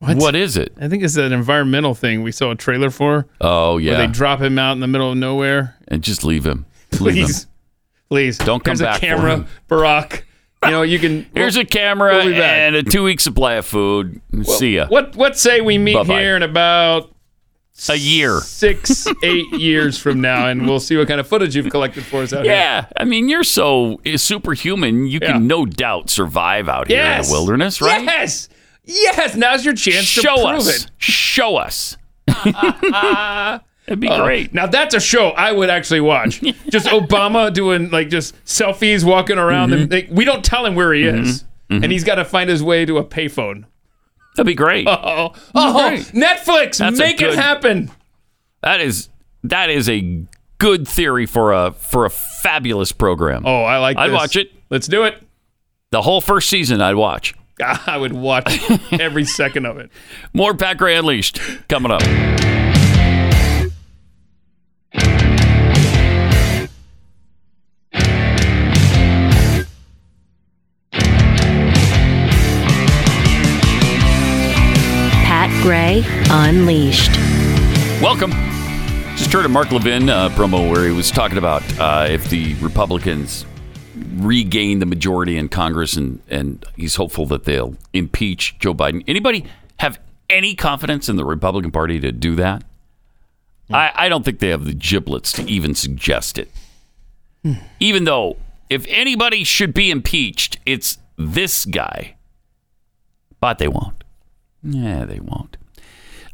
What? 0.00 0.16
What 0.16 0.34
is 0.34 0.56
it? 0.56 0.72
I 0.80 0.88
think 0.88 1.02
it's 1.02 1.16
an 1.16 1.32
environmental 1.32 1.94
thing 1.94 2.22
we 2.22 2.32
saw 2.32 2.50
a 2.50 2.54
trailer 2.56 2.90
for. 2.90 3.26
Oh 3.40 3.76
yeah. 3.78 3.98
Where 3.98 4.06
they 4.06 4.12
drop 4.12 4.40
him 4.40 4.58
out 4.58 4.72
in 4.72 4.80
the 4.80 4.86
middle 4.86 5.12
of 5.12 5.18
nowhere. 5.18 5.76
and 5.88 6.02
just 6.02 6.24
leave 6.24 6.46
him. 6.46 6.64
Leave 7.00 7.16
him. 7.16 7.24
Please, 7.26 7.46
please. 8.08 8.38
Don't 8.38 8.64
come 8.64 8.72
Here's 8.72 8.80
back 8.80 8.96
a 8.96 9.00
for 9.00 9.06
camera. 9.06 9.46
Barack. 9.68 10.22
You 10.64 10.70
know 10.70 10.82
you 10.82 10.98
can. 10.98 11.26
Here's 11.34 11.56
a 11.56 11.64
camera 11.66 12.14
we'll 12.24 12.34
and 12.42 12.74
a 12.76 12.82
two 12.82 13.02
week 13.04 13.20
supply 13.20 13.54
of 13.54 13.66
food. 13.66 14.20
See 14.44 14.76
ya. 14.76 14.86
What 14.88 15.16
what 15.16 15.38
say 15.38 15.60
we 15.60 15.76
meet 15.78 15.94
Bye-bye. 15.94 16.20
here 16.20 16.34
in 16.36 16.42
about 16.42 17.14
A 17.90 17.94
year. 17.96 18.40
six, 18.40 19.06
eight 19.22 19.50
years 19.52 19.98
from 19.98 20.20
now, 20.22 20.48
and 20.48 20.66
we'll 20.66 20.80
see 20.80 20.96
what 20.96 21.08
kind 21.08 21.20
of 21.20 21.26
footage 21.26 21.54
you've 21.56 21.70
collected 21.70 22.04
for 22.04 22.22
us 22.22 22.32
out 22.32 22.44
here. 22.44 22.52
Yeah, 22.54 22.86
I 22.96 23.04
mean 23.04 23.28
you're 23.28 23.44
so 23.44 24.00
superhuman. 24.16 25.06
You 25.06 25.20
can 25.20 25.46
no 25.46 25.66
doubt 25.66 26.08
survive 26.08 26.68
out 26.70 26.88
here 26.88 27.02
in 27.02 27.22
the 27.22 27.28
wilderness, 27.30 27.80
right? 27.82 28.02
Yes. 28.02 28.48
Yes. 28.84 29.36
Now's 29.36 29.64
your 29.64 29.74
chance 29.74 30.12
to 30.14 30.20
Show 30.22 30.34
prove 30.48 30.60
us. 30.66 30.84
it. 30.84 30.90
Show 30.98 31.56
us. 31.56 31.96
That'd 32.26 34.00
be 34.00 34.08
Uh, 34.08 34.24
great. 34.24 34.54
Now 34.54 34.66
that's 34.66 34.94
a 34.94 35.00
show 35.00 35.30
I 35.30 35.52
would 35.52 35.70
actually 35.70 36.00
watch. 36.00 36.40
just 36.70 36.86
Obama 36.86 37.52
doing 37.52 37.90
like 37.90 38.08
just 38.08 38.34
selfies, 38.44 39.04
walking 39.04 39.38
around. 39.38 39.70
Mm-hmm. 39.70 39.82
And, 39.82 39.92
like, 39.92 40.08
we 40.10 40.24
don't 40.24 40.44
tell 40.44 40.64
him 40.64 40.74
where 40.74 40.92
he 40.92 41.04
is, 41.04 41.44
and 41.68 41.90
he's 41.90 42.04
got 42.04 42.16
to 42.16 42.24
find 42.24 42.48
his 42.50 42.62
way 42.62 42.84
to 42.84 42.98
a 42.98 43.04
payphone. 43.04 43.64
That'd 44.36 44.46
be 44.46 44.54
great. 44.54 44.86
Oh, 44.88 45.32
oh, 45.54 45.88
Great. 45.88 46.02
Netflix, 46.12 46.78
That's 46.78 46.98
a 46.98 47.02
make 47.02 47.20
it 47.20 47.30
good- 47.30 47.34
happen. 47.38 47.90
That 48.62 48.80
is 48.80 49.08
that 49.44 49.70
is 49.70 49.88
a 49.88 50.24
good 50.58 50.86
theory 50.86 51.26
for 51.26 51.52
a 51.52 51.72
for 51.72 52.04
a 52.04 52.10
fabulous 52.10 52.92
program. 52.92 53.44
Oh, 53.46 53.62
I 53.64 53.78
like. 53.78 53.96
I'd 53.96 54.10
this. 54.10 54.14
watch 54.14 54.36
it. 54.36 54.52
Let's 54.70 54.86
do 54.86 55.02
it. 55.04 55.20
The 55.90 56.02
whole 56.02 56.20
first 56.20 56.48
season, 56.48 56.80
I'd 56.80 56.94
watch. 56.94 57.34
I 57.86 57.96
would 57.96 58.12
watch 58.12 58.60
every 58.92 59.24
second 59.24 59.66
of 59.66 59.78
it. 59.78 59.90
More 60.32 60.54
Pat 60.54 60.78
Gray 60.78 60.96
Unleashed 60.96 61.40
coming 61.68 61.92
up. 61.92 62.00
Pat 75.22 75.62
Gray 75.62 76.02
Unleashed. 76.30 77.16
Welcome. 78.02 78.30
Just 79.16 79.32
heard 79.32 79.44
a 79.44 79.48
Mark 79.48 79.70
Levin 79.70 80.08
uh, 80.08 80.30
promo 80.30 80.70
where 80.70 80.86
he 80.86 80.92
was 80.92 81.10
talking 81.10 81.36
about 81.36 81.62
uh, 81.78 82.06
if 82.08 82.30
the 82.30 82.54
Republicans 82.54 83.44
regain 84.16 84.78
the 84.78 84.86
majority 84.86 85.36
in 85.36 85.48
Congress, 85.48 85.96
and, 85.96 86.20
and 86.28 86.64
he's 86.76 86.96
hopeful 86.96 87.26
that 87.26 87.44
they'll 87.44 87.76
impeach 87.92 88.58
Joe 88.58 88.74
Biden. 88.74 89.04
Anybody 89.06 89.44
have 89.78 90.00
any 90.28 90.54
confidence 90.54 91.08
in 91.08 91.16
the 91.16 91.24
Republican 91.24 91.70
Party 91.70 92.00
to 92.00 92.12
do 92.12 92.34
that? 92.36 92.64
I, 93.72 93.92
I 93.94 94.08
don't 94.08 94.24
think 94.24 94.40
they 94.40 94.48
have 94.48 94.64
the 94.64 94.74
giblets 94.74 95.32
to 95.34 95.48
even 95.48 95.74
suggest 95.74 96.38
it. 96.38 96.50
Even 97.78 98.04
though, 98.04 98.36
if 98.68 98.84
anybody 98.88 99.44
should 99.44 99.72
be 99.72 99.90
impeached, 99.90 100.58
it's 100.66 100.98
this 101.16 101.64
guy. 101.64 102.16
But 103.40 103.58
they 103.58 103.68
won't. 103.68 104.04
Yeah, 104.62 105.04
they 105.04 105.20
won't. 105.20 105.56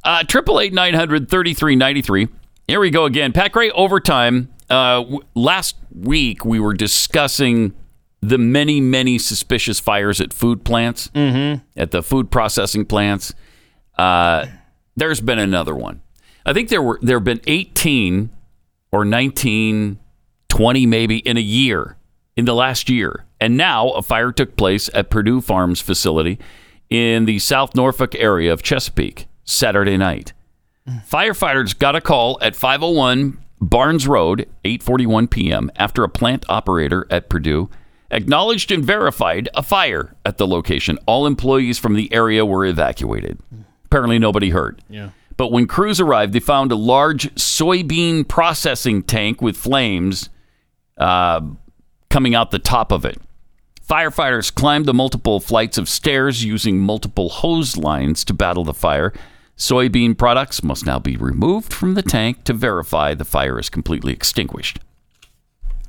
Uh, 0.02 0.24
Triple 0.24 0.60
eight 0.60 0.72
nine 0.72 0.94
hundred 0.94 1.28
thirty 1.28 1.54
three 1.54 1.76
ninety 1.76 2.02
three. 2.02 2.28
Here 2.66 2.80
we 2.80 2.90
go 2.90 3.04
again. 3.04 3.32
Pat 3.32 3.52
Gray 3.52 3.70
overtime. 3.70 4.48
Uh, 4.68 5.00
w- 5.02 5.20
last 5.34 5.76
week 5.94 6.44
we 6.44 6.58
were 6.60 6.74
discussing 6.74 7.72
the 8.20 8.38
many 8.38 8.80
many 8.80 9.18
suspicious 9.18 9.78
fires 9.78 10.20
at 10.20 10.32
food 10.32 10.64
plants, 10.64 11.08
Mhm. 11.14 11.62
at 11.76 11.90
the 11.92 12.02
food 12.02 12.30
processing 12.30 12.84
plants. 12.84 13.32
Uh, 13.96 14.46
there's 14.96 15.20
been 15.20 15.38
another 15.38 15.74
one. 15.74 16.00
I 16.44 16.52
think 16.52 16.68
there 16.68 16.82
were 16.82 16.98
there 17.02 17.16
have 17.18 17.24
been 17.24 17.40
eighteen 17.46 18.30
or 18.92 19.04
19, 19.04 19.98
20 20.48 20.86
maybe 20.86 21.18
in 21.18 21.36
a 21.36 21.40
year 21.40 21.96
in 22.36 22.44
the 22.44 22.54
last 22.54 22.88
year, 22.88 23.24
and 23.40 23.56
now 23.56 23.90
a 23.90 24.02
fire 24.02 24.32
took 24.32 24.56
place 24.56 24.88
at 24.94 25.10
Perdue 25.10 25.40
Farms 25.40 25.80
facility 25.80 26.38
in 26.88 27.24
the 27.26 27.38
South 27.38 27.74
Norfolk 27.74 28.14
area 28.14 28.52
of 28.52 28.62
Chesapeake 28.62 29.26
Saturday 29.44 29.96
night. 29.96 30.32
Firefighters 31.10 31.76
got 31.78 31.96
a 31.96 32.00
call 32.00 32.38
at 32.40 32.54
501 32.56 33.38
Barnes 33.68 34.06
Road, 34.06 34.48
8:41 34.64 35.28
p.m. 35.30 35.70
after 35.76 36.04
a 36.04 36.08
plant 36.08 36.44
operator 36.48 37.06
at 37.10 37.28
Perdue 37.28 37.68
acknowledged 38.10 38.70
and 38.70 38.84
verified 38.84 39.48
a 39.54 39.62
fire 39.62 40.14
at 40.24 40.38
the 40.38 40.46
location. 40.46 40.98
All 41.06 41.26
employees 41.26 41.78
from 41.78 41.94
the 41.94 42.12
area 42.12 42.46
were 42.46 42.64
evacuated. 42.64 43.40
Apparently 43.84 44.18
nobody 44.18 44.50
hurt. 44.50 44.80
Yeah. 44.88 45.10
But 45.36 45.52
when 45.52 45.66
crews 45.66 46.00
arrived, 46.00 46.32
they 46.32 46.40
found 46.40 46.72
a 46.72 46.76
large 46.76 47.34
soybean 47.34 48.26
processing 48.26 49.02
tank 49.02 49.42
with 49.42 49.56
flames 49.56 50.30
uh, 50.96 51.42
coming 52.08 52.34
out 52.34 52.50
the 52.50 52.58
top 52.58 52.90
of 52.90 53.04
it. 53.04 53.20
Firefighters 53.88 54.52
climbed 54.52 54.86
the 54.86 54.94
multiple 54.94 55.38
flights 55.38 55.78
of 55.78 55.88
stairs 55.88 56.42
using 56.44 56.78
multiple 56.78 57.28
hose 57.28 57.76
lines 57.76 58.24
to 58.24 58.34
battle 58.34 58.64
the 58.64 58.74
fire. 58.74 59.12
Soybean 59.56 60.16
products 60.16 60.62
must 60.62 60.84
now 60.84 60.98
be 60.98 61.16
removed 61.16 61.72
from 61.72 61.94
the 61.94 62.02
tank 62.02 62.44
to 62.44 62.52
verify 62.52 63.14
the 63.14 63.24
fire 63.24 63.58
is 63.58 63.70
completely 63.70 64.12
extinguished. 64.12 64.80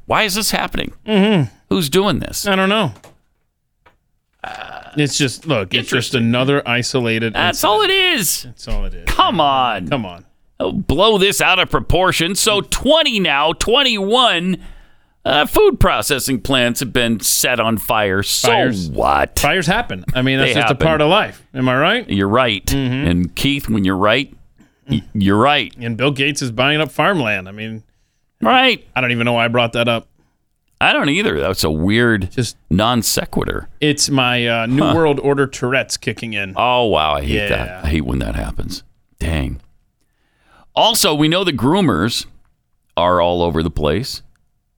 Why 0.06 0.24
is 0.24 0.36
this 0.36 0.52
happening? 0.52 0.94
Mm-hmm. 1.06 1.54
Who's 1.70 1.90
doing 1.90 2.20
this? 2.20 2.48
I 2.48 2.56
don't 2.56 2.70
know. 2.70 2.94
it's 4.96 5.18
just 5.18 5.46
look. 5.46 5.74
It's 5.74 5.90
just 5.90 6.16
another 6.16 6.66
isolated. 6.68 7.34
That's 7.34 7.58
incident. 7.64 7.72
all 7.74 7.82
it 7.82 7.90
is. 7.90 8.44
That's 8.44 8.68
all 8.70 8.86
it 8.86 8.94
is. 8.94 9.06
Come 9.08 9.42
on. 9.42 9.90
Come 9.90 10.06
on. 10.06 10.26
Oh, 10.60 10.72
blow 10.72 11.18
this 11.18 11.42
out 11.42 11.60
of 11.60 11.70
proportion. 11.70 12.36
So 12.36 12.62
20 12.62 13.20
now, 13.20 13.52
21 13.54 14.58
uh, 15.28 15.46
food 15.46 15.80
processing 15.80 16.42
plants 16.42 16.80
have 16.80 16.94
been 16.94 17.20
set 17.20 17.60
on 17.60 17.78
fire. 17.78 18.24
So 18.24 18.48
Fires- 18.50 18.90
what? 18.90 19.38
Fires 19.40 19.68
happen. 19.68 20.04
I 20.14 20.22
mean, 20.22 20.38
that's 20.40 20.50
They 20.52 20.54
just 20.56 20.68
happen. 20.70 20.86
a 20.86 20.90
part 20.90 21.02
of 21.02 21.10
life. 21.10 21.44
Am 21.54 21.68
I 21.70 21.78
right? 21.78 22.10
You're 22.10 22.28
right. 22.30 22.66
Mm-hmm. 22.66 23.08
And 23.08 23.36
Keith, 23.36 23.70
when 23.70 23.84
you're 23.86 23.98
right, 23.98 24.34
y- 24.90 25.04
you're 25.14 25.38
right. 25.40 25.74
And 25.80 25.98
Bill 25.98 26.12
Gates 26.12 26.42
is 26.42 26.52
buying 26.52 26.80
up 26.82 26.92
farmland. 26.92 27.48
I 27.48 27.52
mean, 27.52 27.84
right. 28.42 28.86
I 28.96 29.02
don't 29.02 29.12
even 29.12 29.26
know 29.26 29.34
why 29.34 29.46
I 29.46 29.48
brought 29.50 29.74
that 29.74 29.88
up. 29.88 30.08
I 30.80 30.94
don't 30.94 31.10
either. 31.10 31.40
That's 31.40 31.64
a 31.64 31.72
weird 31.72 32.30
Just- 32.32 32.56
non 32.70 33.02
sequitur. 33.02 33.68
It's 33.82 34.10
my 34.12 34.48
uh, 34.48 34.66
New. 34.68 34.84
World 34.94 35.20
Order 35.20 35.48
Tourette's 35.48 35.98
kicking 35.98 36.34
in. 36.34 36.54
Oh, 36.56 36.86
wow. 36.86 37.14
I 37.16 37.24
hate 37.24 37.50
that. 37.50 37.84
I 37.84 37.88
hate 37.90 38.06
when 38.06 38.20
that 38.20 38.36
happens. 38.36 38.84
Dang. 39.20 39.60
Also, 40.76 41.16
we 41.16 41.28
know 41.28 41.44
the 41.44 41.52
groomers 41.52 42.28
are 42.96 43.20
all 43.22 43.42
over 43.42 43.64
the 43.64 43.72
place 43.72 44.22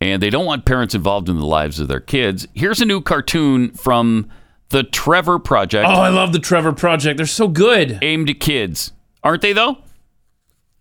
and 0.01 0.21
they 0.21 0.29
don't 0.29 0.45
want 0.45 0.65
parents 0.65 0.95
involved 0.95 1.29
in 1.29 1.37
the 1.37 1.45
lives 1.45 1.79
of 1.79 1.87
their 1.87 1.99
kids. 1.99 2.47
Here's 2.53 2.81
a 2.81 2.85
new 2.85 3.01
cartoon 3.01 3.71
from 3.71 4.29
the 4.69 4.83
Trevor 4.83 5.39
Project. 5.39 5.87
Oh, 5.87 5.91
I 5.99 6.09
love 6.09 6.31
the 6.31 6.39
Trevor 6.39 6.73
Project. 6.73 7.17
They're 7.17 7.25
so 7.25 7.47
good. 7.47 7.99
Aimed 8.01 8.29
at 8.29 8.39
kids. 8.39 8.91
Aren't 9.23 9.41
they, 9.41 9.53
though? 9.53 9.79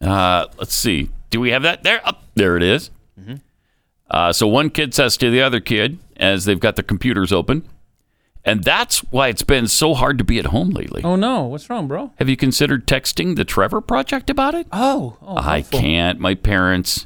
Uh, 0.00 0.46
let's 0.58 0.74
see. 0.74 1.10
Do 1.30 1.40
we 1.40 1.50
have 1.50 1.62
that 1.62 1.82
there? 1.82 2.00
Up 2.06 2.22
there 2.34 2.56
it 2.56 2.62
is. 2.62 2.90
Uh, 4.10 4.32
so 4.32 4.46
one 4.46 4.70
kid 4.70 4.94
says 4.94 5.18
to 5.18 5.30
the 5.30 5.42
other 5.42 5.60
kid 5.60 5.98
as 6.16 6.46
they've 6.46 6.60
got 6.60 6.76
their 6.76 6.82
computers 6.82 7.30
open, 7.30 7.68
and 8.42 8.64
that's 8.64 9.00
why 9.10 9.28
it's 9.28 9.42
been 9.42 9.68
so 9.68 9.92
hard 9.92 10.16
to 10.16 10.24
be 10.24 10.38
at 10.38 10.46
home 10.46 10.70
lately. 10.70 11.02
Oh 11.04 11.14
no, 11.14 11.42
what's 11.44 11.68
wrong, 11.68 11.86
bro? 11.88 12.12
Have 12.18 12.26
you 12.28 12.36
considered 12.36 12.86
texting 12.86 13.36
the 13.36 13.44
Trevor 13.44 13.82
Project 13.82 14.30
about 14.30 14.54
it? 14.54 14.66
Oh, 14.72 15.18
oh 15.20 15.36
I 15.36 15.56
helpful. 15.60 15.80
can't. 15.80 16.18
My 16.18 16.34
parents, 16.34 17.04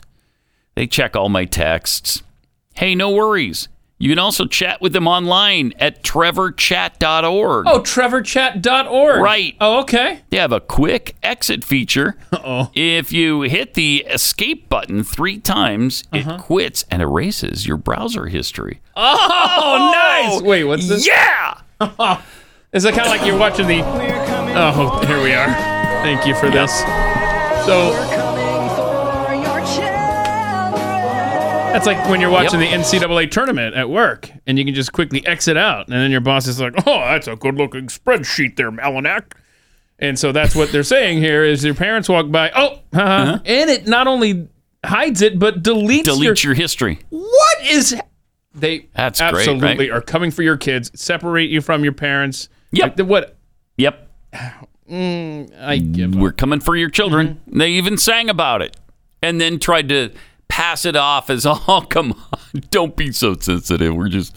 they 0.74 0.86
check 0.86 1.15
all 1.16 1.28
my 1.28 1.44
texts. 1.44 2.23
Hey, 2.74 2.94
no 2.94 3.11
worries. 3.11 3.69
You 3.99 4.09
can 4.11 4.19
also 4.19 4.47
chat 4.47 4.81
with 4.81 4.93
them 4.93 5.07
online 5.07 5.74
at 5.78 6.03
trevorchat.org. 6.03 7.66
Oh, 7.69 7.81
trevorchat.org. 7.81 9.20
Right. 9.23 9.55
Oh, 9.61 9.81
okay. 9.82 10.23
They 10.31 10.39
have 10.39 10.51
a 10.51 10.59
quick 10.61 11.15
exit 11.23 11.62
feature. 11.62 12.16
Uh-oh. 12.32 12.73
If 12.74 13.12
you 13.12 13.43
hit 13.43 13.74
the 13.74 14.05
escape 14.09 14.69
button 14.69 15.05
three 15.05 15.39
times, 15.39 16.03
Uh-huh. 16.12 16.35
it 16.35 16.40
quits 16.40 16.85
and 16.90 17.01
erases 17.01 17.65
your 17.66 17.77
browser 17.77 18.27
history. 18.27 18.81
Oh, 18.97 19.93
nice. 19.94 20.43
Wait, 20.43 20.65
what's 20.65 20.89
this? 20.89 21.07
Yeah. 21.07 21.61
Is 22.73 22.85
it 22.85 22.94
kind 22.94 23.07
of 23.07 23.09
like 23.16 23.24
you're 23.24 23.39
watching 23.39 23.69
the? 23.69 23.82
Oh, 23.85 25.05
here 25.07 25.23
we 25.23 25.32
are. 25.35 25.47
Thank 26.03 26.27
you 26.27 26.35
for 26.35 26.49
this. 26.51 26.77
So 27.66 27.93
that's 31.73 31.86
like 31.86 32.09
when 32.09 32.20
you're 32.20 32.31
watching 32.31 32.61
the 32.61 32.66
NCAA 32.66 33.31
tournament 33.31 33.74
at 33.74 33.89
work, 33.89 34.31
and 34.47 34.59
you 34.59 34.65
can 34.65 34.74
just 34.74 34.93
quickly 34.93 35.27
exit 35.27 35.57
out, 35.57 35.86
and 35.86 35.94
then 35.97 36.11
your 36.11 36.20
boss 36.20 36.47
is 36.47 36.61
like, 36.61 36.74
"Oh, 36.86 37.01
that's 37.01 37.27
a 37.28 37.36
good-looking 37.36 37.86
spreadsheet 37.86 38.57
there, 38.57 38.70
Malinak." 38.70 39.32
And 39.99 40.19
so 40.19 40.32
that's 40.32 40.55
what 40.55 40.73
they're 40.73 40.82
saying 40.82 41.19
here 41.19 41.44
is 41.44 41.65
your 41.65 41.74
parents 41.74 42.09
walk 42.09 42.31
by, 42.31 42.51
oh, 42.55 42.81
uh 42.93 43.39
and 43.44 43.70
it 43.70 43.86
not 43.86 44.07
only 44.09 44.49
hides 44.85 45.23
it 45.23 45.39
but 45.39 45.62
deletes 45.62 46.05
Delete 46.05 46.24
your, 46.44 46.51
your 46.51 46.55
history. 46.55 46.99
what 47.11 47.61
is 47.62 47.94
they 48.55 48.89
That's 48.94 49.20
great, 49.20 49.28
absolutely 49.49 49.90
right? 49.90 49.97
are 49.97 50.01
coming 50.03 50.31
for 50.31 50.43
your 50.43 50.57
kids, 50.57 50.90
separate 51.01 51.51
you 51.51 51.61
from 51.61 51.85
your 51.85 51.93
parents. 51.93 52.49
Yep. 52.73 52.99
Like 52.99 53.09
what? 53.09 53.36
Yep. 53.77 54.11
Mm, 54.90 55.59
I 55.61 55.78
give 55.78 56.15
We're 56.15 56.32
coming 56.32 56.61
for 56.61 56.77
your 56.77 56.90
children. 56.90 57.40
They 57.47 57.70
even 57.70 57.97
sang 57.97 58.28
about 58.28 58.61
it 58.61 58.77
and 59.23 59.40
then 59.40 59.59
tried 59.59 59.89
to 59.90 60.11
pass 60.53 60.85
it 60.85 60.95
off 60.95 61.31
as, 61.31 61.47
oh, 61.49 61.87
come 61.89 62.12
on, 62.12 62.62
don't 62.70 62.95
be 62.95 63.11
so 63.11 63.35
sensitive. 63.35 63.95
We're 63.97 64.11
just, 64.11 64.37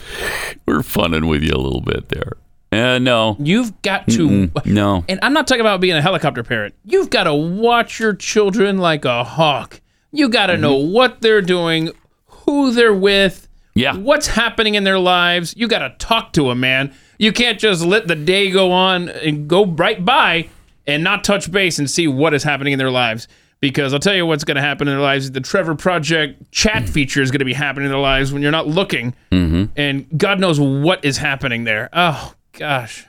we're 0.65 0.81
funning 0.81 1.27
with 1.27 1.43
you 1.43 1.51
a 1.51 1.59
little 1.59 1.81
bit 1.81 2.07
there. 2.07 2.37
Uh, 2.71 2.99
no. 2.99 3.35
You've 3.37 3.81
got 3.81 4.07
to. 4.07 4.27
Mm-mm. 4.27 4.65
No. 4.65 5.03
And 5.09 5.19
I'm 5.21 5.33
not 5.33 5.45
talking 5.45 5.61
about 5.61 5.81
being 5.81 5.95
a 5.95 6.01
helicopter 6.01 6.41
parent. 6.41 6.73
You've 6.85 7.09
got 7.09 7.25
to 7.25 7.33
watch 7.33 7.99
your 7.99 8.13
children 8.13 8.77
like 8.77 9.03
a 9.03 9.25
hawk. 9.25 9.81
You 10.11 10.29
got 10.29 10.47
to 10.47 10.57
know 10.57 10.75
what 10.75 11.21
they're 11.21 11.41
doing, 11.41 11.91
who 12.27 12.71
they're 12.71 12.93
with, 12.93 13.49
yeah, 13.73 13.97
what's 13.97 14.27
happening 14.27 14.75
in 14.75 14.85
their 14.85 14.99
lives. 14.99 15.53
You 15.57 15.67
got 15.67 15.79
to 15.79 15.93
talk 15.99 16.31
to 16.33 16.47
them, 16.47 16.61
man. 16.61 16.93
You 17.17 17.33
can't 17.33 17.59
just 17.59 17.83
let 17.83 18.07
the 18.07 18.15
day 18.15 18.49
go 18.51 18.71
on 18.71 19.09
and 19.09 19.49
go 19.49 19.65
right 19.65 20.03
by 20.03 20.47
and 20.87 21.03
not 21.03 21.25
touch 21.25 21.51
base 21.51 21.77
and 21.77 21.91
see 21.91 22.07
what 22.07 22.33
is 22.33 22.43
happening 22.43 22.71
in 22.71 22.79
their 22.79 22.91
lives. 22.91 23.27
Because 23.61 23.93
I'll 23.93 23.99
tell 23.99 24.13
you 24.13 24.25
what's 24.25 24.43
going 24.43 24.55
to 24.55 24.61
happen 24.61 24.87
in 24.87 24.93
their 24.93 25.01
lives. 25.01 25.31
The 25.31 25.41
Trevor 25.41 25.73
Project 25.75 26.51
chat 26.51 26.87
feature 26.87 27.21
is 27.21 27.31
going 27.31 27.39
to 27.39 27.45
be 27.45 27.53
happening 27.53 27.85
in 27.85 27.91
their 27.91 27.99
lives 27.99 28.31
when 28.31 28.41
you're 28.41 28.51
not 28.51 28.67
looking, 28.67 29.13
Mm-hmm. 29.31 29.65
and 29.75 30.07
God 30.17 30.39
knows 30.39 30.59
what 30.59 31.03
is 31.03 31.17
happening 31.17 31.63
there. 31.63 31.89
Oh 31.93 32.33
gosh, 32.53 33.05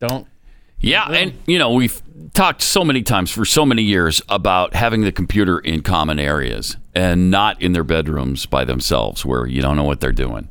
don't 0.00 0.26
Yeah, 0.80 1.10
and 1.10 1.32
you 1.46 1.58
know 1.58 1.72
we've 1.72 2.00
talked 2.34 2.62
so 2.62 2.84
many 2.84 3.02
times 3.02 3.30
for 3.30 3.44
so 3.44 3.64
many 3.64 3.82
years 3.82 4.20
about 4.28 4.74
having 4.74 5.02
the 5.02 5.12
computer 5.12 5.58
in 5.58 5.82
common 5.82 6.18
areas 6.18 6.76
and 6.94 7.30
not 7.30 7.60
in 7.62 7.72
their 7.72 7.84
bedrooms 7.84 8.46
by 8.46 8.64
themselves, 8.64 9.24
where 9.24 9.46
you 9.46 9.62
don't 9.62 9.76
know 9.76 9.84
what 9.84 10.00
they're 10.00 10.12
doing. 10.12 10.48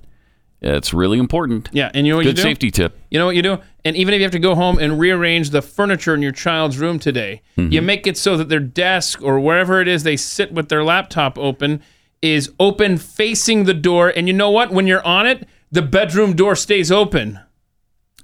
It's 0.61 0.93
really 0.93 1.19
important. 1.19 1.69
Yeah, 1.73 1.91
and 1.93 2.05
you 2.07 2.13
know 2.13 2.17
what 2.17 2.23
Good 2.23 2.29
you 2.37 2.43
do? 2.43 2.49
safety 2.49 2.71
tip. 2.71 2.97
You 3.11 3.19
know 3.19 3.25
what 3.25 3.35
you 3.35 3.41
do? 3.41 3.59
And 3.85 3.95
even 3.97 4.13
if 4.13 4.19
you 4.19 4.23
have 4.23 4.31
to 4.31 4.39
go 4.39 4.55
home 4.55 4.77
and 4.79 4.97
rearrange 4.99 5.49
the 5.49 5.61
furniture 5.61 6.13
in 6.13 6.21
your 6.21 6.31
child's 6.31 6.77
room 6.79 6.99
today, 6.99 7.41
Mm-hmm. 7.57 7.71
you 7.71 7.81
make 7.81 8.07
it 8.07 8.17
so 8.17 8.37
that 8.37 8.49
their 8.49 8.59
desk 8.59 9.21
or 9.21 9.39
wherever 9.39 9.81
it 9.81 9.87
is 9.87 10.03
they 10.03 10.15
sit 10.17 10.53
with 10.53 10.69
their 10.69 10.83
laptop 10.83 11.37
open 11.37 11.81
is 12.21 12.49
open 12.59 12.97
facing 12.97 13.65
the 13.65 13.73
door. 13.73 14.09
And 14.15 14.27
you 14.27 14.33
know 14.33 14.49
what? 14.49 14.71
When 14.71 14.87
you're 14.87 15.05
on 15.05 15.27
it, 15.27 15.47
the 15.71 15.81
bedroom 15.81 16.33
door 16.35 16.55
stays 16.55 16.91
open. 16.91 17.39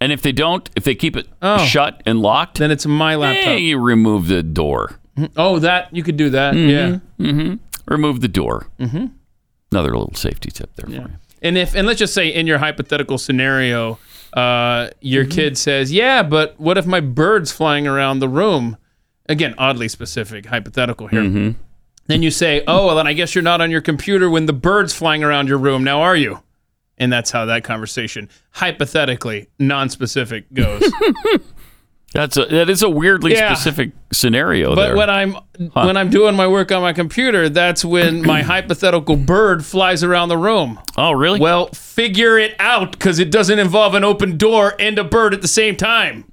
And 0.02 0.14
if 0.14 0.22
they 0.22 0.32
don't, 0.32 0.70
if 0.78 0.86
they 0.86 0.96
keep 0.96 1.18
it 1.18 1.28
Oh. 1.42 1.66
shut 1.66 2.02
and 2.06 2.22
locked, 2.22 2.60
then 2.60 2.72
it's 2.72 2.86
my 2.86 3.16
laptop. 3.16 3.48
eh, 3.50 3.56
you 3.58 3.78
remove 3.80 4.28
the 4.30 4.42
door. 4.42 4.98
Oh, 5.36 5.60
that 5.60 5.94
you 5.94 6.02
could 6.04 6.16
do 6.16 6.30
that. 6.30 6.56
Yeah. 6.56 7.00
Mm-hmm. 7.20 7.56
Remove 7.92 8.22
the 8.22 8.30
door. 8.30 8.68
Mm-hmm. 8.80 9.08
Another 9.74 9.90
little 9.98 10.14
safety 10.16 10.50
tip 10.50 10.74
there 10.78 10.86
for 10.86 10.92
you. 10.94 11.10
And 11.42 11.58
if 11.58 11.76
and 11.76 11.86
let's 11.86 12.00
just 12.00 12.14
say 12.14 12.30
in 12.30 12.48
your 12.48 12.58
hypothetical 12.60 13.18
scenario, 13.18 14.00
uh, 14.34 14.90
your 15.02 15.26
kid 15.26 15.58
says, 15.58 15.92
"Yeah, 15.92 16.24
but 16.24 16.60
what 16.60 16.78
if 16.78 16.86
my 16.86 17.00
bird's 17.00 17.52
flying 17.52 17.88
around 17.88 18.20
the 18.20 18.30
room?" 18.30 18.78
Again, 19.28 19.54
oddly 19.58 19.88
specific, 19.88 20.48
hypothetical 20.48 21.08
here. 21.08 21.22
Then 22.08 22.24
you 22.24 22.32
say, 22.32 22.64
"Oh, 22.68 22.88
well, 22.88 22.96
then 22.96 23.06
I 23.08 23.14
guess 23.14 23.36
you're 23.36 23.44
not 23.44 23.62
on 23.62 23.70
your 23.70 23.82
computer 23.82 24.30
when 24.30 24.46
the 24.48 24.54
bird's 24.54 24.94
flying 24.94 25.24
around 25.24 25.48
your 25.48 25.60
room, 25.60 25.84
now 25.84 26.02
are 26.02 26.16
you?" 26.16 26.42
And 26.98 27.14
that's 27.14 27.32
how 27.32 27.46
that 27.46 27.64
conversation, 27.64 28.28
hypothetically, 28.52 29.48
non-specific, 29.58 30.52
goes. 30.54 30.84
That's 32.14 32.38
a 32.38 32.46
that 32.46 32.70
is 32.72 32.82
a 32.82 32.90
weirdly 32.90 33.34
Yeah. 33.34 33.54
specific 33.54 33.92
scenario 34.12 34.74
but 34.74 34.88
there. 34.88 34.96
when 34.98 35.10
I'm 35.12 35.34
Huh. 35.34 35.86
when 35.86 35.96
I'm 35.98 36.10
doing 36.10 36.36
my 36.36 36.48
work 36.48 36.72
on 36.72 36.82
my 36.82 36.92
computer, 36.94 37.50
that's 37.50 37.86
when 37.86 38.24
my 38.26 38.42
hypothetical 38.54 39.16
bird 39.16 39.64
flies 39.64 40.04
around 40.04 40.30
the 40.30 40.38
room. 40.38 40.80
Oh, 40.98 41.12
really? 41.12 41.40
Well, 41.40 41.68
figure 41.68 42.40
it 42.40 42.56
out 42.60 42.94
because 42.94 43.20
it 43.20 43.30
doesn't 43.32 43.60
involve 43.60 43.94
an 43.94 44.04
open 44.04 44.38
door 44.38 44.74
and 44.80 44.98
a 44.98 45.04
bird 45.04 45.34
at 45.36 45.42
the 45.44 45.48
same 45.48 45.76
time. 45.76 46.26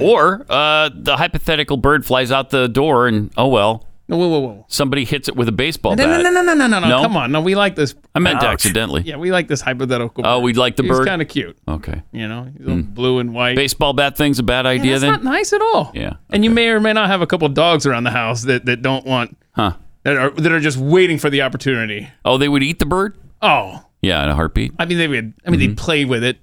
or 0.00 0.44
uh, 0.48 0.90
the 0.94 1.16
hypothetical 1.16 1.76
bird 1.76 2.04
flies 2.06 2.32
out 2.32 2.50
the 2.50 2.66
door 2.68 3.06
and 3.06 3.30
oh 3.36 3.48
well. 3.48 3.86
No, 4.08 4.16
whoa, 4.18 4.28
whoa, 4.28 4.38
whoa. 4.38 4.64
Somebody 4.68 5.04
hits 5.04 5.28
it 5.28 5.34
with 5.34 5.48
a 5.48 5.52
baseball 5.52 5.96
No, 5.96 6.04
bat. 6.06 6.22
no, 6.22 6.30
no, 6.30 6.42
no, 6.42 6.54
no, 6.54 6.66
no, 6.68 6.78
no, 6.78 6.88
No? 6.88 7.02
Come 7.02 7.16
on. 7.16 7.32
No, 7.32 7.40
we 7.40 7.56
like 7.56 7.74
this. 7.74 7.94
I 8.14 8.20
meant 8.20 8.36
Ouch. 8.38 8.44
accidentally. 8.44 9.02
Yeah, 9.02 9.16
we 9.16 9.32
like 9.32 9.48
this 9.48 9.60
hypothetical. 9.60 10.24
Oh, 10.24 10.38
bird. 10.38 10.44
we 10.44 10.52
like 10.52 10.76
the 10.76 10.84
He's 10.84 10.92
bird? 10.92 11.08
kind 11.08 11.20
of 11.20 11.26
cute. 11.28 11.58
Okay. 11.66 12.02
You 12.12 12.28
know, 12.28 12.46
he's 12.56 12.66
Mm. 12.66 12.94
blue 12.94 13.18
and 13.18 13.34
white. 13.34 13.56
Baseball 13.56 13.94
bat 13.94 14.16
thing's 14.16 14.38
a 14.38 14.44
bad 14.44 14.64
Yeah, 14.64 14.70
idea 14.70 14.90
that's 14.92 15.02
then? 15.02 15.10
not 15.10 15.24
nice 15.24 15.52
at 15.52 15.60
all. 15.60 15.90
Yeah. 15.92 16.14
And 16.30 16.44
you 16.44 16.50
may 16.50 16.68
or 16.68 16.78
may 16.78 16.92
not 16.92 17.08
have 17.08 17.20
a 17.20 17.26
couple 17.26 17.48
dogs 17.48 17.84
around 17.84 18.04
the 18.04 18.10
house 18.12 18.42
that, 18.42 18.64
that 18.66 18.80
don't 18.80 19.04
want 19.04 19.36
Huh. 19.56 19.72
that 20.04 20.16
are 20.16 20.30
that 20.30 20.52
are 20.52 20.60
just 20.60 20.76
waiting 20.78 21.18
for 21.18 21.28
the 21.28 21.42
opportunity. 21.42 22.08
Oh, 22.24 22.38
they 22.38 22.48
would 22.48 22.62
eat 22.62 22.78
the 22.78 22.86
bird? 22.86 23.16
Oh, 23.42 23.82
Yeah, 24.02 24.22
in 24.22 24.28
a 24.28 24.34
heartbeat. 24.36 24.72
I 24.78 24.84
mean 24.84 24.98
they 24.98 25.08
would. 25.08 25.32
I 25.44 25.50
mean 25.50 25.58
they'd 25.58 25.76
play 25.76 26.04
with 26.04 26.22
it 26.22 26.38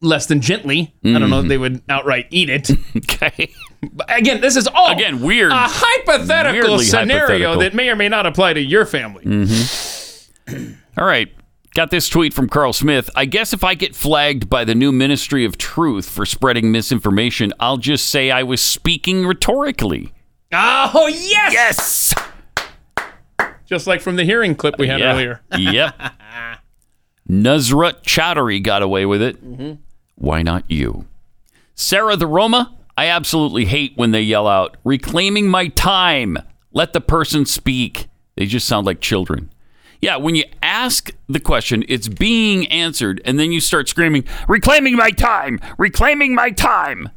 less 0.00 0.26
than 0.26 0.40
gently. 0.40 0.94
I 1.04 1.18
don't 1.18 1.30
know 1.30 1.40
if 1.40 1.48
they 1.48 1.58
would 1.58 1.82
outright 1.88 2.26
eat 2.30 2.48
it. 2.50 2.70
okay. 2.96 3.50
But 3.92 4.06
again, 4.16 4.40
this 4.40 4.56
is 4.56 4.66
all 4.66 4.90
Again, 4.90 5.20
weird. 5.20 5.52
a 5.52 5.56
hypothetical 5.56 6.78
scenario 6.80 7.18
hypothetical. 7.26 7.58
that 7.60 7.74
may 7.74 7.88
or 7.90 7.96
may 7.96 8.08
not 8.08 8.26
apply 8.26 8.52
to 8.54 8.60
your 8.60 8.84
family. 8.86 9.24
Mm-hmm. 9.24 10.72
All 10.98 11.04
right. 11.06 11.28
Got 11.74 11.90
this 11.92 12.08
tweet 12.08 12.34
from 12.34 12.48
Carl 12.48 12.72
Smith. 12.72 13.08
I 13.14 13.24
guess 13.24 13.52
if 13.52 13.62
I 13.62 13.74
get 13.74 13.94
flagged 13.94 14.48
by 14.50 14.64
the 14.64 14.74
new 14.74 14.90
Ministry 14.90 15.44
of 15.44 15.58
Truth 15.58 16.08
for 16.08 16.26
spreading 16.26 16.72
misinformation, 16.72 17.52
I'll 17.60 17.76
just 17.76 18.08
say 18.10 18.30
I 18.32 18.42
was 18.42 18.60
speaking 18.60 19.24
rhetorically. 19.26 20.12
Oh 20.50 21.06
yes, 21.06 21.52
yes. 21.52 22.14
Just 23.66 23.86
like 23.86 24.00
from 24.00 24.16
the 24.16 24.24
hearing 24.24 24.54
clip 24.56 24.76
we 24.78 24.88
had 24.88 24.98
Yeah. 24.98 25.12
earlier. 25.12 25.40
yep. 25.56 25.94
Nusrat 27.28 28.02
Choudhury 28.02 28.62
got 28.62 28.82
away 28.82 29.04
with 29.06 29.20
it. 29.22 29.44
Mm-hmm. 29.44 29.80
Why 30.18 30.42
not 30.42 30.68
you? 30.68 31.06
Sarah 31.74 32.16
the 32.16 32.26
Roma, 32.26 32.76
I 32.96 33.06
absolutely 33.06 33.66
hate 33.66 33.92
when 33.96 34.10
they 34.10 34.20
yell 34.20 34.48
out, 34.48 34.76
reclaiming 34.84 35.48
my 35.48 35.68
time. 35.68 36.36
Let 36.72 36.92
the 36.92 37.00
person 37.00 37.46
speak. 37.46 38.08
They 38.36 38.46
just 38.46 38.66
sound 38.66 38.84
like 38.84 39.00
children. 39.00 39.50
Yeah, 40.00 40.16
when 40.16 40.34
you 40.34 40.44
ask 40.62 41.10
the 41.28 41.40
question, 41.40 41.84
it's 41.88 42.08
being 42.08 42.66
answered, 42.68 43.20
and 43.24 43.38
then 43.38 43.52
you 43.52 43.60
start 43.60 43.88
screaming, 43.88 44.24
reclaiming 44.48 44.96
my 44.96 45.10
time, 45.10 45.60
reclaiming 45.76 46.34
my 46.34 46.50
time. 46.50 47.10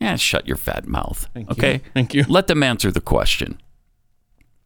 Yeah, 0.00 0.16
shut 0.16 0.46
your 0.46 0.56
fat 0.56 0.86
mouth. 0.86 1.26
okay? 1.50 1.80
Thank 1.94 2.12
you. 2.14 2.24
Let 2.28 2.46
them 2.46 2.62
answer 2.62 2.90
the 2.90 3.00
question. 3.00 3.58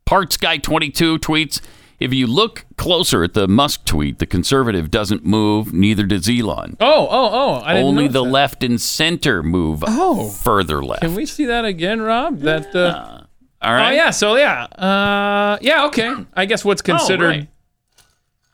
Parts 0.05 0.37
Guy 0.37 0.59
22 0.59 1.19
tweets 1.19 1.61
If 2.01 2.15
you 2.15 2.27
look 2.29 2.65
closer 2.77 3.25
at 3.25 3.35
the 3.35 3.49
Musk 3.49 3.85
tweet, 3.85 4.19
the 4.21 4.27
conservative 4.27 4.89
doesn't 4.91 5.25
move, 5.27 5.73
neither 5.73 6.05
does 6.07 6.29
Elon. 6.29 6.77
Oh, 6.79 7.09
oh, 7.11 7.31
oh! 7.33 7.63
I 7.65 7.75
didn't 7.75 7.87
Only 7.89 8.07
the 8.09 8.23
that. 8.23 8.31
left 8.31 8.63
and 8.63 8.81
center 8.81 9.43
move 9.43 9.83
Oh. 9.87 10.29
further 10.31 10.83
left. 10.83 11.03
Can 11.03 11.15
we 11.15 11.27
see 11.27 11.45
that 11.47 11.65
again, 11.65 12.01
Rob? 12.01 12.39
That. 12.41 12.73
Uh, 12.75 13.23
All 13.61 13.73
right. 13.73 13.89
Oh 13.89 13.95
yeah. 13.97 14.11
So 14.11 14.37
yeah. 14.37 14.65
Uh, 14.65 15.59
yeah. 15.61 15.87
Okay. 15.87 16.15
I 16.35 16.45
guess 16.47 16.65
what's 16.65 16.83
considered 16.83 17.25
Oh, 17.25 17.29
right. 17.39 17.49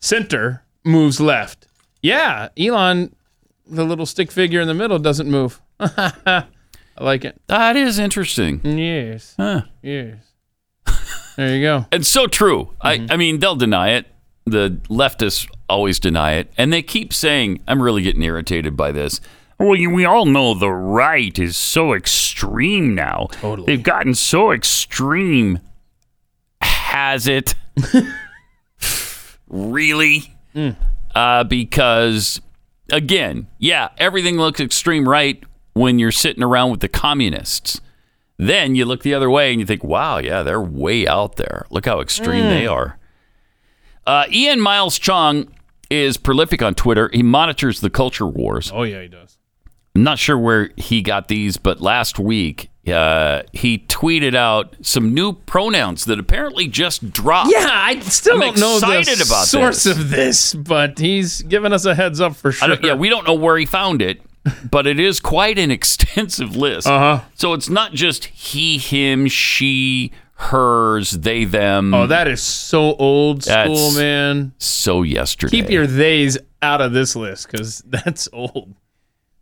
center 0.00 0.62
moves 0.84 1.20
left. 1.20 1.66
Yeah. 2.02 2.48
Elon, 2.58 3.14
the 3.66 3.84
little 3.84 4.06
stick 4.06 4.30
figure 4.30 4.60
in 4.62 4.68
the 4.68 4.74
middle, 4.74 4.98
doesn't 4.98 5.30
move. 5.30 5.60
I 5.80 6.44
like 7.00 7.24
it. 7.24 7.40
That 7.48 7.76
is 7.76 7.98
interesting. 7.98 8.60
Yes. 8.64 9.34
Huh. 9.36 9.62
Yes. 9.82 10.16
There 11.36 11.54
you 11.56 11.62
go. 11.62 11.86
It's 11.92 12.08
so 12.08 12.26
true. 12.26 12.70
Mm-hmm. 12.84 13.10
I, 13.10 13.14
I 13.14 13.16
mean, 13.16 13.40
they'll 13.40 13.56
deny 13.56 13.90
it. 13.90 14.06
The 14.46 14.78
leftists 14.88 15.48
always 15.68 15.98
deny 15.98 16.34
it. 16.34 16.52
And 16.58 16.72
they 16.72 16.82
keep 16.82 17.12
saying, 17.12 17.60
I'm 17.66 17.80
really 17.82 18.02
getting 18.02 18.22
irritated 18.22 18.76
by 18.76 18.92
this. 18.92 19.20
Well, 19.58 19.74
you- 19.76 19.90
we 19.90 20.04
all 20.04 20.26
know 20.26 20.54
the 20.54 20.70
right 20.70 21.38
is 21.38 21.56
so 21.56 21.92
extreme 21.94 22.94
now. 22.94 23.28
Totally. 23.32 23.66
They've 23.66 23.82
gotten 23.82 24.14
so 24.14 24.52
extreme. 24.52 25.60
Has 26.60 27.26
it? 27.26 27.54
really? 29.48 30.34
Mm. 30.54 30.76
Uh, 31.14 31.44
because, 31.44 32.40
again, 32.90 33.46
yeah, 33.58 33.88
everything 33.98 34.36
looks 34.36 34.60
extreme 34.60 35.08
right 35.08 35.42
when 35.74 35.98
you're 35.98 36.12
sitting 36.12 36.42
around 36.42 36.70
with 36.70 36.80
the 36.80 36.88
communists. 36.88 37.80
Then 38.36 38.74
you 38.74 38.84
look 38.84 39.02
the 39.02 39.14
other 39.14 39.30
way 39.30 39.50
and 39.52 39.60
you 39.60 39.66
think, 39.66 39.84
wow, 39.84 40.18
yeah, 40.18 40.42
they're 40.42 40.60
way 40.60 41.06
out 41.06 41.36
there. 41.36 41.66
Look 41.70 41.86
how 41.86 42.00
extreme 42.00 42.44
Mm. 42.44 42.48
they 42.50 42.66
are. 42.66 42.98
Uh, 44.06 44.24
Ian 44.30 44.60
Miles 44.60 44.98
Cheong 44.98 45.48
is 45.90 46.16
prolific 46.16 46.60
on 46.62 46.74
Twitter. 46.74 47.10
He 47.12 47.22
monitors 47.22 47.80
the 47.80 47.90
culture 47.90 48.26
wars. 48.26 48.70
Oh 48.74 48.82
yeah, 48.82 49.02
he 49.02 49.08
does. 49.08 49.38
I'm 49.96 50.02
not 50.02 50.18
sure 50.18 50.36
where 50.36 50.70
he 50.76 51.02
got 51.02 51.28
these, 51.28 51.56
but 51.56 51.80
last 51.80 52.18
week 52.18 52.68
uh, 52.88 53.42
he 53.52 53.78
tweeted 53.78 54.34
out 54.34 54.74
some 54.82 55.14
new 55.14 55.32
pronouns 55.32 56.04
that 56.06 56.18
apparently 56.18 56.66
just 56.66 57.12
dropped. 57.12 57.50
Yeah, 57.52 57.68
I 57.70 58.00
still 58.00 58.34
I'm 58.34 58.40
don't 58.40 58.58
know 58.58 58.80
the 58.80 59.22
about 59.24 59.46
source 59.46 59.84
this. 59.84 59.96
of 59.96 60.10
this, 60.10 60.52
but 60.54 60.98
he's 60.98 61.42
giving 61.42 61.72
us 61.72 61.84
a 61.84 61.94
heads 61.94 62.20
up 62.20 62.34
for 62.34 62.50
sure. 62.50 62.76
yeah, 62.82 62.94
we 62.94 63.08
don't 63.08 63.24
know 63.26 63.34
where 63.34 63.56
he 63.56 63.64
found 63.66 64.02
it, 64.02 64.20
but 64.70 64.86
it 64.86 65.00
is 65.00 65.20
quite 65.20 65.58
an 65.58 65.70
extensive 65.70 66.56
list. 66.56 66.86
Uh-huh. 66.86 67.24
So 67.34 67.52
it's 67.52 67.68
not 67.68 67.92
just 67.92 68.26
he, 68.26 68.78
him, 68.78 69.26
she, 69.26 70.12
hers, 70.34 71.12
they, 71.12 71.44
them. 71.44 71.94
Oh, 71.94 72.06
that 72.06 72.28
is 72.28 72.42
so 72.42 72.94
old 72.96 73.44
school, 73.44 73.54
That's 73.54 73.96
man. 73.96 74.52
So 74.58 75.02
yesterday. 75.02 75.60
Keep 75.60 75.70
your 75.70 75.86
theys 75.86 76.38
out 76.62 76.80
of 76.80 76.92
this 76.92 77.16
list 77.16 77.50
because 77.50 77.80
that's 77.86 78.28
old. 78.32 78.74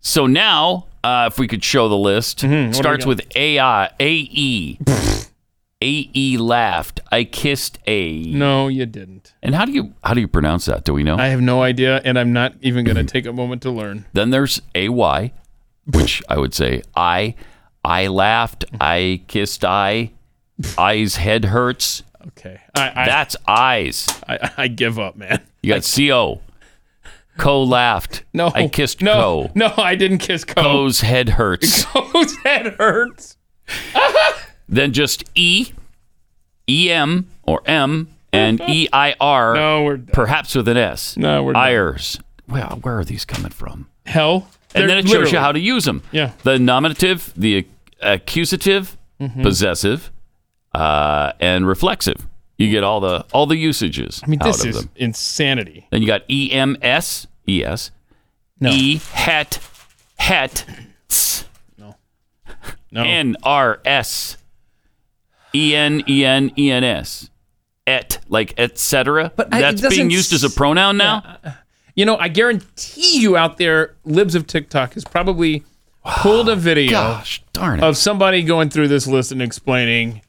So 0.01 0.27
now, 0.27 0.87
uh, 1.05 1.31
if 1.33 1.39
we 1.39 1.47
could 1.47 1.63
show 1.63 1.89
the 1.89 1.97
list, 1.97 2.43
what 2.43 2.51
do 2.51 2.67
we 2.67 2.73
starts 2.73 3.05
got? 3.05 3.09
with 3.09 3.37
AI, 3.37 3.91
AE. 4.01 4.79
AE 5.83 6.11
E 6.15 6.37
laughed. 6.39 7.01
I 7.11 7.25
kissed 7.25 7.79
A. 7.87 8.23
No, 8.25 8.69
you 8.69 8.87
didn't. 8.87 9.35
And 9.43 9.55
how 9.55 9.65
do 9.65 9.73
you 9.73 9.95
how 10.05 10.15
do 10.15 10.21
you 10.21 10.29
pronounce 10.29 10.67
that? 10.67 10.85
Do 10.85 10.95
we 10.95 11.03
know? 11.03 11.17
I 11.17 11.27
have 11.27 11.41
no 11.41 11.63
idea, 11.63 12.01
and 12.05 12.19
I'm 12.19 12.33
not 12.33 12.55
even 12.61 12.85
going 12.85 12.97
to 12.97 13.05
take 13.05 13.27
a 13.27 13.33
moment 13.33 13.63
to 13.63 13.71
learn. 13.71 14.07
Then 14.13 14.31
there's 14.31 14.63
AY, 14.75 15.33
which 15.87 16.23
I 16.29 16.39
would 16.39 16.55
say 16.55 16.83
I. 16.95 17.35
I 17.85 18.07
laughed. 18.07 18.65
I 18.81 19.23
kissed 19.27 19.65
I. 19.65 20.13
Eyes 20.79 21.17
head 21.17 21.47
hurts. 21.47 22.05
Okay, 22.29 22.61
I, 22.77 22.93
I, 22.95 23.07
That's 23.07 23.37
eyes. 23.49 24.07
I, 24.29 24.51
I 24.57 24.69
give 24.69 25.01
up, 25.01 25.17
man. 25.17 25.43
You 25.63 25.75
got 25.75 25.83
CO. 25.97 26.41
Co 27.39 27.65
laughed. 27.65 28.23
No, 28.33 28.53
I 28.55 28.69
kissed 28.69 29.03
no, 29.03 29.15
Co. 29.15 29.51
No, 29.57 29.75
I 29.77 29.97
didn't 29.97 30.19
kiss 30.19 30.45
Co. 30.45 30.63
Co's 30.63 31.01
head 31.01 31.31
hurts. 31.31 31.85
Co's 31.87 32.37
head 32.45 32.75
hurts. 32.79 33.37
then 34.73 34.93
just 34.93 35.25
E, 35.35 35.69
EM 36.69 37.29
or 37.45 37.63
M, 37.67 38.09
and 38.33 38.61
EIR. 38.61 39.55
No, 39.55 39.83
we're 39.85 39.99
perhaps 39.99 40.55
with 40.55 40.67
an 40.69 40.77
S. 40.77 41.17
No, 41.17 41.43
we're 41.45 41.53
done. 41.53 41.63
Ires. 41.63 42.19
Well, 42.49 42.79
where 42.83 42.99
are 42.99 43.05
these 43.05 43.25
coming 43.25 43.51
from? 43.53 43.89
hell. 44.05 44.49
and 44.75 44.81
They're 44.83 44.89
then 44.89 44.99
it 44.99 45.03
shows 45.03 45.11
literally- 45.13 45.33
you 45.33 45.39
how 45.39 45.53
to 45.53 45.61
use 45.61 45.85
them. 45.85 46.03
Yeah. 46.13 46.33
The 46.43 46.59
nominative, 46.59 47.33
the 47.37 47.57
ac- 47.57 47.69
accusative, 48.01 48.97
Mhm. 49.21 49.43
possessive, 49.43 50.11
uh, 50.75 51.33
and 51.39 51.67
reflexive. 51.69 52.27
You 52.59 52.71
get 52.71 52.83
all 52.83 52.99
the 53.01 53.25
all 53.33 53.47
the 53.47 53.57
usages 53.57 54.21
I 54.25 54.27
mean, 54.29 54.41
out 54.43 54.47
this 54.47 54.63
of 54.65 54.71
is 54.71 54.77
them. 54.81 54.91
insanity. 54.97 55.87
Then 55.91 56.01
you 56.01 56.07
got 56.09 56.23
EMS, 56.31 57.27
ES, 57.49 57.91
No. 58.61 58.71
E 58.71 59.01
het, 59.13 59.61
het, 60.17 60.65
ts, 61.09 61.45
No. 61.79 61.95
N 63.05 63.37
R 63.43 63.81
S, 63.85 64.37
E 65.55 65.75
N 65.75 66.03
E 66.09 66.25
N 66.25 66.51
E 66.59 66.71
N 66.71 66.85
S, 66.85 67.31
et, 67.87 68.19
like 68.29 68.55
etc. 68.59 69.33
But 69.35 69.53
I- 69.53 69.61
That's 69.61 69.87
being 69.89 70.11
used 70.11 70.33
as 70.33 70.45
a 70.45 70.51
pronoun 70.51 70.97
now. 70.97 71.39
You 71.95 72.07
know, 72.07 72.17
I 72.17 72.29
guarantee 72.29 73.19
you 73.21 73.37
out 73.37 73.59
there, 73.59 73.97
libs 74.05 74.35
of 74.35 74.47
TikTok 74.47 74.95
has 74.95 75.05
probably 75.05 75.63
pulled 76.05 76.49
a 76.49 76.57
video 76.57 76.91
Gosh, 76.91 77.43
darn 77.53 77.81
it. 77.81 77.85
of 77.85 77.97
somebody 77.99 78.43
going 78.43 78.71
through 78.71 78.89
this 78.89 79.07
list 79.07 79.31
and 79.31 79.43
explaining. 79.43 80.23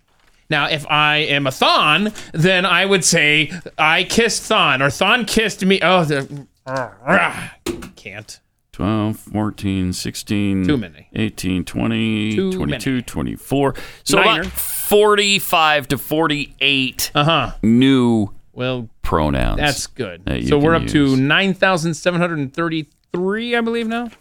Now, 0.50 0.68
if 0.70 0.86
I 0.88 1.18
am 1.20 1.48
a 1.48 1.52
Thon, 1.52 2.12
then 2.34 2.66
I 2.66 2.86
would 2.86 3.06
say 3.06 3.50
I 3.78 4.04
kissed 4.04 4.44
Thon 4.44 4.82
or 4.82 4.90
Thon 4.90 5.24
kissed 5.26 5.64
me. 5.66 5.80
Oh, 5.82 6.04
the, 6.04 6.48
ah, 6.68 6.92
ah, 7.08 7.56
can't. 7.96 8.40
12, 8.74 9.16
14, 9.18 9.94
16, 9.94 10.66
Too 10.66 10.78
many. 10.78 11.08
18, 11.14 11.64
20, 11.64 12.36
Too 12.36 12.52
22, 12.54 13.02
24. 13.04 13.76
So 14.04 14.18
Niner. 14.20 14.42
about 14.42 14.52
45 14.52 15.88
to 15.90 15.98
48 16.00 17.12
Uh-huh. 17.14 17.52
new 17.62 18.30
Well, 18.52 18.90
pronouns. 19.04 19.60
That's 19.60 19.86
good. 19.88 20.26
that 20.26 20.48
So 20.48 20.58
we're 20.58 20.74
up 20.76 20.88
to 20.88 21.06
use. 21.12 21.20
9,733, 21.20 23.56
I 23.56 23.62
believe 23.62 23.88
now. 23.88 24.06
Is 24.08 24.12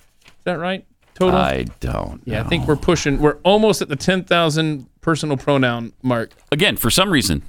that 0.44 0.58
right? 0.58 0.84
Total? 1.14 1.38
I 1.38 1.64
don't 1.80 2.20
yeah, 2.24 2.42
I 2.42 2.48
think 2.48 2.66
we're 2.66 2.76
pushing, 2.76 3.18
we're 3.20 3.36
almost 3.42 3.82
at 3.82 3.88
the 3.88 3.96
10,000 3.96 4.86
personal 5.02 5.36
pronoun 5.36 5.92
mark. 6.02 6.30
Again, 6.50 6.76
for 6.76 6.90
some 6.90 7.10
reason, 7.10 7.42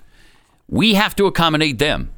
we 0.70 0.94
have 0.96 1.16
to 1.18 1.26
accommodate 1.26 1.80
them 1.80 2.12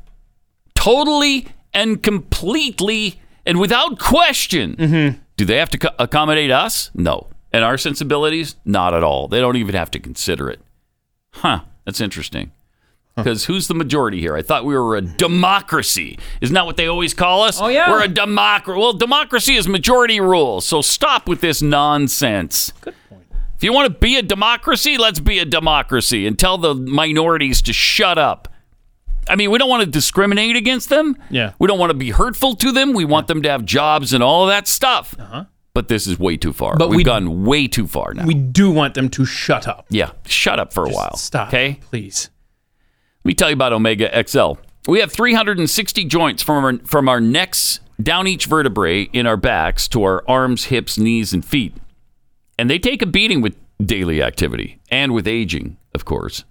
totally 0.76 1.48
and 1.74 2.02
completely 2.04 3.20
and 3.46 3.60
without 3.60 4.00
question. 4.00 4.76
Mm-hmm. 4.76 5.20
Do 5.38 5.46
they 5.46 5.58
have 5.58 5.70
to 5.72 5.78
co- 5.78 5.96
accommodate 6.00 6.52
us? 6.52 6.92
No. 6.94 7.28
And 7.52 7.64
our 7.64 7.78
sensibilities? 7.78 8.56
Not 8.66 8.94
at 8.94 9.04
all. 9.04 9.28
They 9.28 9.40
don't 9.40 9.58
even 9.58 9.76
have 9.76 9.92
to 9.92 10.00
consider 10.00 10.50
it. 10.50 10.60
Huh. 11.32 11.62
That's 11.86 12.02
interesting. 12.02 12.52
Because 13.16 13.46
who's 13.46 13.70
the 13.70 13.74
majority 13.74 14.20
here? 14.20 14.36
I 14.36 14.42
thought 14.42 14.66
we 14.66 14.78
were 14.78 14.98
a 14.98 15.02
democracy. 15.02 16.20
Isn't 16.42 16.54
that 16.54 16.66
what 16.66 16.76
they 16.76 16.88
always 16.88 17.14
call 17.14 17.44
us? 17.44 17.62
Oh, 17.62 17.68
yeah. 17.68 17.90
We're 17.90 18.04
a 18.04 18.10
democracy. 18.10 18.78
Well, 18.78 18.92
democracy 18.92 19.56
is 19.56 19.70
majority 19.70 20.20
rule. 20.20 20.60
So 20.60 20.82
stop 20.82 21.30
with 21.30 21.40
this 21.40 21.62
nonsense. 21.62 22.74
Good 22.82 22.94
point. 23.10 23.24
If 23.56 23.64
you 23.64 23.72
want 23.72 23.94
to 23.94 24.00
be 24.00 24.18
a 24.18 24.22
democracy, 24.22 24.98
let's 24.98 25.22
be 25.22 25.40
a 25.40 25.46
democracy 25.46 26.28
and 26.28 26.38
tell 26.38 26.58
the 26.58 26.76
minorities 26.76 27.62
to 27.62 27.72
shut 27.74 28.18
up. 28.18 28.50
I 29.30 29.36
mean, 29.36 29.52
we 29.52 29.58
don't 29.58 29.70
want 29.70 29.84
to 29.84 29.90
discriminate 29.90 30.56
against 30.56 30.90
them. 30.90 31.18
Yeah. 31.30 31.54
We 31.60 31.68
don't 31.68 31.80
want 31.80 31.90
to 31.92 31.98
be 31.98 32.12
hurtful 32.12 32.56
to 32.58 32.72
them. 32.72 32.94
We 32.94 33.06
want 33.06 33.28
them 33.28 33.42
to 33.44 33.50
have 33.50 33.66
jobs 33.66 34.14
and 34.14 34.24
all 34.24 34.44
of 34.44 34.50
that 34.50 34.68
stuff. 34.68 35.16
Uh-huh. 35.20 35.46
But 35.74 35.88
this 35.90 36.08
is 36.08 36.18
way 36.18 36.38
too 36.38 36.54
far. 36.54 36.78
But 36.78 36.90
We've 36.90 36.98
we- 36.98 37.04
gone 37.04 37.44
way 37.44 37.68
too 37.68 37.88
far 37.88 38.14
now. 38.14 38.26
We 38.26 38.34
do 38.34 38.72
want 38.72 38.94
them 38.94 39.10
to 39.10 39.26
shut 39.26 39.68
up. 39.68 39.86
yeah, 39.90 40.12
shut 40.26 40.60
up 40.60 40.72
for 40.74 40.86
a 40.86 40.90
while. 40.90 41.18
Stop. 41.18 41.50
Okay? 41.50 41.80
Please. 41.90 42.30
Let 43.24 43.30
me 43.30 43.34
tell 43.34 43.50
you 43.50 43.56
about 43.56 43.74
Omega 43.74 44.24
XL. 44.28 44.54
We 44.88 45.00
have 45.00 45.12
360 45.12 46.06
joints 46.06 46.44
from 46.44 46.64
our, 46.64 46.78
from 46.86 47.10
our 47.10 47.20
necks 47.20 47.80
down 48.02 48.28
each 48.28 48.46
vertebrae 48.46 49.04
in 49.14 49.26
our 49.26 49.38
backs 49.38 49.88
to 49.90 50.04
our 50.04 50.24
arms, 50.28 50.66
hips, 50.66 50.98
knees, 50.98 51.34
and 51.34 51.44
feet. 51.44 51.74
And 52.60 52.70
they 52.70 52.78
take 52.80 53.02
a 53.02 53.06
beating 53.06 53.42
with 53.42 53.56
daily 53.84 54.22
activity 54.22 54.80
and 54.90 55.14
with 55.14 55.28
aging, 55.28 55.78
of 55.94 56.06
course. 56.06 56.46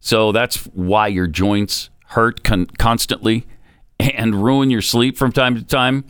So 0.00 0.32
that's 0.32 0.64
why 0.66 1.08
your 1.08 1.26
joints 1.26 1.90
hurt 2.14 2.42
con- 2.42 2.66
constantly 2.78 3.46
and 4.00 4.42
ruin 4.42 4.70
your 4.70 4.82
sleep 4.82 5.16
from 5.16 5.32
time 5.32 5.54
to 5.54 5.64
time. 5.64 6.04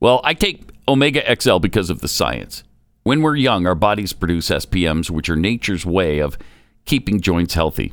Well, 0.00 0.20
I 0.24 0.34
take 0.34 0.68
Omega 0.86 1.22
XL 1.40 1.58
because 1.58 1.90
of 1.90 2.00
the 2.00 2.08
science. 2.08 2.62
When 3.04 3.22
we're 3.22 3.36
young, 3.36 3.66
our 3.66 3.74
bodies 3.74 4.12
produce 4.12 4.50
SPMs, 4.50 5.10
which 5.10 5.28
are 5.28 5.36
nature's 5.36 5.84
way 5.84 6.18
of 6.18 6.38
keeping 6.84 7.20
joints 7.20 7.54
healthy. 7.54 7.92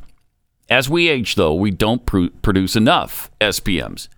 As 0.68 0.88
we 0.88 1.08
age, 1.08 1.34
though, 1.34 1.54
we 1.54 1.70
don't 1.70 2.04
pr- 2.06 2.28
produce 2.40 2.76
enough 2.76 3.30
SPMs. 3.40 4.08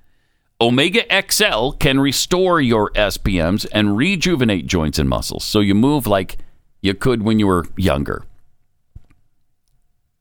Omega 0.60 1.02
XL 1.28 1.72
can 1.72 1.98
restore 1.98 2.60
your 2.60 2.90
SPMs 2.92 3.66
and 3.72 3.96
rejuvenate 3.96 4.66
joints 4.66 4.98
and 4.98 5.08
muscles 5.08 5.44
so 5.44 5.60
you 5.60 5.74
move 5.74 6.06
like 6.06 6.38
you 6.80 6.94
could 6.94 7.22
when 7.22 7.38
you 7.38 7.48
were 7.48 7.66
younger. 7.76 8.24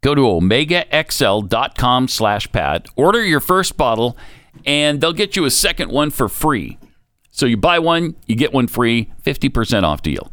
Go 0.03 0.13
to 0.13 0.21
omegaxl.com 0.21 2.07
slash 2.09 2.51
pat, 2.51 2.88
order 2.97 3.23
your 3.23 3.39
first 3.39 3.77
bottle, 3.77 4.17
and 4.65 4.99
they'll 4.99 5.13
get 5.13 5.38
you 5.38 5.45
a 5.45 5.49
second 5.49 5.91
one 5.91 6.11
for 6.11 6.27
free. 6.27 6.77
So 7.31 7.45
you 7.45 7.55
buy 7.55 7.80
one, 7.80 8.15
you 8.27 8.35
get 8.35 8.51
one 8.53 8.67
free, 8.67 9.13
50% 9.25 9.84
off 9.84 10.01
deal. 10.01 10.31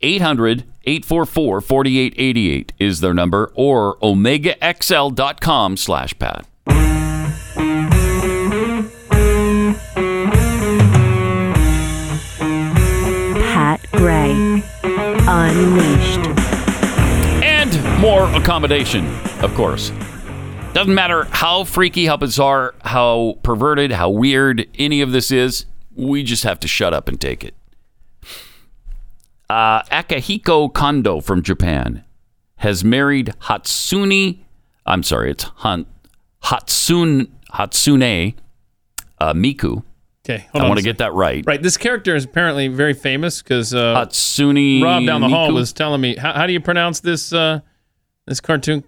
800 0.00 0.64
844 0.84 1.60
4888 1.60 2.72
is 2.78 3.00
their 3.00 3.12
number, 3.12 3.52
or 3.54 3.98
omegaxl.com 3.98 5.76
slash 5.76 6.18
pat. 6.18 6.46
Pat 13.52 13.86
Gray. 13.92 14.62
Unleashed. 15.28 16.21
More 18.02 18.24
accommodation, 18.34 19.06
of 19.42 19.54
course. 19.54 19.92
Doesn't 20.72 20.92
matter 20.92 21.22
how 21.30 21.62
freaky, 21.62 22.06
how 22.06 22.16
bizarre, 22.16 22.74
how 22.82 23.38
perverted, 23.44 23.92
how 23.92 24.10
weird 24.10 24.66
any 24.76 25.02
of 25.02 25.12
this 25.12 25.30
is, 25.30 25.66
we 25.94 26.24
just 26.24 26.42
have 26.42 26.58
to 26.58 26.66
shut 26.66 26.92
up 26.92 27.06
and 27.06 27.20
take 27.20 27.44
it. 27.44 27.54
Uh, 29.48 29.84
Akihiko 29.84 30.74
Kondo 30.74 31.20
from 31.20 31.44
Japan 31.44 32.02
has 32.56 32.82
married 32.82 33.34
Hatsune. 33.42 34.40
I'm 34.84 35.04
sorry, 35.04 35.30
it's 35.30 35.44
Han, 35.58 35.86
Hatsune 36.42 37.28
Hatsune 37.54 38.34
uh, 39.20 39.32
Miku. 39.32 39.84
Okay. 40.28 40.48
I 40.52 40.66
want 40.66 40.78
to 40.78 40.84
get 40.84 40.98
that 40.98 41.12
right. 41.12 41.44
Right. 41.46 41.62
This 41.62 41.76
character 41.76 42.16
is 42.16 42.24
apparently 42.24 42.66
very 42.66 42.94
famous 42.94 43.42
because 43.42 43.72
uh, 43.72 43.94
Hatsune 43.94 44.82
Rob 44.82 45.06
down 45.06 45.20
the 45.20 45.28
hall 45.28 45.52
was 45.52 45.72
telling 45.72 46.00
me 46.00 46.16
how, 46.16 46.32
how 46.32 46.48
do 46.48 46.52
you 46.52 46.60
pronounce 46.60 46.98
this 46.98 47.32
uh, 47.32 47.60
this 48.26 48.40
cartoon? 48.40 48.84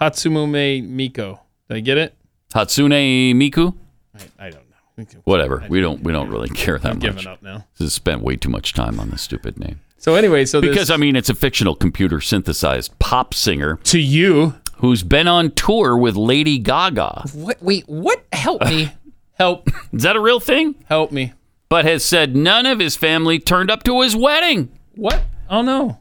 Hatsumume 0.00 0.86
Miko. 0.88 1.40
Did 1.68 1.76
I 1.76 1.80
get 1.80 1.98
it? 1.98 2.14
Hatsune 2.54 3.34
Miku. 3.34 3.74
I, 4.14 4.46
I 4.46 4.50
don't 4.50 4.62
know. 4.70 5.20
Whatever. 5.24 5.64
We 5.68 5.80
don't. 5.80 6.02
We 6.02 6.12
don't 6.12 6.30
really 6.30 6.48
care 6.48 6.78
that 6.78 6.88
I'm 6.88 6.96
much. 6.96 7.02
giving 7.02 7.26
up 7.26 7.42
now. 7.42 7.64
This 7.78 7.86
has 7.86 7.92
spent 7.94 8.22
way 8.22 8.36
too 8.36 8.48
much 8.48 8.72
time 8.72 8.98
on 8.98 9.10
this 9.10 9.22
stupid 9.22 9.58
name. 9.58 9.80
So 9.98 10.14
anyway, 10.14 10.44
so 10.44 10.60
this- 10.60 10.70
because 10.70 10.90
I 10.90 10.96
mean, 10.96 11.16
it's 11.16 11.28
a 11.28 11.34
fictional 11.34 11.74
computer 11.74 12.20
synthesized 12.20 12.98
pop 12.98 13.34
singer 13.34 13.76
to 13.84 13.98
you 13.98 14.54
who's 14.76 15.02
been 15.02 15.28
on 15.28 15.50
tour 15.52 15.96
with 15.98 16.16
Lady 16.16 16.58
Gaga. 16.58 17.24
What? 17.34 17.62
Wait. 17.62 17.84
What? 17.88 18.24
Help 18.32 18.62
me. 18.62 18.92
Help. 19.34 19.68
Is 19.92 20.02
that 20.02 20.16
a 20.16 20.20
real 20.20 20.40
thing? 20.40 20.76
Help 20.86 21.12
me. 21.12 21.32
But 21.68 21.84
has 21.84 22.04
said 22.04 22.34
none 22.36 22.64
of 22.64 22.78
his 22.78 22.96
family 22.96 23.38
turned 23.38 23.70
up 23.70 23.82
to 23.84 24.00
his 24.00 24.14
wedding. 24.16 24.70
What? 24.94 25.22
Oh 25.50 25.60
no. 25.62 26.00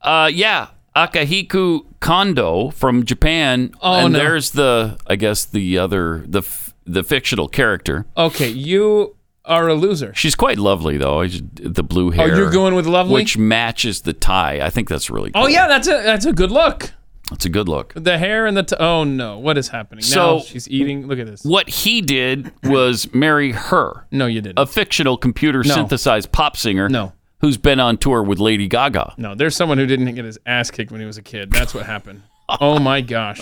Uh, 0.00 0.30
yeah, 0.32 0.68
Akihiko 1.06 1.84
Kondo 2.00 2.70
from 2.70 3.04
Japan. 3.04 3.72
Oh, 3.80 4.04
and 4.06 4.12
no. 4.12 4.18
there's 4.18 4.50
the, 4.52 4.98
I 5.06 5.16
guess 5.16 5.44
the 5.44 5.78
other 5.78 6.24
the 6.26 6.42
the 6.84 7.04
fictional 7.04 7.48
character. 7.48 8.06
Okay, 8.16 8.48
you 8.48 9.14
are 9.44 9.68
a 9.68 9.74
loser. 9.74 10.12
She's 10.14 10.34
quite 10.34 10.58
lovely 10.58 10.96
though. 10.96 11.26
The 11.26 11.82
blue 11.84 12.10
hair. 12.10 12.32
Oh, 12.32 12.36
you're 12.36 12.50
going 12.50 12.74
with 12.74 12.86
lovely? 12.86 13.14
which 13.14 13.38
matches 13.38 14.02
the 14.02 14.12
tie. 14.12 14.60
I 14.60 14.70
think 14.70 14.88
that's 14.88 15.10
really. 15.10 15.30
Oh, 15.34 15.40
cool. 15.40 15.44
Oh 15.44 15.46
yeah, 15.46 15.68
that's 15.68 15.86
a 15.86 16.02
that's 16.02 16.26
a 16.26 16.32
good 16.32 16.50
look. 16.50 16.92
It's 17.30 17.44
a 17.44 17.50
good 17.50 17.68
look. 17.68 17.92
The 17.94 18.16
hair 18.16 18.46
and 18.46 18.56
the 18.56 18.62
t- 18.62 18.76
oh 18.80 19.04
no, 19.04 19.38
what 19.38 19.58
is 19.58 19.68
happening? 19.68 20.02
So- 20.02 20.36
now 20.36 20.42
she's 20.42 20.68
eating. 20.68 21.06
Look 21.06 21.18
at 21.18 21.26
this. 21.26 21.44
What 21.44 21.68
he 21.68 22.00
did 22.00 22.50
was 22.64 23.12
marry 23.12 23.52
her. 23.52 24.06
No, 24.10 24.26
you 24.26 24.40
didn't. 24.40 24.58
A 24.58 24.66
fictional 24.66 25.18
computer 25.18 25.62
No. 25.62 25.74
synthesized 25.74 26.32
pop 26.32 26.56
singer. 26.56 26.88
No. 26.88 27.12
Who's 27.40 27.56
been 27.56 27.78
on 27.78 27.98
tour 27.98 28.22
with 28.22 28.38
Lady 28.40 28.66
Gaga. 28.66 29.14
No, 29.16 29.34
there's 29.34 29.54
someone 29.54 29.78
who 29.78 29.86
didn't 29.86 30.12
get 30.14 30.24
his 30.24 30.38
ass 30.44 30.70
kicked 30.70 30.90
when 30.90 31.00
he 31.00 31.06
was 31.06 31.18
a 31.18 31.22
kid. 31.22 31.50
That's 31.52 31.72
what 31.72 31.86
happened. 31.86 32.22
oh 32.60 32.78
my 32.80 33.00
gosh. 33.00 33.40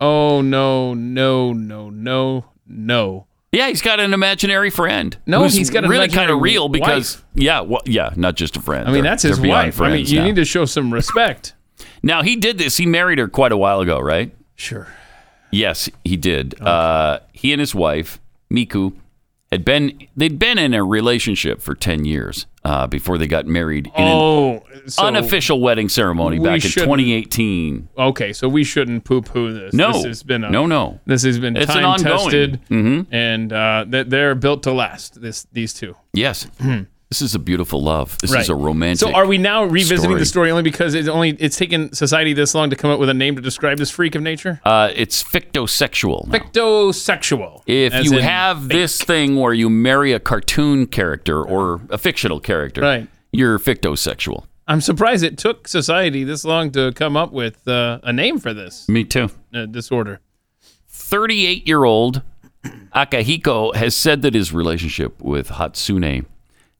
Oh 0.00 0.40
no, 0.42 0.94
no, 0.94 1.52
no, 1.52 1.88
no, 1.90 2.44
no. 2.66 3.26
Yeah, 3.52 3.68
he's 3.68 3.82
got 3.82 4.00
an 4.00 4.14
imaginary 4.14 4.70
friend. 4.70 5.16
No, 5.26 5.44
he's 5.46 5.70
got 5.70 5.84
really 5.86 6.08
kind 6.08 6.30
of 6.30 6.40
real 6.40 6.68
because 6.68 7.16
wife. 7.16 7.24
yeah, 7.34 7.60
well, 7.60 7.82
yeah, 7.84 8.10
not 8.16 8.34
just 8.34 8.56
a 8.56 8.60
friend. 8.60 8.88
I 8.88 8.92
mean, 8.92 9.02
They're- 9.02 9.10
that's 9.12 9.22
his 9.22 9.38
wife. 9.40 9.80
I 9.80 9.90
mean, 9.92 10.06
you 10.06 10.18
now. 10.20 10.24
need 10.24 10.36
to 10.36 10.44
show 10.44 10.64
some 10.64 10.92
respect. 10.92 11.54
Now 12.04 12.22
he 12.22 12.34
did 12.36 12.58
this. 12.58 12.76
He 12.76 12.86
married 12.86 13.18
her 13.18 13.28
quite 13.28 13.52
a 13.52 13.56
while 13.56 13.80
ago, 13.80 13.98
right? 14.00 14.34
Sure. 14.56 14.88
Yes, 15.52 15.88
he 16.04 16.16
did. 16.16 16.60
Uh, 16.60 17.20
he 17.32 17.52
and 17.52 17.60
his 17.60 17.74
wife 17.74 18.20
Miku 18.52 18.92
had 19.52 19.64
been 19.64 20.08
they'd 20.16 20.38
been 20.38 20.58
in 20.58 20.74
a 20.74 20.82
relationship 20.82 21.60
for 21.60 21.74
ten 21.76 22.04
years 22.04 22.46
uh, 22.64 22.86
before 22.88 23.18
they 23.18 23.26
got 23.28 23.46
married 23.46 23.86
in 23.86 23.92
Oh, 23.96 24.64
an 24.74 24.88
so 24.88 25.04
unofficial 25.04 25.60
wedding 25.60 25.88
ceremony 25.88 26.38
back 26.38 26.64
in 26.64 26.70
2018. 26.70 27.88
Okay, 27.98 28.32
so 28.32 28.48
we 28.48 28.64
shouldn't 28.64 29.04
poo-poo 29.04 29.52
this. 29.52 29.74
No. 29.74 29.92
this 29.92 30.04
has 30.04 30.22
been 30.22 30.42
a, 30.44 30.50
No, 30.50 30.66
no. 30.66 31.00
This 31.06 31.22
has 31.22 31.38
been 31.38 31.56
It's 31.56 31.66
time 31.66 31.98
tested, 31.98 32.60
Mhm. 32.70 33.06
and 33.12 33.52
uh, 33.52 33.84
that 33.88 34.10
they're 34.10 34.34
built 34.34 34.62
to 34.64 34.72
last. 34.72 35.20
This 35.20 35.46
these 35.52 35.74
two. 35.74 35.94
Yes, 36.14 36.46
this 37.12 37.20
is 37.20 37.34
a 37.34 37.38
beautiful 37.38 37.82
love. 37.82 38.16
This 38.22 38.32
is 38.32 38.48
a 38.48 38.54
romantic. 38.54 39.00
So 39.06 39.12
are 39.12 39.26
we 39.26 39.36
now 39.36 39.64
revisiting 39.64 40.04
story. 40.04 40.18
the 40.18 40.24
story 40.24 40.50
only 40.50 40.62
because 40.62 40.94
it's 40.94 41.08
only 41.08 41.32
it's 41.38 41.58
taken 41.58 41.92
society 41.92 42.32
this 42.32 42.54
long 42.54 42.70
to 42.70 42.76
come 42.76 42.90
up 42.90 42.98
with 42.98 43.10
a 43.10 43.14
name 43.14 43.36
to 43.36 43.42
describe 43.42 43.76
this 43.76 43.90
freak 43.90 44.14
of 44.14 44.22
nature? 44.22 44.62
Uh, 44.64 44.90
it's 44.96 45.22
fictosexual. 45.22 46.26
now. 46.26 46.38
Fictosexual. 46.38 47.64
If 47.66 48.02
you 48.02 48.18
have 48.20 48.68
this 48.68 48.98
thing 49.02 49.36
where 49.36 49.52
you 49.52 49.68
marry 49.68 50.14
a 50.14 50.20
cartoon 50.20 50.86
character 50.86 51.44
or 51.44 51.82
a 51.90 51.98
fictional 51.98 52.40
character, 52.40 52.80
Right. 52.80 53.06
you're 53.30 53.58
fictosexual. 53.58 54.46
I'm 54.66 54.80
surprised 54.80 55.22
it 55.22 55.36
took 55.36 55.68
society 55.68 56.24
this 56.24 56.46
long 56.46 56.70
to 56.70 56.92
come 56.92 57.14
up 57.14 57.30
with 57.30 57.68
uh, 57.68 57.98
a 58.02 58.12
name 58.14 58.38
for 58.38 58.54
this 58.54 58.88
Me 58.88 59.04
too. 59.04 59.28
uh, 59.52 59.66
disorder. 59.66 60.20
38 60.88 61.68
year 61.68 61.84
old 61.84 62.22
Akihiko 62.94 63.74
has 63.74 63.94
said 63.94 64.22
that 64.22 64.32
his 64.34 64.52
relationship 64.54 65.20
with 65.20 65.48
Hatsune 65.48 66.24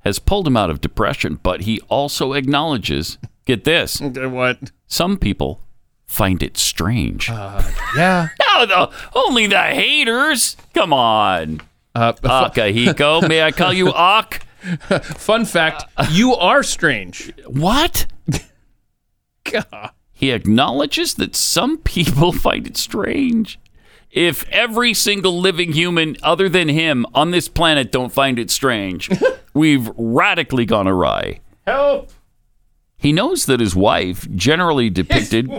has 0.05 0.19
pulled 0.19 0.47
him 0.47 0.57
out 0.57 0.71
of 0.71 0.81
depression, 0.81 1.39
but 1.43 1.63
he 1.63 1.81
also 1.89 2.33
acknowledges 2.33 3.19
get 3.45 3.65
this. 3.65 4.01
What? 4.33 4.71
Some 4.87 5.17
people 5.17 5.61
find 6.07 6.43
it 6.43 6.57
strange. 6.59 7.29
Yeah. 7.29 8.29
no, 8.41 8.67
the, 8.67 8.91
only 9.15 9.47
the 9.47 9.59
haters. 9.59 10.57
Come 10.75 10.93
on. 10.93 11.61
Uh, 11.95 12.13
Akihiko, 12.23 13.27
may 13.29 13.43
I 13.43 13.51
call 13.53 13.73
you 13.73 13.93
Ak? 13.93 14.45
Fun 15.03 15.45
fact: 15.45 15.85
you 16.11 16.35
are 16.35 16.63
strange. 16.63 17.33
What? 17.47 18.07
God. 19.45 19.91
He 20.13 20.31
acknowledges 20.31 21.15
that 21.15 21.35
some 21.35 21.79
people 21.79 22.33
find 22.33 22.67
it 22.67 22.77
strange. 22.77 23.59
If 24.13 24.47
every 24.51 24.93
single 24.93 25.41
living 25.41 25.73
human 25.73 26.19
other 26.23 26.49
than 26.51 26.69
him 26.69 27.07
on 27.15 27.31
this 27.31 27.49
planet 27.49 27.91
don't 27.91 28.13
find 28.13 28.39
it 28.39 28.51
strange, 28.51 29.11
we've 29.55 29.91
radically 29.97 30.67
gone 30.67 30.87
awry. 30.87 31.41
Help! 31.67 32.11
He 32.99 33.11
knows 33.11 33.47
that 33.47 33.59
his 33.59 33.75
wife, 33.75 34.29
generally 34.33 34.91
depicted 34.91 35.51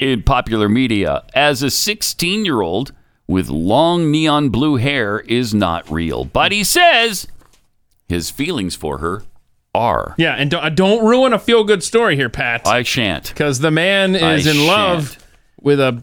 in 0.00 0.22
popular 0.22 0.68
media 0.68 1.24
as 1.34 1.62
a 1.62 1.68
16 1.70 2.44
year 2.44 2.62
old 2.62 2.92
with 3.26 3.48
long 3.48 4.10
neon 4.10 4.48
blue 4.48 4.76
hair, 4.76 5.20
is 5.20 5.52
not 5.52 5.90
real. 5.90 6.24
But 6.24 6.52
he 6.52 6.64
says 6.64 7.26
his 8.08 8.30
feelings 8.30 8.74
for 8.76 8.98
her 8.98 9.24
are. 9.74 10.14
Yeah, 10.18 10.34
and 10.34 10.50
don't, 10.50 10.74
don't 10.74 11.04
ruin 11.04 11.32
a 11.32 11.38
feel-good 11.38 11.82
story 11.82 12.14
here, 12.14 12.28
Pat. 12.28 12.66
I 12.66 12.84
shan't. 12.84 13.28
Because 13.28 13.58
the 13.58 13.70
man 13.70 14.14
I 14.14 14.34
is 14.34 14.46
in 14.46 14.66
love 14.66 15.18
with 15.60 15.80
a 15.80 16.02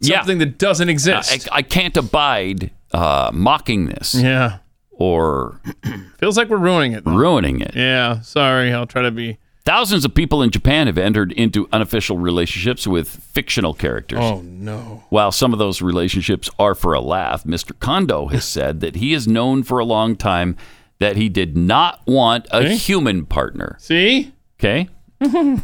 Yeah. 0.00 0.18
something 0.18 0.38
that 0.38 0.58
doesn't 0.58 0.88
exist. 0.88 1.48
I, 1.52 1.58
I 1.58 1.62
can't 1.62 1.96
abide 1.96 2.70
uh, 2.92 3.30
mocking 3.32 3.86
this 3.86 4.14
yeah, 4.14 4.58
or 4.90 5.60
feels 6.18 6.36
like 6.36 6.48
we're 6.48 6.56
ruining 6.58 6.92
it. 6.92 7.04
though. 7.04 7.14
ruining 7.14 7.60
it. 7.60 7.74
Yeah, 7.74 8.20
sorry. 8.20 8.72
I'll 8.72 8.86
try 8.86 9.02
to 9.02 9.10
be. 9.10 9.38
Thousands 9.64 10.04
of 10.04 10.14
people 10.14 10.42
in 10.44 10.50
Japan 10.50 10.86
have 10.86 10.96
entered 10.96 11.32
into 11.32 11.68
unofficial 11.72 12.18
relationships 12.18 12.86
with 12.86 13.08
fictional 13.08 13.74
characters. 13.74 14.20
Oh 14.22 14.40
no. 14.42 15.02
While 15.08 15.32
some 15.32 15.52
of 15.52 15.58
those 15.58 15.82
relationships 15.82 16.48
are 16.58 16.74
for 16.76 16.94
a 16.94 17.00
laugh, 17.00 17.42
Mr. 17.42 17.76
Kondo 17.80 18.26
has 18.28 18.44
said 18.48 18.78
that 18.80 18.94
he 18.96 19.12
has 19.12 19.26
known 19.26 19.64
for 19.64 19.80
a 19.80 19.84
long 19.84 20.14
time 20.14 20.56
that 21.00 21.16
he 21.16 21.28
did 21.28 21.56
not 21.56 22.00
want 22.06 22.46
a 22.52 22.68
human 22.68 23.26
partner. 23.26 23.76
See, 23.80 24.32
Okay? 24.60 24.88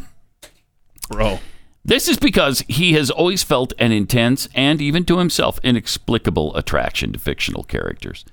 bro. 1.09 1.39
This 1.85 2.07
is 2.07 2.17
because 2.17 2.63
he 2.69 2.93
has 2.93 3.11
always 3.11 3.43
felt 3.43 3.73
an 3.77 3.91
intense 3.91 4.47
and 4.55 4.81
even 4.81 5.03
to 5.05 5.17
himself 5.17 5.59
inexplicable 5.63 6.55
attraction 6.55 7.11
to 7.13 7.19
fictional 7.19 7.63
characters. 7.63 8.23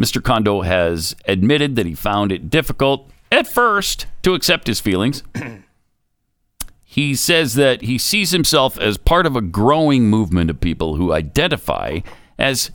Mr. 0.00 0.22
Kondo 0.22 0.62
has 0.62 1.14
admitted 1.26 1.76
that 1.76 1.84
he 1.84 1.94
found 1.94 2.32
it 2.32 2.48
difficult 2.48 3.10
at 3.30 3.46
first 3.46 4.06
to 4.22 4.32
accept 4.32 4.66
his 4.66 4.80
feelings. 4.80 5.22
he 6.84 7.14
says 7.14 7.54
that 7.54 7.82
he 7.82 7.98
sees 7.98 8.30
himself 8.30 8.78
as 8.78 8.96
part 8.96 9.26
of 9.26 9.36
a 9.36 9.42
growing 9.42 10.08
movement 10.08 10.48
of 10.48 10.58
people 10.58 10.96
who 10.96 11.12
identify 11.12 12.00
as 12.38 12.70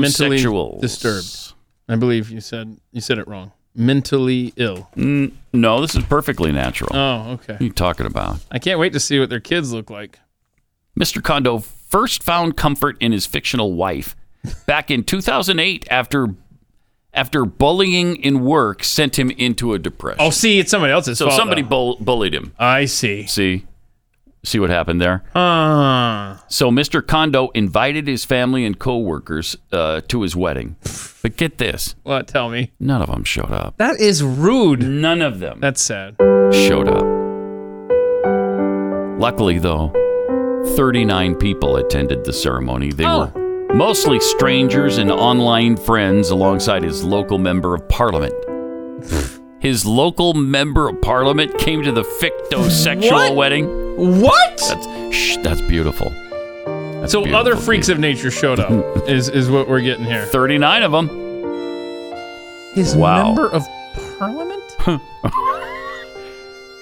Mentally 0.00 0.36
disturbed. 0.80 1.54
I 1.88 1.94
believe 1.94 2.30
you 2.30 2.40
said 2.40 2.78
you 2.90 3.00
said 3.00 3.18
it 3.18 3.28
wrong. 3.28 3.52
Mentally 3.76 4.52
ill. 4.56 4.88
Mm, 4.96 5.32
no, 5.52 5.80
this 5.80 5.94
is 5.94 6.02
perfectly 6.04 6.50
natural. 6.50 6.90
Oh, 6.96 7.32
okay. 7.32 7.52
What 7.54 7.60
are 7.60 7.64
you 7.64 7.70
talking 7.72 8.06
about? 8.06 8.38
I 8.50 8.58
can't 8.58 8.80
wait 8.80 8.92
to 8.94 9.00
see 9.00 9.18
what 9.20 9.28
their 9.28 9.40
kids 9.40 9.72
look 9.72 9.90
like. 9.90 10.18
Mr. 10.98 11.22
Kondo 11.22 11.58
first 11.58 12.22
found 12.22 12.56
comfort 12.56 12.96
in 13.00 13.12
his 13.12 13.26
fictional 13.26 13.74
wife 13.74 14.16
back 14.66 14.90
in 14.90 15.04
2008 15.04 15.86
after 15.90 16.28
after 17.12 17.44
bullying 17.44 18.16
in 18.16 18.44
work 18.44 18.84
sent 18.84 19.18
him 19.18 19.30
into 19.32 19.72
a 19.74 19.78
depression. 19.78 20.18
Oh, 20.20 20.30
see, 20.30 20.58
it's 20.58 20.70
somebody 20.70 20.92
else's 20.92 21.18
so 21.18 21.26
fault. 21.26 21.38
somebody 21.38 21.62
bull- 21.62 21.96
bullied 21.98 22.34
him. 22.34 22.52
I 22.58 22.84
see. 22.86 23.26
See? 23.26 23.64
See 24.46 24.60
what 24.60 24.70
happened 24.70 25.00
there? 25.00 25.24
Uh, 25.34 26.36
So 26.46 26.70
Mr. 26.70 27.04
Kondo 27.04 27.48
invited 27.48 28.06
his 28.06 28.24
family 28.24 28.64
and 28.64 28.78
coworkers 28.78 29.56
uh, 29.72 30.02
to 30.06 30.22
his 30.22 30.36
wedding. 30.36 30.76
But 31.20 31.36
get 31.36 31.58
this, 31.58 31.96
what? 32.04 32.28
Tell 32.28 32.48
me. 32.48 32.70
none 32.78 33.02
of 33.02 33.08
them 33.10 33.24
showed 33.24 33.50
up. 33.50 33.76
That 33.78 33.98
is 34.00 34.22
rude. 34.22 34.84
None 34.84 35.20
of 35.20 35.40
them 35.40 35.58
That's 35.60 35.82
sad. 35.82 36.14
showed 36.52 36.86
up. 36.86 37.02
Luckily, 39.20 39.58
though, 39.58 39.90
39 40.76 41.34
people 41.34 41.76
attended 41.76 42.24
the 42.24 42.32
ceremony. 42.32 42.92
They 42.92 43.04
Oh. 43.04 43.32
were 43.34 43.74
mostly 43.74 44.20
strangers 44.20 44.98
and 44.98 45.10
online 45.10 45.76
friends 45.76 46.30
alongside 46.30 46.84
his 46.84 47.02
local 47.02 47.38
member 47.38 47.74
of 47.74 47.88
parliament. 47.88 48.34
his 49.58 49.84
local 49.84 50.34
member 50.34 50.88
of 50.88 51.00
parliament 51.02 51.58
came 51.58 51.82
to 51.82 51.90
the 51.90 52.04
ficto 52.04 52.70
sexual 52.70 53.34
wedding. 53.34 53.66
What? 53.96 54.56
That's 54.58 55.14
shh, 55.16 55.36
that's 55.42 55.60
beautiful. 55.62 56.10
That's 57.00 57.12
so 57.12 57.22
beautiful, 57.22 57.36
other 57.40 57.56
freaks 57.56 57.86
dude. 57.86 57.96
of 57.96 58.00
nature 58.00 58.30
showed 58.30 58.60
up. 58.60 58.70
is 59.08 59.28
is 59.28 59.50
what 59.50 59.68
we're 59.68 59.80
getting 59.80 60.04
here. 60.04 60.24
39 60.26 60.82
of 60.82 60.92
them. 60.92 61.08
His 62.74 62.94
Wow. 62.96 63.26
member 63.26 63.48
of 63.50 63.64
parliament. 64.18 64.62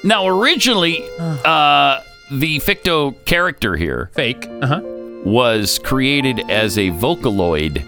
Now, 0.07 0.27
originally, 0.27 1.03
uh, 1.19 2.01
the 2.31 2.59
ficto 2.59 3.15
character 3.25 3.75
here 3.75 4.11
Fake. 4.13 4.47
Uh 4.61 4.67
huh. 4.67 4.81
was 5.25 5.79
created 5.79 6.51
as 6.51 6.77
a 6.77 6.91
Vocaloid, 6.91 7.83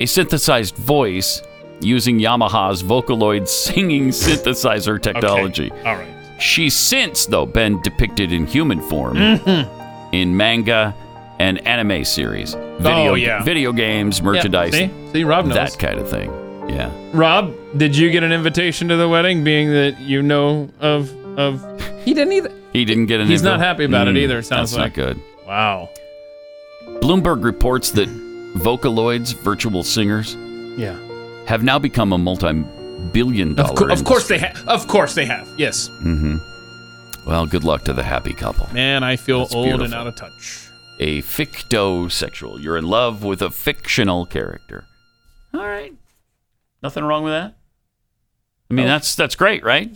a 0.00 0.06
synthesized 0.06 0.76
voice 0.76 1.42
using 1.80 2.18
Yamaha's 2.18 2.82
Vocaloid 2.82 3.48
singing 3.48 4.08
synthesizer 4.08 5.00
technology. 5.02 5.70
okay. 5.70 5.82
All 5.84 5.96
right. 5.96 6.08
She's 6.38 6.74
since, 6.74 7.26
though, 7.26 7.46
been 7.46 7.80
depicted 7.82 8.32
in 8.32 8.46
human 8.46 8.80
form 8.82 9.16
Mm-hmm. 9.16 10.14
in 10.14 10.36
manga 10.36 10.94
and 11.38 11.66
anime 11.66 12.04
series, 12.04 12.54
video, 12.78 13.10
Oh, 13.10 13.14
yeah. 13.14 13.42
video 13.42 13.72
games, 13.72 14.22
merchandise, 14.22 14.72
see? 14.72 14.90
See, 15.12 15.24
Rob 15.24 15.46
knows. 15.46 15.54
that 15.56 15.78
kind 15.78 15.98
of 15.98 16.08
thing. 16.08 16.30
Yeah. 16.68 16.90
Rob, 17.12 17.54
did 17.76 17.96
you 17.96 18.10
get 18.10 18.22
an 18.22 18.32
invitation 18.32 18.88
to 18.88 18.96
the 18.96 19.08
wedding? 19.08 19.44
Being 19.44 19.70
that 19.72 20.00
you 20.00 20.22
know 20.22 20.68
of 20.80 21.10
of, 21.38 21.62
he 22.04 22.12
didn't 22.14 22.32
either. 22.32 22.50
He 22.72 22.84
didn't 22.84 23.06
get 23.06 23.20
an 23.20 23.28
He's 23.28 23.42
not 23.42 23.60
happy 23.60 23.84
about 23.84 24.08
it 24.08 24.14
Mm, 24.14 24.18
either, 24.20 24.38
it 24.38 24.44
sounds 24.44 24.72
that's 24.72 24.80
like. 24.80 24.96
not 24.96 25.06
good. 25.06 25.20
Wow. 25.46 25.90
Bloomberg 27.00 27.44
reports 27.44 27.90
that 27.92 28.08
Vocaloids, 28.56 29.34
virtual 29.34 29.82
singers, 29.82 30.34
Yeah. 30.78 30.96
have 31.46 31.62
now 31.62 31.78
become 31.78 32.12
a 32.12 32.18
multi-billion 33.06 33.54
dollar. 33.54 33.90
Of, 33.90 34.00
of 34.00 34.04
course 34.04 34.28
they 34.28 34.38
have. 34.38 34.66
Of 34.68 34.86
course 34.86 35.14
they 35.14 35.24
have. 35.26 35.48
Yes. 35.56 35.88
hmm 35.88 36.36
Well, 37.26 37.46
good 37.46 37.64
luck 37.64 37.84
to 37.84 37.92
the 37.92 38.02
happy 38.02 38.32
couple. 38.32 38.68
Man, 38.72 39.02
I 39.02 39.16
feel 39.16 39.40
That's 39.40 39.54
old 39.54 39.82
and 39.82 39.94
out 39.94 40.06
of 40.06 40.16
touch. 40.16 40.68
A 40.98 41.20
fictosexual. 41.22 42.62
You're 42.62 42.76
in 42.78 42.86
love 42.86 43.22
with 43.22 43.42
a 43.42 43.50
fictional 43.50 44.24
character. 44.26 44.84
All 45.52 45.66
right. 45.66 45.92
Nothing 46.82 47.04
wrong 47.04 47.24
with 47.24 47.32
that. 47.32 47.56
I 48.70 48.74
mean, 48.74 48.86
No. 48.86 48.92
that's 48.92 49.14
that's 49.14 49.34
great, 49.36 49.62
right? 49.64 49.94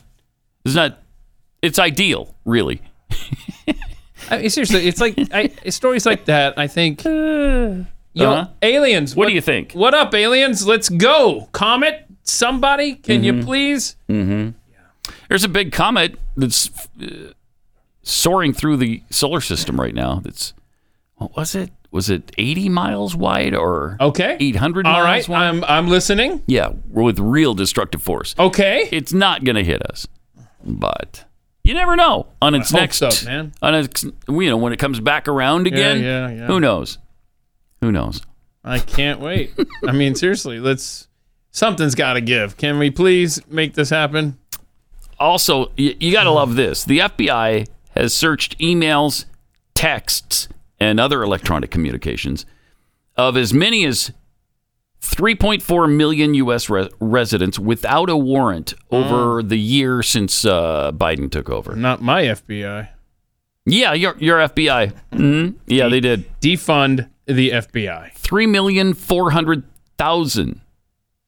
It's 0.65 0.75
not. 0.75 0.99
It's 1.63 1.79
ideal, 1.79 2.35
really. 2.45 2.81
I 4.31 4.39
mean, 4.39 4.51
seriously, 4.51 4.87
it's 4.87 5.01
like 5.01 5.15
I, 5.33 5.49
stories 5.71 6.07
like 6.07 6.27
that. 6.27 6.59
I 6.59 6.67
think. 6.69 7.05
Yo, 7.05 7.85
Uh-huh. 8.17 8.49
aliens. 8.63 9.17
What 9.17 9.29
do 9.29 9.33
you 9.35 9.41
think? 9.41 9.73
What 9.73 9.95
up, 9.95 10.15
aliens? 10.15 10.67
Let's 10.67 10.89
go. 10.89 11.49
Comet. 11.53 12.07
Somebody, 12.23 12.95
can 12.95 13.25
you 13.25 13.43
please? 13.43 13.97
Mm-hmm. 14.09 14.51
There's 15.29 15.45
a 15.45 15.49
big 15.49 15.73
comet 15.73 16.19
that's 16.37 16.71
uh, 17.03 17.33
soaring 18.03 18.53
through 18.53 18.77
the 18.79 19.03
solar 19.11 19.41
system 19.41 19.81
right 19.81 19.95
now. 19.95 20.21
That's 20.23 20.53
what 21.17 21.37
was 21.37 21.55
it? 21.55 21.71
was 21.93 22.09
it 22.09 22.31
80 22.39 22.69
miles 22.69 23.17
wide 23.17 23.53
or 23.53 23.97
Okay. 24.01 24.37
800 24.39 24.87
All 24.87 24.93
miles 24.93 25.05
right, 25.05 25.29
wide? 25.29 25.47
I'm 25.49 25.65
I'm 25.65 25.89
listening. 25.89 26.43
Yeah, 26.47 26.71
with 26.89 27.19
real 27.19 27.55
destructive 27.55 28.01
force. 28.01 28.35
Okay. 28.39 28.89
It's 28.93 29.13
not 29.13 29.43
going 29.43 29.57
to 29.57 29.65
hit 29.65 29.83
us, 29.91 30.07
but 30.65 31.25
you 31.65 31.75
never 31.75 31.97
know 31.97 32.29
on 32.41 32.55
its 32.55 32.73
I 32.73 32.79
next. 32.81 32.99
so, 32.99 33.11
man. 33.27 33.53
On 33.61 33.75
its, 33.75 34.05
you 34.05 34.49
know, 34.51 34.57
when 34.57 34.73
it 34.73 34.77
comes 34.79 35.01
back 35.01 35.27
around 35.27 35.67
again. 35.67 36.01
yeah, 36.01 36.31
yeah. 36.31 36.47
Who 36.47 36.61
knows? 36.61 36.99
Who 37.81 37.91
knows? 37.91 38.23
I 38.63 38.79
can't 38.79 39.19
wait. 39.21 39.53
I 39.87 39.91
mean, 39.93 40.15
seriously, 40.15 40.61
let's. 40.61 41.09
Something's 41.51 41.95
got 41.95 42.15
to 42.15 42.21
give. 42.21 42.57
Can 42.57 42.79
we 42.79 42.91
please 42.91 43.41
make 43.49 43.75
this 43.75 43.91
happen? 43.91 44.39
Also, 45.19 45.71
you, 45.77 45.95
you 46.01 46.13
got 46.13 46.25
to 46.25 46.31
love 46.31 46.55
this. 46.57 46.85
The 46.85 47.01
FBI 47.01 47.67
has 47.97 48.15
searched 48.15 48.59
emails, 48.59 49.25
texts, 49.75 50.49
and 50.79 50.99
other 51.01 51.23
electronic 51.23 51.71
communications 51.71 52.47
of 53.17 53.37
as 53.37 53.53
many 53.53 53.85
as 53.85 54.13
3.4 55.03 55.95
million 55.95 56.35
U.S. 56.35 56.71
Re- 56.71 56.89
residents 57.01 57.59
without 57.59 58.09
a 58.09 58.17
warrant 58.17 58.75
over 58.91 59.43
the 59.43 59.59
year 59.59 60.03
since 60.03 60.45
uh, 60.45 60.93
Biden 60.93 61.31
took 61.31 61.51
over. 61.51 61.75
Not 61.75 62.01
my 62.03 62.23
FBI. 62.25 62.89
Yeah, 63.67 63.93
your 63.93 64.17
your 64.19 64.39
FBI. 64.39 64.93
hmm 65.13 65.51
Yeah, 65.67 65.89
they 65.89 66.01
did. 66.01 66.25
Defund 66.41 67.09
the 67.27 67.51
FBI. 67.51 68.13
Three 68.15 68.47
million 68.47 68.95
four 68.95 69.31
hundred 69.33 69.65
thousand 69.99 70.61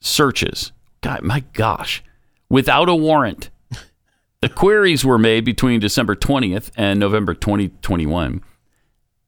searches. 0.03 0.73
God, 1.01 1.23
my 1.23 1.41
gosh, 1.55 2.03
without 2.51 2.89
a 2.89 2.95
warrant. 2.95 3.49
The 4.41 4.49
queries 4.49 5.05
were 5.05 5.19
made 5.19 5.45
between 5.45 5.79
December 5.79 6.17
20th 6.17 6.71
and 6.77 6.99
November 6.99 7.33
2021 7.33 8.43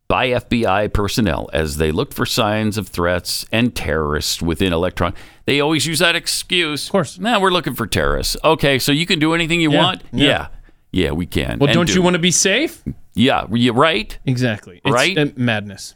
by 0.09 0.29
FBI 0.31 0.93
personnel 0.93 1.49
as 1.53 1.77
they 1.77 1.93
looked 1.93 2.13
for 2.15 2.27
signs 2.27 2.77
of 2.77 2.89
threats 2.89 3.47
and 3.53 3.75
terrorists 3.77 4.43
within 4.43 4.73
electron. 4.73 5.15
They 5.47 5.61
always 5.61 5.87
use 5.87 6.01
that 6.01 6.17
excuse. 6.17 6.87
Of 6.87 6.93
course. 6.93 7.19
Now 7.21 7.41
we're 7.41 7.53
looking 7.53 7.75
for 7.75 7.87
terrorists. 7.87 8.37
Okay, 8.45 8.79
so 8.81 8.91
you 8.91 9.07
can 9.07 9.21
do 9.21 9.35
anything 9.35 9.61
you 9.61 9.71
Yeah, 9.73 9.79
want? 9.85 10.03
yeah. 10.13 10.27
Yeah. 10.27 10.47
Yeah, 10.91 11.11
we 11.13 11.27
can. 11.27 11.59
Well, 11.61 11.69
And 11.69 11.75
don't 11.75 11.87
do. 11.87 11.95
you 11.95 12.03
want 12.03 12.15
to 12.15 12.21
be 12.21 12.31
safe? 12.31 12.83
Yeah, 13.15 13.47
you 13.53 13.73
right? 13.73 14.17
Exactly. 14.27 14.81
It's 14.85 14.93
Right? 14.93 15.37
madness. 15.39 15.95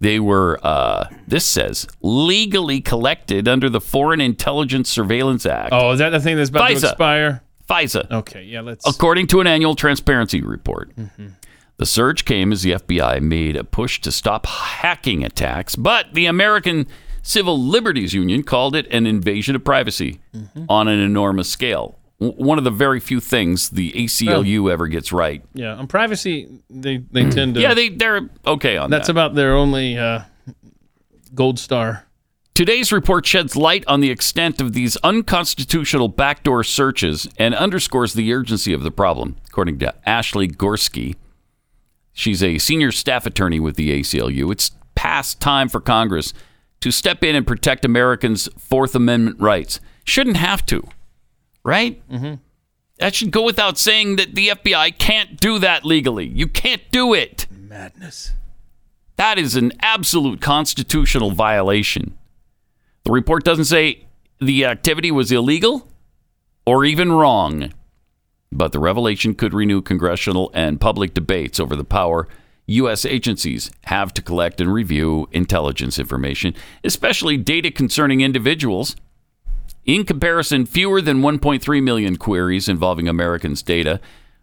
They 0.00 0.18
were, 0.18 0.58
uh, 0.62 1.08
this 1.28 1.44
says, 1.46 1.86
legally 2.00 2.80
collected 2.80 3.46
under 3.46 3.68
the 3.68 3.80
Foreign 3.80 4.20
Intelligence 4.20 4.88
Surveillance 4.88 5.44
Act. 5.44 5.70
Oh, 5.72 5.90
is 5.92 5.98
that 5.98 6.08
the 6.10 6.20
thing 6.20 6.36
that's 6.36 6.48
about 6.50 6.68
to 6.68 6.74
FISA. 6.74 6.84
expire? 6.90 7.42
FISA. 7.68 8.10
Okay, 8.10 8.42
yeah, 8.44 8.62
let's. 8.62 8.86
According 8.88 9.26
to 9.28 9.40
an 9.40 9.46
annual 9.46 9.74
transparency 9.76 10.40
report. 10.40 10.94
Mm-hmm. 10.96 11.26
The 11.76 11.86
surge 11.86 12.24
came 12.24 12.50
as 12.52 12.62
the 12.62 12.72
FBI 12.72 13.20
made 13.22 13.56
a 13.56 13.64
push 13.64 14.00
to 14.02 14.10
stop 14.12 14.46
hacking 14.46 15.24
attacks, 15.24 15.76
but 15.76 16.12
the 16.14 16.26
American 16.26 16.86
Civil 17.22 17.58
Liberties 17.62 18.12
Union 18.14 18.42
called 18.42 18.74
it 18.74 18.86
an 18.90 19.06
invasion 19.06 19.54
of 19.54 19.64
privacy 19.64 20.18
Mm-hmm. 20.34 20.64
on 20.68 20.88
an 20.88 20.98
enormous 21.00 21.48
scale. 21.50 21.98
One 22.20 22.58
of 22.58 22.64
the 22.64 22.70
very 22.70 23.00
few 23.00 23.18
things 23.18 23.70
the 23.70 23.92
ACLU 23.92 24.70
ever 24.70 24.88
gets 24.88 25.10
right. 25.10 25.42
Yeah, 25.54 25.74
on 25.74 25.86
privacy, 25.86 26.48
they 26.68 26.98
they 26.98 27.30
tend 27.30 27.54
to. 27.54 27.60
Yeah, 27.62 27.72
they, 27.72 27.88
they're 27.88 28.28
okay 28.46 28.76
on 28.76 28.90
That's 28.90 28.90
that. 28.90 28.98
That's 28.98 29.08
about 29.08 29.34
their 29.34 29.54
only 29.54 29.96
uh, 29.96 30.24
gold 31.34 31.58
star. 31.58 32.06
Today's 32.54 32.92
report 32.92 33.24
sheds 33.24 33.56
light 33.56 33.84
on 33.86 34.00
the 34.00 34.10
extent 34.10 34.60
of 34.60 34.74
these 34.74 34.98
unconstitutional 34.98 36.08
backdoor 36.08 36.62
searches 36.62 37.26
and 37.38 37.54
underscores 37.54 38.12
the 38.12 38.34
urgency 38.34 38.74
of 38.74 38.82
the 38.82 38.90
problem, 38.90 39.36
according 39.48 39.78
to 39.78 39.94
Ashley 40.06 40.46
Gorski. 40.46 41.16
She's 42.12 42.42
a 42.42 42.58
senior 42.58 42.92
staff 42.92 43.24
attorney 43.24 43.60
with 43.60 43.76
the 43.76 43.98
ACLU. 43.98 44.52
It's 44.52 44.72
past 44.94 45.40
time 45.40 45.70
for 45.70 45.80
Congress 45.80 46.34
to 46.80 46.90
step 46.90 47.24
in 47.24 47.34
and 47.34 47.46
protect 47.46 47.84
Americans' 47.86 48.46
Fourth 48.58 48.94
Amendment 48.94 49.40
rights. 49.40 49.80
Shouldn't 50.04 50.36
have 50.36 50.66
to, 50.66 50.86
right? 51.64 52.06
Mm-hmm. 52.08 52.34
That 52.98 53.14
should 53.14 53.30
go 53.30 53.42
without 53.42 53.78
saying 53.78 54.16
that 54.16 54.34
the 54.34 54.48
FBI 54.48 54.98
can't 54.98 55.40
do 55.40 55.58
that 55.58 55.84
legally. 55.84 56.26
You 56.26 56.46
can't 56.46 56.82
do 56.90 57.14
it. 57.14 57.46
Madness. 57.50 58.32
That 59.16 59.38
is 59.38 59.56
an 59.56 59.72
absolute 59.80 60.40
constitutional 60.40 61.30
violation. 61.30 62.16
The 63.04 63.12
report 63.12 63.44
doesn't 63.44 63.66
say 63.66 64.06
the 64.38 64.64
activity 64.64 65.10
was 65.10 65.32
illegal 65.32 65.88
or 66.66 66.84
even 66.84 67.12
wrong, 67.12 67.72
but 68.52 68.72
the 68.72 68.78
revelation 68.78 69.34
could 69.34 69.54
renew 69.54 69.80
congressional 69.80 70.50
and 70.54 70.80
public 70.80 71.14
debates 71.14 71.58
over 71.58 71.76
the 71.76 71.84
power 71.84 72.28
U.S. 72.70 73.04
agencies 73.04 73.70
have 73.84 74.14
to 74.14 74.22
collect 74.22 74.60
and 74.60 74.72
review 74.72 75.28
intelligence 75.32 75.98
information, 75.98 76.54
especially 76.84 77.36
data 77.36 77.70
concerning 77.70 78.20
individuals. 78.20 78.94
In 79.90 80.04
comparison, 80.04 80.66
fewer 80.66 81.02
than 81.02 81.20
1.3 81.20 81.82
million 81.82 82.14
queries 82.16 82.68
involving 82.68 83.08
Americans' 83.08 83.60
data 83.60 83.98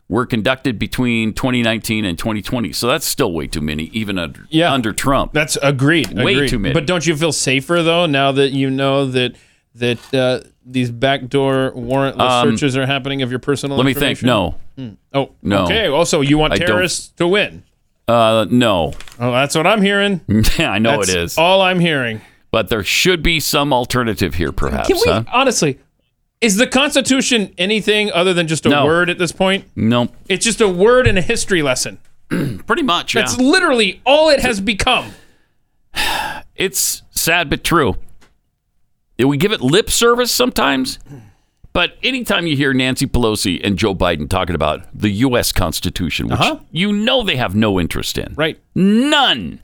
were 0.10 0.26
conducted 0.26 0.78
between 0.78 1.34
2019 1.34 2.04
and 2.04 2.20
2020. 2.20 2.74
So 2.74 2.86
that's 2.88 3.06
still 3.06 3.32
way 3.32 3.48
too 3.48 3.62
many, 3.62 3.86
even 3.94 4.18
under, 4.18 4.46
yeah, 4.50 4.74
under 4.74 4.92
Trump. 4.92 5.32
That's 5.32 5.58
agreed. 5.64 6.12
Way 6.12 6.34
agreed. 6.36 6.50
too 6.50 6.60
many. 6.60 6.74
But 6.74 6.86
don't 6.86 7.08
you 7.08 7.16
feel 7.16 7.32
safer 7.32 7.82
though 7.82 8.06
now 8.06 8.34
that 8.34 8.52
you 8.52 8.70
know 8.70 9.06
that 9.06 9.36
that 9.76 10.14
uh, 10.14 10.42
these 10.66 10.92
backdoor 10.92 11.72
warrantless 11.72 12.20
Um, 12.44 12.58
searches 12.58 12.76
are 12.76 12.86
happening 12.86 13.22
of 13.22 13.30
your 13.30 13.40
personal 13.40 13.78
let 13.78 13.86
me 13.86 13.94
think. 13.94 14.22
No. 14.24 14.56
Hmm. 14.76 14.90
Oh, 15.14 15.32
No. 15.42 15.64
Okay. 15.64 15.88
Also, 15.88 16.20
you 16.20 16.38
want 16.38 16.54
I 16.54 16.58
don't- 16.58 16.68
terrorists 16.68 17.08
to 17.18 17.26
win? 17.28 17.64
Uh, 18.06 18.46
no. 18.50 18.94
Oh, 19.18 19.32
that's 19.32 19.56
what 19.56 19.66
I'm 19.66 19.82
hearing. 19.82 20.22
Yeah, 20.60 20.72
I 20.72 20.80
know 20.80 20.98
That's 20.98 21.10
it 21.10 21.18
is. 21.18 21.38
All 21.38 21.62
I'm 21.62 21.80
hearing. 21.80 22.20
But 22.58 22.70
there 22.70 22.84
should 22.84 23.22
be 23.22 23.40
some 23.40 23.72
alternative 23.72 24.34
here, 24.34 24.52
perhaps. 24.52 24.88
Can 24.88 24.98
we 24.98 25.04
huh? 25.06 25.24
honestly? 25.32 25.78
Is 26.42 26.56
the 26.56 26.66
Constitution 26.66 27.54
anything 27.56 28.12
other 28.12 28.34
than 28.34 28.48
just 28.48 28.66
a 28.66 28.70
No. 28.70 28.84
word 28.84 29.12
at 29.12 29.20
this 29.20 29.32
point? 29.32 29.66
No. 29.76 30.08
It's 30.28 30.44
just 30.44 30.60
a 30.60 30.68
word 30.68 31.06
and 31.06 31.20
a 31.20 31.22
history 31.22 31.62
lesson. 31.62 32.00
Pretty 32.66 32.82
much. 32.82 33.14
Yeah. 33.14 33.22
That's 33.22 33.38
literally 33.38 34.02
all 34.08 34.30
it 34.32 34.40
has 34.40 34.60
become. 34.60 35.12
It's 36.56 37.04
sad 37.12 37.48
but 37.52 37.64
true. 37.64 37.98
We 39.20 39.38
give 39.38 39.52
it 39.52 39.62
lip 39.62 39.92
service 39.92 40.32
sometimes, 40.32 40.98
but 41.74 41.96
anytime 42.02 42.48
you 42.48 42.58
hear 42.58 42.74
Nancy 42.74 43.06
Pelosi 43.06 43.62
and 43.64 43.78
Joe 43.78 43.94
Biden 43.94 44.28
talking 44.28 44.56
about 44.56 44.82
the 45.00 45.12
U.S. 45.12 45.52
Constitution, 45.52 46.28
which 46.30 46.40
Uh-huh. 46.40 46.58
you 46.72 46.92
know 46.92 47.22
they 47.22 47.36
have 47.36 47.54
no 47.56 47.80
interest 47.80 48.18
in, 48.18 48.34
right? 48.36 48.60
None. 48.74 49.60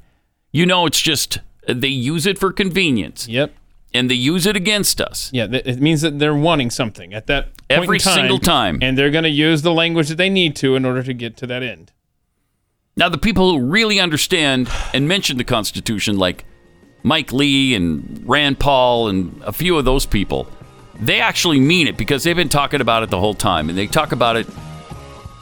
You 0.52 0.68
know, 0.68 0.86
it's 0.86 1.02
just 1.02 1.40
they 1.68 1.88
use 1.88 2.26
it 2.26 2.38
for 2.38 2.52
convenience. 2.52 3.28
Yep. 3.28 3.54
And 3.96 4.10
they 4.10 4.16
use 4.16 4.48
it 4.48 4.56
against 4.56 5.00
us. 5.00 5.30
Yeah, 5.32 5.46
it 5.52 5.80
means 5.80 6.02
that 6.02 6.18
they're 6.18 6.36
wanting 6.36 6.72
something 6.72 7.14
at 7.14 7.28
that 7.28 7.46
point 7.46 7.64
Every 7.70 7.98
in 7.98 8.02
time, 8.02 8.16
single 8.16 8.40
time. 8.40 8.80
and 8.82 8.98
they're 8.98 9.12
going 9.12 9.24
to 9.24 9.30
use 9.30 9.62
the 9.62 9.72
language 9.72 10.10
that 10.10 10.16
they 10.16 10.30
need 10.30 10.56
to 10.58 10.76
in 10.76 10.84
order 10.84 11.04
to 11.04 11.14
get 11.14 11.38
to 11.38 11.48
that 11.48 11.62
end. 11.62 11.92
Now, 12.96 13.10
the 13.10 13.20
people 13.20 13.52
who 13.52 13.60
really 13.64 14.00
understand 14.00 14.68
and 14.96 15.08
mention 15.08 15.38
the 15.38 15.44
Constitution, 15.44 16.18
like 16.18 16.44
Mike 17.04 17.32
Lee 17.32 17.76
and 17.76 18.24
Rand 18.26 18.60
Paul 18.60 19.10
and 19.10 19.40
a 19.44 19.54
few 19.54 19.78
of 19.78 19.86
those 19.86 20.08
people, 20.08 20.48
they 21.00 21.20
actually 21.20 21.60
mean 21.60 21.88
it 21.88 21.96
because 21.96 22.24
they've 22.24 22.36
been 22.36 22.50
talking 22.50 22.82
about 22.82 23.04
it 23.04 23.10
the 23.12 23.20
whole 23.20 23.34
time, 23.36 23.70
and 23.70 23.78
they 23.78 23.86
talk 23.88 24.12
about 24.12 24.38
it 24.38 24.48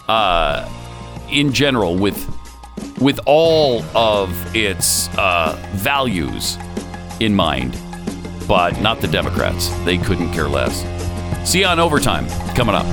uh, 0.09 0.67
in 1.29 1.53
general 1.53 1.95
with 1.95 2.17
with 2.99 3.19
all 3.25 3.83
of 3.95 4.55
its 4.55 5.09
uh, 5.17 5.57
values 5.73 6.57
in 7.19 7.35
mind, 7.35 7.77
but 8.47 8.79
not 8.81 9.01
the 9.01 9.07
Democrats. 9.07 9.69
They 9.85 9.97
couldn't 9.97 10.31
care 10.33 10.47
less. 10.47 10.83
See 11.49 11.59
you 11.59 11.65
on 11.65 11.79
overtime 11.79 12.27
coming 12.55 12.75
up. 12.75 12.85